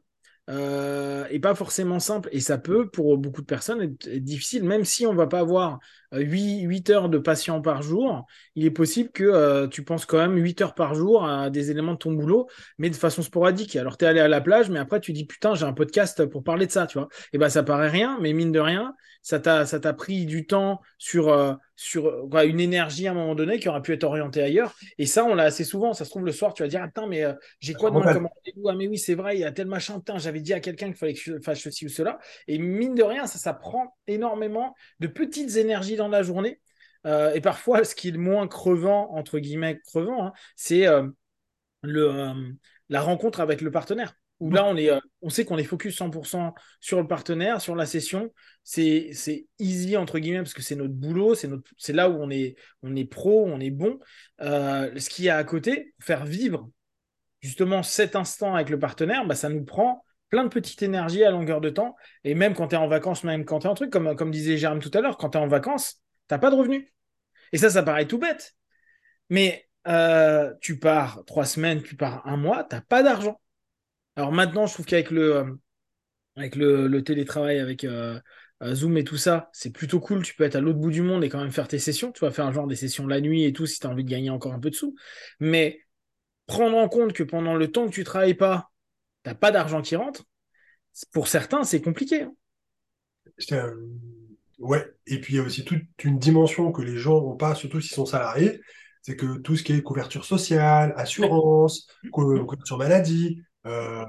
euh, 0.50 1.26
est 1.30 1.40
pas 1.40 1.56
forcément 1.56 2.00
simple. 2.00 2.30
Et 2.32 2.40
ça 2.40 2.58
peut, 2.58 2.90
pour 2.90 3.18
beaucoup 3.18 3.42
de 3.42 3.46
personnes, 3.46 3.82
être, 3.82 4.08
difficile, 4.18 4.64
même 4.64 4.86
si 4.86 5.06
on 5.08 5.16
va 5.16 5.28
pas 5.28 5.40
avoir 5.40 5.80
8, 6.18 6.62
8 6.62 6.90
heures 6.90 7.10
de 7.10 7.18
patients 7.18 7.62
par 7.62 7.82
jour, 7.82 8.26
il 8.56 8.66
est 8.66 8.72
possible 8.72 9.10
que 9.12 9.24
euh, 9.24 9.68
tu 9.68 9.84
penses 9.84 10.06
quand 10.06 10.18
même 10.18 10.38
8 10.38 10.62
heures 10.62 10.76
par 10.76 10.96
jour 10.96 11.26
à 11.26 11.50
des 11.50 11.72
éléments 11.72 11.94
de 11.94 11.98
ton 11.98 12.12
boulot 12.12 12.48
mais 12.78 12.90
de 12.90 12.96
façon 12.96 13.22
sporadique. 13.22 13.76
Alors, 13.76 13.98
tu 13.98 14.06
es 14.06 14.08
allé 14.08 14.20
à 14.20 14.28
la 14.28 14.42
plage, 14.42 14.70
mais 14.70 14.80
après, 14.80 15.00
tu 15.00 15.14
dis, 15.14 15.26
putain, 15.26 15.56
j'ai 15.56 15.66
un 15.66 15.74
podcast 15.74 16.26
pour 16.26 16.44
parler 16.44 16.68
de 16.68 16.72
ça, 16.72 16.88
tu 16.88 16.98
vois. 16.98 17.08
Et 17.34 17.38
ben, 17.38 17.50
ça 17.50 17.64
paraît 17.64 17.90
rien, 17.90 18.18
mais 18.22 18.34
mine 18.34 18.52
de 18.52 18.60
rien, 18.60 18.96
ça 19.22 19.40
t'a, 19.40 19.94
pris 19.94 20.26
du 20.26 20.46
temps 20.46 20.82
sur, 21.00 21.30
euh, 21.30 21.54
sur 21.76 22.08
euh, 22.08 22.28
quoi, 22.30 22.46
une 22.46 22.60
énergie 22.60 23.08
à 23.08 23.12
un 23.12 23.16
moment 23.16 23.34
donné 23.34 23.60
qui 23.60 23.68
aurait 23.68 23.82
pu 23.82 23.92
être 23.94 24.04
orientée 24.04 24.42
ailleurs. 24.44 24.76
Et 25.00 25.08
ça, 25.08 25.26
on 25.26 25.34
l'a 25.34 25.44
assez 25.44 25.64
souvent. 25.64 25.94
Ça 25.94 26.06
se 26.06 26.12
trouve, 26.12 26.26
le 26.26 26.32
soir, 26.32 26.54
tu 26.54 26.62
vas 26.62 26.70
dire, 26.70 26.84
attends, 26.84 27.08
mais 27.08 27.24
euh, 27.24 27.34
j'ai 27.60 27.74
quoi 27.74 27.90
demain 27.90 28.14
comme 28.14 28.28
rendez-vous? 28.28 28.70
Ah, 28.70 28.76
mais 28.76 28.88
oui, 28.88 29.00
c'est 29.00 29.16
vrai, 29.16 29.36
il 29.36 29.40
y 29.40 29.44
a 29.44 29.52
tel 29.52 29.68
machin, 29.68 29.98
putain, 29.98 30.20
j'avais 30.20 30.42
dit 30.42 30.54
à 30.54 30.60
quelqu'un 30.60 30.88
qu'il 30.88 30.96
fallait 30.96 31.14
que 31.14 31.20
je 31.20 31.40
fasse 31.40 31.60
ceci 31.60 31.86
ou 31.88 31.90
cela. 31.90 32.20
Et 32.48 32.60
mine 32.60 32.94
de 32.94 33.02
rien, 33.02 33.26
ça, 33.26 33.40
ça 33.40 33.54
prend 33.54 33.96
énormément 34.06 34.76
de 35.00 35.08
petites 35.08 35.56
énergies 35.56 35.96
dans 35.96 36.05
la 36.14 36.24
journée. 36.24 36.62
Euh, 37.06 37.34
et 37.34 37.42
parfois, 37.42 37.84
ce 37.84 37.96
qui 37.96 38.10
est 38.10 38.12
le 38.12 38.20
moins 38.20 38.48
crevant, 38.48 39.12
entre 39.16 39.40
guillemets, 39.40 39.80
crevant, 39.88 40.28
hein, 40.28 40.34
c'est 40.56 40.88
euh, 40.88 41.08
le, 41.84 42.10
euh, 42.12 42.34
la 42.90 43.02
rencontre 43.02 43.40
avec 43.40 43.62
le 43.62 43.72
partenaire. 43.72 44.16
Où 44.42 44.52
là, 44.52 44.66
on, 44.66 44.76
est, 44.76 44.90
on 45.22 45.30
sait 45.30 45.46
qu'on 45.46 45.58
est 45.58 45.64
focus 45.64 45.96
100% 45.98 46.54
sur 46.82 47.02
le 47.02 47.08
partenaire, 47.08 47.62
sur 47.62 47.74
la 47.74 47.86
session. 47.86 48.32
C'est 48.66 49.12
c'est 49.14 49.48
easy, 49.60 49.96
entre 49.96 50.20
guillemets, 50.20 50.40
parce 50.40 50.54
que 50.54 50.62
c'est 50.62 50.76
notre 50.76 50.94
boulot, 50.94 51.36
c'est 51.36 51.48
notre- 51.48 51.72
c'est 51.78 51.94
là 51.94 52.10
où 52.10 52.16
on 52.22 52.30
est, 52.30 52.56
on 52.84 52.96
est 52.98 53.06
pro, 53.06 53.46
on 53.48 53.62
est 53.62 53.72
bon. 53.72 53.98
Ce 54.42 55.10
qu'il 55.10 55.24
y 55.26 55.30
a 55.30 55.38
à 55.38 55.44
côté, 55.46 55.94
faire 56.02 56.26
vivre 56.26 56.70
justement 57.42 57.84
cet 57.84 58.16
instant 58.16 58.56
avec 58.56 58.70
le 58.70 58.80
partenaire, 58.80 59.26
bah, 59.28 59.36
ça 59.36 59.50
nous 59.50 59.66
prend 59.66 60.05
plein 60.30 60.44
de 60.44 60.50
petites 60.50 60.82
énergies 60.82 61.24
à 61.24 61.32
longueur 61.32 61.62
de 61.62 61.70
temps. 61.70 61.96
Et 62.24 62.36
même 62.36 62.54
quand 62.54 62.70
tu 62.70 62.76
es 62.76 62.78
en 62.78 62.88
vacances, 62.88 63.24
même 63.24 63.46
quand 63.46 63.60
tu 63.60 63.68
es 63.68 63.70
en 63.70 63.76
truc, 63.76 63.92
comme, 63.92 64.32
disait 64.32 64.58
Jérôme 64.58 64.80
tout 64.80 64.92
à 64.94 65.02
l'heure, 65.02 65.18
quand 65.18 65.32
tu 65.32 65.38
es 65.38 65.42
en 65.42 65.48
vacances, 65.48 66.02
tu 66.30 66.38
pas 66.38 66.50
de 66.50 66.56
revenus. 66.56 66.88
Et 67.52 67.58
ça, 67.58 67.70
ça 67.70 67.84
paraît 67.84 68.08
tout 68.08 68.18
bête. 68.18 68.56
Mais 69.30 69.68
euh, 69.88 70.54
tu 70.62 70.80
pars 70.80 71.24
trois 71.26 71.46
semaines, 71.46 71.84
tu 71.84 71.96
pars 71.96 72.26
un 72.28 72.38
mois, 72.38 72.64
tu 72.64 72.76
pas 72.88 73.04
d'argent. 73.04 73.40
Alors 74.16 74.32
maintenant, 74.32 74.66
je 74.68 74.74
trouve 74.74 74.86
qu'avec 74.86 75.12
le, 75.12 75.36
euh, 75.36 75.54
avec 76.36 76.56
le, 76.56 77.02
télétravail, 77.04 77.60
avec 77.60 77.84
euh, 77.84 78.20
Zoom 78.74 78.98
et 78.98 79.04
tout 79.04 79.18
ça, 79.18 79.50
c'est 79.54 79.72
plutôt 79.72 80.00
cool. 80.00 80.24
Tu 80.24 80.36
peux 80.36 80.44
être 80.44 80.56
à 80.56 80.62
l'autre 80.62 80.80
bout 80.80 80.92
du 80.92 81.02
monde 81.02 81.24
et 81.24 81.30
quand 81.30 81.40
même 81.40 81.52
faire 81.52 81.68
tes 81.68 81.80
sessions. 81.80 82.12
Tu 82.12 82.22
vas 82.22 82.32
faire 82.32 82.52
genre 82.52 82.68
des 82.68 82.76
sessions 82.76 83.08
la 83.08 83.22
nuit 83.22 83.44
et 83.44 83.54
tout 83.54 83.66
si 83.66 83.80
tu 83.80 83.88
as 83.88 83.90
envie 83.90 84.04
de 84.04 84.10
gagner 84.10 84.30
encore 84.30 84.54
un 84.54 84.60
peu 84.60 84.70
de 84.70 84.76
sous. 84.76 84.96
Mais 85.40 85.82
prendre 86.48 86.78
en 86.78 86.88
compte 86.90 87.14
que 87.14 87.24
pendant 87.24 87.56
le 87.56 87.72
temps 87.72 87.88
que 87.88 87.94
tu 87.94 88.04
travailles 88.04 88.36
pas, 88.36 88.72
tu 89.26 89.30
n'as 89.32 89.36
pas 89.36 89.52
d'argent 89.52 89.82
qui 89.84 89.98
rentre, 89.98 90.24
pour 91.14 91.28
certains, 91.30 91.64
c'est 91.66 91.82
compliqué. 91.82 92.24
hein. 92.24 92.34
Ouais, 94.60 94.86
et 95.08 95.20
puis 95.20 95.34
il 95.34 95.38
y 95.38 95.40
a 95.40 95.44
aussi 95.44 95.66
toute 95.66 95.84
une 96.04 96.18
dimension 96.18 96.72
que 96.72 96.82
les 96.82 96.98
gens 96.98 97.22
n'ont 97.22 97.36
pas, 97.36 97.56
surtout 97.56 97.82
s'ils 97.82 97.96
sont 97.96 98.06
salariés, 98.06 98.62
c'est 99.02 99.16
que 99.18 99.38
tout 99.38 99.56
ce 99.58 99.64
qui 99.64 99.74
est 99.74 99.82
couverture 99.82 100.24
sociale, 100.26 100.94
assurance, 100.98 101.88
cou- 102.12 102.46
couverture 102.46 102.78
maladie, 102.78 103.44
euh, 103.66 104.06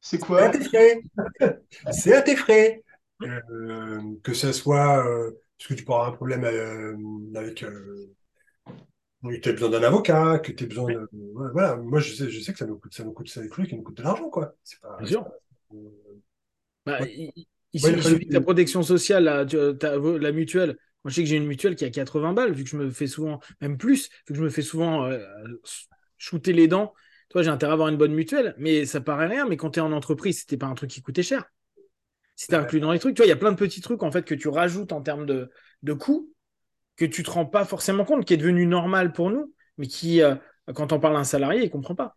C'est 0.00 0.18
c'est 0.36 0.42
à 0.44 0.48
quoi? 0.48 0.50
tes 0.50 0.64
frais. 0.64 1.00
C'est 1.90 2.14
à 2.14 2.22
tes 2.22 2.36
frais. 2.36 2.82
Euh, 3.24 4.00
que 4.22 4.32
ce 4.32 4.52
soit 4.52 5.04
euh, 5.04 5.32
parce 5.58 5.68
que 5.68 5.74
tu 5.74 5.84
peux 5.84 5.92
avoir 5.92 6.08
un 6.08 6.12
problème 6.12 6.44
euh, 6.44 6.96
avec 7.34 7.64
euh, 9.24 9.28
oui, 9.28 9.40
tu 9.40 9.48
as 9.48 9.52
besoin 9.52 9.70
d'un 9.70 9.82
avocat, 9.82 10.38
que 10.38 10.52
tu 10.52 10.64
as 10.64 10.66
besoin 10.66 10.92
de. 10.92 11.08
voilà, 11.52 11.76
moi 11.76 12.00
je 12.00 12.12
sais, 12.14 12.30
je 12.30 12.40
sais 12.40 12.52
que 12.52 12.58
ça 12.58 12.66
nous 12.66 12.78
coûte, 12.78 12.94
ça 12.94 13.04
nous 13.04 13.12
coûte, 13.12 13.28
ça 13.28 13.40
nous 13.42 13.82
coûtent 13.82 13.96
de 13.96 14.02
l'argent, 14.02 14.30
quoi. 14.30 14.54
C'est 14.64 14.80
pas, 14.80 14.96
Bien 14.98 15.06
sûr. 15.06 15.24
pas- 15.24 15.30
Bah, 16.86 17.00
Ouais. 17.00 17.12
il, 17.16 17.32
il 17.74 17.84
Ouais, 17.84 17.90
suffit- 17.90 17.92
il 17.92 17.94
a 17.94 17.96
il 17.98 18.02
fallu 18.02 18.14
suffit 18.14 18.26
que 18.28 18.32
ta 18.32 18.40
protection 18.40 18.82
sociale, 18.82 19.46
ta- 19.78 19.96
la 19.98 20.32
mutuelle. 20.32 20.76
Moi, 21.04 21.10
je 21.10 21.14
sais 21.14 21.22
que 21.22 21.28
j'ai 21.28 21.36
une 21.36 21.46
mutuelle 21.46 21.76
qui 21.76 21.84
a 21.84 21.90
80 21.90 22.32
balles, 22.32 22.52
vu 22.52 22.64
que 22.64 22.70
je 22.70 22.76
me 22.76 22.90
fais 22.90 23.06
souvent, 23.06 23.40
même 23.60 23.76
plus, 23.78 24.08
vu 24.26 24.32
que 24.32 24.34
je 24.34 24.42
me 24.42 24.48
fais 24.50 24.62
souvent 24.62 25.04
euh, 25.04 25.18
shooter 26.16 26.52
les 26.52 26.66
dents. 26.68 26.94
Toi, 27.28 27.42
j'ai 27.42 27.50
intérêt 27.50 27.70
à 27.70 27.74
avoir 27.74 27.88
une 27.88 27.98
bonne 27.98 28.14
mutuelle, 28.14 28.54
mais 28.58 28.86
ça 28.86 29.00
paraît 29.00 29.26
rien. 29.26 29.46
Mais 29.46 29.56
quand 29.56 29.70
tu 29.70 29.78
es 29.80 29.82
en 29.82 29.92
entreprise, 29.92 30.40
c'était 30.40 30.56
pas 30.56 30.66
un 30.66 30.74
truc 30.74 30.90
qui 30.90 31.02
coûtait 31.02 31.22
cher. 31.22 31.44
C'était 32.36 32.56
inclus 32.56 32.80
dans 32.80 32.92
les 32.92 32.98
trucs. 32.98 33.14
Tu 33.16 33.20
vois, 33.20 33.26
il 33.26 33.30
y 33.30 33.32
a 33.32 33.36
plein 33.36 33.52
de 33.52 33.56
petits 33.56 33.80
trucs 33.80 34.02
en 34.02 34.10
fait 34.12 34.24
que 34.24 34.34
tu 34.34 34.48
rajoutes 34.48 34.92
en 34.92 35.02
termes 35.02 35.26
de, 35.26 35.50
de 35.82 35.92
coûts 35.92 36.32
que 36.98 37.06
tu 37.06 37.24
te 37.24 37.30
rends 37.30 37.46
pas 37.46 37.66
forcément 37.66 38.04
compte, 38.06 38.26
qui 38.26 38.34
est 38.34 38.38
devenu 38.38 38.66
normal 38.66 39.12
pour 39.14 39.30
nous, 39.30 39.54
mais 39.78 39.88
qui, 39.88 40.22
euh, 40.22 40.36
quand 40.74 40.92
on 40.92 41.00
parle 41.00 41.16
à 41.16 41.20
un 41.20 41.24
salarié, 41.24 41.64
il 41.64 41.70
comprend 41.70 41.96
pas. 41.96 42.16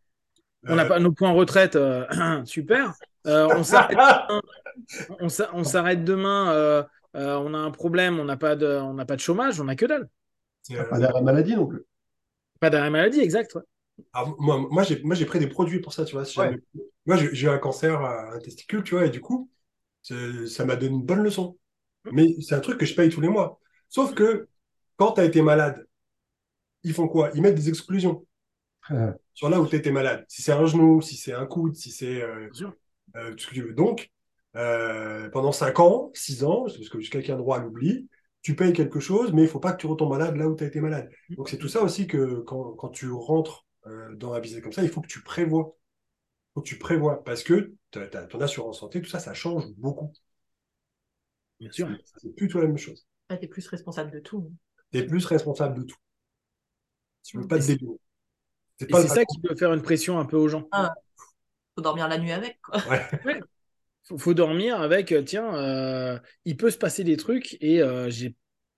On 0.67 0.75
n'a 0.75 0.85
Euh, 0.85 0.89
pas 0.89 0.99
nos 0.99 1.11
points 1.13 1.31
retraite, 1.31 1.75
euh, 1.77 2.05
super. 2.45 2.93
Euh, 3.27 3.47
on 5.53 5.63
s'arrête 5.63 6.03
demain, 6.03 6.51
euh, 6.53 6.83
euh, 7.15 7.37
on 7.37 7.53
a 7.53 7.57
un 7.57 7.71
problème, 7.71 8.19
on 8.19 8.25
n'a 8.25 8.37
pas 8.37 8.55
de, 8.55 8.67
on 8.67 8.93
n'a 8.93 9.05
pas 9.05 9.15
de 9.15 9.21
chômage, 9.21 9.59
on 9.59 9.65
n'a 9.65 9.75
que 9.75 9.85
dalle. 9.85 10.09
euh, 10.71 10.83
Pas 10.89 10.99
d'arrêt 10.99 11.21
maladie 11.21 11.55
non 11.55 11.67
plus. 11.67 11.85
Pas 12.61 12.69
d'arrêt 12.69 12.89
maladie, 12.89 13.19
exact. 13.19 13.55
ouais. 13.55 13.61
Alors, 14.13 14.35
moi, 14.39 14.57
moi 14.71 14.83
j'ai 14.83 15.01
moi, 15.03 15.15
j'ai 15.15 15.25
pris 15.25 15.39
des 15.39 15.47
produits 15.47 15.79
pour 15.79 15.93
ça, 15.93 16.05
tu 16.05 16.13
vois. 16.15 16.25
si 16.25 16.39
Moi, 17.05 17.17
j'ai 17.17 17.45
eu 17.45 17.49
un 17.49 17.57
cancer 17.57 18.01
à 18.01 18.33
un 18.35 18.39
testicule, 18.39 18.83
tu 18.83 18.95
vois, 18.95 19.05
et 19.05 19.09
du 19.09 19.21
coup, 19.21 19.49
ça 20.03 20.65
m'a 20.65 20.75
donné 20.75 20.93
une 20.95 21.03
bonne 21.03 21.23
leçon. 21.23 21.57
Mais 22.11 22.35
c'est 22.41 22.55
un 22.55 22.59
truc 22.61 22.79
que 22.79 22.85
je 22.85 22.95
paye 22.95 23.09
tous 23.09 23.21
les 23.21 23.29
mois. 23.29 23.59
Sauf 23.89 24.13
que 24.13 24.47
quand 25.01 25.13
tu 25.13 25.21
as 25.21 25.25
été 25.25 25.41
malade, 25.41 25.87
ils 26.83 26.93
font 26.93 27.07
quoi? 27.07 27.31
Ils 27.35 27.41
mettent 27.41 27.55
des 27.55 27.69
exclusions 27.69 28.25
Euh, 28.91 29.11
sur 29.33 29.49
là 29.49 29.61
où 29.61 29.67
tu 29.67 29.75
étais 29.75 29.91
malade. 29.91 30.25
Si 30.27 30.41
c'est 30.41 30.51
un 30.53 30.65
genou, 30.65 31.01
si 31.01 31.15
c'est 31.17 31.33
un 31.33 31.45
coude, 31.45 31.75
si 31.75 31.91
c'est 31.91 32.21
euh, 32.21 32.49
euh, 33.15 33.31
tout 33.33 33.39
ce 33.39 33.47
que 33.47 33.53
tu 33.55 33.61
veux. 33.63 33.73
Donc, 33.73 34.11
euh, 34.55 35.29
pendant 35.29 35.51
5 35.51 35.79
ans, 35.79 36.11
6 36.13 36.43
ans, 36.43 36.63
parce 36.65 36.89
que 36.89 36.97
quelqu'un 37.09 37.35
a 37.35 37.37
droit 37.37 37.57
à 37.57 37.61
l'oubli, 37.61 38.09
tu 38.41 38.55
payes 38.55 38.73
quelque 38.73 38.99
chose, 38.99 39.33
mais 39.33 39.43
il 39.43 39.47
faut 39.49 39.59
pas 39.59 39.73
que 39.73 39.77
tu 39.81 39.87
retombes 39.87 40.11
malade 40.11 40.35
là 40.37 40.47
où 40.49 40.55
tu 40.55 40.63
as 40.63 40.67
été 40.67 40.81
malade. 40.81 41.09
Donc, 41.37 41.49
c'est 41.49 41.57
tout 41.57 41.67
ça 41.69 41.81
aussi 41.83 42.07
que 42.07 42.41
quand, 42.47 42.73
quand 42.73 42.89
tu 42.89 43.09
rentres 43.11 43.65
euh, 43.87 44.15
dans 44.15 44.33
un 44.33 44.39
business 44.39 44.63
comme 44.63 44.73
ça, 44.73 44.83
il 44.83 44.89
faut 44.89 45.01
que 45.01 45.07
tu 45.07 45.21
prévois. 45.23 45.75
Il 45.75 46.53
faut 46.55 46.61
que 46.61 46.67
tu 46.69 46.79
prévois 46.79 47.23
parce 47.23 47.43
que 47.43 47.73
t'as- 47.91 48.07
ton 48.27 48.41
assurance 48.41 48.79
santé, 48.81 49.01
tout 49.01 49.09
ça, 49.09 49.19
ça 49.19 49.33
change 49.33 49.65
beaucoup. 49.77 50.11
Bien 51.59 51.71
sûr. 51.71 51.87
C'est 52.17 52.35
plus 52.35 52.47
tout 52.47 52.59
la 52.59 52.67
même 52.67 52.77
chose. 52.77 53.05
Là, 53.29 53.37
t'es 53.37 53.47
plus 53.47 53.67
responsable 53.67 54.11
de 54.11 54.19
tout. 54.19 54.51
Tu 54.91 54.99
es 54.99 55.03
plus 55.03 55.25
responsable 55.25 55.79
de 55.79 55.83
tout. 55.83 55.97
Tu 57.23 57.37
peux 57.37 57.47
pas 57.47 57.57
te 57.57 57.63
c'est- 57.63 57.75
dévier. 57.77 57.97
C'est 58.79 59.07
ça 59.07 59.25
qui 59.25 59.39
peut 59.39 59.55
faire 59.55 59.73
une 59.73 59.81
pression 59.81 60.19
un 60.19 60.25
peu 60.25 60.37
aux 60.37 60.47
gens. 60.47 60.67
Faut 61.75 61.81
dormir 61.81 62.07
la 62.07 62.17
nuit 62.17 62.31
avec, 62.31 62.59
quoi. 62.61 62.79
Ouais. 62.89 63.01
Faut, 64.03 64.17
faut 64.17 64.33
dormir 64.33 64.81
avec, 64.81 65.11
euh, 65.11 65.21
tiens, 65.21 65.55
euh, 65.55 66.17
il 66.45 66.57
peut 66.57 66.71
se 66.71 66.77
passer 66.77 67.03
des 67.03 67.17
trucs 67.17 67.55
et 67.61 67.83
euh, 67.83 68.09
j'ai, 68.09 68.35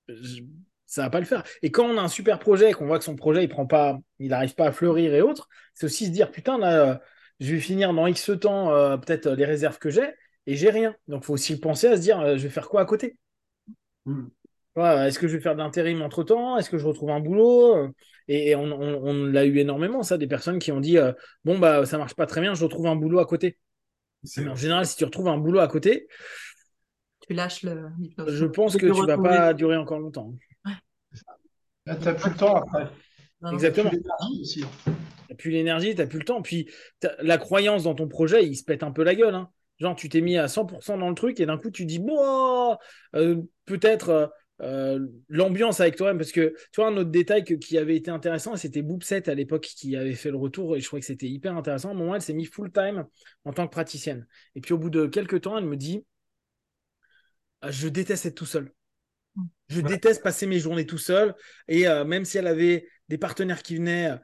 j'- 0.09 0.45
ça 0.86 1.03
va 1.03 1.09
pas 1.09 1.22
le 1.22 1.26
faire. 1.26 1.43
Et 1.61 1.72
quand 1.72 1.86
on 1.86 1.97
a 1.97 2.01
un 2.01 2.09
super 2.09 2.39
projet 2.39 2.72
et 2.72 2.74
qu'on 2.74 2.88
voit 2.88 2.99
que 2.99 3.05
son 3.05 3.16
projet 3.16 3.41
il 3.43 3.47
prend 3.47 3.66
pas, 3.66 3.97
il 4.20 4.28
n'arrive 4.30 4.53
pas 4.53 4.68
à 4.68 4.72
fleurir 4.74 5.14
et 5.14 5.22
autres, 5.22 5.47
c'est 5.76 5.86
aussi 5.86 6.07
se 6.07 6.11
dire 6.11 6.30
putain 6.30 6.57
là, 6.57 6.89
euh, 6.91 6.95
je 7.39 7.53
vais 7.55 7.61
finir 7.61 7.93
dans 7.93 8.05
X 8.05 8.32
temps 8.41 8.72
euh, 8.74 8.97
peut-être 8.97 9.30
les 9.30 9.45
réserves 9.45 9.80
que 9.80 9.89
j'ai 9.89 10.14
et 10.45 10.57
j'ai 10.57 10.70
rien. 10.72 10.93
Donc 11.07 11.24
faut 11.24 11.34
aussi 11.34 11.57
penser 11.57 11.88
à 11.88 11.95
se 11.95 12.01
dire 12.01 12.20
euh, 12.20 12.38
je 12.38 12.43
vais 12.43 12.49
faire 12.49 12.68
quoi 12.68 12.82
à 12.82 12.86
côté. 12.86 13.18
Mm. 14.05 14.26
Ouais, 14.76 15.08
Est-ce 15.08 15.20
que 15.20 15.28
je 15.28 15.36
vais 15.38 15.42
faire 15.42 15.54
de 15.54 15.60
l'intérim 15.60 16.02
entre 16.02 16.24
temps 16.24 16.58
Est-ce 16.58 16.70
que 16.70 16.78
je 16.78 16.86
retrouve 16.86 17.12
un 17.12 17.20
boulot? 17.20 17.90
Et, 18.28 18.50
et 18.50 18.56
on, 18.56 18.64
on- 18.64 19.04
on 19.08 19.26
l'a 19.26 19.46
eu 19.46 19.58
énormément, 19.60 20.02
ça, 20.02 20.18
des 20.18 20.28
personnes 20.28 20.58
qui 20.60 20.72
ont 20.72 20.80
dit 20.80 20.98
euh, 20.98 21.12
Bon, 21.46 21.60
bah, 21.60 21.86
ça 21.86 21.98
marche 21.98 22.16
pas 22.16 22.26
très 22.26 22.42
bien, 22.42 22.54
je 22.56 22.64
retrouve 22.64 22.88
un 22.88 22.96
boulot 22.96 23.20
à 23.20 23.26
côté. 23.26 23.58
C'est- 24.24 24.42
Mais 24.42 24.50
en 24.50 24.56
général, 24.56 24.86
si 24.86 24.96
tu 24.96 25.06
retrouves 25.06 25.28
un 25.28 25.38
boulot 25.38 25.60
à 25.60 25.68
côté, 25.68 26.08
Tu 27.28 27.34
lâches 27.34 27.64
le 27.64 27.84
je 28.28 28.46
pense 28.46 28.74
Tu 28.74 28.80
que 28.80 28.86
tu 28.88 28.92
vas 28.94 29.16
retrouver- 29.16 29.30
pas 29.30 29.54
durer 29.54 29.78
encore 29.78 30.00
longtemps. 30.00 30.34
Là, 31.86 31.96
t'as 31.96 32.14
plus 32.14 32.32
le 32.32 32.38
temps 32.38 32.56
après. 32.56 32.84
Non, 33.42 33.50
non, 33.50 33.52
Exactement. 33.52 33.90
Plus 33.90 33.98
l'énergie 34.00 34.42
aussi. 34.42 34.66
T'as 35.28 35.36
plus 35.36 35.52
l'énergie, 35.52 35.96
t'as 35.96 36.08
plus 36.08 36.20
le 36.20 36.26
temps. 36.26 36.42
Puis 36.42 36.70
la 37.20 37.38
croyance 37.38 37.84
dans 37.84 37.94
ton 37.96 38.08
projet, 38.08 38.46
il 38.46 38.56
se 38.56 38.64
pète 38.64 38.84
un 38.84 38.92
peu 38.92 39.04
la 39.04 39.16
gueule. 39.16 39.36
hein. 39.36 39.50
Genre, 39.80 39.96
tu 39.96 40.08
t'es 40.08 40.22
mis 40.22 40.38
à 40.38 40.48
100% 40.48 40.98
dans 40.98 41.10
le 41.10 41.16
truc 41.16 41.40
et 41.42 41.46
d'un 41.46 41.58
coup, 41.58 41.72
tu 41.72 41.86
dis 41.86 42.00
Bon, 42.00 42.78
euh, 43.16 43.36
peut-être. 43.66 44.32
Euh, 44.64 44.99
l'ambiance 45.30 45.80
avec 45.82 45.95
toi-même 45.97 46.18
parce 46.18 46.32
que 46.32 46.55
tu 46.72 46.82
vois 46.82 46.88
un 46.88 46.97
autre 46.97 47.11
détail 47.11 47.43
que- 47.43 47.55
qui 47.55 47.78
avait 47.78 47.95
été 47.97 48.11
intéressant 48.11 48.55
c'était 48.55 48.82
Boopset 48.82 49.30
à 49.30 49.36
l'époque 49.36 49.64
qui 49.64 49.95
avait 49.97 50.16
fait 50.16 50.32
le 50.32 50.38
retour 50.38 50.76
et 50.76 50.82
je 50.82 50.86
trouvais 50.88 51.01
que 51.01 51.05
c'était 51.07 51.28
hyper 51.30 51.55
intéressant 51.57 51.89
à 51.89 51.91
un 51.93 51.95
moment 51.95 52.16
elle 52.16 52.22
s'est 52.22 52.34
mise 52.34 52.49
full 52.49 52.72
time 52.72 53.05
en 53.45 53.53
tant 53.53 53.68
que 53.68 53.72
praticienne 53.74 54.28
et 54.55 54.61
puis 54.61 54.74
au 54.74 54.80
bout 54.80 54.89
de 54.89 55.07
quelques 55.07 55.41
temps 55.41 55.57
elle 55.57 55.66
me 55.66 55.78
dit 55.78 56.05
Ah, 57.61 57.72
je 57.72 57.88
déteste 57.88 58.26
être 58.26 58.36
tout 58.36 58.45
seul 58.45 58.72
je 59.70 59.82
Ouais. 59.82 59.89
déteste 59.89 60.24
passer 60.24 60.45
mes 60.47 60.59
journées 60.59 60.86
tout 60.86 60.97
seul 60.97 61.36
et 61.68 61.88
euh, 61.88 62.05
même 62.05 62.26
si 62.26 62.38
elle 62.38 62.47
avait 62.47 62.88
des 63.09 63.18
partenaires 63.18 63.64
qui 63.64 63.76
venaient 63.78 64.11
euh, 64.11 64.18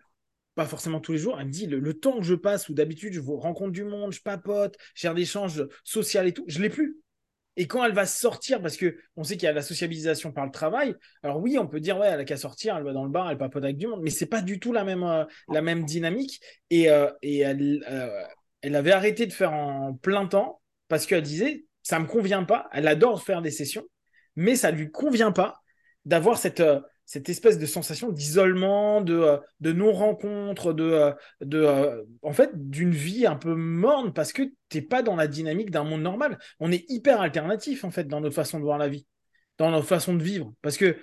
pas 0.55 0.65
forcément 0.67 0.99
tous 1.01 1.13
les 1.13 1.17
jours, 1.19 1.39
elle 1.39 1.47
me 1.47 1.51
dit 1.51 1.67
le, 1.67 1.79
le 1.79 1.93
temps 1.95 2.19
que 2.19 2.25
je 2.25 2.35
passe 2.35 2.69
où 2.69 2.73
d'habitude 2.75 3.13
je 3.13 3.19
vous 3.21 3.37
rencontre 3.37 3.71
du 3.71 3.83
monde, 3.85 4.13
je 4.13 4.21
papote, 4.21 4.77
je 4.95 5.01
gère 5.03 5.15
des 5.15 5.23
échanges 5.23 5.65
sociaux 5.83 6.23
et 6.23 6.33
tout, 6.33 6.45
je 6.47 6.61
l'ai 6.61 6.69
plus. 6.69 6.99
Et 7.59 7.67
quand 7.67 7.83
elle 7.83 7.91
va 7.91 8.05
sortir, 8.05 8.61
parce 8.61 8.77
que 8.77 8.95
on 9.17 9.25
sait 9.25 9.35
qu'il 9.35 9.43
y 9.43 9.49
a 9.49 9.51
la 9.51 9.61
sociabilisation 9.61 10.31
par 10.31 10.45
le 10.45 10.51
travail, 10.51 10.95
alors 11.23 11.41
oui, 11.41 11.57
on 11.57 11.67
peut 11.67 11.81
dire 11.81 11.97
ouais, 11.97 12.07
elle 12.07 12.21
a 12.21 12.23
qu'à 12.23 12.37
sortir, 12.37 12.77
elle 12.77 12.85
va 12.85 12.93
dans 12.93 13.03
le 13.03 13.11
bar, 13.11 13.29
elle 13.29 13.37
papote 13.37 13.65
avec 13.65 13.75
du 13.75 13.85
monde, 13.85 13.99
mais 14.01 14.11
c'est 14.11 14.27
pas 14.27 14.41
du 14.41 14.61
tout 14.61 14.71
la 14.71 14.85
même 14.85 15.03
euh, 15.03 15.83
dynamique. 15.83 16.39
Et, 16.69 16.89
euh, 16.89 17.09
euh, 17.21 18.23
elle 18.61 18.75
avait 18.77 18.93
arrêté 18.93 19.27
de 19.27 19.33
faire 19.33 19.51
en 19.51 19.93
plein 19.93 20.25
temps 20.25 20.61
parce 20.87 21.05
qu'elle 21.05 21.21
disait 21.21 21.65
ça 21.83 21.99
me 21.99 22.05
convient 22.05 22.45
pas. 22.45 22.69
Elle 22.71 22.87
adore 22.87 23.21
faire 23.21 23.41
des 23.41 23.51
sessions, 23.51 23.83
mais 24.37 24.55
ça 24.55 24.71
lui 24.71 24.89
convient 24.89 25.33
pas 25.33 25.59
d'avoir 26.05 26.37
cette 26.37 26.63
cette 27.09 27.27
espèce 27.27 27.57
de 27.57 27.65
sensation 27.65 28.11
d'isolement, 28.11 29.01
de, 29.01 29.15
euh, 29.15 29.37
de 29.61 29.71
non-rencontre, 29.71 30.73
de, 30.73 30.83
euh, 30.83 31.11
de 31.41 31.57
euh, 31.57 32.03
en 32.21 32.33
fait, 32.33 32.51
d'une 32.53 32.91
vie 32.91 33.25
un 33.25 33.35
peu 33.35 33.55
morne 33.55 34.13
parce 34.13 34.31
que 34.31 34.43
t'es 34.69 34.83
pas 34.83 35.01
dans 35.01 35.15
la 35.15 35.25
dynamique 35.25 35.71
d'un 35.71 35.83
monde 35.83 36.03
normal. 36.03 36.37
On 36.59 36.71
est 36.71 36.85
hyper 36.87 37.19
alternatif 37.19 37.83
en 37.83 37.89
fait 37.89 38.03
dans 38.03 38.21
notre 38.21 38.35
façon 38.35 38.59
de 38.59 38.63
voir 38.63 38.77
la 38.77 38.89
vie, 38.89 39.07
dans 39.57 39.71
notre 39.71 39.87
façon 39.87 40.13
de 40.13 40.21
vivre, 40.21 40.53
parce 40.61 40.77
que 40.77 40.97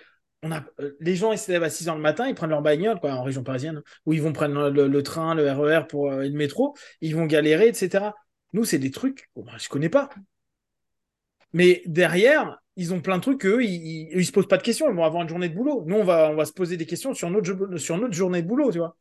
on 0.45 0.53
a, 0.53 0.65
les 1.01 1.17
gens 1.17 1.33
ils 1.33 1.39
se 1.39 1.51
lèvent 1.51 1.65
à 1.65 1.71
6 1.71 1.89
heures 1.89 1.97
le 1.97 2.03
matin, 2.03 2.29
ils 2.29 2.37
prennent 2.37 2.51
leur 2.51 2.63
bagnole 2.63 3.01
quoi, 3.01 3.13
en 3.13 3.25
région 3.25 3.43
parisienne, 3.43 3.83
où 4.05 4.13
ils 4.13 4.23
vont 4.23 4.33
prendre 4.33 4.71
le, 4.71 5.03
train, 5.03 5.35
le 5.35 5.51
RER 5.51 5.89
pour 5.89 6.13
euh, 6.13 6.23
et 6.23 6.29
le 6.29 6.37
métro, 6.37 6.77
ils 7.01 7.17
vont 7.17 7.27
galérer, 7.27 7.67
etc. 7.67 8.13
Nous 8.53 8.65
c'est 8.65 8.79
des 8.79 8.93
trucs, 8.93 9.29
bon, 9.35 9.43
bah, 9.43 9.55
je 9.59 9.69
connais 9.69 9.89
pas. 9.89 10.09
Mais 11.53 11.83
derrière, 11.87 12.63
ils 12.77 12.93
ont 12.93 13.01
plein 13.01 13.17
de 13.17 13.23
trucs 13.23 13.41
qu'eux, 13.41 13.65
ils, 13.65 14.09
ils, 14.13 14.27
se 14.27 14.33
posent 14.33 14.49
pas 14.49 14.59
de 14.59 14.63
questions. 14.63 14.89
Ils 14.89 14.95
vont 14.95 15.05
avoir 15.05 15.23
une 15.23 15.29
journée 15.29 15.49
de 15.49 15.55
boulot. 15.55 15.85
Nous, 15.87 15.97
on 15.97 16.05
va, 16.05 16.31
on 16.31 16.37
va 16.37 16.45
se 16.45 16.53
poser 16.53 16.77
des 16.77 16.87
questions 16.87 17.15
sur 17.15 17.31
notre, 17.31 17.47
jo- 17.47 17.79
sur 17.79 17.97
notre 17.97 18.15
journée 18.15 18.43
de 18.43 18.47
boulot, 18.47 18.71
tu 18.71 18.79
vois. 18.79 18.97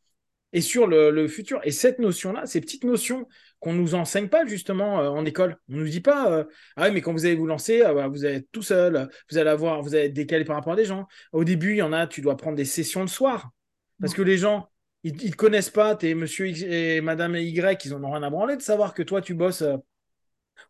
Et 0.53 0.61
sur 0.61 0.87
le, 0.87 1.11
le 1.11 1.27
futur. 1.27 1.59
Et 1.63 1.71
cette 1.71 1.99
notion-là, 1.99 2.45
ces 2.45 2.61
petites 2.61 2.85
notions 2.85 3.27
qu'on 3.59 3.73
nous 3.73 3.93
enseigne 3.93 4.29
pas 4.29 4.45
justement 4.45 5.01
euh, 5.01 5.09
en 5.09 5.25
école. 5.25 5.57
On 5.69 5.75
nous 5.75 5.89
dit 5.89 5.99
pas, 5.99 6.31
euh, 6.31 6.43
ah 6.77 6.85
oui, 6.85 6.91
mais 6.93 7.01
quand 7.01 7.11
vous 7.11 7.25
allez 7.25 7.35
vous 7.35 7.47
lancer, 7.47 7.81
euh, 7.81 7.93
bah, 7.93 8.07
vous 8.07 8.23
allez 8.23 8.35
être 8.35 8.51
tout 8.53 8.61
seul, 8.61 9.09
vous 9.29 9.37
allez 9.37 9.49
avoir, 9.49 9.81
vous 9.81 9.93
allez 9.95 10.05
être 10.05 10.13
décalé 10.13 10.45
par 10.45 10.55
rapport 10.55 10.73
à 10.73 10.77
des 10.77 10.85
gens. 10.85 11.07
Au 11.33 11.43
début, 11.43 11.71
il 11.71 11.77
y 11.77 11.81
en 11.81 11.91
a, 11.91 12.07
tu 12.07 12.21
dois 12.21 12.37
prendre 12.37 12.55
des 12.55 12.63
sessions 12.63 13.01
le 13.01 13.07
soir. 13.07 13.51
Parce 13.99 14.13
que 14.13 14.21
les 14.21 14.37
gens, 14.37 14.69
ils, 15.03 15.21
ils 15.21 15.31
te 15.31 15.35
connaissent 15.35 15.69
pas, 15.69 15.95
t'es 15.95 16.13
monsieur 16.15 16.47
X 16.47 16.61
et 16.61 17.01
madame 17.01 17.35
Y, 17.35 17.83
ils 17.83 17.93
en 17.93 18.03
ont 18.03 18.11
rien 18.11 18.23
à 18.23 18.29
branler 18.29 18.55
de 18.55 18.61
savoir 18.61 18.93
que 18.93 19.03
toi, 19.03 19.21
tu 19.21 19.33
bosses 19.33 19.61
euh, 19.61 19.75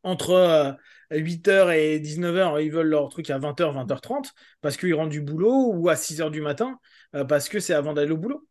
entre 0.04 0.78
8h 1.12 1.72
et 1.72 2.00
19h, 2.00 2.60
ils 2.62 2.72
veulent 2.72 2.88
leur 2.88 3.10
truc 3.10 3.30
à 3.30 3.38
20h, 3.38 3.74
20h30, 3.74 4.34
parce 4.62 4.78
qu'ils 4.78 4.94
rentrent 4.94 5.10
du 5.10 5.22
boulot, 5.22 5.72
ou 5.74 5.90
à 5.90 5.96
6h 5.96 6.32
du 6.32 6.42
matin, 6.42 6.80
euh, 7.16 7.26
parce 7.26 7.50
que 7.50 7.60
c'est 7.60 7.74
avant 7.74 7.94
d'aller 7.94 8.12
au 8.12 8.18
boulot. 8.18 8.48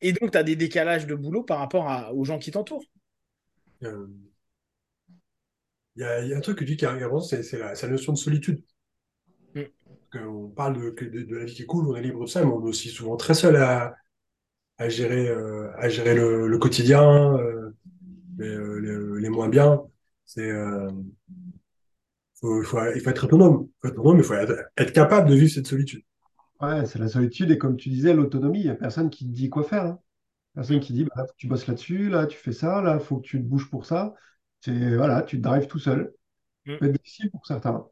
Et 0.00 0.12
donc, 0.12 0.32
tu 0.32 0.38
as 0.38 0.42
des 0.44 0.56
décalages 0.56 1.06
de 1.06 1.14
boulot 1.14 1.42
par 1.44 1.58
rapport 1.58 1.88
à- 1.88 2.12
aux 2.14 2.24
gens 2.24 2.38
qui 2.38 2.50
t'entourent. 2.52 2.84
Euh, 3.82 4.06
Il 5.96 6.02
y, 6.02 6.04
a, 6.04 6.20
il 6.22 6.28
y 6.28 6.34
a 6.34 6.36
un 6.36 6.40
truc 6.40 6.58
que 6.58 6.64
tu 6.64 6.70
dis 6.72 6.76
qui 6.76 6.84
est 6.84 7.42
c'est 7.42 7.58
la, 7.58 7.88
notion 7.88 8.12
de 8.12 8.18
solitude. 8.18 8.62
Mm. 9.54 9.68
On 10.14 10.48
parle 10.48 10.78
de, 10.82 10.90
que 10.90 11.04
de, 11.04 11.22
de 11.22 11.36
la 11.36 11.44
vie 11.44 11.54
qui 11.54 11.62
est 11.62 11.66
cool, 11.66 11.88
on 11.88 11.96
est 11.96 12.02
libre 12.02 12.24
de 12.24 12.26
ça, 12.28 12.44
mais 12.44 12.50
on 12.50 12.60
est 12.64 12.68
aussi 12.68 12.88
souvent 12.90 13.16
très 13.16 13.34
seul 13.34 13.56
à, 13.56 13.94
à 14.78 14.88
gérer, 14.88 15.28
euh, 15.28 15.70
à 15.78 15.88
gérer 15.88 16.14
le, 16.14 16.48
le 16.48 16.58
quotidien, 16.58 17.36
euh, 17.38 17.70
les, 18.38 18.56
les- 18.82 19.20
les 19.22 19.28
moins 19.30 19.48
bien. 19.48 19.82
C'est, 20.26 20.50
faut- 22.42 22.62
il 22.62 22.66
faut, 22.66 22.78
il 22.94 23.00
faut 23.00 23.10
être 23.10 23.24
autonome. 23.24 23.68
Il 23.68 23.80
faut 23.80 23.88
être 23.88 23.98
autonome, 23.98 24.16
mais 24.18 24.22
il 24.22 24.26
faut 24.26 24.34
être, 24.34 24.64
être 24.76 24.92
capable 24.92 25.30
de 25.30 25.34
vivre 25.34 25.50
cette 25.52 25.66
solitude. 25.66 26.02
Ouais, 26.60 26.86
c'est 26.86 26.98
la 26.98 27.08
solitude 27.08 27.50
et 27.50 27.58
comme 27.58 27.76
tu 27.76 27.88
disais, 27.88 28.14
l'autonomie. 28.14 28.60
Il 28.60 28.64
n'y 28.64 28.70
a 28.70 28.74
personne 28.74 29.10
qui 29.10 29.26
te 29.26 29.32
dit 29.32 29.48
quoi 29.50 29.64
faire. 29.64 29.84
hein. 29.84 30.00
Personne 30.54 30.80
qui 30.80 30.92
dit, 30.92 31.04
bah, 31.04 31.12
là, 31.16 31.24
faut 31.26 31.32
que 31.32 31.38
tu 31.38 31.46
bosses 31.48 31.66
là-dessus, 31.66 32.08
là, 32.10 32.26
tu 32.26 32.36
fais 32.38 32.52
ça, 32.52 32.82
là, 32.82 32.98
faut 32.98 33.16
que 33.18 33.26
tu 33.26 33.38
te 33.38 33.44
bouges 33.44 33.70
pour 33.70 33.86
ça. 33.86 34.14
C'est, 34.60 34.96
voilà, 34.96 35.22
tu 35.22 35.38
te 35.38 35.42
drives 35.42 35.66
tout 35.66 35.78
seul. 35.78 36.12
Mm. 36.66 36.76
Peut 36.76 36.86
être 36.86 37.02
difficile 37.02 37.30
pour 37.30 37.46
certains. 37.46 37.86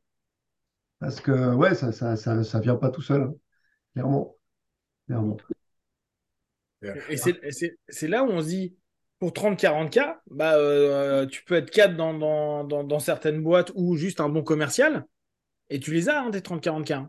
Parce 0.98 1.20
que, 1.20 1.54
ouais, 1.54 1.74
ça, 1.74 1.92
ça, 1.92 2.16
ça, 2.16 2.44
ça 2.44 2.60
vient 2.60 2.76
pas 2.76 2.90
tout 2.90 3.02
seul, 3.02 3.22
hein. 3.22 3.34
Clairement. 3.94 4.36
Clairement. 5.06 5.38
Et 7.10 7.16
c'est- 7.16 7.38
c'est 7.50 7.76
c'est 7.88 8.08
là 8.08 8.24
où 8.24 8.28
on 8.28 8.40
se 8.40 8.48
dit, 8.48 8.74
pour 9.20 9.34
30-40K, 9.34 10.00
bah, 10.32 10.56
euh, 10.56 11.26
tu 11.28 11.44
peux 11.44 11.56
être 11.56 11.70
4 11.70 11.96
dans, 11.96 12.14
dans, 12.14 12.64
dans, 12.64 12.84
dans 12.84 13.00
certaines 13.00 13.42
boîtes 13.42 13.72
ou 13.76 13.96
juste 13.96 14.20
un 14.20 14.30
bon 14.30 14.44
commercial. 14.44 15.06
Et 15.70 15.80
tu 15.80 15.92
les 15.94 16.08
as, 16.10 16.22
hein, 16.22 16.30
tes 16.32 16.42
30-40K. 16.42 17.06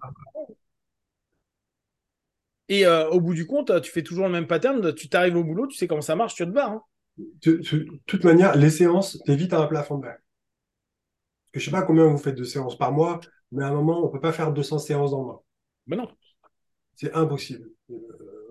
Et 2.70 2.86
euh, 2.88 3.08
au 3.10 3.20
bout 3.22 3.34
du 3.36 3.46
compte, 3.46 3.82
tu 3.82 3.92
fais 3.92 4.02
toujours 4.04 4.26
le 4.26 4.32
même 4.32 4.48
pattern. 4.48 4.94
Tu 4.96 5.10
t'arrives 5.10 5.36
au 5.36 5.44
boulot, 5.44 5.68
tu 5.68 5.78
sais 5.78 5.88
comment 5.88 6.02
ça 6.02 6.16
marche, 6.16 6.36
tu 6.36 6.44
te 6.46 6.50
barres. 6.50 6.72
hein. 6.72 6.84
De, 7.18 7.58
de 7.58 7.88
toute 8.08 8.24
manière, 8.24 8.56
les 8.56 8.70
séances, 8.70 9.20
t'évites 9.26 9.54
un 9.54 9.68
plafond 9.68 9.98
de 9.98 10.06
verre. 10.08 10.18
Parce 10.18 11.52
que 11.54 11.60
je 11.60 11.66
sais 11.66 11.72
pas 11.72 11.82
combien 11.84 12.06
vous 12.08 12.18
faites 12.18 12.36
de 12.36 12.44
séances 12.44 12.78
par 12.78 12.92
mois, 12.92 13.20
mais 13.52 13.64
à 13.64 13.68
un 13.68 13.74
moment, 13.74 14.04
on 14.04 14.10
peut 14.10 14.20
pas 14.22 14.32
faire 14.34 14.52
200 14.54 14.80
séances 14.80 15.12
dans 15.12 15.20
le 15.20 15.26
mois. 15.26 15.44
Ben 15.88 15.98
non. 15.98 16.08
C'est 16.96 17.14
impossible. 17.14 17.70
Euh, 17.92 17.96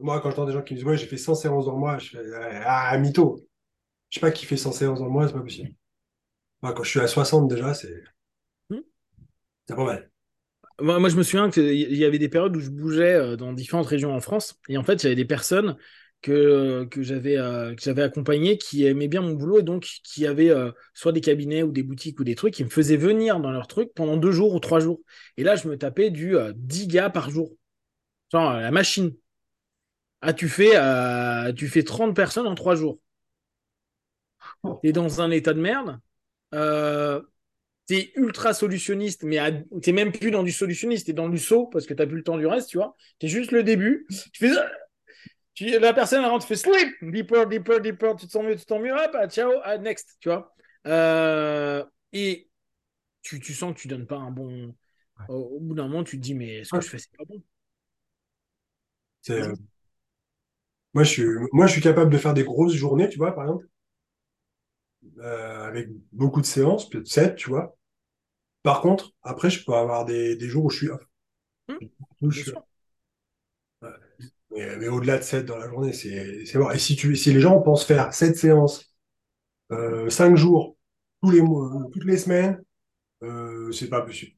moi, 0.00 0.20
quand 0.20 0.30
j'entends 0.30 0.46
des 0.46 0.52
gens 0.52 0.62
qui 0.62 0.74
me 0.74 0.78
disent 0.78 0.86
Ouais, 0.88 0.96
j'ai 0.96 1.06
fait 1.06 1.16
100 1.18 1.34
séances 1.34 1.66
dans 1.66 1.72
le 1.72 1.78
mois, 1.78 1.98
je 1.98 2.10
fais 2.10 2.18
Ah, 2.64 2.96
mytho. 2.98 3.38
Je 4.10 4.18
sais 4.18 4.20
pas 4.20 4.30
qui 4.30 4.46
fait 4.46 4.56
100 4.56 4.72
séances 4.72 4.98
dans 4.98 5.06
le 5.06 5.10
mois, 5.10 5.26
c'est 5.26 5.34
pas 5.34 5.40
possible. 5.40 5.72
Moi, 6.62 6.72
quand 6.74 6.82
je 6.82 6.90
suis 6.90 7.00
à 7.00 7.06
60 7.06 7.48
déjà, 7.48 7.74
c'est. 7.74 8.02
Hmm. 8.68 8.80
C'est 9.66 9.76
pas 9.76 9.84
mal. 9.84 10.10
Moi, 10.80 10.98
moi, 10.98 11.08
je 11.08 11.16
me 11.16 11.22
souviens 11.22 11.50
qu'il 11.50 11.96
y 11.96 12.04
avait 12.04 12.18
des 12.18 12.28
périodes 12.28 12.56
où 12.56 12.60
je 12.60 12.70
bougeais 12.70 13.14
euh, 13.14 13.36
dans 13.36 13.52
différentes 13.52 13.86
régions 13.86 14.14
en 14.14 14.20
France. 14.20 14.58
Et 14.68 14.78
en 14.78 14.82
fait, 14.82 15.00
j'avais 15.00 15.14
des 15.14 15.24
personnes 15.24 15.76
que, 16.22 16.84
que 16.90 17.02
j'avais 17.02 17.38
euh, 17.38 17.74
que 17.74 17.82
j'avais 17.82 18.02
accompagnées 18.02 18.58
qui 18.58 18.84
aimaient 18.84 19.08
bien 19.08 19.22
mon 19.22 19.32
boulot 19.34 19.60
et 19.60 19.62
donc 19.62 19.84
qui 20.04 20.26
avaient 20.26 20.50
euh, 20.50 20.70
soit 20.94 21.12
des 21.12 21.20
cabinets 21.20 21.62
ou 21.62 21.72
des 21.72 21.82
boutiques 21.82 22.20
ou 22.20 22.24
des 22.24 22.34
trucs 22.34 22.54
qui 22.54 22.64
me 22.64 22.68
faisaient 22.68 22.96
venir 22.96 23.40
dans 23.40 23.50
leurs 23.50 23.66
trucs 23.66 23.94
pendant 23.94 24.16
deux 24.16 24.32
jours 24.32 24.54
ou 24.54 24.60
trois 24.60 24.80
jours. 24.80 25.00
Et 25.36 25.44
là, 25.44 25.56
je 25.56 25.68
me 25.68 25.78
tapais 25.78 26.10
du 26.10 26.36
euh, 26.36 26.52
10 26.56 26.88
gars 26.88 27.10
par 27.10 27.30
jour. 27.30 27.52
Genre, 28.32 28.54
la 28.54 28.70
machine. 28.70 29.12
Ah, 30.22 30.32
tu 30.34 30.48
fais, 30.48 30.72
euh, 30.76 31.52
tu 31.52 31.68
fais 31.68 31.82
30 31.82 32.14
personnes 32.14 32.46
en 32.46 32.54
trois 32.54 32.74
jours. 32.74 32.98
T'es 34.82 34.92
dans 34.92 35.20
un 35.20 35.30
état 35.30 35.52
de 35.54 35.60
merde. 35.60 35.98
Euh, 36.54 37.22
t'es 37.86 38.12
ultra 38.16 38.54
solutionniste, 38.54 39.24
mais 39.24 39.38
t'es 39.82 39.92
même 39.92 40.12
plus 40.12 40.30
dans 40.30 40.42
du 40.44 40.52
solutionniste, 40.52 41.06
t'es 41.06 41.14
dans 41.14 41.28
du 41.28 41.38
saut 41.38 41.66
parce 41.68 41.86
que 41.86 41.94
t'as 41.94 42.06
plus 42.06 42.18
le 42.18 42.24
temps 42.24 42.38
du 42.38 42.46
reste, 42.46 42.70
tu 42.70 42.78
vois. 42.78 42.96
T'es 43.18 43.28
juste 43.28 43.52
le 43.52 43.62
début. 43.64 44.06
Tu 44.32 44.48
fais. 44.48 44.54
Tu, 45.54 45.66
la 45.78 45.92
personne 45.92 46.24
rentre, 46.24 46.46
tu 46.46 46.48
fais 46.54 46.56
sleep, 46.56 46.94
deeper, 47.02 47.46
deeper, 47.46 47.80
deeper, 47.80 48.16
tu 48.16 48.26
te 48.26 48.32
sens 48.32 48.44
mieux, 48.44 48.56
tu 48.56 48.64
te 48.64 48.68
sens 48.72 48.80
mieux, 48.80 48.92
hop, 48.94 49.10
ah, 49.14 49.28
ciao, 49.28 49.52
ah, 49.64 49.78
next, 49.78 50.16
tu 50.20 50.28
vois. 50.28 50.54
Euh, 50.86 51.84
et 52.12 52.48
tu, 53.22 53.40
tu 53.40 53.54
sens 53.54 53.74
que 53.74 53.80
tu 53.80 53.88
donnes 53.88 54.06
pas 54.06 54.16
un 54.18 54.30
bon. 54.32 54.74
Au, 55.28 55.34
au 55.36 55.60
bout 55.60 55.74
d'un 55.74 55.88
moment, 55.88 56.04
tu 56.04 56.18
te 56.18 56.22
dis, 56.22 56.34
mais 56.34 56.64
ce 56.64 56.72
que 56.72 56.76
Ouais. 56.78 56.82
je 56.82 56.88
fais, 56.90 56.98
c'est 56.98 57.16
pas 57.16 57.24
bon. 57.24 57.42
Euh, 59.30 59.54
Moi, 60.94 61.02
je 61.04 61.10
suis... 61.10 61.24
Moi, 61.52 61.66
je 61.66 61.72
suis 61.72 61.80
capable 61.82 62.12
de 62.12 62.18
faire 62.18 62.32
des 62.34 62.44
grosses 62.44 62.74
journées, 62.74 63.08
tu 63.08 63.18
vois, 63.18 63.34
par 63.34 63.44
exemple, 63.44 63.66
euh, 65.18 65.64
avec 65.68 65.88
beaucoup 66.12 66.40
de 66.40 66.46
séances, 66.46 66.88
peut-être 66.88 67.06
7, 67.08 67.36
tu 67.36 67.50
vois. 67.50 67.76
Par 68.62 68.82
contre, 68.82 69.12
après, 69.22 69.50
je 69.50 69.64
peux 69.64 69.74
avoir 69.74 70.04
des, 70.06 70.36
des 70.36 70.48
jours 70.48 70.66
où 70.66 70.70
je 70.70 70.78
suis 70.78 70.88
off. 70.90 71.02
Où 72.22 72.30
je 72.30 72.36
Bien 72.36 72.42
suis 72.42 72.52
sûr. 72.52 72.62
Mais, 74.50 74.76
mais 74.78 74.88
au-delà 74.88 75.18
de 75.18 75.22
7 75.22 75.46
dans 75.46 75.56
la 75.58 75.68
journée, 75.68 75.92
c'est 75.92 76.44
c'est 76.44 76.58
mort. 76.58 76.72
Et 76.72 76.78
si, 76.78 76.96
tu, 76.96 77.14
si 77.16 77.32
les 77.32 77.40
gens 77.40 77.60
pensent 77.60 77.84
faire 77.84 78.12
7 78.12 78.36
séances, 78.36 78.92
euh, 79.72 80.10
5 80.10 80.36
jours, 80.36 80.76
tous 81.22 81.30
les 81.30 81.42
mois, 81.42 81.70
toutes 81.92 82.04
les 82.04 82.18
semaines, 82.18 82.62
euh, 83.24 83.72
c'est 83.72 83.88
pas 83.90 84.02
possible. 84.02 84.32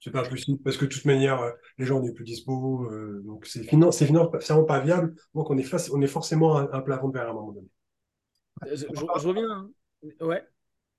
C'est 0.00 0.12
pas 0.12 0.24
possible 0.28 0.60
parce 0.64 0.76
que 0.78 0.86
de 0.86 0.90
toute 0.90 1.06
manière, 1.06 1.40
euh, 1.42 1.52
les 1.78 1.86
gens 1.86 2.00
n'est 2.02 2.12
plus 2.14 2.24
dispo. 2.24 2.86
euh, 2.90 3.22
donc 3.26 3.46
c'est 3.46 3.62
finan- 3.64 3.92
c'est 3.92 4.06
financièrement 4.06 4.64
pas 4.64 4.80
viable. 4.80 5.14
Donc 5.34 5.50
on 5.50 5.58
est, 5.58 5.62
face, 5.64 5.90
on 5.92 6.02
est 6.02 6.06
forcément 6.08 6.56
à 6.58 6.62
un, 6.62 6.70
un 6.72 6.80
plafond 6.82 7.08
de 7.08 7.14
verre 7.18 7.28
à 7.28 7.30
un 7.30 7.34
moment 7.34 7.52
donné. 7.52 7.68
Je, 8.62 8.76
je- 8.76 9.18
je 9.20 9.28
reviens. 9.28 9.70
Ouais. 10.20 10.46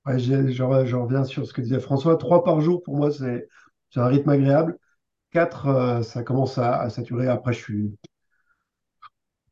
Ouais, 0.05 0.19
je, 0.19 0.33
re- 0.63 0.85
je 0.85 0.95
reviens 0.95 1.23
sur 1.23 1.45
ce 1.45 1.53
que 1.53 1.61
disait 1.61 1.79
François. 1.79 2.17
Trois 2.17 2.43
par 2.43 2.59
jour, 2.61 2.81
pour 2.83 2.95
moi, 2.97 3.11
c'est 3.11 3.47
un 3.95 4.07
rythme 4.07 4.29
agréable. 4.29 4.77
Quatre, 5.31 5.67
euh, 5.67 6.03
ça 6.03 6.23
commence 6.23 6.57
à, 6.59 6.79
à 6.81 6.89
saturer. 6.89 7.27
Après, 7.29 7.53
je 7.53 7.59
suis, 7.59 7.97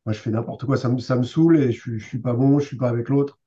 moi, 0.06 0.12
je 0.12 0.18
fais 0.20 0.30
n'importe 0.30 0.64
quoi. 0.66 0.76
Ça 0.76 0.88
me, 0.88 0.98
ça 0.98 1.16
me 1.16 1.22
saoule 1.22 1.58
et 1.58 1.72
je, 1.72 1.96
je 1.98 2.04
suis 2.06 2.18
pas 2.18 2.32
bon, 2.32 2.58
je 2.58 2.66
suis 2.66 2.76
pas 2.76 2.88
avec 2.88 3.08
l'autre. 3.08 3.38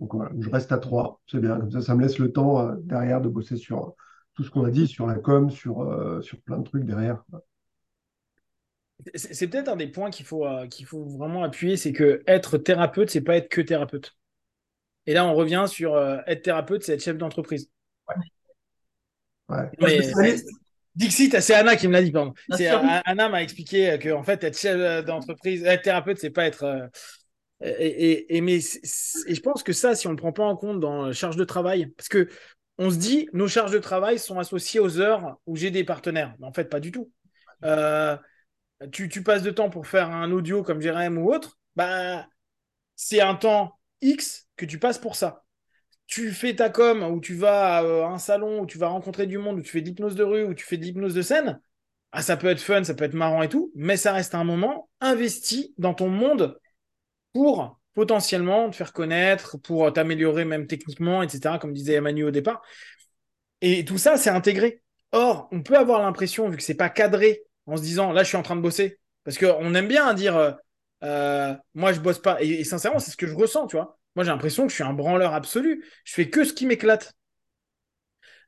Donc 0.00 0.14
voilà, 0.14 0.32
je 0.40 0.50
reste 0.50 0.72
à 0.72 0.78
trois. 0.78 1.20
C'est 1.28 1.40
bien. 1.40 1.58
Comme 1.60 1.72
ça, 1.72 1.82
ça 1.82 1.94
me 1.94 2.02
laisse 2.02 2.18
le 2.18 2.32
temps 2.32 2.60
euh, 2.68 2.76
derrière 2.82 3.20
de 3.22 3.28
bosser 3.28 3.56
sur 3.56 3.88
euh, 3.88 3.90
tout 4.34 4.44
ce 4.44 4.50
qu'on 4.50 4.64
a 4.64 4.70
dit, 4.70 4.86
sur 4.88 5.06
la 5.06 5.16
com, 5.16 5.50
sur, 5.50 6.22
sur 6.22 6.40
plein 6.42 6.58
de 6.58 6.64
trucs 6.64 6.84
derrière. 6.84 7.24
C'est 9.14 9.34
c'est 9.34 9.48
peut-être 9.48 9.68
un 9.68 9.76
des 9.76 9.86
points 9.88 10.10
qu'il 10.10 10.24
faut, 10.26 10.46
euh, 10.46 10.66
qu'il 10.66 10.86
faut 10.86 11.04
vraiment 11.04 11.42
appuyer, 11.44 11.76
c'est 11.76 11.92
que 11.92 12.22
être 12.26 12.58
thérapeute, 12.58 13.10
c'est 13.10 13.20
pas 13.22 13.36
être 13.36 13.48
que 13.48 13.60
thérapeute. 13.60 14.16
Et 15.06 15.14
là, 15.14 15.24
on 15.26 15.34
revient 15.34 15.64
sur 15.68 15.94
euh, 15.94 16.18
être 16.26 16.42
thérapeute, 16.42 16.82
c'est 16.84 16.94
être 16.94 17.02
chef 17.02 17.16
d'entreprise. 17.18 17.70
Ouais. 19.48 19.70
Mais- 19.80 20.02
Spécialiste, 20.02 20.48
Dixit, 20.94 21.40
c'est 21.40 21.54
Anna 21.54 21.76
qui 21.76 21.88
me 21.88 21.92
l'a 21.92 22.02
dit, 22.02 22.12
pardon. 22.12 22.34
Euh, 22.52 22.56
Anna 23.04 23.28
m'a 23.28 23.42
expliqué 23.42 23.98
que 24.00 24.10
en 24.10 24.22
fait, 24.22 24.44
être 24.44 24.58
chef 24.58 25.04
d'entreprise, 25.04 25.64
être 25.64 25.82
thérapeute, 25.82 26.18
c'est 26.18 26.30
pas 26.30 26.46
être. 26.46 26.64
euh, 26.64 26.86
et, 27.62 28.10
et, 28.12 28.36
et 28.36 28.40
mais 28.40 28.56
et 28.58 29.34
je 29.34 29.40
pense 29.40 29.62
que 29.62 29.72
ça, 29.72 29.94
si 29.94 30.06
on 30.06 30.10
ne 30.10 30.16
le 30.16 30.20
prend 30.20 30.32
pas 30.32 30.44
en 30.44 30.56
compte 30.56 30.80
dans 30.80 31.06
la 31.06 31.12
charge 31.12 31.36
de 31.36 31.44
travail, 31.44 31.86
parce 31.96 32.08
que 32.08 32.28
on 32.78 32.90
se 32.90 32.96
dit, 32.96 33.28
nos 33.34 33.48
charges 33.48 33.72
de 33.72 33.78
travail 33.78 34.18
sont 34.18 34.38
associées 34.38 34.80
aux 34.80 34.98
heures 35.00 35.36
où 35.46 35.56
j'ai 35.56 35.70
des 35.70 35.84
partenaires. 35.84 36.34
Mais 36.38 36.46
en 36.46 36.52
fait, 36.52 36.64
pas 36.64 36.80
du 36.80 36.90
tout. 36.92 37.10
Euh, 37.64 38.16
tu, 38.92 39.08
tu 39.10 39.22
passes 39.22 39.42
de 39.42 39.50
temps 39.50 39.68
pour 39.68 39.86
faire 39.86 40.10
un 40.10 40.30
audio 40.32 40.62
comme 40.62 40.80
Jérém 40.80 41.18
ou 41.18 41.32
autre, 41.32 41.58
bah, 41.76 42.26
c'est 42.96 43.20
un 43.20 43.34
temps 43.34 43.78
X 44.02 44.46
que 44.56 44.66
tu 44.66 44.78
passes 44.78 44.98
pour 44.98 45.16
ça. 45.16 45.44
Tu 46.06 46.32
fais 46.32 46.56
ta 46.56 46.70
com 46.70 47.02
où 47.04 47.20
tu 47.20 47.34
vas 47.34 47.78
à 47.78 47.84
euh, 47.84 48.04
un 48.04 48.18
salon 48.18 48.60
où 48.60 48.66
tu 48.66 48.78
vas 48.78 48.88
rencontrer 48.88 49.26
du 49.26 49.38
monde, 49.38 49.58
où 49.58 49.62
tu 49.62 49.70
fais 49.70 49.80
de 49.80 49.86
l'hypnose 49.86 50.16
de 50.16 50.24
rue, 50.24 50.44
où 50.44 50.54
tu 50.54 50.64
fais 50.64 50.76
de 50.76 50.84
l'hypnose 50.84 51.14
de 51.14 51.22
scène. 51.22 51.60
Ah, 52.12 52.22
ça 52.22 52.36
peut 52.36 52.48
être 52.48 52.60
fun, 52.60 52.82
ça 52.82 52.94
peut 52.94 53.04
être 53.04 53.14
marrant 53.14 53.42
et 53.42 53.48
tout, 53.48 53.70
mais 53.76 53.96
ça 53.96 54.12
reste 54.12 54.34
un 54.34 54.42
moment 54.42 54.88
investi 55.00 55.74
dans 55.78 55.94
ton 55.94 56.08
monde 56.08 56.58
pour 57.32 57.78
potentiellement 57.94 58.70
te 58.70 58.76
faire 58.76 58.92
connaître, 58.92 59.58
pour 59.58 59.92
t'améliorer 59.92 60.44
même 60.44 60.66
techniquement, 60.66 61.22
etc., 61.22 61.58
comme 61.60 61.72
disait 61.72 61.94
Emmanuel 61.94 62.26
au 62.26 62.30
départ. 62.30 62.62
Et 63.60 63.84
tout 63.84 63.98
ça, 63.98 64.16
c'est 64.16 64.30
intégré. 64.30 64.82
Or, 65.12 65.48
on 65.52 65.62
peut 65.62 65.76
avoir 65.76 66.02
l'impression, 66.02 66.48
vu 66.48 66.56
que 66.56 66.62
c'est 66.62 66.74
pas 66.74 66.88
cadré, 66.88 67.42
en 67.66 67.76
se 67.76 67.82
disant, 67.82 68.12
là, 68.12 68.22
je 68.22 68.28
suis 68.28 68.36
en 68.36 68.42
train 68.42 68.56
de 68.56 68.60
bosser, 68.60 68.98
parce 69.24 69.38
qu'on 69.38 69.74
aime 69.74 69.88
bien 69.88 70.12
dire, 70.14 70.56
euh, 71.02 71.54
moi, 71.74 71.92
je 71.92 72.00
bosse 72.00 72.18
pas. 72.18 72.42
Et, 72.42 72.64
sincèrement, 72.64 72.98
c'est 72.98 73.10
ce 73.10 73.16
que 73.16 73.26
je 73.26 73.34
ressens, 73.34 73.66
tu 73.66 73.76
vois. 73.76 73.98
Moi, 74.16 74.24
j'ai 74.24 74.30
l'impression 74.30 74.64
que 74.64 74.70
je 74.70 74.74
suis 74.74 74.84
un 74.84 74.92
branleur 74.92 75.34
absolu. 75.34 75.84
Je 76.04 76.14
fais 76.14 76.30
que 76.30 76.44
ce 76.44 76.52
qui 76.52 76.66
m'éclate. 76.66 77.12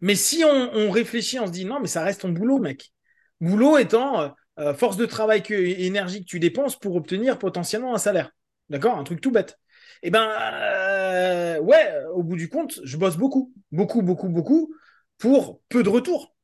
Mais 0.00 0.16
si 0.16 0.44
on, 0.44 0.90
réfléchit, 0.90 1.38
on 1.38 1.46
se 1.46 1.52
dit, 1.52 1.64
non, 1.64 1.80
mais 1.80 1.86
ça 1.86 2.02
reste 2.02 2.22
ton 2.22 2.30
boulot, 2.30 2.58
mec. 2.58 2.92
Boulot 3.40 3.78
étant 3.78 4.20
euh, 4.20 4.28
euh, 4.58 4.74
force 4.74 4.96
de 4.96 5.06
travail 5.06 5.42
que, 5.42 5.54
énergie 5.54 6.20
que 6.20 6.28
tu 6.28 6.40
dépenses 6.40 6.78
pour 6.78 6.96
obtenir 6.96 7.38
potentiellement 7.38 7.94
un 7.94 7.98
salaire. 7.98 8.32
D'accord? 8.68 8.98
Un 8.98 9.04
truc 9.04 9.20
tout 9.20 9.30
bête. 9.30 9.58
Eh 10.02 10.10
ben, 10.10 11.60
ouais, 11.60 12.04
au 12.12 12.24
bout 12.24 12.36
du 12.36 12.48
compte, 12.48 12.80
je 12.82 12.96
bosse 12.96 13.16
beaucoup. 13.16 13.52
Beaucoup, 13.70 14.02
beaucoup, 14.02 14.28
beaucoup 14.28 14.74
pour 15.18 15.60
peu 15.68 15.84
de 15.84 15.88
retour. 15.88 16.34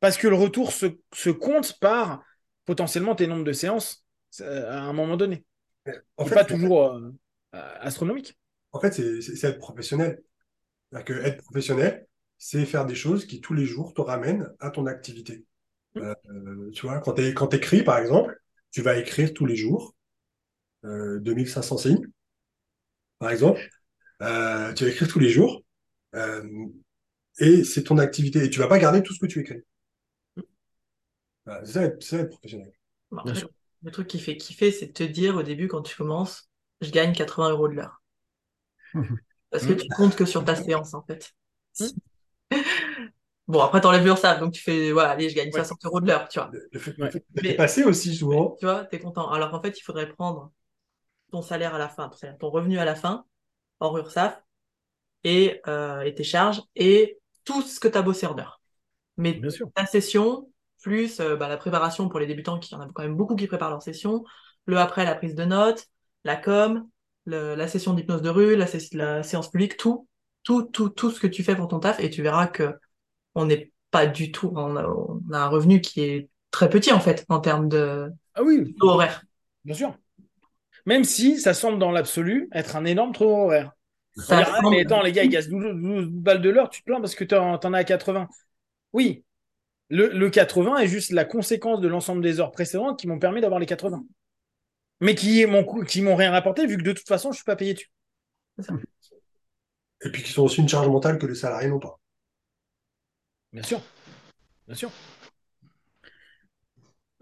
Parce 0.00 0.16
que 0.16 0.26
le 0.26 0.34
retour 0.34 0.72
se, 0.72 0.86
se 1.14 1.30
compte 1.30 1.78
par 1.78 2.24
potentiellement 2.64 3.14
tes 3.14 3.28
nombres 3.28 3.44
de 3.44 3.52
séances 3.52 3.99
à 4.40 4.80
un 4.80 4.92
moment 4.92 5.16
donné. 5.16 5.44
en 6.16 6.24
fait, 6.24 6.34
pas 6.34 6.44
toujours 6.44 6.84
euh, 6.84 7.10
euh, 7.54 7.74
astronomique. 7.80 8.38
en 8.72 8.80
fait, 8.80 8.92
c'est 8.92 9.48
être 9.48 9.58
professionnel. 9.58 10.22
C'est-à-dire 10.90 11.04
que 11.04 11.24
être 11.24 11.42
professionnel, 11.42 12.06
c'est 12.38 12.64
faire 12.64 12.86
des 12.86 12.94
choses 12.94 13.26
qui 13.26 13.40
tous 13.40 13.54
les 13.54 13.66
jours 13.66 13.94
te 13.94 14.00
ramènent 14.00 14.48
à 14.60 14.70
ton 14.70 14.86
activité. 14.86 15.44
Mm. 15.94 16.00
Euh, 16.00 16.14
euh, 16.30 16.70
tu 16.72 16.86
vois, 16.86 16.98
quand 17.00 17.14
tu 17.14 17.34
quand 17.34 17.52
écris, 17.54 17.82
par 17.82 17.98
exemple, 17.98 18.40
tu 18.70 18.82
vas 18.82 18.96
écrire 18.96 19.32
tous 19.34 19.46
les 19.46 19.56
jours 19.56 19.94
euh, 20.84 21.18
2500 21.20 21.78
signes, 21.78 22.06
par 23.18 23.30
exemple. 23.30 23.60
Euh, 24.22 24.72
tu 24.74 24.84
vas 24.84 24.90
écrire 24.90 25.08
tous 25.08 25.18
les 25.18 25.30
jours 25.30 25.62
euh, 26.14 26.66
et 27.38 27.64
c'est 27.64 27.84
ton 27.84 27.98
activité. 27.98 28.44
Et 28.44 28.50
tu 28.50 28.58
vas 28.58 28.68
pas 28.68 28.78
garder 28.78 29.02
tout 29.02 29.14
ce 29.14 29.20
que 29.20 29.26
tu 29.26 29.40
écris. 29.40 29.60
Voilà, 31.44 31.64
c'est 31.64 31.72
ça, 31.72 31.90
ça, 32.00 32.18
être 32.18 32.28
professionnel. 32.28 32.72
Bon, 33.10 33.22
Bien 33.24 33.34
sûr. 33.34 33.50
Le 33.82 33.90
truc 33.90 34.06
qui 34.06 34.18
fait 34.18 34.36
kiffer, 34.36 34.72
c'est 34.72 34.88
de 34.88 34.92
te 34.92 35.02
dire 35.02 35.36
au 35.36 35.42
début, 35.42 35.68
quand 35.68 35.82
tu 35.82 35.96
commences, 35.96 36.50
je 36.80 36.90
gagne 36.90 37.12
80 37.12 37.50
euros 37.50 37.68
de 37.68 37.74
l'heure. 37.74 38.02
Parce 39.50 39.66
que 39.66 39.72
tu 39.72 39.88
comptes 39.88 40.16
que 40.16 40.24
sur 40.24 40.44
ta 40.44 40.56
séance, 40.56 40.94
en 40.94 41.02
fait. 41.02 41.32
Mhm. 41.80 41.88
Bon, 43.48 43.62
après, 43.62 43.80
t'enlèves 43.80 44.04
l'URSSAF, 44.04 44.38
donc 44.38 44.52
tu 44.52 44.62
fais, 44.62 44.92
voilà, 44.92 45.10
allez, 45.10 45.28
je 45.28 45.34
gagne 45.34 45.48
Ouais. 45.48 45.54
60 45.54 45.84
euros 45.84 46.00
de 46.00 46.06
l'heure, 46.06 46.28
tu 46.28 46.38
vois. 46.38 46.52
Le, 46.70 46.78
fait, 46.78 46.94
Ouais. 47.42 47.54
passé 47.56 47.82
aussi 47.82 48.14
souvent. 48.14 48.54
Tu 48.60 48.64
vois, 48.64 48.84
t'es 48.84 49.00
content. 49.00 49.28
Alors 49.28 49.50
qu'en 49.50 49.60
fait, 49.60 49.76
il 49.76 49.82
faudrait 49.82 50.08
prendre 50.08 50.52
ton 51.32 51.42
salaire 51.42 51.74
à 51.74 51.78
la 51.78 51.88
fin, 51.88 52.08
ton, 52.38 52.48
revenu 52.48 52.78
à 52.78 52.84
la 52.84 52.94
fin, 52.94 53.24
hors 53.80 53.98
URSSAF, 53.98 54.40
et, 55.24 55.60
euh, 55.66 56.02
et 56.02 56.14
tes 56.14 56.22
charges, 56.22 56.62
et 56.76 57.18
tout 57.44 57.62
ce 57.62 57.80
que 57.80 57.88
tu 57.88 57.98
as 57.98 58.02
bossé 58.02 58.26
en 58.26 58.38
heure. 58.38 58.60
Mais 59.16 59.32
Bien 59.32 59.50
sûr. 59.50 59.68
ta 59.74 59.84
session, 59.84 60.48
plus 60.82 61.20
euh, 61.20 61.36
bah, 61.36 61.48
la 61.48 61.56
préparation 61.56 62.08
pour 62.08 62.20
les 62.20 62.26
débutants, 62.26 62.58
qui 62.58 62.74
en 62.74 62.80
a 62.80 62.88
quand 62.92 63.02
même 63.02 63.16
beaucoup 63.16 63.36
qui 63.36 63.46
préparent 63.46 63.70
leur 63.70 63.82
session, 63.82 64.24
le 64.66 64.78
après, 64.78 65.04
la 65.04 65.14
prise 65.14 65.34
de 65.34 65.44
notes, 65.44 65.86
la 66.24 66.36
com, 66.36 66.88
le- 67.26 67.54
la 67.54 67.68
session 67.68 67.94
d'hypnose 67.94 68.22
de 68.22 68.30
rue, 68.30 68.56
la, 68.56 68.66
la 68.92 69.22
séance 69.22 69.50
publique, 69.50 69.76
tout, 69.76 70.08
tout, 70.42 70.62
tout, 70.64 70.88
tout 70.90 71.10
ce 71.10 71.20
que 71.20 71.26
tu 71.26 71.42
fais 71.44 71.56
pour 71.56 71.68
ton 71.68 71.80
taf, 71.80 72.00
et 72.00 72.10
tu 72.10 72.22
verras 72.22 72.46
que 72.46 72.74
on 73.34 73.46
n'est 73.46 73.72
pas 73.90 74.06
du 74.06 74.32
tout, 74.32 74.52
on 74.56 74.76
a, 74.76 74.84
on 74.86 75.22
a 75.32 75.38
un 75.40 75.48
revenu 75.48 75.80
qui 75.80 76.02
est 76.02 76.30
très 76.50 76.68
petit 76.70 76.92
en 76.92 77.00
fait 77.00 77.24
en 77.28 77.40
termes 77.40 77.68
de 77.68 78.10
Ah 78.34 78.42
oui, 78.42 78.76
taux 78.80 78.90
horaire. 78.90 79.22
bien 79.64 79.74
sûr. 79.74 79.94
Même 80.86 81.04
si 81.04 81.40
ça 81.40 81.54
semble 81.54 81.78
dans 81.78 81.90
l'absolu 81.92 82.48
être 82.52 82.76
un 82.76 82.84
énorme 82.84 83.12
taux 83.14 83.28
horaire. 83.30 83.72
Ça 84.16 84.44
ah, 84.44 84.60
semble- 84.62 84.70
mais 84.70 84.82
attends, 84.82 85.02
les 85.02 85.12
gars, 85.12 85.24
ils 85.24 85.30
gagnent 85.30 85.48
12, 85.50 85.74
12 85.82 86.08
balles 86.10 86.42
de 86.42 86.50
l'heure, 86.50 86.70
tu 86.70 86.80
te 86.82 86.86
plains 86.86 87.00
parce 87.00 87.14
que 87.14 87.24
t'en, 87.24 87.58
t'en 87.58 87.72
as 87.72 87.78
à 87.80 87.84
80. 87.84 88.28
Oui, 88.92 89.24
le, 89.90 90.08
le 90.08 90.30
80 90.30 90.78
est 90.78 90.86
juste 90.86 91.10
la 91.10 91.24
conséquence 91.24 91.80
de 91.80 91.88
l'ensemble 91.88 92.22
des 92.22 92.40
heures 92.40 92.52
précédentes 92.52 92.98
qui 92.98 93.08
m'ont 93.08 93.18
permis 93.18 93.40
d'avoir 93.40 93.60
les 93.60 93.66
80. 93.66 94.02
Mais 95.00 95.14
qui 95.14 95.44
m'ont, 95.46 95.64
rien 96.16 96.30
rapporté 96.30 96.66
vu 96.66 96.76
que 96.76 96.82
de 96.82 96.92
toute 96.92 97.08
façon, 97.08 97.32
je 97.32 97.36
suis 97.36 97.44
pas 97.44 97.56
payé 97.56 97.74
dessus. 97.74 97.90
Et 100.02 100.10
puis 100.10 100.22
qui 100.22 100.30
sont 100.30 100.42
aussi 100.42 100.60
une 100.60 100.68
charge 100.68 100.88
mentale 100.88 101.18
que 101.18 101.26
les 101.26 101.34
salariés 101.34 101.68
n'ont 101.68 101.80
pas. 101.80 101.98
Bien 103.52 103.62
sûr. 103.62 103.80
Bien 104.66 104.76
sûr. 104.76 104.90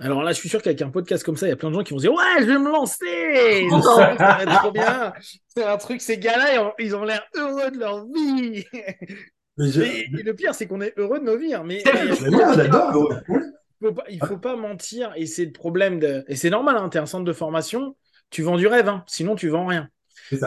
Alors 0.01 0.23
là, 0.23 0.33
je 0.33 0.39
suis 0.39 0.49
sûr 0.49 0.63
qu'avec 0.63 0.81
un 0.83 0.91
podcast 0.91 1.25
comme 1.25 1.37
ça, 1.37 1.47
il 1.47 1.51
y 1.51 1.53
a 1.53 1.57
plein 1.57 1.71
de 1.71 1.75
gens 1.75 1.83
qui 1.83 1.93
vont 1.93 1.99
se 1.99 2.05
dire 2.05 2.13
Ouais, 2.13 2.41
je 2.41 2.45
vais 2.45 2.59
me 2.59 2.71
lancer 2.71 3.69
Ça 3.83 4.15
va 4.17 4.43
être 4.43 4.59
trop 4.61 4.71
bien 4.71 5.13
C'est 5.49 5.65
un 5.65 5.77
truc, 5.77 6.01
ces 6.01 6.19
gars-là, 6.19 6.73
ils 6.79 6.95
ont 6.95 7.03
l'air 7.03 7.27
heureux 7.35 7.71
de 7.71 7.79
leur 7.79 8.07
vie 8.07 8.65
Mais 9.59 9.71
je- 9.71 9.83
Et, 9.83 10.09
et 10.19 10.23
le 10.23 10.35
pire, 10.35 10.55
c'est 10.55 10.67
qu'on 10.67 10.81
est 10.81 10.95
heureux 10.97 11.19
de 11.19 11.25
nos 11.25 11.37
vies. 11.37 11.55
hein, 11.55 11.63
mais 11.65 11.83
j'adore. 12.57 13.13
faut 13.81 13.93
pas, 13.93 14.05
il 14.09 14.19
faut 14.25 14.39
pas 14.39 14.57
mentir. 14.57 15.13
Et 15.17 15.27
c'est 15.27 15.45
le 15.45 15.53
problème. 15.53 15.99
De... 15.99 16.25
Et 16.29 16.37
c'est 16.37 16.51
normal, 16.51 16.77
hein, 16.79 16.89
tu 16.89 16.99
es 16.99 17.01
un 17.01 17.07
centre 17.07 17.25
de 17.25 17.33
formation, 17.33 17.97
tu 18.31 18.43
vends 18.43 18.57
du 18.57 18.67
rêve. 18.67 18.89
hein, 18.89 19.05
sinon, 19.07 19.35
tu 19.35 19.49
vends 19.49 19.67
rien. 19.67 19.89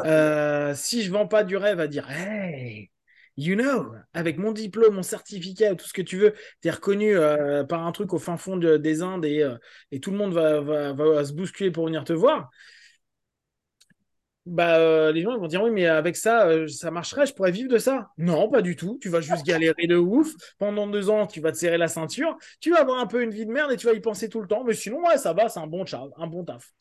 Euh, 0.06 0.74
si 0.76 1.02
je 1.04 1.12
vends 1.12 1.28
pas 1.28 1.44
du 1.44 1.58
rêve 1.58 1.80
à 1.80 1.88
dire 1.88 2.08
Hey, 2.10 2.92
you 3.38 3.56
know, 3.56 3.94
avec 4.14 4.38
mon 4.38 4.52
diplôme, 4.52 4.96
mon 4.96 5.04
certificat, 5.04 5.74
tout 5.76 5.88
ce 5.88 5.94
que 5.94 6.02
tu 6.02 6.18
veux, 6.18 6.34
tu 6.62 6.68
es 6.68 6.72
reconnu 6.72 7.18
euh, 7.18 7.64
par 7.64 7.86
un 7.88 7.92
truc 7.92 8.14
au 8.14 8.20
fin 8.20 8.38
fond 8.38 8.58
de- 8.58 8.78
des 8.78 9.02
Indes 9.02 9.26
et, 9.26 9.42
euh, 9.44 9.56
et 9.92 10.00
tout 10.00 10.12
le 10.12 10.18
monde 10.18 10.34
va, 10.34 10.60
va, 10.62 10.94
va 10.94 11.26
se 11.26 11.34
bousculer 11.34 11.72
pour 11.72 11.86
venir 11.86 12.04
te 12.04 12.14
voir. 12.14 12.52
Bah, 14.48 14.78
euh, 14.78 15.12
les 15.12 15.22
gens 15.22 15.32
ils 15.34 15.40
vont 15.40 15.48
dire 15.48 15.62
oui, 15.62 15.70
mais 15.70 15.86
avec 15.86 16.16
ça, 16.16 16.48
euh, 16.48 16.68
ça 16.68 16.90
marcherait, 16.90 17.28
je 17.28 17.34
pourrais 17.34 17.52
vivre 17.52 17.70
de 17.70 17.78
ça. 17.78 18.10
Non, 18.18 18.50
pas 18.50 18.62
du 18.62 18.76
tout. 18.76 18.98
Tu 19.02 19.10
vas 19.10 19.22
juste 19.22 19.46
galérer 19.46 19.86
de 19.88 19.96
ouf. 19.96 20.34
Pendant 20.58 20.88
deux 20.88 21.10
ans, 21.10 21.28
tu 21.28 21.42
vas 21.42 21.52
te 21.52 21.58
serrer 21.58 21.78
la 21.78 21.88
ceinture. 21.88 22.36
Tu 22.60 22.72
vas 22.72 22.82
avoir 22.82 23.00
un 23.00 23.06
peu 23.06 23.22
une 23.22 23.30
vie 23.30 23.46
de 23.46 23.52
merde 23.52 23.72
et 23.72 23.78
tu 23.78 23.86
vas 23.86 23.94
y 23.94 24.00
penser 24.00 24.30
tout 24.30 24.42
le 24.42 24.48
temps. 24.48 24.64
Mais 24.64 24.74
sinon, 24.74 25.00
ouais, 25.06 25.18
ça 25.18 25.34
va, 25.34 25.48
c'est 25.48 25.60
un 25.60 25.68
bon 25.68 25.86
taf, 25.86 26.02
un 26.18 26.28
bon 26.28 26.44
taf. 26.44 26.72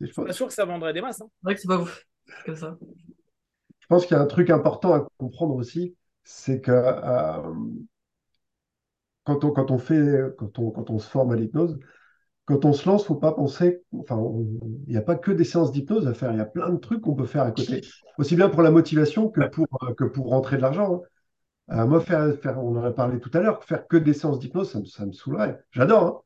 Je 0.00 0.06
suis 0.06 0.14
pense, 0.14 0.26
pas 0.26 0.32
sûr 0.32 0.46
que 0.46 0.52
ça 0.54 0.64
vendrait 0.64 0.92
des 0.92 1.02
masses. 1.02 1.20
hein. 1.20 1.28
C'est 1.40 1.44
vrai 1.44 1.54
que 1.54 1.60
c'est 1.60 1.68
pas 1.68 1.78
ouf. 1.78 2.04
Comme 2.44 2.56
ça. 2.56 2.76
je 3.80 3.86
pense 3.88 4.06
qu'il 4.06 4.16
y 4.16 4.20
a 4.20 4.22
un 4.22 4.26
truc 4.26 4.50
important 4.50 4.94
à 4.94 5.06
comprendre 5.18 5.54
aussi, 5.54 5.94
c'est 6.24 6.60
que 6.60 6.70
euh, 6.72 7.52
quand 9.24 9.44
on, 9.44 9.50
quand 9.52 9.70
on 9.70 9.78
fait, 9.78 10.22
quand 10.38 10.58
on, 10.58 10.70
quand 10.70 10.90
on 10.90 10.98
se 10.98 11.08
forme 11.08 11.32
à 11.32 11.36
l'hypnose, 11.36 11.78
quand 12.46 12.64
on 12.64 12.72
se 12.72 12.88
lance, 12.88 13.06
faut 13.06 13.16
pas 13.16 13.32
penser, 13.32 13.82
enfin, 13.98 14.18
il 14.86 14.90
n'y 14.92 14.96
a 14.96 15.02
pas 15.02 15.16
que 15.16 15.32
des 15.32 15.44
séances 15.44 15.72
d'hypnose 15.72 16.06
à 16.08 16.14
faire, 16.14 16.32
il 16.32 16.38
y 16.38 16.40
a 16.40 16.46
plein 16.46 16.70
de 16.70 16.78
trucs 16.78 17.02
qu'on 17.02 17.14
peut 17.16 17.26
faire 17.26 17.42
à 17.44 17.52
côté, 17.52 17.84
aussi 18.18 18.36
bien 18.36 18.48
pour 18.50 18.62
la 18.62 18.70
motivation 18.72 19.28
que 19.30 19.42
pour, 19.42 19.66
euh, 19.84 19.94
que 19.94 20.04
pour 20.04 20.28
rentrer 20.30 20.56
de 20.56 20.62
l'argent. 20.62 21.02
hein. 21.70 21.80
Euh, 21.82 21.86
moi, 21.86 22.00
faire, 22.00 22.34
faire, 22.38 22.62
on 22.64 22.76
en 22.76 22.84
a 22.84 22.92
parlé 22.92 23.18
tout 23.20 23.30
à 23.34 23.40
l'heure, 23.40 23.64
faire 23.64 23.86
que 23.88 23.96
des 23.96 24.14
séances 24.14 24.38
d'hypnose, 24.38 24.70
ça, 24.70 24.80
me- 24.80 24.84
ça 24.86 25.06
me 25.06 25.12
saoulerait. 25.12 25.60
J'adore, 25.72 26.04
hein. 26.04 26.20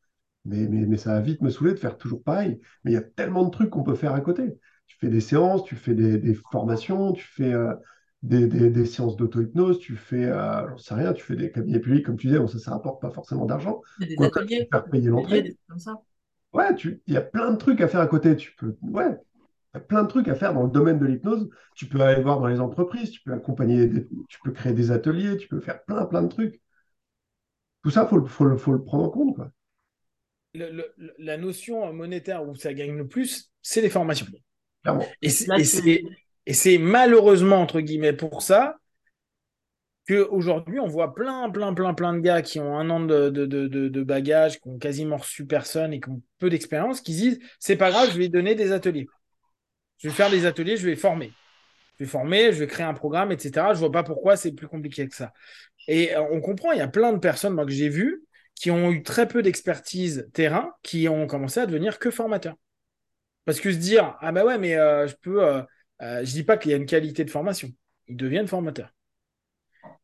mais, 0.45 0.67
mais, 0.69 0.87
mais 0.87 0.97
ça 0.99 1.15
va 1.15 1.21
vite 1.21 1.41
me 1.43 1.51
saouler 1.51 1.73
de 1.73 1.79
faire 1.79 1.97
toujours 1.97 2.23
pareil. 2.23 2.61
Mais 2.85 2.93
il 2.93 2.95
y 2.95 2.97
a 2.99 3.03
tellement 3.03 3.45
de 3.45 3.51
trucs 3.51 3.71
qu'on 3.71 3.83
peut 3.83 3.95
faire 3.95 4.15
à 4.15 4.21
côté. 4.21 4.59
Tu 4.87 4.97
fais 4.99 5.09
des 5.09 5.21
séances, 5.21 5.65
tu 5.65 5.77
fais 5.77 5.95
des, 5.95 6.19
des 6.19 6.35
formations, 6.35 7.13
tu 7.13 7.25
fais 7.27 7.53
euh, 7.55 7.75
des, 8.23 8.47
des, 8.49 8.71
des 8.71 8.85
séances 8.87 9.17
d'auto-hypnose, 9.17 9.79
tu 9.79 9.97
fais, 9.97 10.25
euh, 10.27 10.69
j'en 10.69 10.77
sais 10.79 10.95
rien, 10.95 11.13
tu 11.15 11.23
fais 11.25 11.37
des 11.37 11.51
cabinets 11.51 11.81
publics, 11.81 12.05
comme 12.05 12.17
tu 12.19 12.27
disais, 12.27 12.39
bon, 12.39 12.47
ça, 12.49 12.59
ça 12.59 12.73
rapporte 12.73 13.01
pas 13.01 13.11
forcément 13.11 13.47
d'argent. 13.47 13.81
Des 13.99 14.23
ateliers, 14.23 14.69
faire 14.71 14.89
payer 14.89 15.09
l'entrée. 15.09 15.43
comme 15.69 15.79
ça. 15.79 16.03
Ouais, 16.53 16.75
tu, 16.75 17.03
il 17.07 17.15
y 17.15 17.17
a 17.17 17.21
plein 17.21 17.53
de 17.53 17.57
trucs 17.57 17.81
à 17.81 17.89
faire 17.89 18.01
à 18.01 18.07
côté. 18.07 18.37
Tu 18.37 18.53
peux, 18.57 18.77
ouais, 18.83 19.07
il 19.75 19.77
y 19.77 19.79
a 19.79 19.81
plein 19.81 20.03
de 20.03 20.09
trucs 20.09 20.29
à 20.29 20.35
faire 20.35 20.55
dans 20.55 20.65
le 20.65 20.71
domaine 20.71 20.99
de 20.99 21.07
l'hypnose. 21.07 21.49
Tu 21.77 21.87
peux 21.87 22.01
aller 22.01 22.23
voir 22.23 22.41
dans 22.41 22.49
les 22.49 22.61
entreprises, 22.61 23.11
tu 23.13 23.21
peux 23.23 23.33
accompagner, 23.33 23.87
des- 23.87 24.07
tu 24.29 24.39
peux 24.43 24.53
créer 24.53 24.73
des 24.73 24.91
ateliers, 24.91 25.37
tu 25.37 25.49
peux 25.49 25.61
faire 25.61 25.83
plein, 25.85 26.05
plein 26.07 26.23
de 26.23 26.29
trucs. 26.29 26.61
Tout 27.83 27.91
ça, 27.91 28.07
faut, 28.07 28.19
le- 28.19 28.27
faut, 28.27 28.45
le- 28.45 28.57
faut 28.57 28.73
le 28.73 28.83
prendre 28.83 29.05
en 29.05 29.11
compte, 29.11 29.37
quoi. 29.37 29.51
Le- 30.53 30.71
le- 30.73 31.15
la 31.19 31.37
notion 31.37 31.93
monétaire 31.93 32.47
où 32.47 32.57
ça 32.57 32.75
gagne 32.75 32.97
le 32.97 33.07
plus, 33.07 33.53
c'est 33.63 33.81
les 33.81 33.91
formations. 33.91 34.27
Clairement. 34.83 35.07
Et 35.23 36.53
c'est 36.53 36.79
malheureusement, 36.79 37.57
entre 37.61 37.81
guillemets, 37.81 38.13
pour 38.13 38.43
ça 38.43 38.80
qu'aujourd'hui, 40.09 40.81
on 40.81 40.87
voit 40.87 41.15
plein, 41.15 41.51
plein, 41.51 41.75
plein, 41.75 41.95
plein 41.95 42.15
de 42.15 42.21
gars 42.21 42.43
qui 42.43 42.61
ont 42.61 42.77
un 42.77 42.91
an 42.91 43.01
de, 43.01 43.31
de, 43.31 44.03
bagages, 44.03 44.61
qui 44.61 44.69
ont 44.69 44.79
quasiment 44.79 45.17
reçu 45.17 45.47
personne 45.47 45.93
et 45.93 46.01
qui 46.01 46.09
ont 46.09 46.23
peu 46.39 46.51
d'expérience, 46.51 47.01
qui 47.01 47.15
se 47.15 47.19
disent 47.19 47.39
c'est 47.59 47.77
pas 47.77 47.91
grave, 47.91 48.11
je 48.13 48.19
vais 48.19 48.29
donner 48.29 48.55
des 48.55 48.73
ateliers. 48.73 49.07
Je 49.99 50.09
vais 50.09 50.15
faire 50.15 50.31
des 50.31 50.47
ateliers, 50.47 50.77
je 50.77 50.87
vais 50.87 50.97
former. 50.97 51.33
Je 51.99 52.05
vais 52.05 52.11
former, 52.11 52.53
je 52.53 52.61
vais 52.61 52.67
créer 52.67 52.87
un 52.87 52.95
programme, 52.95 53.33
etc. 53.33 53.75
Je 53.75 53.79
vois 53.79 53.93
pas 53.93 54.03
pourquoi 54.03 54.37
c'est 54.37 54.53
plus 54.53 54.69
compliqué 54.69 55.07
que 55.09 55.15
ça. 55.15 55.33
Et 55.87 56.15
euh, 56.15 56.23
on 56.31 56.41
comprend, 56.41 56.73
il 56.73 56.79
y 56.79 56.83
a 56.83 56.89
plein 56.89 57.13
de 57.13 57.19
personnes 57.19 57.55
moi, 57.55 57.67
que 57.67 57.73
j'ai 57.73 57.89
vues 57.89 58.25
qui 58.55 58.71
ont 58.71 58.91
eu 58.91 59.03
très 59.03 59.27
peu 59.27 59.43
d'expertise 59.43 60.29
terrain, 60.35 60.75
qui 60.83 61.09
ont 61.09 61.27
commencé 61.27 61.61
à 61.61 61.67
devenir 61.67 61.99
que 61.99 62.11
formateurs. 62.11 62.57
Parce 63.45 63.61
que 63.61 63.73
se 63.73 63.79
dire, 63.79 64.17
ah 64.21 64.33
bah 64.33 64.45
ouais, 64.45 64.59
mais 64.59 64.77
euh, 64.77 65.07
je 65.07 65.17
peux. 65.17 65.43
euh, 66.03 66.23
dis 66.23 66.45
pas 66.45 66.57
qu'il 66.57 66.71
y 66.71 66.75
a 66.75 66.77
une 66.77 66.87
qualité 66.87 67.25
de 67.25 67.31
formation. 67.31 67.71
Ils 68.09 68.17
deviennent 68.17 68.49
formateurs. 68.49 68.93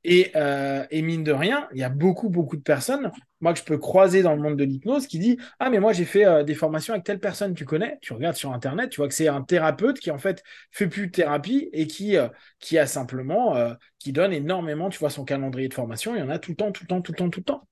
Et, 0.05 0.31
euh, 0.37 0.87
et 0.91 1.03
mine 1.03 1.24
de 1.24 1.33
rien, 1.33 1.68
il 1.72 1.79
y 1.81 1.83
a 1.83 1.89
beaucoup, 1.89 2.29
beaucoup 2.29 2.57
de 2.57 2.62
personnes, 2.62 3.11
moi 3.41 3.53
que 3.53 3.59
je 3.59 3.64
peux 3.64 3.77
croiser 3.77 4.22
dans 4.22 4.35
le 4.35 4.41
monde 4.41 4.57
de 4.57 4.64
l'hypnose, 4.64 5.07
qui 5.09 5.18
dit 5.18 5.37
Ah, 5.59 5.68
mais 5.68 5.81
moi 5.81 5.93
j'ai 5.93 6.05
fait 6.05 6.24
euh, 6.24 6.45
des 6.45 6.55
formations 6.55 6.95
avec 6.95 7.05
telle 7.05 7.18
personne, 7.18 7.55
tu 7.55 7.64
connais? 7.64 7.99
Tu 8.03 8.12
regardes 8.12 8.37
sur 8.37 8.53
Internet, 8.53 8.91
tu 8.91 8.99
vois 9.01 9.09
que 9.09 9.14
c'est 9.14 9.27
un 9.29 9.43
thérapeute 9.43 9.99
qui 9.99 10.11
en 10.12 10.18
fait 10.18 10.45
fait 10.70 10.87
plus 10.87 11.09
de 11.09 11.12
thérapie 11.12 11.68
et 11.72 11.87
qui, 11.89 12.16
euh, 12.16 12.29
qui 12.61 12.79
a 12.79 12.87
simplement, 12.87 13.57
qui 13.99 14.12
donne 14.12 14.33
énormément, 14.33 14.91
tu 14.91 14.99
vois, 14.99 15.11
son 15.11 15.24
calendrier 15.24 15.68
de 15.68 15.74
formation, 15.74 16.14
il 16.14 16.20
y 16.20 16.22
en 16.22 16.31
a 16.31 16.39
tout 16.39 16.53
le 16.53 16.57
temps, 16.57 16.70
tout 16.70 16.85
le 16.85 16.89
temps, 16.89 17.01
tout 17.03 17.12
le 17.12 17.16
temps, 17.18 17.31
tout 17.31 17.41
le 17.41 17.45
temps. 17.45 17.68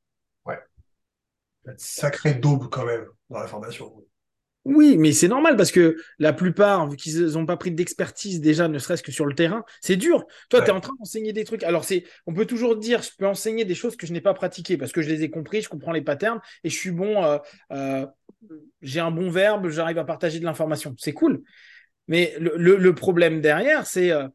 Sacré 1.77 2.35
daube 2.35 2.69
quand 2.69 2.85
même 2.85 3.07
dans 3.31 3.39
la 3.39 3.47
formation. 3.47 4.05
Oui, 4.65 4.97
mais 4.97 5.13
c'est 5.13 5.29
normal 5.29 5.57
parce 5.57 5.71
que 5.71 5.97
la 6.19 6.33
plupart, 6.33 6.89
vu 6.89 6.97
qu'ils 6.97 7.23
n'ont 7.33 7.45
pas 7.45 7.59
pris 7.59 7.71
d'expertise 7.71 8.41
déjà, 8.41 8.67
ne 8.67 8.79
serait-ce 8.79 9.03
que 9.03 9.13
sur 9.13 9.27
le 9.27 9.35
terrain, 9.35 9.63
c'est 9.83 9.97
dur. 9.97 10.25
Toi, 10.49 10.61
Ouais. 10.61 10.65
tu 10.65 10.71
es 10.71 10.73
en 10.73 10.81
train 10.81 10.95
d'enseigner 10.99 11.35
des 11.35 11.45
trucs. 11.45 11.63
Alors, 11.65 11.85
c'est, 11.85 12.05
on 12.27 12.33
peut 12.33 12.47
toujours 12.47 12.75
dire, 12.77 13.03
je 13.03 13.11
peux 13.19 13.27
enseigner 13.27 13.67
des 13.67 13.75
choses 13.75 13.95
que 13.97 14.07
je 14.07 14.13
n'ai 14.15 14.23
pas 14.23 14.33
pratiquées 14.33 14.79
parce 14.79 14.91
que 14.93 15.03
je 15.03 15.11
les 15.11 15.23
ai 15.23 15.29
compris, 15.31 15.61
je 15.61 15.69
comprends 15.69 15.93
les 15.93 16.01
patterns 16.01 16.41
et 16.65 16.71
je 16.71 16.77
suis 16.79 16.93
bon, 16.93 17.23
euh, 17.25 17.39
euh, 17.73 18.07
j'ai 18.83 19.01
un 19.01 19.11
bon 19.11 19.31
verbe, 19.31 19.69
j'arrive 19.69 19.99
à 19.99 20.05
partager 20.05 20.41
de 20.41 20.45
l'information. 20.45 20.95
C'est 20.99 21.13
cool. 21.13 21.43
Mais 22.09 22.35
le, 22.41 22.55
le- 22.57 22.77
le 22.77 22.95
problème 22.95 23.41
derrière, 23.41 23.87
c'est 23.87 24.13
euh, 24.13 24.29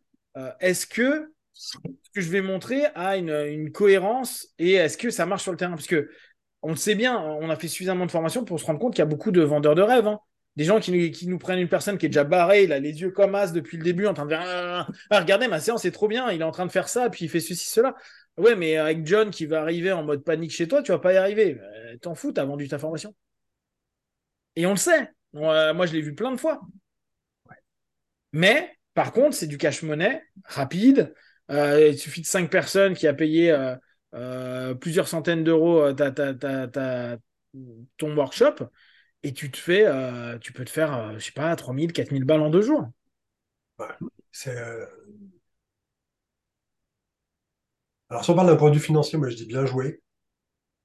est-ce 0.60 0.88
que 0.88 1.31
ce 1.53 1.77
que 2.14 2.22
je 2.22 2.30
vais 2.30 2.41
montrer 2.41 2.85
a 2.95 3.18
une, 3.18 3.30
une 3.31 3.72
cohérence 3.72 4.47
et 4.60 4.73
est-ce 4.73 4.97
que 4.97 5.10
ça 5.10 5.26
marche 5.26 5.43
sur 5.43 5.51
le 5.51 5.57
terrain? 5.57 5.73
Parce 5.76 5.88
que 5.88 6.10
on 6.61 6.69
le 6.72 6.76
sait 6.76 6.95
bien, 6.95 7.18
on 7.19 7.49
a 7.49 7.56
fait 7.56 7.68
suffisamment 7.68 8.06
de 8.06 8.11
formation 8.11 8.44
pour 8.45 8.60
se 8.60 8.65
rendre 8.65 8.80
compte 8.80 8.94
qu'il 8.94 8.99
y 8.99 9.03
a 9.03 9.06
beaucoup 9.06 9.31
de 9.31 9.41
vendeurs 9.41 9.76
de 9.76 9.81
rêves. 9.81 10.07
hein. 10.07 10.19
Des 10.56 10.65
gens 10.65 10.80
qui, 10.80 10.91
nous- 11.27 11.38
prennent 11.40 11.60
une 11.60 11.69
personne 11.69 11.98
qui 11.98 12.06
est 12.06 12.10
déjà 12.10 12.23
barrée, 12.26 12.64
il 12.64 12.73
a 12.73 12.80
les 12.80 12.99
yeux 13.02 13.11
comme 13.11 13.36
as 13.36 13.52
depuis 13.53 13.77
le 13.77 13.84
début, 13.84 14.07
en 14.07 14.14
train 14.14 14.26
de 14.26 14.30
dire 14.31 14.41
Ah, 14.44 14.88
ah, 15.10 15.19
regardez, 15.19 15.48
ma 15.48 15.60
séance 15.60 15.86
est 15.86 15.91
trop 15.91 16.07
bien, 16.07 16.31
il 16.31 16.41
est 16.41 16.44
en 16.44 16.52
train 16.52 16.65
de 16.65 16.72
faire 16.72 16.90
ça, 16.90 17.10
puis 17.10 17.26
il 17.26 17.30
fait 17.30 17.40
ceci, 17.40 17.69
cela. 17.69 17.95
Ouais, 18.38 18.56
mais 18.56 18.77
avec 18.77 19.06
John 19.06 19.30
qui 19.31 19.45
va 19.45 19.61
arriver 19.61 19.91
en 19.91 20.03
mode 20.03 20.23
panique 20.23 20.52
chez 20.52 20.68
toi, 20.68 20.81
tu 20.81 20.91
vas 20.91 20.99
pas 20.99 21.14
y 21.14 21.18
arriver. 21.18 21.57
Euh, 21.61 21.98
T'en 22.02 22.15
fous, 22.15 22.31
t'as 22.34 22.45
vendu 22.45 22.68
ta 22.68 22.80
formation. 22.80 23.14
Et 24.56 24.65
on 24.65 24.72
le 24.72 24.77
sait. 24.77 25.10
Euh, 25.36 25.73
moi, 25.73 25.86
je 25.86 25.94
l'ai 25.94 26.02
vu 26.02 26.14
plein 26.15 26.31
de 26.31 26.38
fois. 26.38 26.61
Mais, 28.31 28.77
par 28.94 29.11
contre, 29.11 29.36
c'est 29.36 29.48
du 29.48 29.57
cash-money 29.57 30.22
rapide. 30.45 31.14
Euh, 31.52 31.90
il 31.90 31.98
suffit 31.98 32.22
de 32.22 32.27
cinq 32.27 32.49
personnes 32.49 32.94
qui 32.94 33.07
a 33.07 33.14
payé 33.14 33.52
euh, 34.15 34.73
plusieurs 34.76 35.07
centaines 35.07 35.44
d'euros 35.44 35.81
euh, 35.81 35.94
ton 37.98 38.15
workshop 38.15 38.56
et 39.23 39.34
tu 39.34 39.52
te 39.52 39.57
fais, 39.57 39.86
euh, 39.86 40.38
tu 40.40 40.53
peux 40.53 40.65
te 40.65 40.69
faire, 40.69 40.94
euh, 40.98 41.14
je 41.15 41.19
sais 41.26 41.31
pas, 41.34 41.56
3000, 41.56 41.94
4000 41.94 42.23
balles 42.26 42.41
en 42.41 42.49
deux 42.49 42.61
jours. 42.61 42.88
C'est, 44.31 44.56
euh, 44.56 44.86
Alors, 48.10 48.23
si 48.23 48.30
on 48.31 48.36
parle 48.36 48.48
d'un 48.48 48.56
point 48.56 48.69
de 48.69 48.76
vue 48.76 48.81
financier, 48.81 49.18
moi 49.18 49.30
je 49.30 49.36
dis 49.36 49.45
bien 49.45 49.65
joué. 49.65 50.02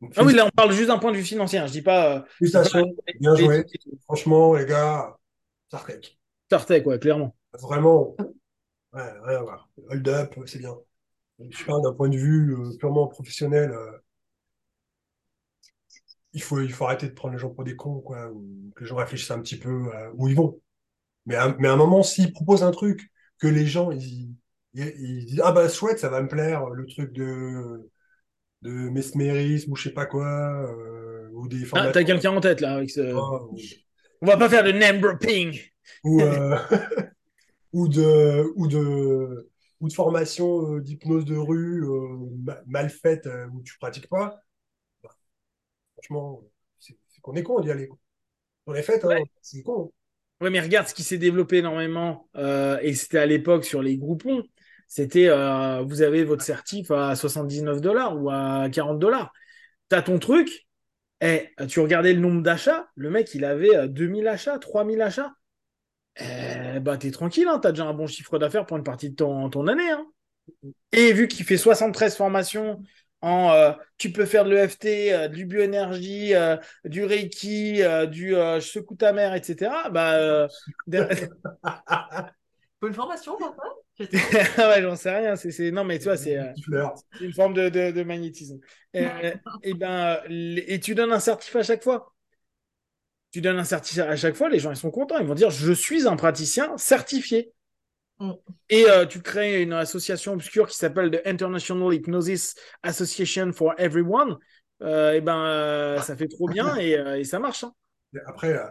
Donc, 0.00 0.12
Ah 0.16 0.24
oui, 0.24 0.34
là, 0.34 0.46
on 0.46 0.50
parle 0.50 0.72
juste 0.72 0.88
d'un 0.88 0.98
point 0.98 1.12
de 1.12 1.16
vue 1.16 1.24
financier. 1.24 1.58
hein. 1.58 1.66
Je 1.66 1.72
dis 1.72 1.82
pas. 1.82 2.24
Félicitations, 2.38 2.94
bien 3.20 3.34
joué. 3.36 3.64
Franchement, 4.04 4.54
les 4.54 4.66
gars. 4.66 5.16
Star 6.48 6.64
Trek, 6.64 6.82
ouais, 6.86 6.98
clairement. 6.98 7.34
Vraiment, 7.60 8.14
ouais, 8.92 9.12
rien 9.24 9.38
à 9.38 9.42
voir. 9.42 9.68
Hold 9.90 10.08
up, 10.08 10.34
c'est 10.46 10.58
bien. 10.58 10.76
Je 11.38 11.64
parle 11.64 11.82
d'un 11.82 11.92
point 11.92 12.08
de 12.08 12.16
vue 12.16 12.54
euh, 12.56 12.76
purement 12.76 13.06
professionnel. 13.06 13.70
euh, 13.70 13.98
il 16.32 16.42
faut, 16.42 16.60
il 16.60 16.72
faut 16.72 16.84
arrêter 16.84 17.08
de 17.08 17.12
prendre 17.14 17.34
les 17.34 17.40
gens 17.40 17.50
pour 17.50 17.64
des 17.64 17.76
cons, 17.76 18.00
quoi. 18.00 18.28
ou 18.30 18.44
que 18.74 18.82
les 18.82 18.88
gens 18.88 18.96
réfléchissent 18.96 19.30
un 19.30 19.40
petit 19.40 19.58
peu 19.58 19.92
à 19.94 20.10
où 20.14 20.28
ils 20.28 20.34
vont. 20.36 20.60
Mais 21.26 21.36
à, 21.36 21.54
mais 21.58 21.68
à 21.68 21.74
un 21.74 21.76
moment, 21.76 22.02
s'il 22.02 22.32
propose 22.32 22.64
un 22.64 22.72
truc 22.72 23.10
que 23.40 23.48
les 23.48 23.66
gens, 23.66 23.90
ils, 23.92 24.36
ils, 24.74 24.94
ils 24.98 25.26
disent, 25.26 25.42
ah 25.44 25.52
bah 25.52 25.68
chouette, 25.68 26.00
ça 26.00 26.08
va 26.10 26.22
me 26.22 26.28
plaire, 26.28 26.68
le 26.70 26.86
truc 26.86 27.12
de, 27.12 27.90
de 28.62 28.70
mesmérisme 28.70 29.72
ou 29.72 29.76
je 29.76 29.84
sais 29.84 29.94
pas 29.94 30.06
quoi, 30.06 30.26
euh, 30.70 31.28
ou 31.34 31.48
des 31.48 31.64
Ah, 31.74 31.90
t'as 31.92 32.04
quelqu'un 32.04 32.32
en 32.36 32.40
tête 32.40 32.60
là 32.60 32.74
avec 32.76 32.90
ce- 32.90 33.00
ou, 33.14 33.58
On 34.22 34.26
va 34.26 34.36
pas 34.36 34.48
faire 34.48 34.64
de 34.64 34.72
name 34.72 35.00
dropping. 35.00 35.58
ou, 36.04 36.20
euh, 36.20 36.56
ou 37.72 37.88
de, 37.88 38.52
ou 38.56 38.66
de, 38.68 39.50
ou 39.84 39.88
de 39.88 39.92
formation 39.94 40.76
euh, 40.76 40.80
d'hypnose 40.80 41.24
de 41.26 41.36
rue 41.36 41.84
euh, 41.84 42.18
ma- 42.44 42.60
mal 42.66 42.90
faite 42.90 43.26
euh, 43.26 43.46
où 43.52 43.62
tu 43.62 43.76
pratiques 43.78 44.08
pas. 44.08 44.40
Bah, 45.02 45.10
franchement, 45.94 46.42
c'est 46.78 46.96
qu'on 47.22 47.34
est 47.36 47.42
con 47.42 47.60
d'y 47.60 47.70
aller. 47.70 47.88
On 48.66 48.74
est 48.74 48.82
fait, 48.82 49.04
hein, 49.04 49.08
Ouais. 49.08 49.24
c'est 49.42 49.62
con. 49.62 49.92
Ouais, 50.40 50.50
mais 50.50 50.60
regarde 50.60 50.88
ce 50.88 50.94
qui 50.94 51.02
s'est 51.02 51.18
développé 51.18 51.58
énormément, 51.58 52.28
euh, 52.36 52.78
et 52.82 52.94
c'était 52.94 53.18
à 53.18 53.26
l'époque 53.26 53.64
sur 53.64 53.82
les 53.82 53.96
groupons. 53.96 54.42
C'était, 54.88 55.28
euh, 55.28 55.82
vous 55.82 56.02
avez 56.02 56.24
votre 56.24 56.42
certif 56.42 56.90
à 56.90 57.16
79 57.16 57.80
dollars 57.80 58.20
ou 58.20 58.30
à 58.30 58.68
40 58.70 58.98
dollars. 58.98 59.32
T'as 59.88 60.02
ton 60.02 60.18
truc, 60.18 60.66
et 61.20 61.50
tu 61.68 61.80
regardais 61.80 62.14
le 62.14 62.20
nombre 62.20 62.42
d'achats, 62.42 62.88
le 62.96 63.10
mec, 63.10 63.34
il 63.34 63.44
avait 63.44 63.76
euh, 63.76 63.88
2000 63.88 64.28
achats, 64.28 64.58
3000 64.58 65.02
achats. 65.02 65.32
Eh, 66.20 66.78
bah, 66.80 66.96
t'es 66.96 67.10
tranquille, 67.10 67.48
hein, 67.48 67.58
t'as 67.58 67.72
déjà 67.72 67.84
un 67.86 67.94
bon 67.94 68.06
chiffre 68.06 68.38
d'affaires 68.38 68.66
pour 68.66 68.76
une 68.76 68.84
partie 68.84 69.10
de 69.10 69.16
ton, 69.16 69.50
ton 69.50 69.66
année. 69.66 69.90
hein. 69.90 70.06
Et 70.92 71.12
vu 71.12 71.28
qu'il 71.28 71.44
fait 71.46 71.56
73 71.58 72.16
formations 72.16 72.82
en 73.22 73.50
euh, 73.52 73.72
tu 73.98 74.12
peux 74.12 74.26
faire 74.26 74.44
de 74.44 74.50
l'EFT, 74.50 75.12
euh, 75.12 75.28
du 75.28 75.46
bioénergie, 75.46 76.34
euh, 76.34 76.56
du 76.84 77.04
Reiki, 77.04 77.82
euh, 77.82 78.06
du 78.06 78.36
euh, 78.36 78.60
je 78.60 78.66
secoue 78.68 78.96
ta 78.96 79.12
mère, 79.12 79.34
etc. 79.34 79.90
Bah, 79.90 80.14
euh, 80.16 80.48
une 82.82 82.92
formation 82.94 83.36
pour 83.36 83.54
ça 83.56 83.62
J'étais- 83.98 84.18
Ah 84.58 84.68
ouais, 84.70 84.82
j'en 84.82 84.96
sais 84.96 85.16
rien. 85.16 85.36
C'est, 85.36 85.70
Non, 85.70 85.84
mais 85.84 85.98
tu 85.98 86.04
vois, 86.04 86.16
c'est, 86.16 86.36
euh, 86.38 86.52
une 87.20 87.32
forme 87.32 87.54
de, 87.54 87.68
de- 87.68 87.92
de 87.92 88.02
magnétisme. 88.02 88.58
Et, 88.92 89.06
et 89.62 89.74
ben, 89.74 90.18
et 90.28 90.80
tu 90.80 90.94
donnes 90.94 91.12
un 91.12 91.20
certif 91.20 91.54
à 91.56 91.62
chaque 91.62 91.82
fois. 91.84 92.13
Tu 93.34 93.40
donnes 93.40 93.58
un 93.58 93.64
certif 93.64 93.98
à 93.98 94.14
chaque 94.14 94.36
fois, 94.36 94.48
les 94.48 94.60
gens 94.60 94.70
ils 94.70 94.76
sont 94.76 94.92
contents. 94.92 95.18
Ils 95.18 95.26
vont 95.26 95.34
dire 95.34 95.50
je 95.50 95.72
suis 95.72 96.06
un 96.06 96.14
praticien 96.14 96.78
certifié. 96.78 97.52
Mm. 98.20 98.30
Et 98.70 98.88
euh, 98.88 99.06
tu 99.06 99.20
crées 99.20 99.60
une 99.60 99.72
association 99.72 100.34
obscure 100.34 100.68
qui 100.68 100.76
s'appelle 100.76 101.10
the 101.10 101.20
International 101.26 101.92
Hypnosis 101.92 102.54
Association 102.84 103.52
for 103.52 103.74
Everyone. 103.76 104.38
Euh, 104.82 105.14
et 105.14 105.20
ben, 105.20 105.46
euh, 105.46 106.00
ça 106.00 106.16
fait 106.16 106.28
trop 106.28 106.48
bien 106.48 106.76
et, 106.76 106.96
euh, 106.96 107.18
et 107.18 107.24
ça 107.24 107.40
marche. 107.40 107.64
hein. 107.64 107.72
Après, 108.24 108.52
euh, 108.52 108.68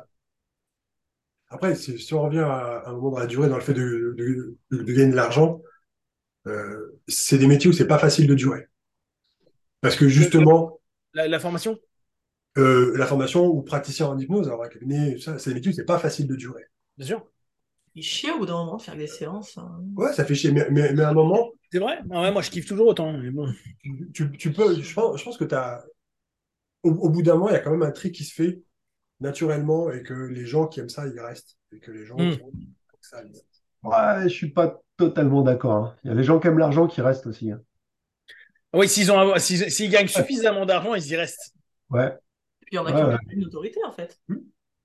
après 1.49 1.75
si, 1.75 1.99
si 1.99 2.13
on 2.13 2.21
revient 2.21 2.39
à, 2.39 2.83
à 2.85 2.89
un 2.89 2.93
moment 2.93 3.11
dans 3.11 3.19
la 3.19 3.27
durée, 3.27 3.49
dans 3.49 3.57
le 3.57 3.61
fait 3.61 3.73
de, 3.73 4.15
de, 4.17 4.55
de- 4.71 4.83
de 4.83 4.93
gagner 4.93 5.11
de 5.11 5.17
l'argent, 5.17 5.61
euh, 6.47 7.01
c'est 7.09 7.37
des 7.37 7.47
métiers 7.47 7.69
où 7.69 7.73
c'est 7.73 7.85
pas 7.85 7.97
facile 7.99 8.27
de 8.27 8.33
durer. 8.33 8.69
Parce 9.81 9.97
que 9.97 10.07
justement, 10.07 10.79
La, 11.13 11.27
la 11.27 11.39
formation 11.41 11.77
euh, 12.57 12.93
la 12.97 13.05
formation 13.05 13.45
ou 13.47 13.61
praticien 13.61 14.07
en 14.07 14.17
hypnose, 14.17 14.47
alors 14.47 14.63
un 14.63 14.69
cabinet, 14.69 15.17
ça, 15.19 15.39
c'est 15.39 15.67
où 15.67 15.71
c'est 15.71 15.85
pas 15.85 15.99
facile 15.99 16.27
de 16.27 16.35
durer. 16.35 16.63
Bien 16.97 17.07
sûr. 17.07 17.25
Il 17.95 18.03
chie 18.03 18.31
au 18.31 18.39
bout 18.39 18.45
d'un 18.45 18.53
moment 18.53 18.77
de 18.77 18.81
faire 18.81 18.95
des 18.95 19.07
séances. 19.07 19.57
hein. 19.57 19.83
Ouais, 19.95 20.13
ça 20.13 20.25
fait 20.25 20.35
chier, 20.35 20.51
mais, 20.51 20.67
mais, 20.71 20.93
mais 20.93 21.03
à 21.03 21.09
un 21.09 21.13
moment, 21.13 21.51
C'est 21.71 21.79
vrai? 21.79 21.99
Ah 22.11 22.21
ouais, 22.21 22.31
Moi, 22.31 22.41
je 22.41 22.49
kiffe 22.49 22.65
toujours 22.65 22.87
autant. 22.87 23.13
Mais 23.13 23.29
bon. 23.29 23.47
tu, 23.81 24.11
tu, 24.13 24.31
tu 24.31 24.51
peux, 24.53 24.81
je 24.81 24.93
pense, 24.93 25.19
je 25.19 25.23
pense 25.23 25.37
que 25.37 25.43
t'as, 25.45 25.83
au, 26.83 26.89
au 26.91 27.09
bout 27.09 27.21
d'un 27.21 27.33
moment, 27.35 27.49
il 27.49 27.53
y 27.53 27.55
a 27.55 27.59
quand 27.59 27.71
même 27.71 27.83
un 27.83 27.91
tri 27.91 28.11
qui 28.11 28.23
se 28.23 28.33
fait 28.33 28.61
naturellement 29.21 29.91
et 29.91 30.03
que 30.03 30.13
les 30.13 30.45
gens 30.45 30.67
qui 30.67 30.79
aiment 30.81 30.89
ça, 30.89 31.07
ils 31.07 31.19
restent. 31.19 31.57
Et 31.73 31.79
que 31.79 31.91
les 31.91 32.05
gens 32.05 32.17
Mm. 32.17 32.31
qui 32.31 32.39
aiment 32.41 32.65
ça, 33.01 33.23
ils 33.23 33.31
restent. 33.33 33.63
Ouais, 33.83 34.23
je 34.23 34.33
suis 34.33 34.49
pas 34.51 34.81
totalement 34.97 35.41
d'accord. 35.43 35.73
hein. 35.85 35.95
Il 36.03 36.09
y 36.09 36.11
a 36.13 36.15
des 36.15 36.23
gens 36.23 36.39
qui 36.39 36.47
aiment 36.47 36.59
l'argent 36.59 36.87
qui 36.87 37.01
restent 37.01 37.27
aussi. 37.27 37.51
hein. 37.51 37.61
Oui, 38.73 38.89
s'ils 38.89 39.11
ont, 39.11 39.37
s'ils, 39.37 39.71
s'ils 39.71 39.89
gagnent 39.89 40.07
suffisamment 40.07 40.65
d'argent, 40.65 40.95
ils 40.95 41.07
y 41.07 41.15
restent. 41.15 41.53
Ouais. 41.89 42.17
Puis 42.65 42.73
il 42.73 42.75
y 42.75 42.79
en 42.79 42.85
a 42.85 42.91
Ouais, 42.91 43.17
qui 43.19 43.25
ont 43.27 43.31
une 43.31 43.45
autorité 43.45 43.79
en 43.85 43.91
fait. 43.91 44.19
Hmm. 44.27 44.37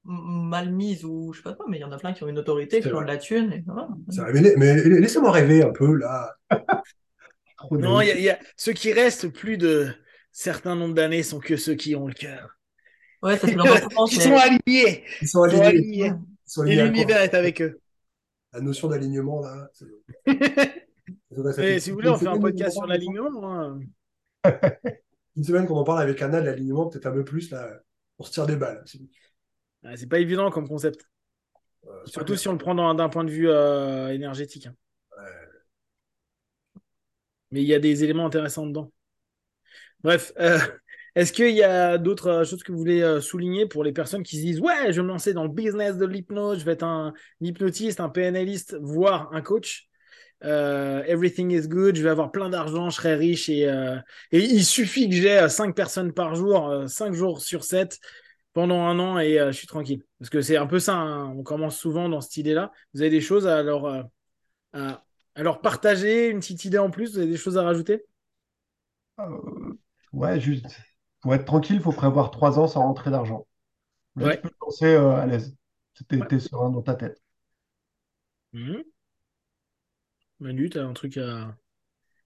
Mal 0.04 0.72
mise 0.72 1.04
ou 1.04 1.32
je 1.32 1.38
sais 1.38 1.42
pas 1.42 1.54
quoi, 1.54 1.66
mais 1.68 1.76
il 1.78 1.80
y 1.80 1.84
en 1.84 1.92
a 1.92 1.98
plein 1.98 2.12
qui 2.14 2.24
ont 2.24 2.28
une 2.28 2.38
autorité, 2.38 2.80
qui 2.80 2.88
ont 2.92 3.00
de 3.02 3.06
la 3.06 3.18
thune. 3.18 3.52
Et 3.52 3.62
voilà. 3.66 3.88
Mais, 4.32 4.54
mais 4.56 4.74
laissez-moi 5.00 5.30
rêver 5.32 5.62
un 5.62 5.72
peu, 5.72 5.94
là. 5.96 6.34
Non, 7.72 8.00
il 8.00 8.06
naïf. 8.06 8.08
y 8.08 8.10
a, 8.12 8.16
il 8.18 8.22
y 8.24 8.30
a- 8.30 8.38
ceux 8.56 8.72
qui 8.72 8.92
restent 8.92 9.28
plus 9.28 9.58
de 9.58 9.88
certains 10.30 10.76
nombres 10.76 10.94
d'années 10.94 11.24
sont 11.24 11.40
que 11.40 11.56
ceux 11.56 11.74
qui 11.74 11.96
ont 11.96 12.06
le 12.06 12.14
cœur. 12.14 12.56
Ouais, 13.20 13.36
ça 13.36 13.48
c'est 13.48 13.54
l'enfant. 13.54 14.04
Qui 14.08 14.14
sont 14.20 14.36
alignés. 14.36 15.04
Ils 15.20 15.28
sont 15.28 15.42
alignés. 15.42 16.12
Ils 16.14 16.14
sont 16.46 16.64
Et 16.64 16.78
alignés 16.78 16.84
l'univers 16.84 17.20
est 17.20 17.34
avec 17.34 17.60
eux. 17.60 17.80
La 18.52 18.60
notion 18.60 18.86
d'alignement, 18.88 19.40
là. 19.42 19.68
fait 20.24 21.80
si 21.80 21.90
vous 21.90 21.96
voulez, 21.96 22.08
on 22.10 22.16
fait 22.16 22.28
un 22.28 22.38
podcast 22.38 22.76
sur 22.76 22.86
l'alignement. 22.86 23.52
hein. 23.52 23.80
Une 25.38 25.44
semaine 25.44 25.66
qu'on 25.66 25.76
en 25.78 25.84
parle 25.84 26.02
avec 26.02 26.20
Anna 26.20 26.42
de 26.42 26.46
l'alignement, 26.46 26.88
peut-être 26.88 27.06
un 27.06 27.12
peu 27.12 27.24
plus, 27.24 27.50
là. 27.50 27.80
On 28.18 28.24
se 28.24 28.32
tire 28.32 28.46
des 28.46 28.56
balles. 28.56 28.82
C'est- 28.84 28.98
Ah, 29.84 29.96
C'est 29.96 30.08
pas 30.08 30.18
évident 30.18 30.50
comme 30.50 30.68
concept. 30.68 31.08
euh, 31.86 32.06
Surtout 32.06 32.36
si 32.36 32.48
on 32.48 32.52
le 32.52 32.58
prend 32.58 32.94
d'un 32.94 33.08
point 33.08 33.24
de 33.24 33.30
vue 33.30 33.48
euh, 33.48 34.12
énergétique. 34.14 34.66
hein. 34.66 34.74
Mais 37.50 37.60
il 37.62 37.66
y 37.68 37.74
a 37.74 37.78
des 37.78 38.04
éléments 38.04 38.24
intéressants 38.26 38.66
dedans. 38.66 38.90
Bref, 40.02 40.32
euh, 40.38 40.58
est-ce 41.14 41.32
qu'il 41.32 41.50
y 41.54 41.62
a 41.62 41.98
d'autres 41.98 42.44
choses 42.44 42.62
que 42.62 42.72
vous 42.72 42.78
voulez 42.78 43.20
souligner 43.20 43.66
pour 43.66 43.84
les 43.84 43.92
personnes 43.92 44.22
qui 44.22 44.36
se 44.36 44.42
disent 44.42 44.60
Ouais, 44.60 44.92
je 44.92 45.00
vais 45.00 45.02
me 45.02 45.08
lancer 45.08 45.32
dans 45.32 45.42
le 45.44 45.48
business 45.50 45.96
de 45.96 46.06
l'hypnose, 46.06 46.60
je 46.60 46.64
vais 46.64 46.72
être 46.72 46.84
un 46.84 47.12
hypnotiste, 47.40 48.00
un 48.00 48.08
PNListe, 48.08 48.76
voire 48.80 49.32
un 49.32 49.42
coach? 49.42 49.87
Euh, 50.44 51.02
everything 51.06 51.50
is 51.52 51.66
good, 51.68 51.96
je 51.96 52.02
vais 52.02 52.10
avoir 52.10 52.30
plein 52.30 52.48
d'argent, 52.48 52.90
je 52.90 52.96
serai 52.96 53.14
riche 53.16 53.48
et, 53.48 53.68
euh, 53.68 53.96
et 54.30 54.38
il 54.38 54.64
suffit 54.64 55.08
que 55.08 55.16
j'ai 55.16 55.48
5 55.48 55.74
personnes 55.74 56.12
par 56.12 56.36
jour, 56.36 56.84
5 56.88 57.12
jours 57.12 57.40
sur 57.40 57.64
7 57.64 57.98
pendant 58.52 58.82
un 58.86 58.98
an 59.00 59.18
et 59.18 59.38
euh, 59.40 59.52
je 59.52 59.56
suis 59.58 59.66
tranquille. 59.66 60.04
Parce 60.18 60.30
que 60.30 60.40
c'est 60.42 60.56
un 60.56 60.66
peu 60.66 60.78
ça, 60.78 60.94
hein, 60.96 61.34
on 61.36 61.42
commence 61.42 61.76
souvent 61.78 62.08
dans 62.08 62.20
cette 62.20 62.36
idée-là. 62.36 62.72
Vous 62.94 63.00
avez 63.02 63.10
des 63.10 63.20
choses 63.20 63.46
à 63.48 63.62
leur, 63.62 63.86
euh, 63.86 64.02
à, 64.74 65.04
à 65.36 65.42
leur 65.42 65.60
partager, 65.60 66.28
une 66.28 66.40
petite 66.40 66.64
idée 66.66 66.78
en 66.78 66.90
plus, 66.90 67.12
vous 67.12 67.18
avez 67.18 67.28
des 67.30 67.36
choses 67.38 67.58
à 67.58 67.64
rajouter? 67.64 68.04
Euh, 69.20 69.74
ouais, 70.12 70.40
juste. 70.40 70.66
Pour 71.20 71.34
être 71.34 71.44
tranquille, 71.44 71.76
il 71.76 71.82
faut 71.82 71.92
prévoir 71.92 72.30
trois 72.30 72.58
ans 72.58 72.68
sans 72.68 72.82
rentrer 72.82 73.10
d'argent. 73.10 73.46
Là, 74.16 74.28
Ouais. 74.28 74.36
tu 74.36 74.40
peux 74.40 74.50
te 74.50 74.56
lancer 74.62 74.86
euh, 74.86 75.16
à 75.16 75.26
l'aise. 75.26 75.56
T'es 76.08 76.18
Ouais. 76.20 76.28
serein 76.40 76.70
dans 76.70 76.82
ta 76.82 76.94
tête. 76.96 77.22
Mhm. 78.52 78.82
Manu, 80.40 80.70
t'as 80.70 80.84
un 80.84 80.92
truc 80.92 81.16
à. 81.16 81.54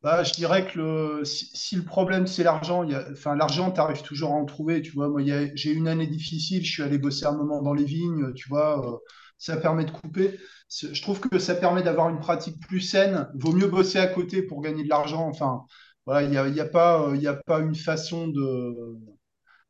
Bah, 0.02 0.24
je 0.24 0.32
dirais 0.32 0.66
que 0.66 0.78
le, 0.78 1.24
si, 1.24 1.76
le 1.76 1.84
problème 1.84 2.26
c'est 2.26 2.42
l'argent, 2.42 2.84
enfin 3.12 3.36
l'argent, 3.36 3.70
tu 3.70 3.80
arrives 3.80 4.02
toujours 4.02 4.32
à 4.32 4.34
en 4.34 4.44
trouver. 4.44 4.82
Tu 4.82 4.90
vois, 4.92 5.08
moi, 5.08 5.22
j'ai 5.54 5.72
une 5.72 5.86
année 5.86 6.08
difficile, 6.08 6.64
je 6.64 6.72
suis 6.72 6.82
allé 6.82 6.98
bosser 6.98 7.26
un 7.26 7.36
moment 7.36 7.62
dans 7.62 7.72
les 7.72 7.84
vignes, 7.84 8.32
tu 8.34 8.48
vois, 8.48 8.84
euh, 8.84 8.96
ça 9.38 9.56
permet 9.56 9.84
de 9.84 9.92
couper. 9.92 10.38
Je 10.68 11.00
trouve 11.02 11.20
que 11.20 11.38
ça 11.38 11.54
permet 11.54 11.82
d'avoir 11.82 12.08
une 12.08 12.18
pratique 12.18 12.58
plus 12.66 12.80
saine. 12.80 13.28
Vaut 13.34 13.52
mieux 13.52 13.68
bosser 13.68 13.98
à 13.98 14.08
côté 14.08 14.42
pour 14.42 14.60
gagner 14.60 14.82
de 14.82 14.88
l'argent. 14.88 15.28
Enfin, 15.28 15.66
voilà, 16.06 16.22
il 16.22 16.30
n'y 16.30 16.38
a, 16.38 16.48
y 16.48 16.60
a 16.60 16.66
pas, 16.66 17.08
euh, 17.08 17.28
a 17.28 17.34
pas 17.34 17.60
une 17.60 17.74
façon 17.76 18.26
de, 18.28 18.74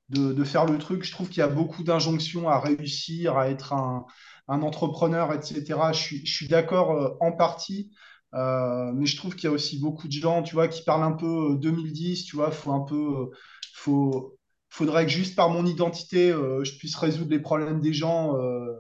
de, 0.09 0.44
faire 0.44 0.66
le 0.66 0.78
truc. 0.78 1.05
Je 1.05 1.12
trouve 1.12 1.28
qu'il 1.28 1.39
y 1.39 1.43
a 1.43 1.48
beaucoup 1.48 1.82
d'injonctions 1.82 2.48
à 2.48 2.60
réussir, 2.60 3.36
à 3.36 3.48
être 3.48 3.73
un, 3.73 4.06
entrepreneur, 4.48 5.32
etc. 5.32 5.64
Je 5.93 5.98
suis, 5.98 6.27
je 6.27 6.32
suis 6.35 6.48
d'accord 6.48 6.93
euh, 6.93 7.16
en 7.20 7.32
partie. 7.32 7.90
Euh, 8.34 8.92
mais 8.94 9.06
je 9.06 9.16
trouve 9.16 9.34
qu'il 9.34 9.44
y 9.44 9.46
a 9.48 9.52
aussi 9.52 9.78
beaucoup 9.78 10.09
de 10.09 10.12
gens, 10.12 10.42
tu 10.42 10.54
vois, 10.54 10.68
qui 10.68 10.82
parlent 10.84 11.02
un 11.02 11.12
peu 11.12 11.52
euh, 11.52 11.56
2010, 11.56 12.24
tu 12.24 12.36
vois, 12.36 12.50
faut 12.50 12.72
un 12.72 12.80
peu, 12.80 12.96
euh, 12.96 13.36
faut, 13.74 14.38
faudrait 14.70 15.04
que 15.06 15.12
juste 15.12 15.36
par 15.36 15.50
mon 15.50 15.66
identité, 15.66 16.30
euh, 16.30 16.64
je 16.64 16.76
puisse 16.78 16.96
résoudre 16.96 17.30
les 17.30 17.40
problèmes 17.40 17.80
des 17.80 17.92
gens, 17.92 18.36
euh, 18.38 18.74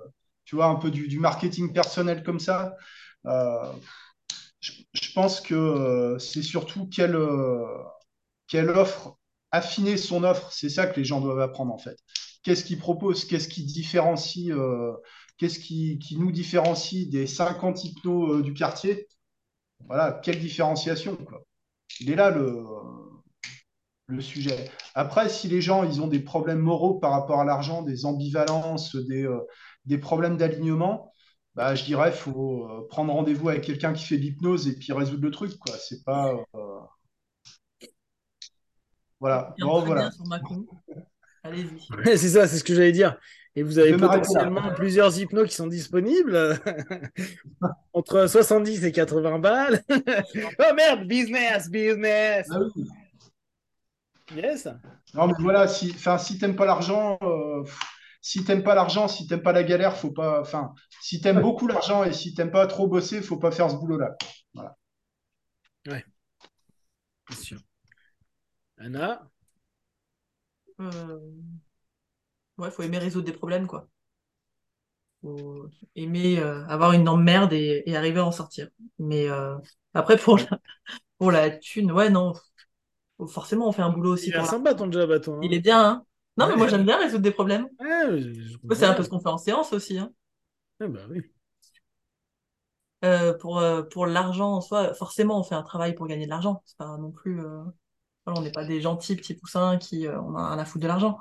tu 0.44 0.56
vois, 0.56 0.66
un 0.66 0.76
peu 0.76 0.90
du, 0.90 1.18
marketing 1.18 1.72
personnel 1.72 2.22
comme 2.22 2.40
ça. 2.40 2.74
Euh, 3.26 3.72
je, 4.60 4.72
je 4.92 5.12
pense 5.12 5.40
que 5.40 5.54
euh, 5.54 6.18
c'est 6.18 6.42
surtout 6.42 6.86
quelle, 6.88 7.16
euh, 7.16 7.64
quelle 8.46 8.70
offre, 8.70 9.16
affiner 9.50 9.96
son 9.96 10.24
offre, 10.24 10.52
c'est 10.52 10.68
ça 10.68 10.86
que 10.86 10.98
les 10.98 11.04
gens 11.04 11.20
doivent 11.20 11.40
apprendre 11.40 11.72
en 11.72 11.78
fait. 11.78 11.98
Qu'est-ce 12.42 12.64
qu'ils 12.64 12.78
proposent, 12.78 13.24
qu'est-ce 13.24 13.48
qui 13.48 13.64
différencie, 13.64 14.50
euh, 14.50 14.92
qu'est-ce 15.38 15.58
qui, 15.58 15.98
qui 15.98 16.16
nous 16.18 16.32
différencie 16.32 17.08
des 17.08 17.26
50 17.26 17.84
hypnos 17.84 18.38
euh, 18.40 18.42
du 18.42 18.54
quartier? 18.54 19.08
Voilà, 19.86 20.12
quelle 20.22 20.38
différenciation, 20.40 21.16
quoi. 21.16 21.42
Il 22.00 22.10
est 22.10 22.16
là 22.16 22.30
le, 22.30 22.64
le 24.06 24.20
sujet. 24.20 24.70
Après, 24.94 25.28
si 25.28 25.48
les 25.48 25.60
gens 25.60 25.84
ils 25.84 26.00
ont 26.00 26.06
des 26.08 26.20
problèmes 26.20 26.58
moraux 26.58 26.94
par 26.98 27.12
rapport 27.12 27.40
à 27.40 27.44
l'argent, 27.44 27.82
des 27.82 28.04
ambivalences, 28.04 28.96
des, 28.96 29.24
euh, 29.24 29.40
des 29.86 29.98
problèmes 29.98 30.36
d'alignement, 30.36 31.12
bah, 31.54 31.74
je 31.74 31.84
dirais 31.84 32.12
faut 32.12 32.66
euh, 32.68 32.86
prendre 32.88 33.12
rendez-vous 33.12 33.48
avec 33.48 33.62
quelqu'un 33.64 33.92
qui 33.92 34.04
fait 34.04 34.16
de 34.16 34.22
l'hypnose 34.22 34.68
et 34.68 34.74
puis 34.76 34.92
résoudre 34.92 35.22
le 35.24 35.30
truc, 35.30 35.56
quoi. 35.58 35.74
C'est 35.78 36.04
pas. 36.04 36.32
euh, 36.56 36.58
Voilà. 39.20 39.54
Bon, 39.60 39.82
voilà. 39.84 40.10
Allez-y. 41.44 41.94
C'est 42.04 42.28
ça, 42.30 42.46
c'est 42.48 42.58
ce 42.58 42.64
que 42.64 42.74
j'allais 42.74 42.92
dire. 42.92 43.16
Et 43.54 43.62
vous 43.62 43.78
avez 43.78 43.96
potentiellement 43.96 44.72
plusieurs 44.74 45.18
hypnos 45.18 45.46
qui 45.48 45.54
sont 45.54 45.66
disponibles 45.66 46.58
entre 47.92 48.26
70 48.26 48.84
et 48.84 48.92
80 48.92 49.38
balles. 49.40 49.82
oh 49.90 50.74
merde, 50.74 51.06
business, 51.06 51.68
business. 51.68 52.46
Ah 52.50 52.60
oui. 52.74 52.86
Yes. 54.34 54.66
Non, 55.14 55.26
mais 55.26 55.34
voilà, 55.38 55.68
si, 55.68 55.92
enfin, 55.94 56.16
si 56.16 56.38
t'aimes 56.38 56.56
pas 56.56 56.64
l'argent, 56.64 57.18
euh, 57.22 57.62
si 58.22 58.44
t'aimes 58.44 58.62
pas 58.62 58.74
l'argent, 58.74 59.08
si 59.08 59.26
t'aimes 59.26 59.42
pas 59.42 59.52
la 59.52 59.64
galère, 59.64 59.96
faut 59.96 60.12
pas. 60.12 60.40
Enfin, 60.40 60.72
si 61.02 61.20
t'aimes 61.20 61.42
beaucoup 61.42 61.66
l'argent 61.66 62.04
et 62.04 62.12
si 62.14 62.32
t'aimes 62.34 62.50
pas 62.50 62.66
trop 62.66 62.86
bosser, 62.86 63.20
faut 63.20 63.36
pas 63.36 63.50
faire 63.50 63.70
ce 63.70 63.76
boulot-là. 63.76 64.16
C'est 67.28 67.38
sûr. 67.38 67.60
Anna, 68.78 69.28
Euh, 70.80 71.18
Ouais, 72.56 72.70
faut 72.70 72.82
aimer 72.82 72.96
résoudre 72.96 73.26
des 73.26 73.34
problèmes, 73.34 73.66
quoi. 73.66 73.88
Faut 75.22 75.68
aimer 75.94 76.38
euh, 76.40 76.66
avoir 76.66 76.92
une 76.92 77.08
emmerde 77.08 77.52
et, 77.52 77.82
et 77.86 77.96
arriver 77.96 78.18
à 78.20 78.26
en 78.26 78.32
sortir. 78.32 78.68
Mais 78.98 79.28
euh, 79.28 79.56
après, 79.94 80.16
pour 80.16 80.38
la, 80.38 80.60
pour 81.18 81.32
la 81.32 81.50
thune, 81.50 81.92
ouais, 81.92 82.10
non. 82.10 82.34
Faut- 83.18 83.28
Forcément, 83.28 83.68
on 83.68 83.72
fait 83.72 83.82
un 83.82 83.90
boulot 83.90 84.12
aussi 84.14 84.30
il 84.30 84.36
est 84.36 84.38
la... 84.38 84.44
sympa 84.44 84.74
ton 84.74 84.90
job 84.90 85.10
à 85.10 85.20
toi. 85.20 85.36
hein. 85.36 85.40
Il 85.42 85.54
est 85.54 85.60
bien, 85.60 85.80
hein? 85.84 86.06
Non, 86.38 86.48
mais 86.48 86.56
moi, 86.56 86.68
j'aime 86.68 86.84
bien 86.84 86.98
résoudre 86.98 87.22
des 87.22 87.30
problèmes. 87.32 87.68
Ouais, 87.80 88.20
je- 88.20 88.56
C'est 88.74 88.86
un 88.86 88.94
peu 88.94 89.02
ce 89.04 89.08
qu'on 89.08 89.20
fait 89.20 89.28
en 89.28 89.38
séance 89.38 89.72
aussi, 89.72 89.98
hein. 89.98 90.12
Ouais, 90.80 90.88
bah 90.88 91.06
oui. 91.08 91.22
Euh, 93.04 93.34
pour, 93.36 93.58
euh, 93.58 93.82
pour 93.82 94.06
l'argent 94.06 94.52
en 94.54 94.60
soi, 94.60 94.94
forcément, 94.94 95.40
on 95.40 95.42
fait 95.42 95.56
un 95.56 95.62
travail 95.64 95.94
pour 95.94 96.06
gagner 96.06 96.24
de 96.26 96.30
l'argent. 96.30 96.62
C'est 96.66 96.76
pas 96.76 96.96
non 96.98 97.10
plus. 97.10 97.40
euh, 97.40 97.62
voilà, 98.26 98.40
on 98.40 98.42
n'est 98.42 98.52
pas 98.52 98.64
des 98.64 98.80
gentils 98.82 99.16
petits 99.16 99.34
poussins 99.34 99.78
qui 99.78 100.06
on 100.08 100.36
a 100.36 100.54
à 100.60 100.64
foutre 100.66 100.82
de 100.82 100.88
l'argent. 100.88 101.18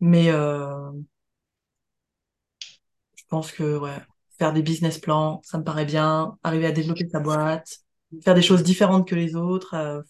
Mais 0.00 0.30
euh, 0.30 0.90
je 3.14 3.24
pense 3.28 3.52
que 3.52 3.80
faire 4.38 4.52
des 4.52 4.62
business 4.62 4.98
plans, 4.98 5.40
ça 5.44 5.58
me 5.58 5.64
paraît 5.64 5.84
bien. 5.84 6.38
Arriver 6.42 6.66
à 6.66 6.72
développer 6.72 7.08
sa 7.08 7.20
boîte, 7.20 7.78
faire 8.22 8.34
des 8.34 8.42
choses 8.42 8.62
différentes 8.62 9.08
que 9.08 9.14
les 9.14 9.36
autres, 9.36 9.74
euh, 9.74 10.02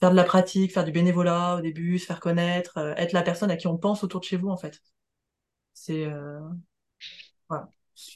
faire 0.00 0.10
de 0.10 0.16
la 0.16 0.24
pratique, 0.24 0.72
faire 0.72 0.84
du 0.84 0.92
bénévolat 0.92 1.56
au 1.56 1.60
début, 1.60 1.98
se 1.98 2.06
faire 2.06 2.20
connaître, 2.20 2.78
euh, 2.78 2.94
être 2.96 3.12
la 3.12 3.22
personne 3.22 3.50
à 3.50 3.56
qui 3.56 3.66
on 3.66 3.78
pense 3.78 4.04
autour 4.04 4.20
de 4.20 4.24
chez 4.26 4.36
vous 4.36 4.48
en 4.48 4.56
fait. 4.56 4.80
C'est. 5.74 6.06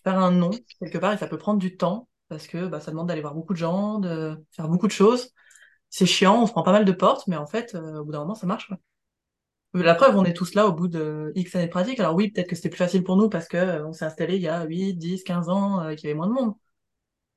Faire 0.02 0.18
un 0.18 0.30
nom 0.30 0.50
quelque 0.80 0.98
part 0.98 1.12
et 1.12 1.18
ça 1.18 1.26
peut 1.26 1.38
prendre 1.38 1.58
du 1.58 1.76
temps 1.76 2.08
parce 2.28 2.46
que 2.46 2.66
bah, 2.66 2.80
ça 2.80 2.90
demande 2.90 3.08
d'aller 3.08 3.20
voir 3.20 3.34
beaucoup 3.34 3.52
de 3.52 3.58
gens, 3.58 3.98
de 3.98 4.42
faire 4.50 4.68
beaucoup 4.68 4.86
de 4.86 4.92
choses. 4.92 5.30
C'est 5.90 6.06
chiant, 6.06 6.42
on 6.42 6.46
se 6.46 6.52
prend 6.52 6.62
pas 6.62 6.72
mal 6.72 6.84
de 6.84 6.92
portes, 6.92 7.26
mais 7.28 7.36
en 7.36 7.46
fait, 7.46 7.74
au 7.74 8.04
bout 8.04 8.12
d'un 8.12 8.20
moment, 8.20 8.34
ça 8.34 8.46
marche. 8.46 8.70
La 9.74 9.94
preuve, 9.96 10.16
on 10.16 10.24
est 10.24 10.34
tous 10.34 10.54
là 10.54 10.66
au 10.68 10.72
bout 10.72 10.86
de 10.88 11.32
X 11.34 11.56
années 11.56 11.66
de 11.66 11.70
pratique. 11.70 11.98
Alors 11.98 12.14
oui, 12.14 12.30
peut-être 12.30 12.48
que 12.48 12.54
c'était 12.56 12.68
plus 12.68 12.78
facile 12.78 13.02
pour 13.02 13.16
nous 13.16 13.28
parce 13.28 13.48
que 13.48 13.56
euh, 13.56 13.86
on 13.86 13.92
s'est 13.92 14.04
installé 14.04 14.36
il 14.36 14.42
y 14.42 14.48
a 14.48 14.64
8, 14.64 14.94
10, 14.94 15.24
15 15.24 15.48
ans, 15.48 15.80
euh, 15.80 15.94
qu'il 15.94 16.04
y 16.04 16.10
avait 16.10 16.16
moins 16.16 16.28
de 16.28 16.32
monde. 16.32 16.54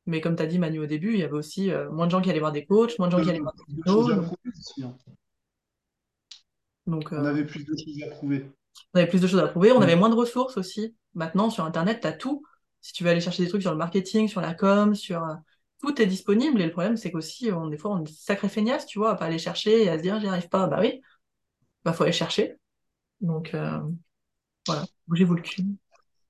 Mais 0.06 0.22
comme 0.22 0.36
tu 0.36 0.44
as 0.44 0.46
dit, 0.46 0.60
Manu, 0.60 0.80
au 0.80 0.86
début, 0.86 1.14
il 1.14 1.20
y 1.20 1.24
avait 1.24 1.34
aussi 1.34 1.72
euh, 1.72 1.90
moins 1.90 2.06
de 2.06 2.12
gens 2.12 2.22
qui 2.22 2.30
allaient 2.30 2.40
voir 2.40 2.52
des 2.52 2.66
coachs, 2.66 2.98
moins 3.00 3.08
de 3.08 3.14
gens 3.18 3.24
qui 3.24 3.30
allaient 3.30 3.40
voir 3.40 3.54
des 3.68 3.92
aussi, 3.92 4.84
hein. 4.84 4.96
Donc, 6.86 7.10
On 7.12 7.26
avait 7.26 7.44
plus 7.44 7.66
de 7.66 7.76
choses 7.76 8.02
à 8.04 8.08
prouver. 8.12 8.46
on 8.94 9.00
avait 9.00 9.08
plus 9.10 9.20
de 9.22 9.28
choses 9.28 9.40
à 9.40 9.48
prouver, 9.48 9.72
on 9.72 9.80
Mm. 9.80 9.84
avait 9.84 9.96
moins 9.96 10.10
de 10.10 10.16
ressources 10.16 10.58
aussi. 10.58 10.96
Maintenant, 11.16 11.50
sur 11.50 11.66
Internet, 11.66 12.00
tu 12.02 12.08
as 12.08 12.14
tout. 12.14 12.44
Si 12.82 12.94
tu 12.94 13.04
veux 13.04 13.10
aller 13.10 13.20
chercher 13.20 13.44
des 13.44 13.50
trucs 13.50 13.64
sur 13.64 13.72
le 13.72 13.78
marketing, 13.78 14.28
sur 14.28 14.40
la 14.40 14.54
com, 14.54 14.94
sur 14.96 15.26
tout 15.82 16.02
est 16.02 16.06
disponible. 16.06 16.62
Et 16.62 16.66
le 16.66 16.72
problème, 16.72 16.96
c'est 16.96 17.12
qu'aussi, 17.12 17.52
on, 17.52 17.68
des 17.68 17.78
fois, 17.78 17.92
on 17.92 18.04
est 18.04 18.08
sacré 18.08 18.48
feignasse, 18.48 18.86
tu 18.86 19.00
vois, 19.00 19.12
à 19.12 19.16
pas 19.16 19.26
aller 19.26 19.40
chercher 19.40 19.84
et 19.84 19.90
à 19.90 19.98
se 19.98 20.04
dire, 20.04 20.20
j'y 20.20 20.28
arrive 20.28 20.48
pas. 20.50 20.68
Bah 20.68 20.78
oui, 20.80 21.02
bah 21.84 21.94
faut 21.94 22.04
aller 22.04 22.12
chercher. 22.12 22.56
Donc, 23.22 23.54
euh, 23.54 23.80
voilà, 24.66 24.86
bougez-vous 25.08 25.36
le 25.36 25.42
cul. 25.42 25.64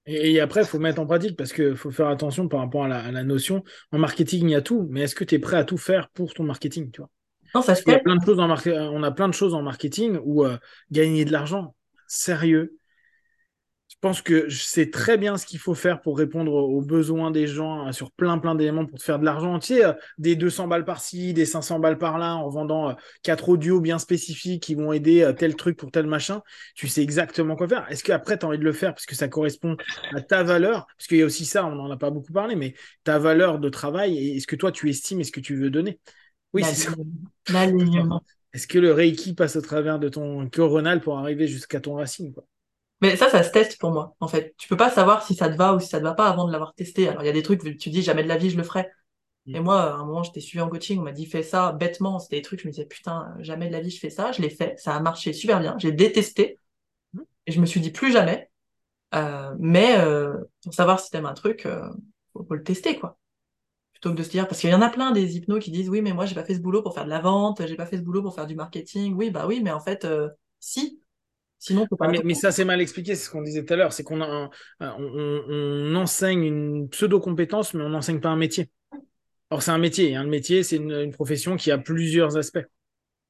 Et, 0.05 0.39
après, 0.39 0.61
il 0.61 0.67
faut 0.67 0.79
mettre 0.79 1.01
en 1.01 1.05
pratique 1.05 1.35
parce 1.35 1.51
qu'il 1.51 1.75
faut 1.75 1.91
faire 1.91 2.07
attention 2.07 2.47
par 2.47 2.61
rapport 2.61 2.85
à 2.85 2.87
la, 2.87 2.99
à 2.99 3.11
la 3.11 3.23
notion. 3.23 3.63
En 3.91 3.97
marketing, 3.97 4.47
il 4.47 4.51
y 4.51 4.55
a 4.55 4.61
tout, 4.61 4.87
mais 4.89 5.01
est-ce 5.01 5.15
que 5.15 5.25
tu 5.25 5.35
es 5.35 5.39
prêt 5.39 5.57
à 5.57 5.65
tout 5.65 5.77
faire 5.77 6.09
pour 6.09 6.33
ton 6.33 6.43
marketing, 6.43 6.91
tu 6.91 7.01
vois? 7.01 7.09
Non, 7.53 7.61
ça 7.61 7.75
se 7.75 7.81
y 7.85 7.91
a 7.91 7.97
fait. 7.97 8.03
plein 8.03 8.15
de 8.15 8.23
choses 8.23 8.39
en 8.39 8.47
marque- 8.47 8.69
on 8.73 9.03
a 9.03 9.11
plein 9.11 9.27
de 9.27 9.33
choses 9.33 9.53
en 9.53 9.61
marketing 9.61 10.17
où 10.23 10.45
euh, 10.45 10.57
gagner 10.91 11.25
de 11.25 11.31
l'argent, 11.33 11.75
sérieux. 12.07 12.77
Je 13.97 14.07
pense 14.07 14.21
que 14.21 14.47
je 14.47 14.63
sais 14.63 14.91
très 14.91 15.17
bien 15.17 15.37
ce 15.37 15.47
qu'il 15.47 15.57
faut 15.57 15.73
faire 15.73 16.01
pour 16.01 16.19
répondre 16.19 16.53
aux 16.53 16.81
besoins 16.81 17.31
des 17.31 17.47
gens 17.47 17.87
euh, 17.87 17.91
sur 17.91 18.11
plein 18.11 18.37
plein 18.37 18.53
d'éléments 18.53 18.85
pour 18.85 18.99
te 18.99 19.03
faire 19.03 19.17
de 19.17 19.25
l'argent. 19.25 19.59
Sais, 19.59 19.83
euh, 19.83 19.93
des 20.19 20.35
200 20.35 20.67
balles 20.67 20.85
par-ci, 20.85 21.33
des 21.33 21.47
500 21.47 21.79
balles 21.79 21.97
par-là, 21.97 22.35
en 22.35 22.47
vendant 22.47 22.91
euh, 22.91 22.93
quatre 23.23 23.49
audios 23.49 23.81
bien 23.81 23.97
spécifiques 23.97 24.61
qui 24.61 24.75
vont 24.75 24.93
aider 24.93 25.23
à 25.23 25.33
tel 25.33 25.55
truc 25.55 25.77
pour 25.77 25.89
tel 25.89 26.05
machin. 26.05 26.43
Tu 26.75 26.87
sais 26.87 27.01
exactement 27.01 27.55
quoi 27.55 27.67
faire. 27.67 27.87
Est-ce 27.89 28.03
qu'après, 28.03 28.37
tu 28.37 28.45
as 28.45 28.49
envie 28.49 28.59
de 28.59 28.63
le 28.63 28.71
faire 28.71 28.93
parce 28.93 29.07
que 29.07 29.15
ça 29.15 29.29
correspond 29.29 29.75
à 30.13 30.21
ta 30.21 30.43
valeur? 30.43 30.85
Parce 30.95 31.07
qu'il 31.07 31.17
y 31.17 31.23
a 31.23 31.25
aussi 31.25 31.45
ça, 31.45 31.65
on 31.65 31.73
n'en 31.73 31.89
a 31.89 31.97
pas 31.97 32.11
beaucoup 32.11 32.33
parlé, 32.33 32.55
mais 32.55 32.75
ta 33.03 33.17
valeur 33.17 33.57
de 33.57 33.69
travail 33.69 34.15
et 34.15 34.37
est-ce 34.37 34.45
que 34.45 34.55
toi, 34.55 34.71
tu 34.71 34.91
estimes 34.91 35.21
et 35.21 35.23
ce 35.23 35.31
que 35.31 35.39
tu 35.39 35.55
veux 35.55 35.71
donner? 35.71 35.99
Oui, 36.53 36.63
c'est 36.63 36.75
ça. 36.75 36.91
Est-ce 38.53 38.67
que 38.67 38.77
le 38.77 38.93
Reiki 38.93 39.33
passe 39.33 39.55
au 39.55 39.61
travers 39.61 39.97
de 39.97 40.07
ton 40.09 40.47
coronal 40.49 41.01
pour 41.01 41.17
arriver 41.17 41.47
jusqu'à 41.47 41.79
ton 41.79 41.95
racine 41.95 42.31
quoi? 42.31 42.45
Mais 43.01 43.15
ça, 43.15 43.29
ça 43.29 43.43
se 43.43 43.51
teste 43.51 43.79
pour 43.79 43.91
moi, 43.91 44.15
en 44.19 44.27
fait. 44.27 44.55
Tu 44.57 44.67
peux 44.67 44.77
pas 44.77 44.89
savoir 44.89 45.23
si 45.23 45.35
ça 45.35 45.49
te 45.49 45.55
va 45.55 45.75
ou 45.75 45.79
si 45.79 45.87
ça 45.87 45.99
te 45.99 46.03
va 46.03 46.13
pas 46.13 46.27
avant 46.27 46.47
de 46.47 46.51
l'avoir 46.51 46.73
testé. 46.73 47.07
Alors, 47.07 47.23
il 47.23 47.27
y 47.27 47.29
a 47.29 47.33
des 47.33 47.43
trucs, 47.43 47.61
tu 47.77 47.89
dis, 47.89 48.01
jamais 48.01 48.23
de 48.23 48.27
la 48.27 48.37
vie, 48.37 48.49
je 48.49 48.57
le 48.57 48.63
ferai. 48.63 48.89
Mm. 49.45 49.55
Et 49.55 49.59
moi, 49.59 49.81
à 49.81 49.95
un 49.95 50.05
moment, 50.05 50.23
j'étais 50.23 50.41
suivi 50.41 50.61
en 50.61 50.69
coaching, 50.69 50.99
on 50.99 51.03
m'a 51.03 51.11
dit, 51.11 51.25
fais 51.27 51.43
ça 51.43 51.71
bêtement. 51.73 52.19
C'était 52.19 52.37
des 52.37 52.41
trucs, 52.41 52.61
je 52.61 52.67
me 52.67 52.71
disais, 52.71 52.85
putain, 52.85 53.35
jamais 53.39 53.67
de 53.67 53.73
la 53.73 53.81
vie, 53.81 53.91
je 53.91 53.99
fais 53.99 54.09
ça. 54.09 54.31
Je 54.31 54.41
l'ai 54.41 54.49
fait. 54.49 54.79
Ça 54.79 54.95
a 54.95 54.99
marché 54.99 55.33
super 55.33 55.59
bien. 55.59 55.75
J'ai 55.79 55.91
détesté. 55.91 56.59
Mm. 57.13 57.21
Et 57.47 57.51
je 57.51 57.61
me 57.61 57.65
suis 57.65 57.81
dit, 57.81 57.91
plus 57.91 58.11
jamais. 58.11 58.49
Euh, 59.15 59.55
mais 59.59 59.97
euh, 59.99 60.35
pour 60.63 60.73
savoir 60.73 60.99
si 60.99 61.09
t'aimes 61.11 61.25
un 61.25 61.33
truc, 61.33 61.65
euh, 61.65 61.87
faut, 62.33 62.45
faut 62.45 62.55
le 62.55 62.63
tester, 62.63 62.97
quoi. 62.99 63.17
Plutôt 63.93 64.11
que 64.11 64.17
de 64.17 64.23
se 64.23 64.29
dire, 64.29 64.47
parce 64.47 64.61
qu'il 64.61 64.69
y 64.69 64.75
en 64.75 64.81
a 64.81 64.89
plein 64.89 65.11
des 65.11 65.37
hypnos 65.37 65.59
qui 65.63 65.71
disent, 65.71 65.89
oui, 65.89 66.01
mais 66.01 66.13
moi, 66.13 66.25
j'ai 66.27 66.35
pas 66.35 66.43
fait 66.43 66.53
ce 66.55 66.59
boulot 66.59 66.83
pour 66.83 66.93
faire 66.93 67.05
de 67.05 67.09
la 67.09 67.19
vente, 67.19 67.65
j'ai 67.65 67.75
pas 67.75 67.87
fait 67.87 67.97
ce 67.97 68.03
boulot 68.03 68.21
pour 68.21 68.35
faire 68.35 68.45
du 68.47 68.55
marketing. 68.55 69.15
Oui, 69.15 69.31
bah 69.31 69.47
oui, 69.47 69.61
mais 69.63 69.71
en 69.71 69.79
fait, 69.79 70.05
euh, 70.05 70.29
si. 70.59 71.01
Sinon, 71.59 71.87
pas. 71.87 72.07
mais, 72.07 72.21
mais 72.23 72.33
ça, 72.35 72.51
c'est 72.51 72.65
mal 72.65 72.81
expliqué, 72.81 73.15
c'est 73.15 73.25
ce 73.25 73.29
qu'on 73.31 73.41
disait 73.41 73.65
tout 73.65 73.73
à 73.73 73.77
l'heure. 73.77 73.93
C'est 73.93 74.03
qu'on 74.03 74.21
a 74.21 74.25
un- 74.25 74.49
un- 74.79 74.95
on, 74.99 75.43
on 75.49 75.95
enseigne 75.95 76.43
une 76.43 76.89
pseudo-compétence, 76.89 77.73
mais 77.73 77.83
on 77.83 77.89
n'enseigne 77.89 78.19
pas 78.19 78.29
un 78.29 78.35
métier. 78.37 78.69
Or, 79.49 79.63
c'est 79.63 79.71
un 79.71 79.77
métier. 79.79 80.15
hein. 80.15 80.23
Le 80.23 80.29
métier, 80.29 80.63
c'est 80.63 80.77
une, 80.77 80.91
une 80.91 81.11
profession 81.13 81.57
qui 81.57 81.71
a 81.71 81.77
plusieurs 81.77 82.37
aspects. 82.37 82.65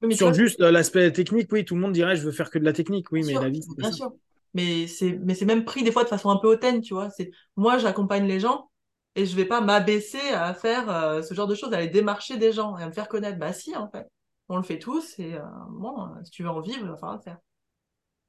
Mais 0.02 0.16
Sur 0.16 0.34
juste 0.34 0.60
euh, 0.62 0.70
l'aspect 0.72 1.12
technique, 1.12 1.52
oui, 1.52 1.64
tout 1.64 1.74
le 1.76 1.80
monde 1.82 1.92
dirait 1.92 2.16
je 2.16 2.22
veux 2.24 2.32
faire 2.32 2.50
que 2.50 2.58
de 2.58 2.64
la 2.64 2.72
technique. 2.74 3.12
Oui, 3.12 3.22
Bien 3.22 3.24
mais 3.24 3.32
sûr, 3.32 3.40
la 3.40 3.50
vie, 3.50 3.62
bien 3.76 3.90
ça. 3.90 3.92
sûr. 3.92 4.12
Mais 4.54 4.86
c'est, 4.86 5.18
mais 5.22 5.34
c'est 5.34 5.44
même 5.44 5.64
pris 5.64 5.82
des 5.84 5.92
fois 5.92 6.04
de 6.04 6.08
façon 6.08 6.30
un 6.30 6.36
peu 6.38 6.48
hautaine, 6.48 6.80
tu 6.80 6.94
vois. 6.94 7.10
C'est, 7.10 7.30
moi, 7.56 7.78
j'accompagne 7.78 8.26
les 8.26 8.40
gens 8.40 8.70
et 9.14 9.26
je 9.26 9.34
vais 9.36 9.44
pas 9.44 9.60
m'abaisser 9.60 10.20
à 10.32 10.54
faire 10.54 10.88
euh, 10.90 11.22
ce 11.22 11.34
genre 11.34 11.46
de 11.46 11.54
choses, 11.54 11.72
à 11.72 11.78
aller 11.78 11.88
démarcher 11.88 12.36
des 12.38 12.52
gens 12.52 12.78
et 12.78 12.82
à 12.82 12.86
me 12.86 12.92
faire 12.92 13.08
connaître. 13.08 13.38
Bah 13.38 13.52
si, 13.52 13.74
en 13.76 13.88
fait. 13.90 14.06
On 14.50 14.56
le 14.56 14.62
fait 14.62 14.78
tous 14.78 15.18
et 15.18 15.34
euh, 15.34 15.40
bon, 15.70 16.08
si 16.24 16.30
tu 16.30 16.42
veux 16.42 16.48
en 16.48 16.60
vivre, 16.60 16.78
il 16.82 16.88
va 16.88 16.96
falloir 16.96 17.16
le 17.16 17.22
faire. 17.22 17.36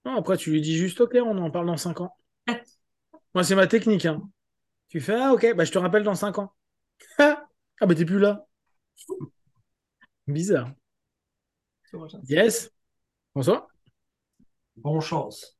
Non, 0.05 0.15
après, 0.17 0.37
tu 0.37 0.51
lui 0.51 0.61
dis 0.61 0.77
juste 0.77 1.01
ok, 1.01 1.17
on 1.23 1.37
en 1.37 1.51
parle 1.51 1.67
dans 1.67 1.77
5 1.77 2.01
ans. 2.01 2.15
Moi, 3.35 3.43
c'est 3.43 3.55
ma 3.55 3.67
technique. 3.67 4.05
hein. 4.05 4.21
Tu 4.87 4.99
fais 5.01 5.15
ah, 5.15 5.33
ok, 5.33 5.53
bah, 5.55 5.65
je 5.65 5.71
te 5.71 5.77
rappelle 5.77 6.03
dans 6.03 6.15
5 6.15 6.39
ans. 6.39 6.53
ah, 7.19 7.45
bah, 7.81 7.95
t'es 7.95 8.05
plus 8.05 8.19
là. 8.19 8.45
Bizarre. 10.27 10.71
Yes. 12.27 12.71
Bonsoir. 13.33 13.67
Bonne 14.77 15.01
chance. 15.01 15.57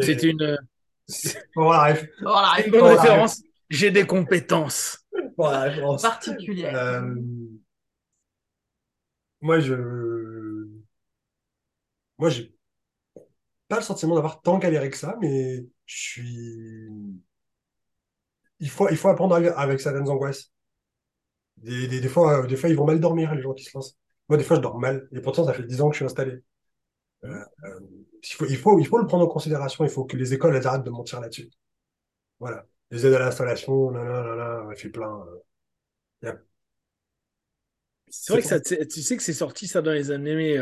C'était 0.00 0.30
une, 0.30 0.56
Voilà, 1.54 1.94
Voilà, 2.22 2.64
une 2.64 2.70
bonne 2.70 2.84
référence. 2.84 3.42
J'ai 3.70 3.90
des 3.90 4.06
compétences. 4.06 5.04
voilà, 5.36 5.62
référence. 5.62 6.02
particulière. 6.02 6.76
Euh, 6.76 7.14
moi, 9.40 9.60
je. 9.60 9.74
Moi, 12.24 12.30
j'ai 12.30 12.54
pas 13.68 13.76
le 13.76 13.82
sentiment 13.82 14.14
d'avoir 14.14 14.40
tant 14.40 14.58
galéré 14.58 14.88
que 14.88 14.96
ça, 14.96 15.14
mais 15.20 15.66
je 15.84 15.94
suis. 15.94 16.88
Il 18.60 18.70
faut, 18.70 18.88
il 18.88 18.96
faut 18.96 19.08
apprendre 19.08 19.34
avec, 19.34 19.78
certaines 19.78 20.08
angoisses. 20.08 20.50
Des, 21.58 21.86
des, 21.86 22.00
des 22.00 22.08
fois, 22.08 22.44
euh, 22.44 22.46
des 22.46 22.56
fois, 22.56 22.70
ils 22.70 22.76
vont 22.76 22.86
mal 22.86 22.98
dormir, 22.98 23.34
les 23.34 23.42
gens 23.42 23.52
qui 23.52 23.64
se 23.64 23.76
lancent. 23.76 23.98
Moi, 24.30 24.38
des 24.38 24.44
fois, 24.44 24.56
je 24.56 24.62
dors 24.62 24.78
mal. 24.78 25.06
Et 25.12 25.20
pourtant, 25.20 25.44
ça 25.44 25.52
fait 25.52 25.64
10 25.64 25.82
ans 25.82 25.88
que 25.90 25.94
je 25.94 25.98
suis 25.98 26.06
installé. 26.06 26.42
Euh, 27.24 27.44
euh, 27.64 27.80
il 28.22 28.34
faut, 28.34 28.46
il 28.46 28.56
faut, 28.56 28.78
il 28.78 28.86
faut 28.86 28.96
le 28.96 29.06
prendre 29.06 29.26
en 29.26 29.28
considération. 29.28 29.84
Il 29.84 29.90
faut 29.90 30.06
que 30.06 30.16
les 30.16 30.32
écoles 30.32 30.56
elles 30.56 30.66
arrêtent 30.66 30.84
de 30.84 30.90
mentir 30.90 31.20
là-dessus. 31.20 31.50
Voilà. 32.40 32.66
Les 32.90 33.04
aides 33.04 33.12
à 33.12 33.18
l'installation, 33.18 33.90
là, 33.90 34.02
là, 34.02 34.22
là, 34.22 34.34
là, 34.34 34.62
on 34.66 34.70
a 34.70 34.74
fait 34.76 34.88
plein. 34.88 35.26
euh. 36.24 36.32
C'est 38.08 38.32
vrai 38.32 38.40
que 38.40 38.48
ça, 38.48 38.60
tu 38.60 39.02
sais 39.02 39.16
que 39.18 39.22
c'est 39.22 39.34
sorti 39.34 39.66
ça 39.66 39.82
dans 39.82 39.92
les 39.92 40.10
années 40.10 40.58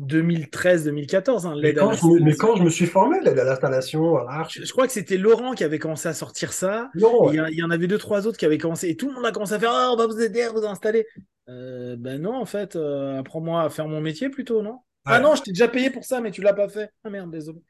2013-2014, 0.00 1.46
hein, 1.46 1.54
Mais 1.56 1.68
l'aide 1.68 1.78
à 1.78 1.82
quand, 1.82 1.92
je 1.92 2.06
me, 2.06 2.20
mais 2.20 2.34
quand 2.34 2.56
je 2.56 2.62
me 2.64 2.70
suis 2.70 2.86
formé, 2.86 3.20
l'aide 3.20 3.38
à 3.38 3.44
l'installation, 3.44 4.16
à 4.16 4.24
l'arche, 4.24 4.58
Je, 4.58 4.64
je 4.64 4.72
crois 4.72 4.86
que 4.86 4.92
c'était 4.92 5.16
Laurent 5.16 5.52
qui 5.54 5.64
avait 5.64 5.78
commencé 5.78 6.08
à 6.08 6.14
sortir 6.14 6.52
ça. 6.52 6.90
non, 6.94 7.30
Il 7.30 7.36
y, 7.36 7.38
a- 7.38 7.50
il 7.50 7.56
y 7.56 7.62
en 7.62 7.70
avait 7.70 7.86
deux, 7.86 7.98
trois 7.98 8.26
autres 8.26 8.36
qui 8.38 8.44
avaient 8.44 8.58
commencé. 8.58 8.88
Et 8.88 8.96
tout 8.96 9.08
le 9.08 9.14
monde 9.14 9.26
a 9.26 9.32
commencé 9.32 9.52
à 9.54 9.60
faire 9.60 9.70
Ah, 9.72 9.90
on 9.92 9.96
va 9.96 10.06
vous 10.06 10.20
aider 10.20 10.42
à 10.42 10.50
vous 10.50 10.64
installer. 10.64 11.06
Euh, 11.48 11.94
ben 11.96 12.20
non, 12.20 12.34
en 12.34 12.46
fait, 12.46 12.74
euh, 12.74 13.18
apprends-moi 13.18 13.62
à 13.62 13.70
faire 13.70 13.86
mon 13.86 14.00
métier 14.00 14.30
plutôt, 14.30 14.62
non? 14.62 14.80
Ah 15.04 15.20
non, 15.20 15.34
je 15.34 15.42
t'ai 15.42 15.52
déjà 15.52 15.68
payé 15.68 15.90
pour 15.90 16.04
ça, 16.04 16.20
mais 16.20 16.30
tu 16.30 16.40
l'as 16.40 16.54
pas 16.54 16.68
fait. 16.68 16.90
Ah 17.04 17.10
merde, 17.10 17.30
désolé. 17.30 17.60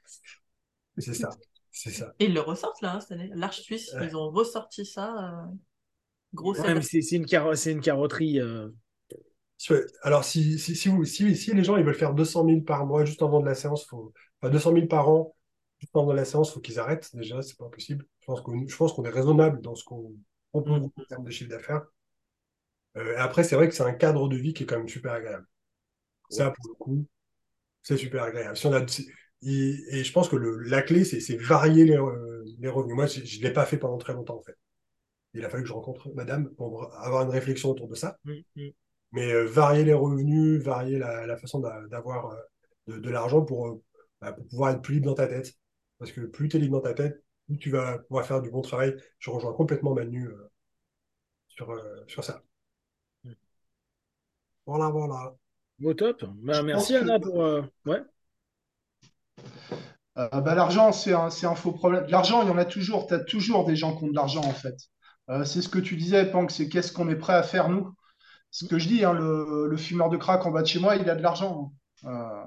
C'est 0.98 1.14
ça. 1.14 1.30
C'est 1.72 1.90
ça. 1.90 2.14
Et 2.20 2.26
ils 2.26 2.34
le 2.34 2.40
ressortent 2.40 2.80
là, 2.82 2.94
hein, 2.94 3.00
cette 3.00 3.12
année. 3.12 3.30
L'Arche 3.34 3.60
Suisse, 3.62 3.92
Ouais. 3.94 4.06
ils 4.08 4.16
ont 4.16 4.30
ressorti 4.30 4.86
ça. 4.86 5.12
euh, 5.18 5.52
Grosse 6.32 6.60
Ouais, 6.60 6.74
mais 6.74 6.82
c'est 6.82 7.00
une, 7.16 7.26
caro- 7.26 7.54
c'est 7.56 7.72
une 7.72 7.80
carrotterie. 7.80 8.40
Alors, 10.02 10.24
si, 10.24 10.58
si, 10.58 10.74
si, 10.76 10.88
vous- 10.88 11.04
si, 11.04 11.36
si 11.36 11.54
les 11.54 11.64
gens 11.64 11.76
ils 11.76 11.84
veulent 11.84 11.94
faire 11.94 12.14
200 12.14 12.44
000 12.44 12.64
par 12.64 12.86
mois 12.86 13.04
juste 13.04 13.22
en 13.22 13.28
vendant 13.28 13.42
de 13.42 13.48
la 13.48 13.54
séance, 13.54 13.86
faut, 13.86 14.12
enfin 14.40 14.50
200 14.52 14.72
000 14.72 14.88
par 14.88 15.08
an 15.08 15.34
juste 15.78 15.94
en 15.96 16.00
vendant 16.00 16.12
de 16.12 16.18
la 16.18 16.24
séance, 16.24 16.52
faut 16.52 16.60
qu'ils 16.60 16.78
arrêtent. 16.78 17.10
Déjà, 17.14 17.40
c'est 17.42 17.56
pas 17.56 17.68
possible. 17.68 18.06
Je 18.20 18.26
pense 18.76 18.92
qu'on, 18.92 19.04
est 19.04 19.08
raisonnable 19.10 19.60
dans 19.60 19.74
ce 19.74 19.84
qu'on 19.84 20.14
propose 20.52 20.82
Mm. 20.82 20.84
en 21.00 21.04
termes 21.08 21.24
de 21.24 21.30
chiffre 21.30 21.50
d'affaires. 21.50 21.82
Euh, 22.96 23.12
et 23.14 23.16
après, 23.16 23.44
c'est 23.44 23.56
vrai 23.56 23.68
que 23.68 23.74
c'est 23.74 23.82
un 23.82 23.92
cadre 23.92 24.28
de 24.28 24.36
vie 24.36 24.54
qui 24.54 24.62
est 24.64 24.66
quand 24.66 24.78
même 24.78 24.88
super 24.88 25.12
agréable. 25.12 25.46
Ça, 26.30 26.50
pour 26.52 26.68
le 26.68 26.74
coup, 26.74 27.06
c'est 27.82 27.96
super 27.96 28.24
agréable. 28.24 28.56
Si 28.56 28.66
on 28.66 28.72
a, 28.74 28.82
et, 29.42 29.76
et 29.90 30.04
je 30.04 30.12
pense 30.12 30.28
que 30.28 30.36
le, 30.36 30.58
la 30.60 30.82
clé, 30.82 31.04
c'est 31.04 31.36
varier 31.38 31.84
les, 31.84 31.98
euh, 31.98 32.44
les 32.58 32.68
revenus. 32.68 32.96
Moi, 32.96 33.06
je 33.06 33.20
ne 33.20 33.42
l'ai 33.42 33.52
pas 33.52 33.66
fait 33.66 33.78
pendant 33.78 33.98
très 33.98 34.14
longtemps, 34.14 34.38
en 34.38 34.42
fait. 34.42 34.56
Il 35.34 35.44
a 35.44 35.50
fallu 35.50 35.64
que 35.64 35.68
je 35.68 35.74
rencontre 35.74 36.10
madame 36.14 36.50
pour 36.54 36.92
avoir 36.96 37.22
une 37.24 37.30
réflexion 37.30 37.70
autour 37.70 37.88
de 37.88 37.94
ça. 37.94 38.18
Mm, 38.24 38.32
mm. 38.56 38.70
Mais 39.14 39.32
euh, 39.32 39.44
varier 39.46 39.84
les 39.84 39.94
revenus, 39.94 40.60
varier 40.62 40.98
la, 40.98 41.26
la 41.26 41.36
façon 41.38 41.60
d'a- 41.60 41.86
d'avoir 41.88 42.32
euh, 42.32 42.36
de, 42.88 42.98
de 42.98 43.10
l'argent 43.10 43.42
pour, 43.44 43.68
euh, 43.68 43.82
bah, 44.20 44.32
pour 44.32 44.46
pouvoir 44.48 44.72
être 44.72 44.82
plus 44.82 44.94
libre 44.96 45.06
dans 45.06 45.14
ta 45.14 45.26
tête. 45.28 45.54
Parce 45.98 46.12
que 46.12 46.20
plus 46.22 46.48
tu 46.48 46.56
es 46.56 46.60
libre 46.60 46.76
dans 46.76 46.82
ta 46.88 46.94
tête, 46.94 47.22
plus 47.46 47.56
tu 47.58 47.70
vas 47.70 47.98
pouvoir 48.00 48.26
faire 48.26 48.42
du 48.42 48.50
bon 48.50 48.60
travail. 48.60 48.94
Je 49.18 49.30
rejoins 49.30 49.52
complètement 49.54 49.94
Manu 49.94 50.26
euh, 50.28 50.50
sur, 51.48 51.70
euh, 51.70 52.04
sur 52.08 52.24
ça. 52.24 52.42
Mm. 53.24 53.32
Voilà, 54.66 54.90
voilà. 54.90 55.34
Au 55.82 55.94
top. 55.94 56.24
Bah, 56.42 56.62
merci 56.62 56.92
que- 56.94 56.98
Anna 56.98 57.20
pour. 57.20 57.42
euh, 57.42 57.62
Ouais. 57.86 58.02
Euh, 60.16 60.28
bah, 60.40 60.54
l'argent, 60.54 60.92
c'est 60.92 61.12
un, 61.12 61.54
faux 61.54 61.72
problème. 61.72 62.06
L'argent, 62.08 62.42
il 62.42 62.48
y 62.48 62.50
en 62.50 62.58
a 62.58 62.64
toujours. 62.64 63.06
Tu 63.06 63.14
as 63.14 63.18
toujours 63.20 63.64
des 63.64 63.76
gens 63.76 63.96
qui 63.96 64.04
ont 64.04 64.08
de 64.08 64.14
l'argent, 64.14 64.44
en 64.44 64.52
fait. 64.52 64.76
Euh, 65.30 65.44
c'est 65.44 65.62
ce 65.62 65.68
que 65.68 65.78
tu 65.78 65.96
disais, 65.96 66.30
Pank, 66.30 66.50
c'est 66.50 66.68
qu'est-ce 66.68 66.92
qu'on 66.92 67.08
est 67.08 67.16
prêt 67.16 67.34
à 67.34 67.42
faire, 67.42 67.68
nous? 67.68 67.92
Ce 68.54 68.64
que 68.66 68.78
je 68.78 68.88
dis, 68.88 69.04
hein, 69.04 69.12
le, 69.12 69.66
le 69.68 69.76
fumeur 69.76 70.08
de 70.10 70.16
crack 70.16 70.46
en 70.46 70.50
bas 70.50 70.62
de 70.62 70.66
chez 70.66 70.78
moi, 70.80 70.96
il 70.96 71.10
a 71.10 71.14
de 71.16 71.22
l'argent. 71.22 71.72
hein. 72.04 72.08
Euh, 72.10 72.44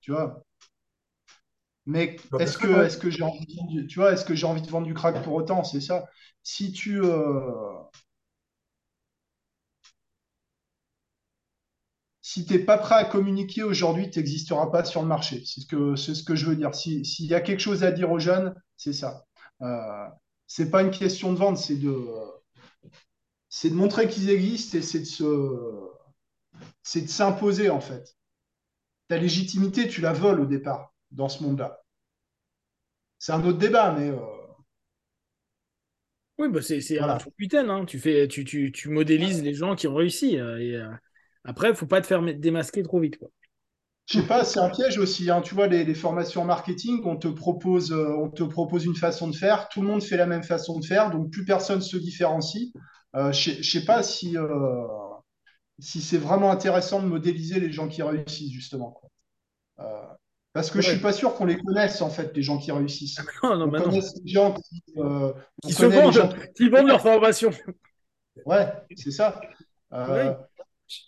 tu 0.00 0.12
vois. 0.12 0.44
Mais 1.86 2.16
Bah, 2.30 2.38
est-ce 2.40 2.56
que, 2.56 2.66
parce 2.66 2.96
que- 2.96 3.10
j'ai 3.10 3.22
envie 3.22 3.44
de 3.46 3.52
vendre 3.56 3.70
du- 3.70 3.86
tu 3.86 3.98
vois, 3.98 4.12
est-ce 4.12 4.24
que 4.24 4.34
j'ai 4.34 4.46
envie 4.46 4.62
de 4.62 4.70
vendre 4.70 4.86
du 4.86 4.94
crack 4.94 5.22
pour 5.22 5.34
autant? 5.34 5.64
C'est 5.64 5.80
ça. 5.80 6.06
Si 6.42 6.72
tu, 6.72 7.00
euh, 7.02 7.50
si 12.22 12.46
t'es 12.46 12.58
pas 12.58 12.78
prêt 12.78 12.94
à 12.96 13.04
communiquer 13.04 13.62
aujourd'hui, 13.62 14.10
tu 14.10 14.18
n'existeras 14.18 14.66
pas 14.68 14.84
sur 14.84 15.02
le 15.02 15.08
marché. 15.08 15.42
C'est 15.44 15.60
ce 15.60 15.66
que, 15.66 15.94
c'est 15.96 16.14
ce 16.14 16.22
que 16.24 16.34
je 16.34 16.46
veux 16.46 16.56
dire. 16.56 16.74
Si- 16.74 17.04
S'il 17.04 17.26
y 17.26 17.34
a 17.34 17.40
quelque 17.40 17.60
chose 17.60 17.84
à 17.84 17.92
dire 17.92 18.10
aux 18.10 18.18
jeunes, 18.18 18.54
c'est 18.76 18.92
ça. 18.94 19.24
Euh, 19.62 20.06
c'est 20.46 20.70
pas 20.70 20.82
une 20.82 20.90
question 20.90 21.32
de 21.32 21.38
vente, 21.38 21.58
c'est 21.58 21.76
de, 21.76 21.94
c'est 23.56 23.70
de 23.70 23.74
montrer 23.76 24.08
qu'ils 24.08 24.30
existent 24.30 24.76
et 24.78 24.82
c'est 24.82 24.98
de 24.98 25.04
se, 25.04 25.24
c'est 26.84 27.02
de 27.02 27.08
s'imposer 27.08 27.68
en 27.70 27.80
fait. 27.80 28.16
Ta 29.08 29.18
légitimité, 29.18 29.88
tu 29.88 30.00
la 30.02 30.12
voles 30.12 30.40
au 30.40 30.46
départ 30.46 30.94
dans 31.12 31.28
ce 31.28 31.42
monde-là. 31.42 31.82
C'est 33.18 33.32
un 33.32 33.42
autre 33.44 33.58
débat, 33.58 33.90
mais 33.98 34.08
euh, 34.10 34.16
Oui, 36.38 36.48
bah 36.48 36.60
c'est 36.62 36.98
Voilà. 36.98 37.14
un 37.14 37.18
putain, 37.36 37.68
hein. 37.68 37.84
Tu, 37.84 37.98
fais, 38.00 38.26
tu, 38.28 38.44
tu, 38.44 38.72
tu 38.72 38.88
modélises 38.88 39.42
les 39.42 39.54
gens 39.54 39.76
qui 39.76 39.86
ont 39.86 39.94
réussi. 39.94 40.38
euh, 40.38 40.58
et, 40.60 40.74
euh, 40.76 40.90
après, 41.44 41.70
il 41.70 41.76
faut 41.76 41.86
pas 41.86 42.00
te 42.00 42.06
faire 42.06 42.22
démasquer 42.22 42.82
trop 42.82 42.98
vite. 43.00 43.18
Quoi. 43.18 43.28
Je 44.06 44.20
sais 44.20 44.26
pas, 44.26 44.44
c'est 44.44 44.60
un 44.60 44.68
piège 44.70 44.98
aussi. 44.98 45.30
hein. 45.30 45.40
Tu 45.40 45.54
vois, 45.54 45.66
les, 45.66 45.84
les 45.84 45.94
formations 45.94 46.44
marketing, 46.44 47.00
on 47.04 47.16
te 47.16 47.28
propose, 47.28 47.92
on 47.92 48.28
te 48.30 48.42
propose 48.42 48.84
une 48.84 48.96
façon 48.96 49.28
de 49.28 49.36
faire. 49.36 49.68
Tout 49.68 49.80
le 49.82 49.88
monde 49.88 50.02
fait 50.02 50.16
la 50.16 50.26
même 50.26 50.42
façon 50.42 50.78
de 50.78 50.84
faire, 50.84 51.10
donc 51.10 51.30
plus 51.30 51.44
personne 51.44 51.80
se 51.80 51.96
différencie. 51.96 52.72
Euh, 53.16 53.32
je 53.32 53.50
sais- 53.52 53.62
je 53.62 53.70
sais 53.78 53.84
pas 53.84 54.02
si, 54.02 54.36
euh, 54.36 54.86
si 55.78 56.00
c'est 56.00 56.18
vraiment 56.18 56.50
intéressant 56.50 57.02
de 57.02 57.06
modéliser 57.06 57.60
les 57.60 57.72
gens 57.72 57.88
qui 57.88 58.02
réussissent, 58.02 58.52
justement. 58.52 58.90
quoi. 58.92 59.08
Euh, 59.80 60.06
parce 60.52 60.70
que 60.70 60.80
je 60.80 60.88
Ouais. 60.88 60.94
suis 60.94 61.02
pas 61.02 61.12
sûr 61.12 61.34
qu'on 61.34 61.46
les 61.46 61.58
connaisse, 61.58 62.00
en 62.02 62.10
fait, 62.10 62.36
les 62.36 62.42
gens 62.42 62.58
qui 62.58 62.72
réussissent. 62.72 63.18
Non, 63.42 63.56
non, 63.58 63.64
on 63.66 63.68
bah 63.68 63.78
non. 63.80 63.84
connaît 63.86 64.00
les 64.24 64.32
gens 64.32 64.54
qui, 64.54 64.82
euh, 64.98 65.32
se 65.68 65.84
vendent, 65.86 66.12
gens 66.12 66.30
qui 66.56 66.68
vendent 66.68 66.88
leur 66.88 67.00
formation. 67.02 67.50
Ouais, 68.46 68.66
c'est 68.96 69.10
ça. 69.10 69.40
Euh, 69.92 70.34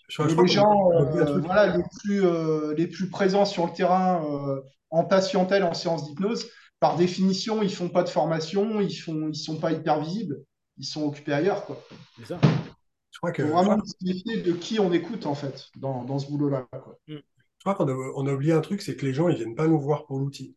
Je, 0.08 0.22
je 0.22 0.32
crois 0.32 0.42
les 0.44 0.48
gens 0.52 0.90
euh, 0.92 1.38
voilà, 1.40 1.76
les, 1.76 1.82
plus, 2.02 2.24
euh, 2.24 2.74
les 2.76 2.86
plus 2.86 3.10
présents 3.10 3.44
sur 3.44 3.66
le 3.66 3.72
terrain 3.72 4.24
euh, 4.24 4.60
en 4.90 5.04
patientèle, 5.04 5.64
en 5.64 5.74
séance 5.74 6.06
d'hypnose, 6.06 6.48
par 6.80 6.96
définition, 6.96 7.62
ils 7.62 7.72
font 7.72 7.88
pas 7.90 8.02
de 8.02 8.08
formation, 8.08 8.80
ils 8.80 8.94
font, 8.94 9.28
ils 9.28 9.36
sont 9.36 9.58
pas 9.58 9.72
hyper 9.72 10.00
visibles, 10.00 10.38
ils 10.78 10.84
sont 10.84 11.04
occupés 11.04 11.32
ailleurs. 11.32 11.64
Quoi. 11.64 11.82
C'est 12.18 12.26
ça. 12.26 12.40
Je 13.10 13.18
crois 13.18 13.32
que, 13.32 13.42
faut 13.42 13.52
vraiment 13.52 13.76
de 13.76 14.52
qui 14.52 14.78
on 14.78 14.92
écoute 14.92 15.24
en 15.26 15.34
fait 15.34 15.68
dans, 15.76 16.04
dans 16.04 16.18
ce 16.18 16.28
boulot-là. 16.28 16.68
quoi. 16.70 16.98
je 17.08 17.16
crois 17.60 17.74
qu'on 17.74 17.88
a, 17.88 17.92
on 17.92 18.26
a 18.26 18.32
oublié 18.32 18.52
un 18.52 18.60
truc, 18.60 18.82
c'est 18.82 18.94
que 18.96 19.06
les 19.06 19.14
gens, 19.14 19.28
ils 19.28 19.36
viennent 19.36 19.54
pas 19.54 19.66
nous 19.66 19.80
voir 19.80 20.06
pour 20.06 20.18
l'outil. 20.18 20.54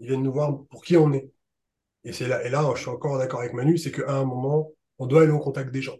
Ils 0.00 0.08
viennent 0.08 0.22
nous 0.22 0.32
voir 0.32 0.64
pour 0.66 0.84
qui 0.84 0.96
on 0.96 1.12
est. 1.12 1.30
Et 2.04 2.12
c'est 2.12 2.28
là, 2.28 2.44
et 2.44 2.50
là, 2.50 2.70
je 2.74 2.80
suis 2.80 2.90
encore 2.90 3.18
d'accord 3.18 3.40
avec 3.40 3.54
Manu, 3.54 3.78
c'est 3.78 3.90
qu'à 3.90 4.10
un 4.12 4.24
moment, 4.24 4.70
on 4.98 5.06
doit 5.06 5.22
aller 5.22 5.32
au 5.32 5.40
contact 5.40 5.72
des 5.72 5.82
gens. 5.82 5.96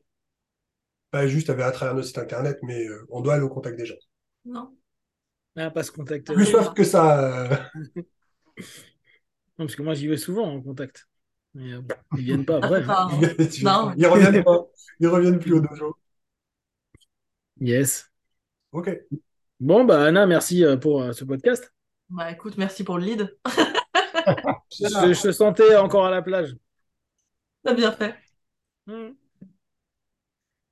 Pas 1.10 1.26
juste 1.26 1.48
à 1.50 1.70
travers 1.72 1.94
notre 1.94 2.06
site 2.06 2.18
internet, 2.18 2.58
mais 2.62 2.86
euh, 2.86 3.06
on 3.10 3.20
doit 3.22 3.34
aller 3.34 3.42
au 3.42 3.48
contact 3.48 3.78
des 3.78 3.86
gens. 3.86 3.96
Non. 4.44 4.76
Ah, 5.56 5.70
pas 5.70 5.82
se 5.82 5.90
contacter. 5.90 6.32
Plus 6.34 6.44
Non, 6.44 6.50
soif 6.50 6.74
que 6.74 6.84
ça. 6.84 7.50
euh, 7.52 7.56
parce 9.56 9.74
que 9.74 9.82
moi, 9.82 9.94
j'y 9.94 10.06
vais 10.06 10.16
souvent 10.16 10.46
en 10.46 10.60
contact. 10.60 11.07
Mais 11.58 11.72
euh, 11.72 11.80
ils 12.16 12.24
viennent 12.24 12.44
pas 12.44 12.56
après. 12.58 12.82
hein. 12.84 13.08
Enfin, 13.10 13.18
tu- 13.50 13.64
Non. 13.64 13.92
Ils 13.96 14.06
reviennent 14.06 14.44
pas. 14.44 14.66
Ils 15.00 15.08
reviennent 15.08 15.38
plus 15.40 15.54
au 15.54 15.60
dojo. 15.60 15.96
Yes. 17.60 18.08
Ok. 18.72 18.90
Bon, 19.60 19.84
bah 19.84 20.04
Anna, 20.04 20.26
merci 20.26 20.64
euh, 20.64 20.76
pour 20.76 21.02
euh, 21.02 21.12
ce 21.12 21.24
podcast. 21.24 21.72
bah 22.08 22.30
écoute, 22.30 22.56
merci 22.58 22.84
pour 22.84 22.98
le 22.98 23.04
lead. 23.04 23.36
Je, 24.70 25.12
je 25.14 25.22
te 25.22 25.32
sentais 25.32 25.74
encore 25.76 26.04
à 26.06 26.10
la 26.10 26.20
plage. 26.22 26.54
T'as 27.64 27.74
bien 27.74 27.90
fait. 27.92 28.14
Hmm. 28.86 29.10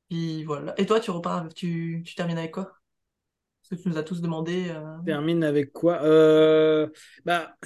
Puis 0.09 0.45
voilà. 0.45 0.75
Et 0.79 0.87
toi, 0.87 1.01
tu 1.01 1.11
repars, 1.11 1.49
tu, 1.55 2.03
tu 2.07 2.15
termines 2.15 2.39
avec 2.39 2.53
quoi? 2.53 2.65
Parce 3.63 3.81
que 3.81 3.83
tu 3.83 3.89
nous 3.89 3.97
as 3.99 4.03
tous 4.05 4.21
demandé. 4.21 4.67
euh, 4.69 4.97
termine 5.05 5.43
avec 5.43 5.73
quoi? 5.73 6.03
Euh, 6.05 6.87
bah, 7.25 7.57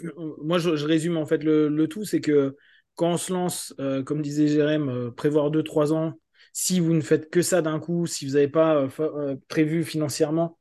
Moi, 0.43 0.59
je, 0.59 0.77
je 0.77 0.87
résume 0.87 1.17
en 1.17 1.27
fait 1.27 1.43
le, 1.45 1.69
le 1.69 1.89
tout, 1.89 2.05
c'est 2.05 2.21
que 2.21 2.57
quand 3.01 3.13
on 3.13 3.17
se 3.17 3.33
lance, 3.33 3.75
euh, 3.81 4.03
comme 4.03 4.21
disait 4.21 4.47
Jérém, 4.47 4.91
euh, 4.91 5.11
prévoir 5.11 5.51
2-3 5.51 5.95
ans, 5.95 6.21
si 6.53 6.81
vous 6.81 6.93
ne 6.93 7.01
faites 7.01 7.31
que 7.31 7.41
ça 7.41 7.63
d'un 7.63 7.81
coup, 7.81 8.07
si 8.07 8.27
vous 8.27 8.33
n'avez 8.35 8.47
pas 8.47 8.87
euh, 9.01 9.37
prévu 9.49 9.85
financièrement, 9.85 10.59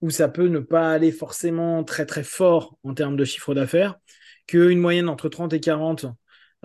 ou 0.00 0.10
ça 0.10 0.28
peut 0.28 0.48
ne 0.48 0.58
pas 0.58 0.90
aller 0.90 1.12
forcément 1.12 1.84
très 1.84 2.04
très 2.04 2.24
fort 2.24 2.76
en 2.82 2.94
termes 2.94 3.16
de 3.16 3.24
chiffre 3.24 3.54
d'affaires, 3.54 3.94
qu'une 4.48 4.80
moyenne 4.80 5.08
entre 5.08 5.28
30 5.28 5.52
et 5.52 5.60
40, 5.60 6.06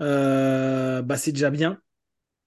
euh, 0.00 1.00
bah, 1.02 1.16
c'est 1.16 1.30
déjà 1.30 1.50
bien. 1.50 1.78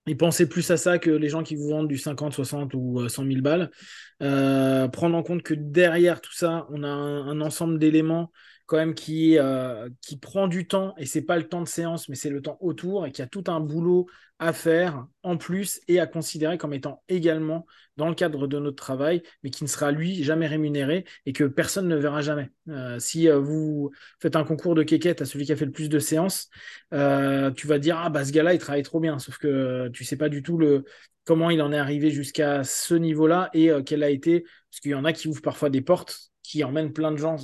Et 0.06 0.16
pensez 0.16 0.50
plus 0.50 0.70
à 0.70 0.76
ça 0.76 1.00
que 1.00 1.10
les 1.10 1.30
gens 1.30 1.44
qui 1.44 1.56
vous 1.56 1.70
vendent 1.70 1.88
du 1.88 1.98
50, 1.98 2.34
60 2.34 2.74
ou 2.74 3.00
euh, 3.00 3.08
100 3.08 3.24
000 3.28 3.42
balles. 3.42 3.72
Prendre 4.20 5.16
en 5.16 5.24
compte 5.24 5.42
que 5.42 5.54
derrière 5.54 6.20
tout 6.20 6.34
ça, 6.34 6.68
on 6.70 6.84
a 6.84 6.90
un 6.90 7.40
ensemble 7.40 7.80
d'éléments 7.80 8.30
quand 8.68 8.78
même 8.78 8.94
qui, 8.94 9.40
euh, 9.40 9.90
qui 10.02 10.18
prend 10.18 10.48
du 10.48 10.68
temps, 10.68 10.94
et 10.98 11.06
c'est 11.06 11.24
pas 11.24 11.38
le 11.38 11.48
temps 11.48 11.62
de 11.62 11.68
séance, 11.68 12.10
mais 12.10 12.16
c'est 12.16 12.30
le 12.30 12.42
temps 12.42 12.58
autour, 12.62 13.08
et 13.08 13.12
qui 13.12 13.22
a 13.22 13.28
tout 13.28 13.46
un 13.48 13.60
boulot 13.60 14.08
à 14.40 14.54
faire 14.54 15.08
en 15.24 15.38
plus 15.38 15.82
et 15.88 16.00
à 16.00 16.06
considérer 16.06 16.58
comme 16.58 16.74
étant 16.74 17.04
également 17.10 17.66
dans 17.96 18.08
le 18.10 18.14
cadre 18.16 18.46
de 18.46 18.60
notre 18.60 18.76
travail, 18.76 19.24
mais 19.42 19.50
qui 19.50 19.64
ne 19.64 19.70
sera 19.70 19.92
lui 19.92 20.24
jamais 20.24 20.48
rémunéré 20.48 21.06
et 21.26 21.34
que 21.34 21.46
personne 21.46 21.88
ne 21.88 21.96
verra 21.96 22.22
jamais. 22.22 22.52
Euh, 22.70 23.00
si 23.00 23.30
euh, 23.30 23.40
vous 23.40 23.92
faites 24.22 24.36
un 24.36 24.44
concours 24.44 24.76
de 24.76 24.84
quéquette 24.84 25.22
à 25.22 25.26
celui 25.26 25.46
qui 25.46 25.52
a 25.52 25.56
fait 25.56 25.66
le 25.66 25.72
plus 25.72 25.90
de 25.90 25.98
séances, 26.00 26.50
euh, 26.94 27.52
tu 27.52 27.68
vas 27.68 27.80
dire 27.80 27.98
ah 27.98 28.10
bah 28.10 28.24
ce 28.24 28.32
gars-là 28.32 28.54
il 28.54 28.60
travaille 28.60 28.84
trop 28.84 29.00
bien, 29.00 29.18
sauf 29.18 29.38
que 29.38 29.90
tu 29.90 30.04
sais 30.04 30.18
pas 30.18 30.30
du 30.30 30.44
tout 30.44 30.58
le 30.58 30.86
comment 31.26 31.50
il 31.50 31.62
en 31.62 31.74
est 31.74 31.78
arrivé 31.78 32.12
jusqu'à 32.12 32.64
ce 32.64 32.94
niveau-là 32.94 33.50
et 33.54 33.72
quel 33.86 34.04
a 34.04 34.10
été 34.10 34.42
parce 34.42 34.80
qu'il 34.82 34.92
y 34.92 34.96
en 34.96 35.04
a 35.04 35.14
qui 35.14 35.28
ouvrent 35.28 35.42
parfois 35.42 35.70
des 35.70 35.82
portes 35.82 36.32
qui 36.44 36.64
emmènent 36.64 36.94
plein 36.94 37.12
de 37.12 37.18
gens. 37.18 37.38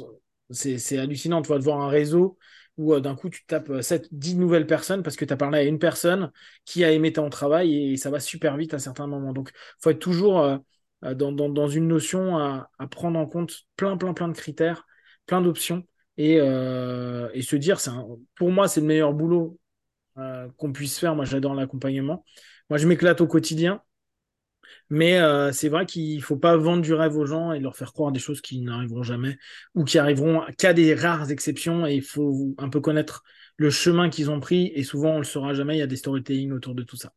C'est 0.54 0.98
hallucinant 0.98 1.42
tu 1.42 1.52
de 1.52 1.58
voir 1.60 1.82
un 1.82 1.90
réseau 1.90 2.38
où 2.78 2.94
euh, 2.94 3.00
d'un 3.00 3.16
coup 3.16 3.30
tu 3.30 3.46
tapes 3.46 3.82
7, 3.82 4.08
10 4.12 4.36
nouvelles 4.38 4.66
personnes 4.68 5.04
parce 5.04 5.16
que 5.16 5.26
tu 5.26 5.34
as 5.34 5.38
parlé 5.38 5.60
à 5.60 5.64
une 5.64 5.80
personne 5.80 6.32
qui 6.66 6.84
a 6.84 6.92
aimé 6.92 7.14
ton 7.14 7.30
travail 7.30 7.94
et 7.94 7.98
ça 7.98 8.10
va 8.10 8.20
super 8.20 8.58
vite 8.58 8.74
à 8.74 8.80
certains 8.80 9.08
moments. 9.08 9.34
Donc 9.34 9.52
il 9.54 9.84
faut 9.84 9.90
être 9.90 10.00
toujours 10.00 10.40
euh, 10.40 10.58
euh, 11.06 11.14
dans, 11.14 11.68
une 11.68 11.88
notion 11.88 12.38
à, 12.38 12.70
prendre 12.90 13.20
en 13.20 13.26
compte 13.26 13.64
plein, 13.76 13.98
plein, 13.98 14.14
plein 14.14 14.28
de 14.28 14.34
critères, 14.34 14.86
plein 15.26 15.42
d'options 15.42 15.84
et, 16.18 16.40
euh, 16.40 17.30
se 17.42 17.56
dire, 17.56 17.78
pour 18.36 18.52
moi, 18.52 18.68
c'est 18.68 18.82
le 18.82 18.88
meilleur 18.88 19.14
boulot 19.14 19.60
euh, 20.18 20.48
qu'on 20.58 20.72
puisse 20.72 21.00
faire. 21.00 21.16
Moi, 21.16 21.26
j'adore 21.26 21.56
l'accompagnement. 21.56 22.24
Moi, 22.70 22.78
je 22.78 22.88
m'éclate 22.88 23.22
au 23.22 23.28
quotidien. 23.28 23.82
Mais 24.90 25.20
euh, 25.20 25.52
c'est 25.52 25.70
vrai 25.70 25.86
qu'il 25.86 26.22
faut 26.22 26.38
pas 26.38 26.58
vendre 26.58 26.82
du 26.82 26.94
rêve 26.94 27.16
aux 27.18 27.26
gens 27.26 27.52
et 27.52 27.60
leur 27.60 27.76
faire 27.76 27.94
croire 27.94 28.12
des 28.12 28.20
choses 28.20 28.42
qui 28.42 28.62
n'arriveront 28.62 29.04
jamais 29.04 29.38
ou 29.76 29.84
qui 29.84 29.98
arriveront 29.98 30.44
qu'à 30.58 30.74
des 30.74 30.94
rares 30.94 31.32
exceptions. 31.32 31.86
Et 31.86 31.96
il 31.96 32.04
faut 32.04 32.54
un 32.58 32.70
peu 32.70 32.80
connaître 32.80 33.24
le 33.58 33.70
chemin 33.70 34.10
qu'ils 34.10 34.30
ont 34.30 34.40
pris. 34.40 34.72
Et 34.76 34.84
souvent, 34.84 35.16
on 35.16 35.18
le 35.20 35.24
saura 35.24 35.54
jamais. 35.54 35.76
Il 35.76 35.80
y 35.80 35.84
a 35.84 35.88
des 35.88 35.98
storytelling 35.98 36.52
autour 36.52 36.76
de 36.76 36.84
tout 36.84 36.98
ça. 36.98 37.14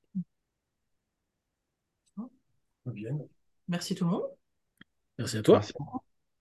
Bien. 2.86 3.18
Merci 3.68 3.94
tout 3.94 4.04
le 4.04 4.10
monde. 4.10 4.22
Merci 5.18 5.38
à 5.38 5.42
toi. 5.42 5.60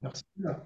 Merci. 0.01 0.23
Merci. 0.37 0.65